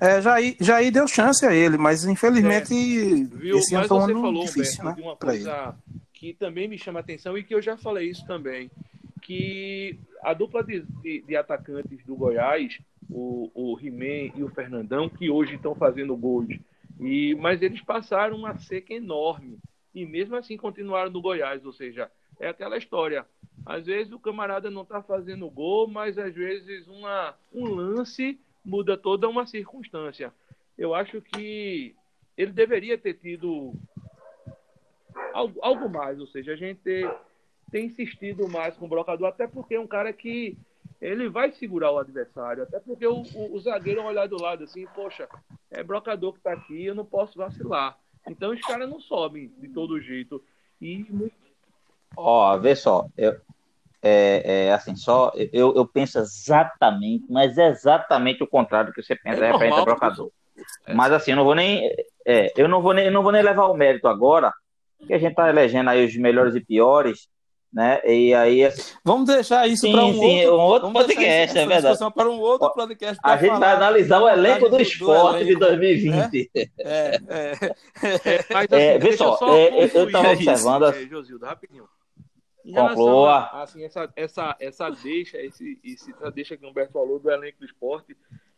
É, 0.01 0.19
Jair, 0.21 0.55
Jair 0.59 0.91
deu 0.91 1.07
chance 1.07 1.45
a 1.45 1.53
ele, 1.53 1.77
mas 1.77 2.03
infelizmente 2.03 2.73
é, 2.73 3.57
esse 3.57 3.75
ano 3.75 3.87
foi 3.87 3.97
um 3.97 4.01
ano 4.01 4.21
falou, 4.21 4.45
difícil, 4.45 4.81
Humberto, 4.81 4.85
né? 4.85 4.95
De 4.95 5.01
uma 5.01 5.15
coisa 5.15 5.75
que 6.13 6.33
também 6.33 6.67
me 6.67 6.79
chama 6.79 6.99
atenção 6.99 7.37
e 7.37 7.43
que 7.43 7.53
eu 7.53 7.61
já 7.61 7.77
falei 7.77 8.09
isso 8.09 8.25
também, 8.25 8.71
que 9.21 9.99
a 10.23 10.33
dupla 10.33 10.63
de, 10.63 10.81
de, 11.03 11.21
de 11.21 11.35
atacantes 11.35 12.03
do 12.05 12.15
Goiás, 12.15 12.79
o, 13.07 13.51
o 13.53 13.79
e 13.79 14.43
o 14.43 14.49
Fernandão, 14.49 15.07
que 15.07 15.29
hoje 15.29 15.55
estão 15.55 15.75
fazendo 15.75 16.17
gols, 16.17 16.49
e, 16.99 17.35
mas 17.35 17.61
eles 17.61 17.81
passaram 17.81 18.35
uma 18.35 18.57
seca 18.57 18.95
enorme 18.95 19.59
e 19.93 20.05
mesmo 20.05 20.35
assim 20.35 20.57
continuaram 20.57 21.11
no 21.11 21.21
Goiás, 21.21 21.63
ou 21.65 21.73
seja, 21.73 22.09
é 22.39 22.47
aquela 22.47 22.77
história. 22.77 23.25
Às 23.65 23.85
vezes 23.85 24.13
o 24.13 24.19
camarada 24.19 24.69
não 24.69 24.83
está 24.83 25.01
fazendo 25.01 25.49
gol, 25.49 25.87
mas 25.87 26.17
às 26.17 26.33
vezes 26.33 26.87
uma, 26.87 27.35
um 27.53 27.65
lance 27.65 28.39
muda 28.63 28.97
toda 28.97 29.27
uma 29.27 29.45
circunstância. 29.45 30.33
Eu 30.77 30.93
acho 30.93 31.21
que 31.21 31.95
ele 32.37 32.51
deveria 32.51 32.97
ter 32.97 33.15
tido 33.15 33.73
algo, 35.33 35.59
algo 35.61 35.89
mais, 35.89 36.19
ou 36.19 36.27
seja, 36.27 36.53
a 36.53 36.55
gente 36.55 36.79
ter, 36.81 37.11
ter 37.71 37.81
insistido 37.81 38.47
mais 38.47 38.75
com 38.77 38.85
o 38.85 38.89
brocador, 38.89 39.27
até 39.27 39.47
porque 39.47 39.75
é 39.75 39.79
um 39.79 39.87
cara 39.87 40.13
que 40.13 40.57
ele 41.01 41.29
vai 41.29 41.51
segurar 41.51 41.91
o 41.91 41.99
adversário, 41.99 42.63
até 42.63 42.79
porque 42.79 43.05
o, 43.05 43.23
o, 43.35 43.55
o 43.55 43.59
zagueiro 43.59 44.01
vai 44.01 44.11
olhar 44.11 44.27
do 44.27 44.41
lado 44.41 44.63
assim, 44.63 44.85
poxa, 44.95 45.27
é 45.69 45.83
brocador 45.83 46.33
que 46.33 46.39
está 46.39 46.53
aqui, 46.53 46.85
eu 46.85 46.95
não 46.95 47.05
posso 47.05 47.37
vacilar. 47.37 47.97
Então 48.27 48.51
os 48.51 48.61
caras 48.61 48.89
não 48.89 48.99
sobem 48.99 49.51
de 49.59 49.69
todo 49.69 50.01
jeito. 50.01 50.43
E 50.79 51.05
Ó, 52.17 52.57
vê 52.57 52.75
só, 52.75 53.07
eu, 53.15 53.35
é, 54.01 54.67
é, 54.67 54.73
assim, 54.73 54.95
só 54.95 55.31
eu, 55.35 55.75
eu 55.75 55.85
penso 55.85 56.17
exatamente, 56.17 57.25
mas 57.29 57.57
exatamente 57.57 58.41
o 58.43 58.47
contrário 58.47 58.89
do 58.89 58.93
que 58.93 59.03
você 59.03 59.15
pensa 59.15 59.45
é 59.45 59.51
referente 59.51 59.77
ao 59.77 59.85
brocador. 59.85 60.31
É. 60.85 60.93
Mas 60.93 61.11
assim, 61.11 61.31
eu 61.31 61.37
não 61.37 61.43
vou 61.43 61.53
nem, 61.53 61.87
é, 62.25 62.51
eu 62.57 62.67
não 62.67 62.81
vou 62.81 62.93
nem, 62.93 63.05
eu 63.05 63.11
não 63.11 63.21
vou 63.21 63.31
nem 63.31 63.43
levar 63.43 63.67
o 63.67 63.75
mérito 63.75 64.07
agora, 64.07 64.51
que 65.05 65.13
a 65.13 65.19
gente 65.19 65.35
tá 65.35 65.47
elegendo 65.47 65.89
aí 65.91 66.03
os 66.03 66.15
melhores 66.15 66.55
e 66.55 66.59
piores, 66.59 67.27
né? 67.71 67.99
E 68.05 68.33
aí 68.33 68.61
vamos 69.03 69.27
deixar 69.27 69.67
isso 69.67 69.91
para 69.91 70.05
um, 70.05 70.13
sim, 70.13 70.45
outro, 70.45 70.57
um 70.57 70.61
outro 70.61 70.93
podcast, 70.93 71.57
é 71.57 71.67
verdade. 71.67 72.13
Para 72.13 72.29
um 72.29 72.39
outro 72.39 72.73
podcast. 72.73 73.19
A 73.21 73.37
gente 73.37 73.59
vai 73.59 73.73
analisar 73.73 74.21
o 74.21 74.29
elenco 74.29 74.69
do, 74.69 74.77
do 74.77 74.81
esporte 74.81 75.43
do 75.43 75.51
elenco, 75.51 75.53
de 75.53 75.55
2020. 75.59 76.51
Né? 76.55 76.65
É, 76.79 77.19
é, 77.27 77.51
é. 77.51 78.45
Mas, 78.51 78.67
assim, 78.71 78.99
vê 78.99 79.17
só, 79.17 79.37
só 79.37 79.55
é, 79.55 79.83
eu 79.83 80.05
estava 80.05 80.31
observando. 80.31 80.89
Isso, 80.95 81.09
Josildo, 81.09 81.45
rapidinho. 81.45 81.83
Em 82.67 82.73
relação 82.73 83.25
a, 83.25 83.63
assim, 83.63 83.81
essa, 83.81 84.11
essa, 84.13 84.57
essa 84.59 84.89
deixa, 84.89 85.41
esse, 85.41 85.79
essa 85.85 86.29
deixa 86.29 86.57
que 86.57 86.65
o 86.65 86.69
Humberto 86.69 86.91
falou 86.91 87.17
do 87.17 87.31
elenco 87.31 87.59
do 87.59 87.65
esporte, 87.65 88.15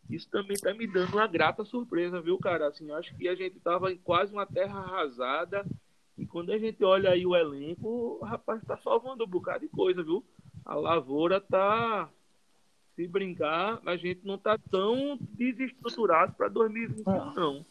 isso 0.09 0.27
também 0.31 0.57
tá 0.57 0.73
me 0.73 0.87
dando 0.87 1.13
uma 1.13 1.27
grata 1.27 1.63
surpresa, 1.63 2.19
viu, 2.19 2.39
cara? 2.39 2.67
Assim, 2.67 2.91
acho 2.91 3.15
que 3.15 3.27
a 3.27 3.35
gente 3.35 3.59
tava 3.59 3.91
em 3.91 3.97
quase 3.97 4.33
uma 4.33 4.47
terra 4.47 4.79
arrasada 4.79 5.63
e 6.17 6.25
quando 6.25 6.51
a 6.51 6.57
gente 6.57 6.83
olha 6.83 7.11
aí 7.11 7.23
o 7.23 7.35
elenco, 7.35 8.17
o 8.19 8.25
rapaz 8.25 8.63
tá 8.65 8.75
salvando 8.77 9.23
um 9.23 9.27
bocado 9.27 9.59
de 9.59 9.67
coisa, 9.67 10.01
viu? 10.01 10.25
A 10.65 10.73
lavoura 10.73 11.39
tá 11.39 12.09
se 12.95 13.07
brincar, 13.07 13.79
a 13.85 13.95
gente 13.95 14.25
não 14.25 14.39
tá 14.39 14.57
tão 14.71 15.19
desestruturado 15.21 16.33
para 16.33 16.47
2021 16.47 17.33
não. 17.35 17.63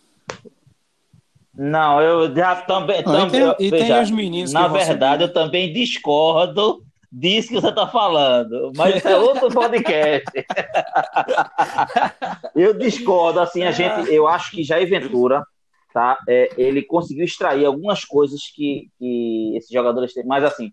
Não, 1.58 2.00
eu 2.00 2.32
já 2.32 2.54
também. 2.54 3.02
Não, 3.02 3.28
também 3.28 3.40
e 3.40 3.54
tem, 3.56 3.66
e 3.66 3.70
veja, 3.70 3.94
tem 3.94 4.02
os 4.04 4.10
meninos 4.12 4.52
Na 4.52 4.68
verdade, 4.68 5.24
eu 5.24 5.32
também 5.32 5.72
discordo 5.72 6.84
disso 7.10 7.48
que 7.48 7.54
você 7.54 7.68
está 7.68 7.88
falando, 7.88 8.70
mas 8.76 8.96
isso 8.96 9.08
é 9.08 9.16
outro 9.18 9.48
podcast. 9.50 10.30
eu 12.54 12.78
discordo, 12.78 13.40
assim, 13.40 13.64
a 13.64 13.72
gente, 13.72 14.08
eu 14.14 14.28
acho 14.28 14.52
que 14.52 14.62
Jair 14.62 14.88
Ventura, 14.88 15.42
tá? 15.92 16.16
É, 16.28 16.48
ele 16.56 16.82
conseguiu 16.82 17.24
extrair 17.24 17.64
algumas 17.64 18.04
coisas 18.04 18.42
que, 18.54 18.88
que 18.96 19.56
esses 19.56 19.70
jogadores 19.70 20.14
têm, 20.14 20.24
mas 20.24 20.44
assim, 20.44 20.70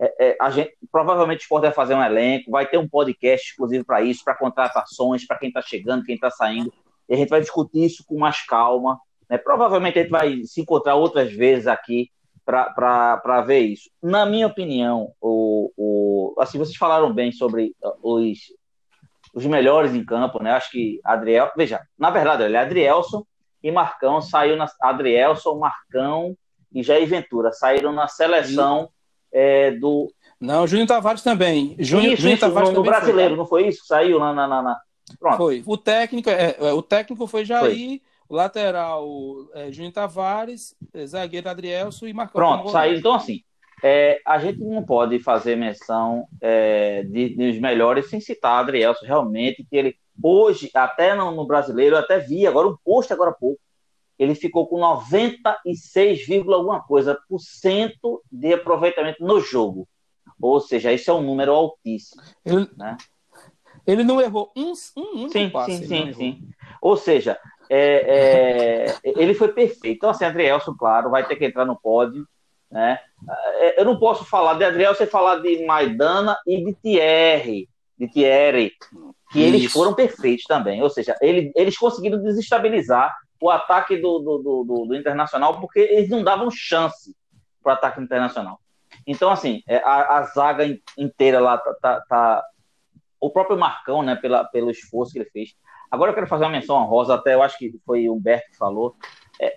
é, 0.00 0.30
é, 0.30 0.36
a 0.40 0.48
gente, 0.48 0.72
provavelmente 0.90 1.40
o 1.40 1.42
esporte 1.42 1.64
vai 1.64 1.72
fazer 1.72 1.94
um 1.94 2.02
elenco, 2.02 2.50
vai 2.50 2.66
ter 2.66 2.78
um 2.78 2.88
podcast 2.88 3.50
exclusivo 3.50 3.84
para 3.84 4.00
isso, 4.00 4.24
para 4.24 4.34
contratações, 4.34 5.26
para 5.26 5.36
quem 5.36 5.48
está 5.48 5.60
chegando, 5.60 6.04
quem 6.04 6.14
está 6.14 6.30
saindo. 6.30 6.72
E 7.06 7.14
a 7.14 7.16
gente 7.18 7.28
vai 7.28 7.40
discutir 7.40 7.84
isso 7.84 8.02
com 8.06 8.18
mais 8.18 8.46
calma. 8.46 8.98
Né? 9.32 9.38
Provavelmente 9.38 9.98
a 9.98 10.02
gente 10.02 10.10
vai 10.10 10.42
se 10.44 10.60
encontrar 10.60 10.94
outras 10.94 11.32
vezes 11.32 11.66
aqui 11.66 12.10
para 12.44 13.40
ver 13.46 13.60
isso. 13.60 13.88
Na 14.02 14.26
minha 14.26 14.46
opinião, 14.46 15.10
o, 15.22 15.72
o, 15.74 16.34
assim, 16.38 16.58
vocês 16.58 16.76
falaram 16.76 17.10
bem 17.14 17.32
sobre 17.32 17.74
uh, 17.82 17.94
os, 18.02 18.38
os 19.34 19.46
melhores 19.46 19.94
em 19.94 20.04
campo, 20.04 20.42
né? 20.42 20.52
Acho 20.52 20.70
que 20.70 21.00
Adriel, 21.02 21.50
veja, 21.56 21.80
na 21.98 22.10
verdade, 22.10 22.42
é 22.42 22.58
Adrielson 22.58 23.24
e 23.62 23.70
Marcão 23.70 24.20
saiu 24.20 24.54
na 24.54 24.66
Adrielson, 24.82 25.58
Marcão 25.58 26.36
e 26.70 26.82
Jair 26.82 27.08
Ventura 27.08 27.52
saíram 27.52 27.92
na 27.92 28.08
seleção 28.08 28.90
é, 29.32 29.70
do. 29.70 30.12
Não, 30.38 30.66
Júnior 30.66 30.88
Tavares 30.88 31.22
também. 31.22 31.74
Júnior, 31.78 32.12
isso, 32.12 32.22
Júnior 32.22 32.36
isso, 32.36 32.46
Tavares 32.46 32.68
no, 32.68 32.76
no 32.76 32.82
brasileiro, 32.82 33.30
foi. 33.30 33.38
não 33.38 33.46
foi 33.46 33.68
isso? 33.68 33.86
Saiu 33.86 34.18
na. 34.18 34.34
na, 34.34 34.46
na, 34.46 34.62
na... 34.62 34.80
Pronto. 35.18 35.36
Foi. 35.38 35.62
O 35.64 35.78
técnico, 35.78 36.28
é, 36.28 36.56
é 36.58 36.72
o 36.72 36.82
técnico 36.82 37.26
foi 37.26 37.46
Jair. 37.46 37.70
Foi 37.70 38.02
lateral 38.32 39.06
é, 39.52 39.70
Júnior 39.70 39.92
Tavares, 39.92 40.74
é, 40.94 41.06
zagueiro 41.06 41.48
Adrielso 41.48 42.08
e 42.08 42.12
Marcão. 42.14 42.40
Pronto, 42.40 42.70
saiu. 42.70 42.98
Então, 42.98 43.14
assim, 43.14 43.42
é, 43.82 44.20
a 44.26 44.38
gente 44.38 44.60
não 44.60 44.82
pode 44.82 45.18
fazer 45.18 45.54
menção 45.54 46.26
é, 46.40 47.02
de, 47.02 47.34
de, 47.34 47.60
melhores 47.60 48.08
sem 48.08 48.20
citar 48.20 48.60
Adrielso, 48.60 49.04
realmente, 49.04 49.66
que 49.68 49.76
ele, 49.76 49.96
hoje, 50.22 50.70
até 50.74 51.14
no, 51.14 51.30
no, 51.32 51.46
brasileiro, 51.46 51.96
eu 51.96 52.00
até 52.00 52.18
vi, 52.18 52.46
agora 52.46 52.68
um 52.68 52.76
post 52.82 53.12
agora 53.12 53.30
há 53.30 53.34
pouco, 53.34 53.60
ele 54.18 54.34
ficou 54.34 54.66
com 54.66 54.78
96, 54.78 56.26
alguma 56.48 56.80
coisa 56.80 57.18
por 57.28 57.38
cento 57.40 58.22
de 58.30 58.54
aproveitamento 58.54 59.22
no 59.24 59.40
jogo. 59.40 59.86
Ou 60.40 60.60
seja, 60.60 60.92
isso 60.92 61.10
é 61.10 61.14
um 61.14 61.22
número 61.22 61.52
altíssimo. 61.52 62.22
Ele, 62.44 62.68
né? 62.76 62.96
ele 63.86 64.04
não 64.04 64.20
errou 64.20 64.52
um, 64.56 64.72
um 64.96 65.16
único 65.16 65.32
sim, 65.32 65.50
passe. 65.50 65.78
Sim, 65.78 65.86
sim, 65.86 66.12
sim. 66.12 66.48
Ou 66.80 66.96
seja, 66.96 67.38
é, 67.74 68.84
é, 68.84 68.98
ele 69.16 69.34
foi 69.34 69.48
perfeito. 69.48 69.96
Então, 69.96 70.10
assim, 70.10 70.24
Adrielson, 70.24 70.74
claro, 70.74 71.10
vai 71.10 71.26
ter 71.26 71.36
que 71.36 71.46
entrar 71.46 71.64
no 71.64 71.78
pódio. 71.80 72.26
Né? 72.70 72.98
É, 73.60 73.80
eu 73.80 73.84
não 73.84 73.98
posso 73.98 74.24
falar 74.24 74.54
de 74.54 74.64
Adriel 74.64 74.94
sem 74.94 75.06
falar 75.06 75.36
de 75.36 75.64
Maidana 75.64 76.36
e 76.46 76.64
de 76.64 76.74
Thierry, 76.74 77.68
de 77.98 78.08
Thierry 78.08 78.72
que 79.30 79.40
Isso. 79.40 79.54
eles 79.54 79.72
foram 79.72 79.94
perfeitos 79.94 80.44
também. 80.44 80.82
Ou 80.82 80.90
seja, 80.90 81.16
ele, 81.20 81.50
eles 81.56 81.76
conseguiram 81.76 82.22
desestabilizar 82.22 83.14
o 83.40 83.50
ataque 83.50 83.96
do, 83.96 84.18
do, 84.18 84.64
do, 84.64 84.84
do 84.86 84.94
Internacional 84.94 85.58
porque 85.60 85.80
eles 85.80 86.08
não 86.08 86.22
davam 86.22 86.50
chance 86.50 87.16
para 87.62 87.70
o 87.70 87.74
ataque 87.74 88.00
internacional. 88.00 88.60
Então, 89.06 89.30
assim, 89.30 89.62
é, 89.66 89.78
a, 89.78 90.18
a 90.18 90.22
zaga 90.26 90.64
inteira 90.98 91.40
lá 91.40 91.58
tá, 91.58 91.74
tá, 91.80 92.00
tá, 92.08 92.44
O 93.18 93.30
próprio 93.30 93.58
Marcão, 93.58 94.02
né, 94.02 94.14
pela, 94.14 94.44
pelo 94.44 94.70
esforço 94.70 95.12
que 95.12 95.18
ele 95.18 95.30
fez. 95.30 95.54
Agora 95.92 96.10
eu 96.10 96.14
quero 96.14 96.26
fazer 96.26 96.44
uma 96.44 96.50
menção 96.52 96.76
honrosa, 96.76 97.14
até 97.14 97.34
eu 97.34 97.42
acho 97.42 97.58
que 97.58 97.78
foi 97.84 98.08
o 98.08 98.14
Humberto 98.14 98.50
que 98.50 98.56
falou. 98.56 98.96
É, 99.38 99.54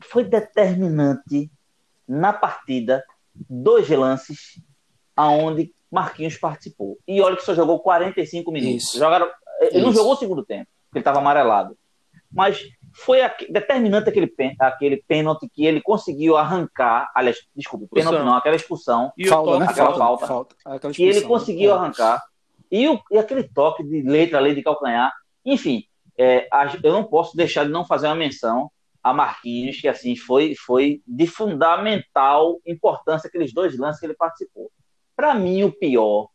foi 0.00 0.24
determinante 0.24 1.48
na 2.08 2.32
partida 2.32 3.04
dois 3.48 3.88
lances 3.88 4.60
aonde 5.14 5.72
Marquinhos 5.88 6.36
participou. 6.36 6.98
E 7.06 7.20
olha 7.20 7.36
que 7.36 7.44
só 7.44 7.54
jogou 7.54 7.78
45 7.78 8.50
minutos. 8.50 8.90
Jogaram, 8.94 9.30
ele 9.60 9.76
Isso. 9.76 9.86
não 9.86 9.92
jogou 9.92 10.14
o 10.14 10.16
segundo 10.16 10.44
tempo, 10.44 10.66
porque 10.86 10.98
ele 10.98 11.02
estava 11.02 11.20
amarelado. 11.20 11.78
Mas 12.32 12.60
foi 12.92 13.22
a, 13.22 13.32
determinante 13.48 14.08
aquele, 14.08 14.34
aquele 14.58 15.04
pênalti 15.06 15.48
que 15.48 15.64
ele 15.64 15.80
conseguiu 15.80 16.36
arrancar. 16.36 17.12
Aliás, 17.14 17.36
desculpa, 17.54 17.86
pênalti 17.94 18.24
não, 18.24 18.34
aquela 18.34 18.56
expulsão. 18.56 19.12
E 19.16 19.28
falta, 19.28 19.60
né? 19.60 19.66
aquela 19.68 19.94
falta. 19.96 20.26
falta, 20.26 20.56
falta 20.64 20.90
que 20.90 21.04
ele 21.04 21.20
conseguiu 21.20 21.70
é. 21.70 21.74
arrancar. 21.74 22.20
E, 22.68 22.88
o, 22.88 23.00
e 23.12 23.18
aquele 23.18 23.44
toque 23.44 23.84
de 23.84 24.02
letra 24.02 24.38
ali 24.38 24.52
de 24.52 24.62
calcanhar 24.64 25.12
enfim, 25.44 25.84
é, 26.18 26.48
eu 26.82 26.92
não 26.92 27.04
posso 27.04 27.36
deixar 27.36 27.64
de 27.64 27.70
não 27.70 27.84
fazer 27.84 28.06
uma 28.06 28.14
menção 28.14 28.70
a 29.02 29.12
Marquinhos, 29.12 29.80
que 29.80 29.88
assim 29.88 30.14
foi, 30.14 30.54
foi 30.54 31.02
de 31.06 31.26
fundamental 31.26 32.60
importância 32.66 33.28
aqueles 33.28 33.52
dois 33.52 33.78
lances 33.78 34.00
que 34.00 34.06
ele 34.06 34.14
participou. 34.14 34.70
Para 35.16 35.34
mim, 35.34 35.62
o 35.62 35.72
pior, 35.72 36.28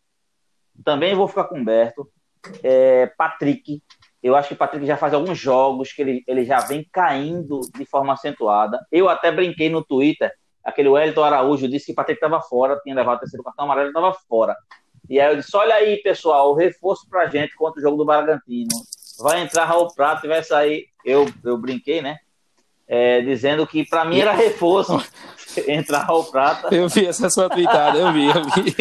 também 0.84 1.14
vou 1.14 1.28
ficar 1.28 1.45
com 1.45 1.56
o 1.56 1.60
Humberto, 1.60 2.10
é 2.64 3.08
Patrick. 3.18 3.82
Eu 4.22 4.36
acho 4.36 4.49
que 4.49 4.53
o 4.56 4.58
Patrick 4.58 4.86
já 4.86 4.97
faz 4.97 5.14
alguns 5.14 5.38
jogos 5.38 5.93
que 5.93 6.01
ele, 6.01 6.24
ele 6.28 6.45
já 6.45 6.60
vem 6.62 6.88
caindo 6.91 7.62
de 7.76 7.86
forma 7.86 8.14
acentuada. 8.14 8.84
Eu 8.91 9.08
até 9.08 9.32
brinquei 9.32 9.70
no 9.70 9.86
Twitter, 9.86 10.32
aquele 10.64 10.89
Wellington 10.89 11.24
Araújo 11.24 11.68
disse 11.68 11.88
que 11.88 11.93
Patrick 11.93 12.18
estava 12.18 12.41
fora, 12.41 12.80
tinha 12.82 12.95
levado 12.95 13.18
o 13.18 13.20
terceiro 13.20 13.43
cartão 13.43 13.66
amarelo, 13.66 13.89
estava 13.89 14.14
fora. 14.28 14.56
E 15.10 15.20
aí 15.20 15.32
eu 15.32 15.38
disse: 15.38 15.56
olha 15.56 15.76
aí, 15.76 15.97
pessoal, 15.97 16.51
o 16.51 16.56
reforço 16.56 17.08
pra 17.10 17.28
gente 17.28 17.56
contra 17.56 17.80
o 17.80 17.82
jogo 17.82 17.97
do 17.97 18.06
Bragantino. 18.06 18.70
Vai 19.20 19.41
entrar 19.41 19.66
Raul 19.66 19.93
Prato 19.93 20.26
e 20.26 20.30
vai 20.30 20.43
sair. 20.43 20.88
Eu, 21.03 21.26
eu 21.43 21.58
brinquei, 21.58 22.01
né? 22.01 22.18
É, 22.88 23.22
dizendo 23.22 23.66
que 23.66 23.84
para 23.86 24.06
mim 24.06 24.20
era 24.20 24.34
reforço 24.34 25.01
entrar 25.68 26.03
Raul 26.03 26.26
Prata. 26.26 26.74
Eu 26.74 26.88
vi 26.88 27.06
essa 27.06 27.30
sua 27.30 27.49
tweetada, 27.49 27.97
eu 27.97 28.12
vi, 28.12 28.26
eu 28.26 28.43
vi. 28.43 28.76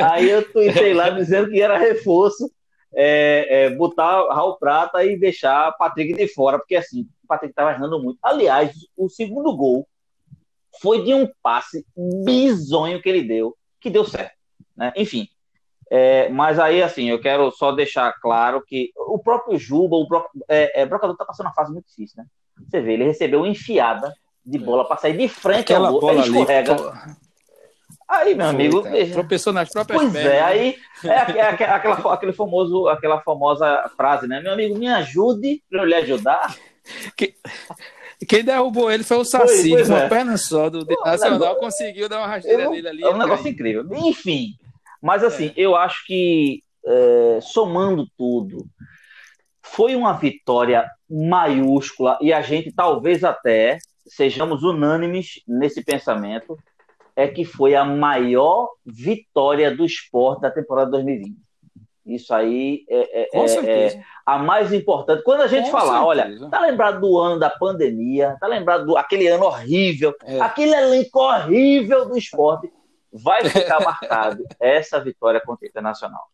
Aí 0.00 0.30
eu 0.30 0.50
tuitei 0.50 0.94
lá 0.94 1.10
dizendo 1.10 1.50
que 1.50 1.60
era 1.60 1.76
reforço 1.76 2.50
é, 2.94 3.64
é, 3.64 3.70
botar 3.70 4.32
Raul 4.32 4.56
Prata 4.56 5.04
e 5.04 5.18
deixar 5.18 5.72
Patrick 5.72 6.14
de 6.14 6.28
fora, 6.28 6.58
porque 6.58 6.76
assim, 6.76 7.02
o 7.22 7.26
Patrick 7.26 7.52
estava 7.52 7.72
errando 7.72 8.02
muito. 8.02 8.18
Aliás, 8.22 8.74
o 8.96 9.08
segundo 9.08 9.54
gol 9.56 9.86
foi 10.80 11.04
de 11.04 11.14
um 11.14 11.28
passe 11.42 11.84
bizonho 12.24 13.00
que 13.02 13.08
ele 13.08 13.22
deu, 13.22 13.56
que 13.80 13.90
deu 13.90 14.04
certo. 14.04 14.34
Né? 14.76 14.92
Enfim, 14.96 15.28
é, 15.90 16.28
mas 16.28 16.60
aí, 16.60 16.80
assim, 16.80 17.10
eu 17.10 17.20
quero 17.20 17.50
só 17.50 17.72
deixar 17.72 18.12
claro 18.20 18.62
que 18.64 18.92
o 18.96 19.18
próprio 19.18 19.58
Juba, 19.58 19.96
o 19.96 20.06
próprio 20.06 20.44
é, 20.48 20.82
é, 20.82 20.86
Brocador 20.86 21.16
tá 21.16 21.24
passando 21.24 21.46
uma 21.46 21.52
fase 21.52 21.72
muito 21.72 21.88
difícil, 21.88 22.22
né? 22.22 22.28
Você 22.68 22.80
vê, 22.80 22.92
ele 22.92 23.04
recebeu 23.04 23.40
uma 23.40 23.48
enfiada 23.48 24.14
de 24.46 24.56
é. 24.56 24.60
bola 24.60 24.86
para 24.86 24.98
sair 24.98 25.16
de 25.16 25.28
frente 25.28 25.72
Aquela 25.72 25.88
ao 25.88 25.98
gol, 25.98 26.12
ele 26.12 26.20
escorrega. 26.20 26.72
Ali, 28.08 28.30
aí, 28.30 28.34
meu 28.36 28.46
amigo. 28.46 28.84
Tropeçou 29.12 29.52
nas 29.52 29.68
próprias 29.68 30.00
pois 30.00 30.14
é, 30.14 30.22
pernas. 30.22 30.38
é, 30.38 30.42
aí 30.42 30.76
é, 31.04 31.38
é, 31.38 31.42
aquela, 31.42 32.14
aquele 32.14 32.32
famoso, 32.32 32.86
aquela 32.86 33.20
famosa 33.22 33.90
frase, 33.96 34.28
né? 34.28 34.40
Meu 34.40 34.52
amigo, 34.52 34.78
me 34.78 34.86
ajude 34.86 35.60
para 35.68 35.80
eu 35.82 35.86
lhe 35.86 35.94
ajudar. 35.94 36.56
Que... 37.16 37.34
Quem 38.28 38.44
derrubou 38.44 38.90
ele 38.90 39.02
foi 39.02 39.16
o 39.16 39.24
Saci, 39.24 39.70
com 39.70 39.94
uma 39.94 40.08
perna 40.08 40.36
só 40.36 40.68
do 40.68 40.84
Nacional, 41.04 41.56
conseguiu 41.56 42.08
dar 42.08 42.18
uma 42.18 42.26
rasteira 42.26 42.68
nele 42.68 42.88
ali. 42.88 43.02
É 43.02 43.08
um 43.08 43.16
negócio 43.16 43.48
incrível. 43.48 43.86
Enfim, 43.92 44.54
mas 45.00 45.24
assim, 45.24 45.48
é. 45.48 45.52
eu 45.56 45.76
acho 45.76 46.04
que 46.06 46.62
é, 46.84 47.38
somando 47.40 48.06
tudo, 48.16 48.66
foi 49.62 49.94
uma 49.94 50.12
vitória 50.12 50.88
maiúscula 51.08 52.18
e 52.20 52.32
a 52.32 52.42
gente 52.42 52.72
talvez 52.72 53.22
até 53.24 53.78
sejamos 54.06 54.62
unânimes 54.62 55.42
nesse 55.46 55.84
pensamento, 55.84 56.58
é 57.14 57.28
que 57.28 57.44
foi 57.44 57.74
a 57.74 57.84
maior 57.84 58.70
vitória 58.84 59.74
do 59.74 59.84
esporte 59.84 60.42
da 60.42 60.50
temporada 60.50 60.90
2020. 60.92 61.36
Isso 62.06 62.34
aí 62.34 62.84
é, 62.88 63.22
é, 63.22 63.28
é, 63.32 63.86
é 63.86 64.02
a 64.26 64.38
mais 64.38 64.72
importante. 64.72 65.22
Quando 65.22 65.42
a 65.42 65.46
gente 65.46 65.66
Com 65.66 65.72
falar, 65.72 66.14
certeza. 66.14 66.44
olha, 66.44 66.50
tá 66.50 66.60
lembrado 66.60 67.00
do 67.00 67.18
ano 67.18 67.38
da 67.38 67.50
pandemia, 67.50 68.36
tá 68.40 68.46
lembrado 68.46 68.86
do 68.86 68.96
aquele 68.96 69.28
ano 69.28 69.44
horrível, 69.44 70.14
é. 70.24 70.40
aquele 70.40 70.74
elenco 70.74 71.20
horrível 71.20 72.08
do 72.08 72.16
esporte 72.16 72.72
vai 73.12 73.44
ficar 73.44 73.80
marcado 73.80 74.44
essa 74.58 75.00
vitória 75.00 75.40
contra 75.40 75.66
o 75.66 75.68
Internacional. 75.68 76.24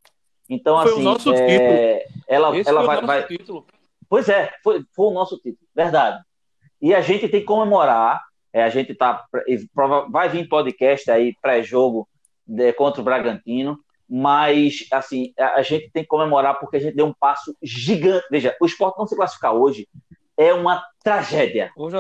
Então, 0.49 0.81
foi 0.83 0.93
assim, 0.93 1.01
o 1.01 1.05
nosso 1.05 1.33
é, 1.33 1.47
título. 1.47 2.23
ela, 2.29 2.57
Esse 2.57 2.71
ela 2.71 2.83
vai, 2.83 3.05
vai... 3.05 3.27
Título. 3.27 3.67
Pois 4.09 4.29
é, 4.29 4.53
foi, 4.63 4.85
foi 4.95 5.07
o 5.07 5.13
nosso 5.13 5.37
título, 5.39 5.67
verdade. 5.75 6.23
E 6.81 6.95
a 6.95 7.01
gente 7.01 7.29
tem 7.29 7.41
que 7.41 7.47
comemorar. 7.47 8.23
É, 8.53 8.63
a 8.63 8.69
gente 8.71 8.95
tá 8.95 9.27
vai 10.09 10.29
vir 10.29 10.49
podcast 10.49 11.11
aí 11.11 11.35
pré-jogo 11.43 12.09
contra 12.77 13.01
o 13.03 13.05
Bragantino, 13.05 13.79
mas 14.09 14.87
assim 14.91 15.35
a, 15.39 15.57
a, 15.57 15.63
gente 15.63 15.91
tem 15.91 16.05
que 16.05 16.09
comemorar 16.09 16.59
porque 16.59 16.77
a 16.77 16.81
gente 16.81 16.95
deu 16.95 17.07
um 17.07 17.13
passo 17.13 17.55
gigante. 17.63 18.25
Veja, 18.31 18.57
o 18.61 18.65
esporte 18.65 18.99
não 18.99 19.07
se 19.07 19.17
classificar 19.17 19.53
hoje 19.53 19.87
é 20.39 20.55
uma 20.55 20.83
tragédia. 21.03 21.71
Hoje, 21.77 21.97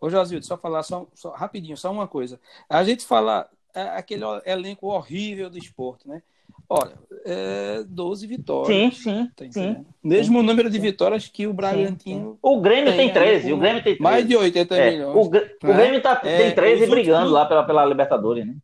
Ô, 0.00 0.08
Josildo, 0.08 0.44
só 0.44 0.56
falar 0.56 0.82
só, 0.82 1.06
só, 1.14 1.30
rapidinho, 1.32 1.76
só 1.76 1.90
uma 1.90 2.06
coisa. 2.06 2.40
A 2.68 2.84
gente 2.84 3.06
fala 3.06 3.48
é 3.50 3.57
aquele 3.74 4.24
elenco 4.44 4.88
horrível 4.88 5.48
do 5.50 5.58
esporte, 5.58 6.08
né? 6.08 6.22
Olha, 6.70 6.92
é 7.24 7.82
12 7.84 8.26
vitórias. 8.26 8.96
Sim, 8.96 9.02
sim. 9.02 9.30
Tá 9.34 9.44
sim 9.50 9.86
Mesmo 10.04 10.40
sim, 10.40 10.46
número 10.46 10.68
de 10.68 10.78
vitórias 10.78 11.26
que 11.26 11.46
o 11.46 11.54
Bragantino. 11.54 12.32
Sim, 12.32 12.38
o 12.42 12.60
Grêmio 12.60 12.92
tem, 12.92 13.06
tem 13.06 13.12
13. 13.12 13.52
O 13.54 13.58
Grêmio 13.58 13.82
tem 13.82 13.96
13. 13.96 14.02
Mais 14.02 14.28
de 14.28 14.36
80 14.36 14.76
é, 14.76 14.90
milhões. 14.90 15.16
O, 15.16 15.30
né? 15.30 15.50
o 15.62 15.66
Grêmio 15.66 16.02
tá, 16.02 16.20
é, 16.24 16.36
tem 16.36 16.54
13 16.54 16.86
brigando 16.86 17.16
últimos... 17.20 17.32
lá 17.32 17.46
pela, 17.46 17.64
pela 17.64 17.86
Libertadores, 17.86 18.46
né? 18.46 18.54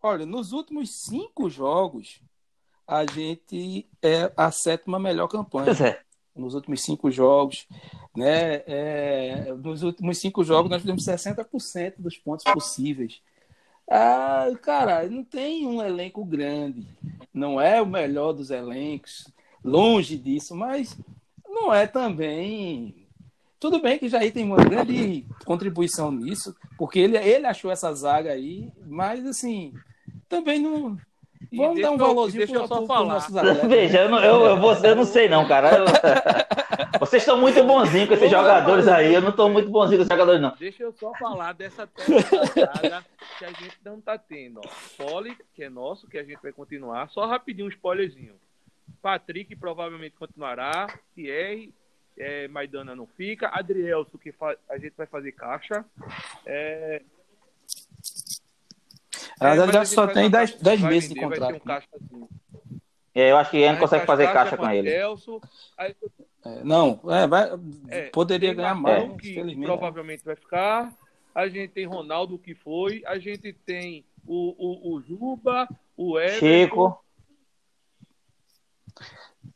Olha, 0.00 0.24
nos 0.24 0.52
últimos 0.52 0.90
cinco 0.94 1.50
jogos, 1.50 2.20
a 2.86 3.04
gente 3.04 3.88
é 4.00 4.32
a 4.36 4.52
sétima 4.52 5.00
melhor 5.00 5.26
campanha. 5.26 5.66
Pois 5.66 5.80
é. 5.80 6.00
Nos 6.36 6.54
últimos 6.54 6.82
cinco 6.82 7.10
jogos, 7.10 7.66
né? 8.16 8.62
É, 8.68 9.52
nos 9.60 9.82
últimos 9.82 10.18
cinco 10.18 10.44
jogos, 10.44 10.70
nós 10.70 10.80
fizemos 10.80 11.04
60% 11.04 11.94
dos 11.98 12.16
pontos 12.16 12.44
possíveis. 12.44 13.20
Ah, 13.90 14.48
cara, 14.62 15.08
não 15.08 15.24
tem 15.24 15.66
um 15.66 15.82
elenco 15.82 16.24
grande. 16.24 16.86
Não 17.32 17.60
é 17.60 17.80
o 17.80 17.86
melhor 17.86 18.32
dos 18.32 18.50
elencos, 18.50 19.26
longe 19.64 20.16
disso, 20.16 20.54
mas 20.54 20.98
não 21.48 21.72
é 21.72 21.86
também. 21.86 22.94
Tudo 23.58 23.80
bem 23.80 23.98
que 23.98 24.08
Jair 24.08 24.32
tem 24.32 24.44
uma 24.44 24.56
grande 24.56 25.24
contribuição 25.44 26.12
nisso, 26.12 26.54
porque 26.76 26.98
ele, 26.98 27.16
ele 27.16 27.46
achou 27.46 27.70
essa 27.70 27.92
zaga 27.94 28.32
aí, 28.32 28.70
mas 28.86 29.26
assim, 29.26 29.72
também 30.28 30.60
não. 30.60 30.96
Vamos 31.52 31.80
dar 31.80 31.92
um 31.92 31.96
valorzinho 31.96 32.46
deixa 32.46 32.62
eu 32.62 32.68
só 32.68 32.86
falar. 32.86 33.26
Veja, 33.68 34.02
eu 34.02 34.08
não, 34.10 34.22
eu, 34.22 34.44
eu, 34.44 34.60
vou, 34.60 34.74
eu 34.74 34.96
não 34.96 35.04
sei 35.04 35.28
não, 35.28 35.46
cara. 35.46 35.78
Eu, 35.78 35.84
vocês 36.98 37.22
estão 37.22 37.38
muito 37.38 37.62
bonzinhos 37.64 38.08
com 38.08 38.14
esses 38.14 38.30
jogadores 38.30 38.88
aí. 38.88 39.14
Eu 39.14 39.20
não 39.20 39.30
estou 39.30 39.50
muito 39.50 39.68
bonzinho 39.70 39.98
com 39.98 40.02
esses 40.02 40.12
jogadores, 40.12 40.40
não. 40.40 40.54
Deixa 40.58 40.82
eu 40.82 40.92
só 40.92 41.12
falar 41.14 41.52
dessa 41.52 41.86
temporada 41.86 43.04
que 43.38 43.44
a 43.44 43.48
gente 43.48 43.76
não 43.84 43.98
está 43.98 44.16
tendo. 44.16 44.60
Ó. 44.60 44.68
Poli, 44.96 45.36
que 45.54 45.64
é 45.64 45.68
nosso, 45.68 46.06
que 46.06 46.18
a 46.18 46.24
gente 46.24 46.40
vai 46.42 46.52
continuar. 46.52 47.08
Só 47.10 47.26
rapidinho 47.26 47.66
um 47.66 47.70
spoilerzinho. 47.70 48.34
Patrick 49.02 49.54
provavelmente 49.56 50.16
continuará. 50.16 50.86
Thierry, 51.14 51.72
é, 52.16 52.48
Maidana 52.48 52.96
não 52.96 53.06
fica. 53.06 53.48
Adrielso, 53.48 54.18
que 54.18 54.34
a 54.68 54.78
gente 54.78 54.94
vai 54.96 55.06
fazer 55.06 55.32
caixa. 55.32 55.84
É... 56.44 57.02
Na 59.40 59.54
verdade, 59.54 59.88
só 59.88 60.06
tem 60.06 60.30
10 60.30 60.80
meses 60.82 61.08
de 61.08 61.20
contrato. 61.20 61.56
Um 61.56 61.60
caixa, 61.60 61.88
assim. 61.94 62.28
é, 63.14 63.30
eu 63.30 63.36
acho 63.36 63.50
que 63.50 63.58
ele 63.58 63.72
não 63.72 63.78
consegue 63.78 64.06
fazer 64.06 64.32
caixa 64.32 64.56
com 64.56 64.68
ele. 64.70 64.90
Elso, 64.90 65.40
aí... 65.76 65.94
é, 66.56 66.64
não, 66.64 67.00
é, 67.08 67.26
vai, 67.26 67.50
é, 67.88 68.02
poderia 68.10 68.54
ganhar 68.54 68.74
mais. 68.74 69.20
Que 69.20 69.56
provavelmente 69.56 70.24
vai 70.24 70.36
ficar. 70.36 70.92
A 71.34 71.48
gente 71.48 71.70
tem 71.72 71.86
Ronaldo, 71.86 72.38
que 72.38 72.54
foi. 72.54 73.02
A 73.06 73.18
gente 73.18 73.52
tem 73.52 74.04
o, 74.26 74.54
o, 74.58 74.94
o 74.94 75.02
Juba, 75.02 75.68
o 75.96 76.18
Everton. 76.18 76.46
Chico. 76.46 77.04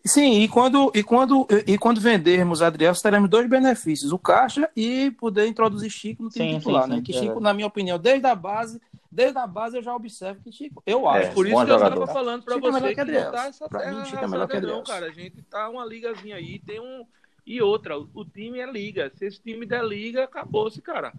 Sim, 0.05 0.40
e 0.40 0.48
quando, 0.48 0.90
e 0.94 1.02
quando, 1.02 1.47
e 1.66 1.78
quando 1.78 2.01
vendermos 2.01 2.60
Adriel, 2.60 2.93
teremos 2.94 3.31
dois 3.31 3.48
benefícios: 3.48 4.12
o 4.12 4.19
caixa 4.19 4.69
e 4.77 5.12
poder 5.12 5.47
introduzir 5.47 5.90
Chico 5.90 6.24
no 6.24 6.28
time 6.31 6.52
sim, 6.52 6.59
titular, 6.59 6.85
sim, 6.85 6.90
né? 6.90 6.97
Sim, 6.97 7.02
que 7.02 7.12
Chico, 7.12 7.39
é. 7.39 7.43
na 7.43 7.55
minha 7.55 7.66
opinião, 7.66 7.98
desde 7.98 8.27
a 8.27 8.35
base, 8.35 8.81
desde 9.12 9.39
a 9.39 9.47
base 9.47 9.76
eu 9.76 9.82
já 9.82 9.94
observo 9.94 10.40
que 10.43 10.51
Chico, 10.51 10.82
eu 10.86 11.06
é, 11.06 11.18
acho. 11.18 11.28
É, 11.28 11.34
por 11.34 11.47
isso 11.47 11.64
que 11.64 11.70
eu 11.70 11.76
estava 11.76 12.06
falando 12.06 12.43
para 12.43 12.56
é 12.56 12.59
você 12.59 12.78
é 12.78 12.94
que, 12.94 13.05
que 13.05 13.12
não 13.12 13.30
tá 13.30 13.47
essa 13.47 13.68
pra 13.68 13.93
mim, 13.93 14.05
Chico 14.06 14.24
é 14.24 14.26
melhor 14.26 14.48
que 14.48 14.60
não, 14.60 14.82
cara. 14.82 15.06
A 15.06 15.12
gente 15.12 15.43
tá 15.43 15.68
uma 15.68 15.84
ligazinha 15.84 16.36
aí, 16.36 16.59
tem 16.59 16.80
um 16.80 17.06
e 17.44 17.60
outra, 17.60 17.98
o 17.98 18.24
time 18.24 18.60
é 18.60 18.70
liga. 18.70 19.12
Se 19.14 19.26
esse 19.26 19.43
time 19.43 19.66
der 19.66 19.84
liga, 19.84 20.24
acabou-se, 20.24 20.80
cara. 20.80 21.12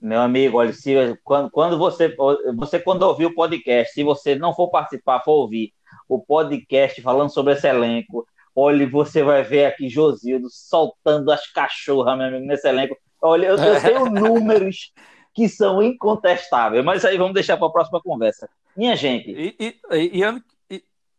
Meu 0.00 0.20
amigo, 0.20 0.58
olha, 0.58 0.72
se, 0.72 0.94
quando, 1.22 1.50
quando 1.50 1.78
você, 1.78 2.14
você 2.56 2.80
quando 2.80 3.02
ouvir 3.02 3.26
o 3.26 3.34
podcast, 3.34 3.92
se 3.92 4.02
você 4.02 4.34
não 4.34 4.54
for 4.54 4.70
participar, 4.70 5.20
for 5.20 5.32
ouvir 5.32 5.72
o 6.08 6.18
podcast 6.18 7.00
falando 7.02 7.30
sobre 7.30 7.52
esse 7.52 7.68
elenco. 7.68 8.26
Olha, 8.54 8.88
você 8.88 9.22
vai 9.22 9.42
ver 9.42 9.66
aqui 9.66 9.88
Josildo 9.88 10.48
soltando 10.50 11.30
as 11.30 11.46
cachorras, 11.52 12.16
meu 12.16 12.26
amigo, 12.26 12.46
nesse 12.46 12.66
elenco. 12.66 12.96
Olha, 13.20 13.46
eu, 13.46 13.56
eu 13.56 13.80
tenho 13.80 14.06
números 14.10 14.92
que 15.38 15.48
são 15.48 15.80
incontestáveis, 15.80 16.84
mas 16.84 17.04
aí 17.04 17.16
vamos 17.16 17.32
deixar 17.32 17.56
para 17.56 17.68
a 17.68 17.70
próxima 17.70 18.02
conversa. 18.02 18.50
Minha 18.76 18.96
gente. 18.96 19.30
E, 19.30 19.54
e, 19.60 19.80
e, 19.92 20.18
e 20.18 20.42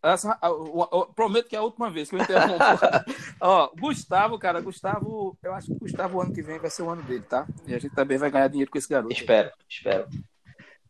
essa, 0.03 0.37
eu, 0.43 0.89
eu, 0.91 1.05
prometo 1.15 1.47
que 1.47 1.55
é 1.55 1.59
a 1.59 1.61
última 1.61 1.89
vez 1.89 2.09
que 2.09 2.17
eu 2.17 2.19
interrompo. 2.19 2.59
Ó, 3.39 3.69
Gustavo, 3.79 4.37
cara, 4.37 4.59
Gustavo, 4.59 5.37
eu 5.41 5.53
acho 5.53 5.67
que 5.67 5.73
o 5.73 5.79
Gustavo, 5.79 6.19
ano 6.19 6.33
que 6.33 6.41
vem, 6.41 6.59
vai 6.59 6.69
ser 6.69 6.81
o 6.81 6.89
ano 6.89 7.01
dele, 7.01 7.23
tá? 7.29 7.47
E 7.65 7.73
a 7.73 7.79
gente 7.79 7.95
também 7.95 8.17
vai 8.17 8.29
ganhar 8.29 8.49
dinheiro 8.49 8.69
com 8.69 8.77
esse 8.77 8.89
garoto. 8.89 9.13
Espero, 9.13 9.51
espero. 9.69 10.05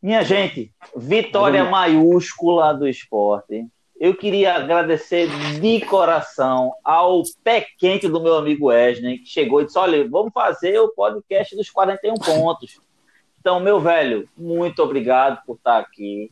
Minha 0.01 0.23
gente, 0.23 0.73
vitória 0.95 1.63
maiúscula 1.65 2.73
do 2.73 2.87
esporte 2.87 3.63
eu 3.99 4.15
queria 4.15 4.55
agradecer 4.55 5.27
de 5.59 5.81
coração 5.81 6.71
ao 6.85 7.21
pé 7.43 7.67
quente 7.77 8.07
do 8.07 8.21
meu 8.21 8.35
amigo 8.35 8.67
Wesley, 8.67 9.19
que 9.19 9.27
chegou 9.27 9.61
e 9.61 9.65
disse: 9.65 9.77
Olha, 9.77 10.07
vamos 10.07 10.31
fazer 10.31 10.79
o 10.79 10.87
podcast 10.87 11.53
dos 11.53 11.69
41 11.69 12.13
pontos. 12.15 12.79
Então, 13.39 13.59
meu 13.59 13.79
velho, 13.79 14.27
muito 14.37 14.81
obrigado 14.83 15.41
por 15.45 15.55
estar 15.55 15.79
aqui. 15.79 16.31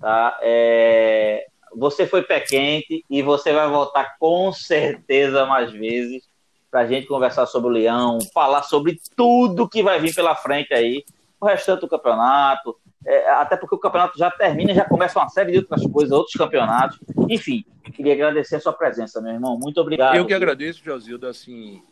Tá? 0.00 0.38
É... 0.42 1.46
Você 1.76 2.06
foi 2.06 2.22
pé 2.22 2.40
quente 2.40 3.04
e 3.08 3.22
você 3.22 3.52
vai 3.52 3.68
voltar 3.68 4.16
com 4.18 4.52
certeza 4.52 5.44
mais 5.46 5.70
vezes 5.70 6.26
para 6.70 6.80
a 6.80 6.86
gente 6.86 7.06
conversar 7.06 7.46
sobre 7.46 7.68
o 7.68 7.72
Leão, 7.72 8.18
falar 8.32 8.62
sobre 8.62 9.00
tudo 9.16 9.68
que 9.68 9.82
vai 9.82 10.00
vir 10.00 10.14
pela 10.14 10.34
frente 10.34 10.72
aí, 10.74 11.04
o 11.40 11.46
restante 11.46 11.80
do 11.80 11.88
campeonato, 11.88 12.76
é, 13.06 13.30
até 13.30 13.56
porque 13.56 13.74
o 13.74 13.78
campeonato 13.78 14.18
já 14.18 14.30
termina, 14.30 14.74
já 14.74 14.84
começa 14.84 15.18
uma 15.18 15.28
série 15.28 15.52
de 15.52 15.58
outras 15.58 15.86
coisas, 15.86 16.12
outros 16.12 16.36
campeonatos. 16.36 16.98
Enfim, 17.28 17.64
queria 17.92 18.12
agradecer 18.12 18.56
a 18.56 18.60
sua 18.60 18.72
presença, 18.72 19.20
meu 19.20 19.32
irmão. 19.32 19.58
Muito 19.58 19.80
obrigado. 19.80 20.16
Eu 20.16 20.26
que 20.26 20.34
agradeço, 20.34 20.84
Josildo. 20.84 21.26
Assim, 21.26 21.82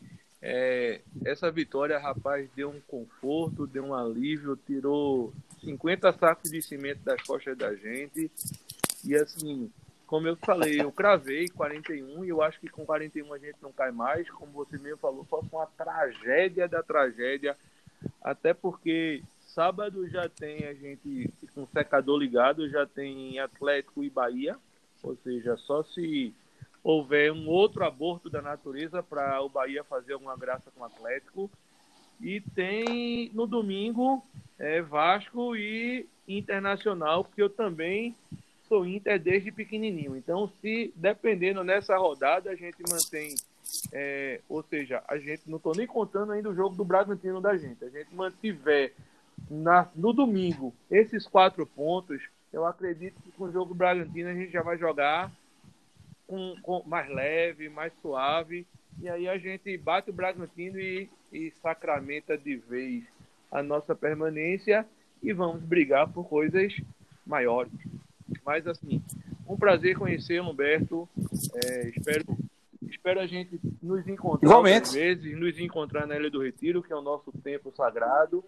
é, 0.41 1.01
essa 1.25 1.51
vitória, 1.51 1.99
rapaz, 1.99 2.49
deu 2.55 2.71
um 2.71 2.81
conforto, 2.81 3.67
deu 3.67 3.85
um 3.85 3.95
alívio, 3.95 4.57
tirou 4.67 5.33
50 5.65 6.13
sacos 6.13 6.51
de 6.51 6.61
cimento 6.63 7.01
das 7.03 7.23
costas 7.23 7.57
da 7.57 7.75
gente. 7.75 8.31
E 9.05 9.15
assim, 9.15 9.71
como 10.07 10.29
eu 10.29 10.37
falei, 10.37 10.81
eu 10.81 10.93
cravei 10.93 11.49
41 11.49 12.25
e 12.25 12.29
eu 12.29 12.43
acho 12.43 12.61
que 12.61 12.69
com 12.69 12.85
41 12.85 13.33
a 13.33 13.39
gente 13.39 13.57
não 13.61 13.73
cai 13.73 13.91
mais. 13.91 14.29
Como 14.31 14.53
você 14.53 14.79
mesmo 14.79 14.99
falou, 14.99 15.27
só 15.29 15.43
foi 15.43 15.59
uma 15.59 15.67
tragédia 15.67 16.69
da 16.69 16.83
tragédia. 16.83 17.57
Até 18.23 18.53
porque 18.53 19.23
sábado 19.47 20.09
já 20.09 20.29
tem 20.29 20.67
a 20.67 20.75
gente 20.75 21.31
com 21.55 21.63
o 21.63 21.69
secador 21.69 22.19
ligado, 22.19 22.69
já 22.69 22.87
tem 22.87 23.39
Atlético 23.39 24.05
e 24.05 24.11
Bahia, 24.11 24.57
ou 25.03 25.17
seja, 25.17 25.57
só 25.57 25.83
se 25.83 26.35
houver 26.87 27.33
um 27.33 27.49
outro 27.49 27.85
aborto 27.85 28.31
da 28.31 28.41
natureza 28.41 29.03
para 29.03 29.43
o 29.43 29.49
Bahia 29.49 29.83
fazer 29.83 30.13
alguma 30.13 30.37
graça 30.37 30.71
com 30.71 30.83
o 30.83 30.85
Atlético. 30.85 31.51
E 32.21 32.41
tem 32.41 33.29
no 33.35 33.45
domingo 33.45 34.25
é, 34.57 34.81
Vasco 34.81 35.57
e 35.57 36.09
Internacional, 36.29 37.25
porque 37.25 37.43
eu 37.43 37.51
também 37.51 38.15
sou 38.69 38.87
Inter 38.87 39.21
desde 39.21 39.51
pequenininho. 39.51 40.17
Então, 40.17 40.49
se 40.61 40.93
dependendo 40.95 41.65
nessa 41.65 41.97
rodada, 41.97 42.51
a 42.51 42.55
gente 42.55 42.79
mantém, 42.89 43.35
é, 43.93 44.41
ou 44.49 44.63
seja, 44.63 45.03
a 45.09 45.19
gente 45.19 45.43
não 45.47 45.57
estou 45.57 45.73
nem 45.77 45.89
contando 45.89 46.31
ainda 46.31 46.51
o 46.51 46.55
jogo 46.55 46.77
do 46.77 46.85
Bragantino 46.85 47.41
da 47.41 47.57
gente. 47.57 47.85
A 47.85 47.91
gente 47.91 48.15
mantiver 48.15 48.93
na, 49.51 49.89
no 49.93 50.13
domingo, 50.13 50.73
esses 50.89 51.27
quatro 51.27 51.67
pontos, 51.67 52.23
eu 52.53 52.65
acredito 52.65 53.21
que 53.23 53.33
com 53.33 53.45
o 53.45 53.53
jogo 53.53 53.75
Bragantino 53.75 54.29
a 54.29 54.35
gente 54.35 54.53
já 54.53 54.63
vai 54.63 54.79
jogar 54.79 55.33
com, 56.27 56.57
com, 56.63 56.83
mais 56.87 57.09
leve, 57.09 57.69
mais 57.69 57.93
suave. 58.01 58.67
E 59.01 59.09
aí 59.09 59.29
a 59.29 59.39
gente 59.39 59.77
bate 59.77 60.11
o 60.11 60.13
Bragantino 60.13 60.79
e, 60.79 61.09
e 61.33 61.51
sacramenta 61.63 62.37
de 62.37 62.57
vez 62.57 63.05
a 63.51 63.63
nossa 63.63 63.95
permanência 63.95 64.87
e 65.23 65.33
vamos 65.33 65.63
brigar 65.63 66.09
por 66.09 66.29
coisas 66.29 66.75
maiores. 67.27 67.73
Mas 68.45 68.67
assim, 68.67 69.03
um 69.47 69.57
prazer 69.57 69.97
conhecer 69.97 70.41
o 70.41 70.51
Humberto. 70.51 71.09
É, 71.65 71.89
espero, 71.89 72.25
espero 72.83 73.21
a 73.21 73.27
gente 73.27 73.61
nos 73.83 74.07
encontrar 74.09 74.49
Igualmente. 74.49 74.93
vezes, 74.93 75.39
nos 75.39 75.59
encontrar 75.59 76.07
na 76.07 76.17
Ilha 76.17 76.31
do 76.31 76.43
Retiro, 76.43 76.83
que 76.83 76.93
é 76.93 76.97
o 76.97 77.03
nosso 77.03 77.31
tempo 77.33 77.73
sagrado 77.77 78.45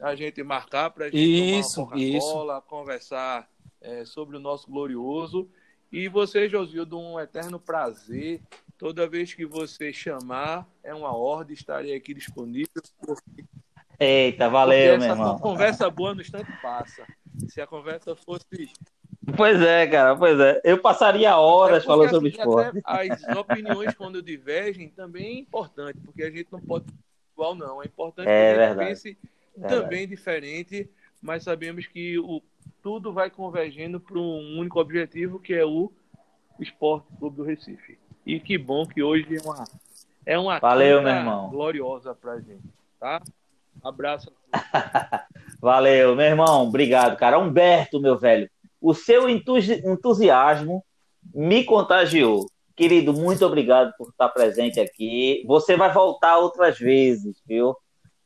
a 0.00 0.14
gente 0.14 0.42
marcar 0.42 0.90
para 0.90 1.06
a 1.06 1.10
gente 1.10 1.58
isso, 1.58 1.74
tomar 1.74 1.96
uma 1.96 2.12
Coca-Cola, 2.12 2.60
conversar 2.62 3.50
é, 3.80 4.04
sobre 4.04 4.36
o 4.36 4.40
nosso 4.40 4.70
glorioso. 4.70 5.48
E 5.90 6.08
você, 6.08 6.48
Josildo, 6.48 6.98
um 6.98 7.18
eterno 7.18 7.58
prazer. 7.58 8.40
Toda 8.76 9.08
vez 9.08 9.34
que 9.34 9.44
você 9.44 9.92
chamar, 9.92 10.68
é 10.84 10.94
uma 10.94 11.16
ordem, 11.16 11.54
estarei 11.54 11.94
aqui 11.94 12.14
disponível. 12.14 12.70
Eita, 13.98 14.48
valeu, 14.48 14.98
meu 14.98 15.08
irmão. 15.08 15.38
conversa 15.38 15.90
boa 15.90 16.14
no 16.14 16.20
instante 16.20 16.50
passa. 16.62 17.04
Se 17.48 17.60
a 17.60 17.66
conversa 17.66 18.14
fosse 18.14 18.46
Pois 19.36 19.60
é, 19.60 19.86
cara, 19.86 20.16
pois 20.16 20.38
é. 20.38 20.60
Eu 20.64 20.78
passaria 20.78 21.36
horas 21.36 21.82
é 21.82 21.86
falando 21.86 22.06
assim, 22.06 22.14
sobre 22.14 22.28
esporte. 22.30 22.80
As 22.84 23.36
opiniões, 23.36 23.94
quando 23.94 24.22
divergem, 24.22 24.88
também 24.88 25.36
é 25.36 25.40
importante, 25.40 25.98
porque 26.04 26.22
a 26.22 26.30
gente 26.30 26.46
não 26.52 26.60
pode 26.60 26.86
igual, 27.32 27.54
não. 27.54 27.82
É 27.82 27.86
importante 27.86 28.28
é, 28.28 28.54
que 28.54 28.60
a 28.60 28.68
gente 28.68 28.78
pense 28.78 29.18
é. 29.60 29.66
também 29.66 30.08
diferente, 30.08 30.90
mas 31.20 31.42
sabemos 31.44 31.86
que 31.86 32.18
o, 32.18 32.42
tudo 32.82 33.12
vai 33.12 33.30
convergendo 33.30 34.00
para 34.00 34.18
um 34.18 34.58
único 34.58 34.80
objetivo, 34.80 35.38
que 35.38 35.54
é 35.54 35.64
o 35.64 35.92
Esporte 36.60 37.06
Clube 37.18 37.36
do 37.36 37.42
Recife. 37.44 37.98
E 38.26 38.38
que 38.40 38.58
bom 38.58 38.86
que 38.86 39.02
hoje 39.02 39.26
é 39.36 39.40
uma, 39.42 39.64
é 40.26 40.38
uma 40.38 40.58
Valeu, 40.58 41.02
meu 41.02 41.12
irmão. 41.12 41.50
gloriosa 41.50 42.14
para 42.14 42.32
a 42.32 42.40
gente, 42.40 42.68
tá? 43.00 43.22
Abraço. 43.82 44.32
Valeu, 45.60 46.14
meu 46.14 46.26
irmão. 46.26 46.66
Obrigado, 46.66 47.16
cara. 47.16 47.38
Humberto, 47.38 48.00
meu 48.00 48.18
velho. 48.18 48.50
O 48.80 48.94
seu 48.94 49.28
entusiasmo 49.28 50.84
me 51.34 51.64
contagiou. 51.64 52.46
Querido, 52.76 53.12
muito 53.12 53.44
obrigado 53.44 53.92
por 53.96 54.08
estar 54.08 54.28
presente 54.28 54.78
aqui. 54.78 55.42
Você 55.46 55.76
vai 55.76 55.92
voltar 55.92 56.38
outras 56.38 56.78
vezes, 56.78 57.42
viu? 57.46 57.74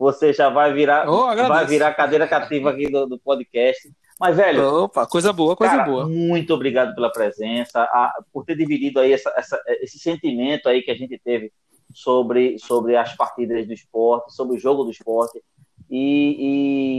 você 0.02 0.32
já 0.32 0.48
vai 0.48 0.72
virar, 0.72 1.08
Oh, 1.08 1.26
vai 1.46 1.64
virar 1.64 1.94
cadeira 1.94 2.26
cativa 2.26 2.70
aqui 2.70 2.90
do, 2.90 3.06
do 3.06 3.18
podcast. 3.20 3.88
Mas, 4.22 4.36
velho, 4.36 4.84
Opa, 4.84 5.04
coisa 5.04 5.32
boa, 5.32 5.56
coisa 5.56 5.78
Cara, 5.78 5.90
boa. 5.90 6.08
Muito 6.08 6.54
obrigado 6.54 6.94
pela 6.94 7.10
presença, 7.10 7.82
a- 7.82 8.14
por 8.32 8.44
ter 8.44 8.54
dividido 8.54 9.00
aí 9.00 9.12
essa- 9.12 9.34
essa- 9.36 9.60
esse 9.80 9.98
sentimento 9.98 10.68
aí 10.68 10.80
que 10.80 10.92
a 10.92 10.94
gente 10.94 11.18
teve 11.18 11.52
sobre, 11.92 12.56
sobre 12.60 12.96
as 12.96 13.16
partidas 13.16 13.66
do 13.66 13.72
esporte, 13.72 14.32
sobre 14.32 14.56
o 14.56 14.60
jogo 14.60 14.84
do 14.84 14.92
esporte. 14.92 15.42
E, 15.90 16.36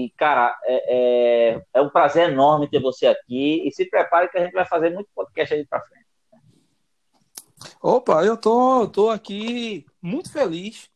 e, 0.08 0.14
cara, 0.18 0.54
é, 0.66 1.54
é, 1.56 1.62
é 1.76 1.82
um 1.82 1.88
prazer 1.90 2.30
enorme 2.30 2.70
ter 2.70 2.82
você 2.82 3.08
aqui. 3.08 3.66
E 3.66 3.72
se 3.72 3.86
prepare 3.90 4.28
que 4.28 4.38
a 4.38 4.44
gente 4.44 4.52
vai 4.52 4.66
fazer 4.66 4.90
muito 4.90 5.08
podcast 5.16 5.54
aí 5.54 5.66
pra 5.66 5.80
frente. 5.80 6.04
Opa, 7.82 8.22
eu 8.26 8.36
tô, 8.36 8.86
tô 8.90 9.10
aqui 9.10 9.86
muito 10.02 10.30
feliz, 10.30 10.90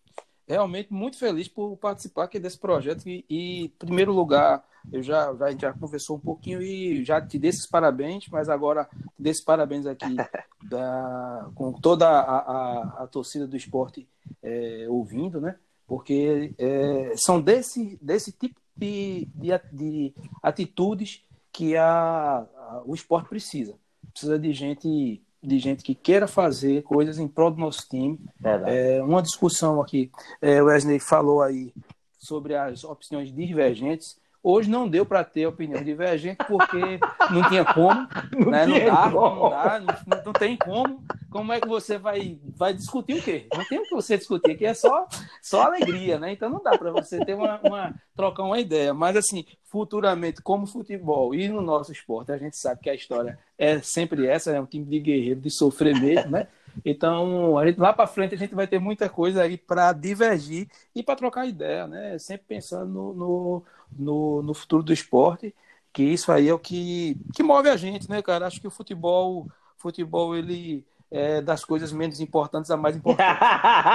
realmente 0.48 0.94
muito 0.94 1.18
feliz 1.18 1.48
por 1.48 1.76
participar 1.78 2.24
aqui 2.26 2.40
desse 2.40 2.58
projeto. 2.58 3.08
E, 3.08 3.26
e, 3.30 3.66
em 3.66 3.70
primeiro 3.70 4.14
lugar, 4.14 4.64
eu 4.92 5.02
já, 5.04 5.34
já, 5.36 5.46
a 5.46 5.52
gente 5.52 5.62
já 5.62 5.74
conversou 5.74 6.18
um 6.18 6.20
pouquinho 6.20 6.62
e 6.62 7.04
já 7.04 7.22
te 7.22 7.38
dei 7.38 7.50
esses 7.50 7.68
parabéns, 7.68 8.28
mas 8.30 8.50
agora 8.50 8.86
te 8.86 9.22
dei 9.22 9.32
esses 9.32 9.44
parabéns 9.44 9.86
aqui 9.86 10.16
da, 10.70 11.50
com 11.56 11.74
toda 11.74 12.08
a, 12.08 12.22
a, 12.22 13.04
a 13.04 13.08
torcida 13.08 13.46
do 13.48 13.58
esporte 13.58 14.08
é, 14.42 14.86
ouvindo, 14.90 15.40
né? 15.42 15.56
Porque 15.86 16.54
é, 16.58 17.14
são 17.16 17.42
desse, 17.42 17.98
desse 18.02 18.32
tipo 18.32 18.60
de, 18.76 19.28
de, 19.36 19.50
de 19.72 20.14
atitudes 20.44 21.24
que 21.52 21.76
a, 21.78 22.40
a- 22.40 22.84
o 22.86 22.94
esporte 22.94 23.30
precisa. 23.30 23.76
Precisa 24.12 24.38
de 24.38 24.52
gente, 24.54 25.22
de 25.42 25.60
gente 25.60 25.84
que 25.84 25.96
queira 25.96 26.28
fazer 26.28 26.84
coisas 26.84 27.20
em 27.20 27.28
prol 27.28 27.52
do 27.52 27.60
nosso 27.60 27.88
time. 27.90 28.20
É, 28.68 29.02
uma 29.04 29.22
discussão 29.22 29.82
aqui, 29.82 30.12
é, 30.42 30.62
o 30.62 30.66
Wesley 30.66 31.00
falou 31.00 31.42
aí 31.42 31.74
sobre 32.18 32.56
as 32.56 32.84
opiniões 32.84 33.34
divergentes. 33.34 34.18
Hoje 34.44 34.70
não 34.70 34.88
deu 34.88 35.06
para 35.06 35.24
ter 35.24 35.46
opinião 35.46 35.84
divergente 35.84 36.38
porque 36.48 37.00
não 37.32 37.48
tinha 37.50 37.66
como, 37.66 38.08
Não 38.40 38.52
né? 38.52 38.66
não, 38.66 38.76
tinha 38.76 38.92
dá, 38.92 39.12
como. 39.12 39.42
não 39.44 39.50
dá, 39.50 39.80
não, 39.80 40.24
não 40.26 40.34
tem 40.34 40.58
como. 40.58 41.04
Como 41.30 41.52
é 41.52 41.60
que 41.60 41.68
você 41.68 41.98
vai, 41.98 42.40
vai 42.56 42.74
discutir 42.74 43.20
o 43.20 43.22
quê? 43.22 43.48
Não 43.54 43.66
tem 43.66 43.80
o 43.80 43.84
que 43.84 43.94
você 43.94 44.18
discutir, 44.18 44.52
aqui 44.52 44.66
é 44.66 44.74
só, 44.74 45.08
só 45.48 45.64
alegria, 45.64 46.20
né? 46.20 46.32
Então 46.34 46.50
não 46.50 46.62
dá 46.62 46.78
para 46.78 46.92
você 46.92 47.24
ter 47.24 47.34
uma, 47.34 47.60
uma 47.64 47.96
trocar 48.16 48.44
uma 48.44 48.60
ideia. 48.60 48.94
Mas 48.94 49.16
assim, 49.16 49.46
futuramente, 49.64 50.42
como 50.42 50.68
futebol 50.68 51.34
e 51.34 51.48
no 51.48 51.62
nosso 51.62 51.92
esporte, 51.92 52.32
a 52.32 52.38
gente 52.38 52.58
sabe 52.58 52.82
que 52.82 52.90
a 52.90 52.96
história 52.96 53.40
é 53.58 53.80
sempre 53.82 54.28
essa, 54.28 54.52
é 54.52 54.60
um 54.60 54.66
time 54.66 54.86
de 54.86 55.00
guerreiro, 55.00 55.40
de 55.40 55.50
sofrer 55.50 56.00
mesmo, 56.00 56.32
né? 56.32 56.48
Então, 56.86 57.58
a 57.58 57.66
gente, 57.66 57.80
lá 57.80 57.92
para 57.94 58.06
frente 58.08 58.36
a 58.36 58.38
gente 58.38 58.54
vai 58.54 58.68
ter 58.68 58.80
muita 58.80 59.10
coisa 59.10 59.42
aí 59.42 59.58
para 59.58 59.94
divergir 59.94 60.68
e 60.94 61.02
para 61.02 61.16
trocar 61.16 61.48
ideia, 61.48 61.88
né? 61.88 62.20
Sempre 62.20 62.46
pensando 62.48 62.86
no, 62.86 63.14
no, 63.14 63.64
no, 63.98 64.44
no 64.44 64.54
futuro 64.54 64.84
do 64.84 64.94
esporte, 64.94 65.56
que 65.94 66.04
isso 66.04 66.32
aí 66.32 66.50
é 66.50 66.54
o 66.54 66.60
que, 66.60 67.18
que 67.34 67.42
move 67.42 67.70
a 67.70 67.78
gente, 67.78 68.10
né, 68.10 68.22
cara? 68.22 68.46
Acho 68.46 68.62
que 68.62 68.68
o 68.68 68.72
futebol, 68.72 69.48
futebol 69.78 70.36
ele 70.36 70.86
é 71.12 71.42
das 71.42 71.64
coisas 71.64 71.92
menos 71.92 72.20
importantes 72.20 72.70
a 72.72 72.78
mais 72.78 72.96
importante. 72.96 73.40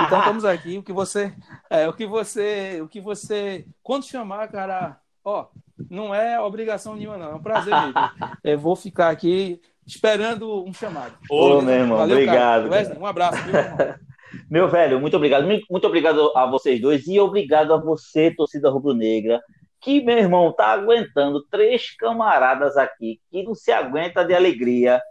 Então 0.07 0.19
estamos 0.19 0.45
aqui, 0.45 0.79
o 0.79 0.83
que 0.83 0.93
você, 0.93 1.33
é, 1.69 1.89
o 1.89 1.93
que 1.93 2.07
você, 2.07 2.81
o 2.83 2.89
que 2.89 3.01
você, 3.01 3.67
quando 3.83 4.05
chamar, 4.05 4.49
cara, 4.49 4.99
ó, 5.25 5.47
não 5.91 6.15
é 6.15 6.41
obrigação 6.41 6.97
nenhuma 6.97 7.19
não, 7.19 7.33
é 7.33 7.35
um 7.35 7.43
prazer 7.43 7.75
mesmo. 7.75 7.95
É, 8.45 8.57
vou 8.57 8.75
ficar 8.75 9.11
aqui 9.11 9.61
esperando 9.87 10.65
um 10.65 10.73
chamado. 10.73 11.15
Ô, 11.31 11.61
meu 11.61 11.75
irmão, 11.75 12.03
obrigado, 12.03 12.69
Cara. 12.69 12.71
Wesley, 12.71 12.99
um 12.99 13.07
abraço, 13.07 13.43
viu? 13.43 13.53
Meu 14.51 14.67
velho, 14.67 14.99
muito 14.99 15.17
obrigado. 15.17 15.45
Muito 15.45 15.67
muito 15.71 15.87
obrigado 15.87 16.33
a 16.35 16.47
vocês 16.47 16.81
dois 16.81 17.07
e 17.07 17.21
obrigado 17.21 17.75
a 17.75 17.77
você, 17.77 18.31
torcida 18.31 18.71
rubro-negra, 18.71 19.43
que, 19.81 20.01
meu 20.03 20.17
irmão, 20.17 20.53
tá 20.53 20.69
aguentando 20.69 21.45
três 21.51 21.95
camaradas 21.97 22.77
aqui 22.77 23.21
que 23.31 23.43
não 23.43 23.55
se 23.55 23.73
aguenta 23.73 24.25
de 24.25 24.33
alegria. 24.33 25.03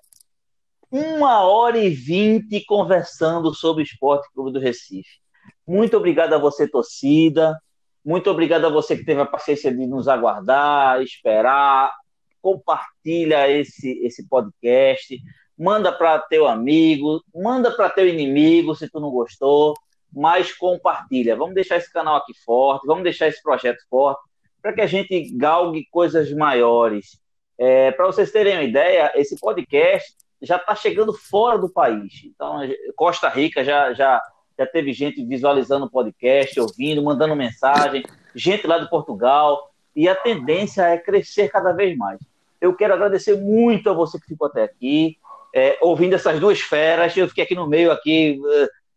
Uma 0.92 1.42
hora 1.46 1.78
e 1.78 1.90
vinte 1.90 2.66
conversando 2.66 3.54
sobre 3.54 3.82
o 3.82 3.86
Esporte 3.86 4.28
Clube 4.34 4.52
do 4.52 4.60
Recife. 4.60 5.22
Muito 5.66 5.96
obrigado 5.96 6.34
a 6.34 6.38
você, 6.38 6.68
torcida. 6.68 7.58
Muito 8.04 8.30
obrigado 8.30 8.66
a 8.66 8.70
você 8.70 8.98
que 8.98 9.06
teve 9.06 9.22
a 9.22 9.26
paciência 9.26 9.74
de 9.74 9.88
nos 9.88 10.10
aguardar, 10.10 11.02
esperar. 11.02 11.94
Compartilha 12.42 13.50
esse, 13.50 14.00
esse 14.04 14.28
podcast 14.28 15.18
manda 15.58 15.92
para 15.92 16.18
teu 16.18 16.48
amigo, 16.48 17.24
manda 17.34 17.70
para 17.72 17.90
teu 17.90 18.08
inimigo 18.08 18.76
se 18.76 18.90
tu 18.90 19.00
não 19.00 19.12
gostou, 19.12 19.76
mas 20.12 20.52
compartilha. 20.52 21.36
Vamos 21.36 21.54
deixar 21.54 21.78
esse 21.78 21.94
canal 21.94 22.16
aqui 22.16 22.34
forte, 22.44 22.88
vamos 22.88 23.04
deixar 23.04 23.28
esse 23.28 23.42
projeto 23.44 23.80
forte, 23.88 24.22
para 24.60 24.74
que 24.74 24.82
a 24.82 24.88
gente 24.88 25.32
galgue 25.38 25.86
coisas 25.92 26.34
maiores. 26.34 27.20
É, 27.60 27.92
para 27.92 28.08
vocês 28.08 28.32
terem 28.32 28.56
uma 28.56 28.64
ideia, 28.64 29.12
esse 29.16 29.40
podcast 29.40 30.16
já 30.42 30.56
está 30.56 30.76
chegando 30.76 31.14
fora 31.14 31.58
do 31.58 31.70
país. 31.70 32.24
Então, 32.26 32.60
Costa 32.96 33.30
Rica 33.30 33.64
já, 33.64 33.94
já, 33.94 34.22
já 34.58 34.66
teve 34.66 34.92
gente 34.94 35.24
visualizando 35.24 35.86
o 35.86 35.90
podcast, 35.90 36.60
ouvindo, 36.60 37.04
mandando 37.04 37.36
mensagem, 37.36 38.04
gente 38.34 38.66
lá 38.66 38.78
de 38.78 38.90
Portugal, 38.90 39.72
e 39.96 40.08
a 40.08 40.16
tendência 40.16 40.84
é 40.84 40.98
crescer 40.98 41.50
cada 41.50 41.72
vez 41.72 41.96
mais. 41.98 42.20
Eu 42.60 42.76
quero 42.76 42.94
agradecer 42.94 43.36
muito 43.38 43.90
a 43.90 43.94
você 43.94 44.20
que 44.20 44.28
ficou 44.28 44.48
até 44.48 44.64
aqui 44.64 45.18
é, 45.54 45.78
ouvindo 45.82 46.16
essas 46.16 46.40
duas 46.40 46.60
feras. 46.62 47.16
Eu 47.16 47.28
fiquei 47.28 47.44
aqui 47.44 47.56
no 47.56 47.68
meio, 47.68 47.92
aqui 47.92 48.40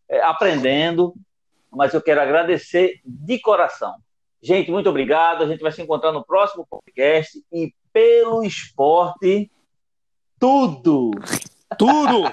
é, 0.09 0.21
aprendendo, 0.23 1.15
mas 1.71 1.93
eu 1.93 2.03
quero 2.03 2.21
agradecer 2.21 3.01
de 3.05 3.39
coração. 3.41 3.95
Gente, 4.43 4.71
muito 4.71 4.89
obrigado. 4.89 5.43
A 5.43 5.47
gente 5.47 5.63
vai 5.63 5.73
se 5.73 5.83
encontrar 5.83 6.13
no 6.13 6.25
próximo 6.25 6.67
podcast 6.69 7.43
e 7.53 7.73
pelo 7.93 8.45
esporte, 8.45 9.51
tudo. 10.45 11.11
Tudo! 11.79 12.31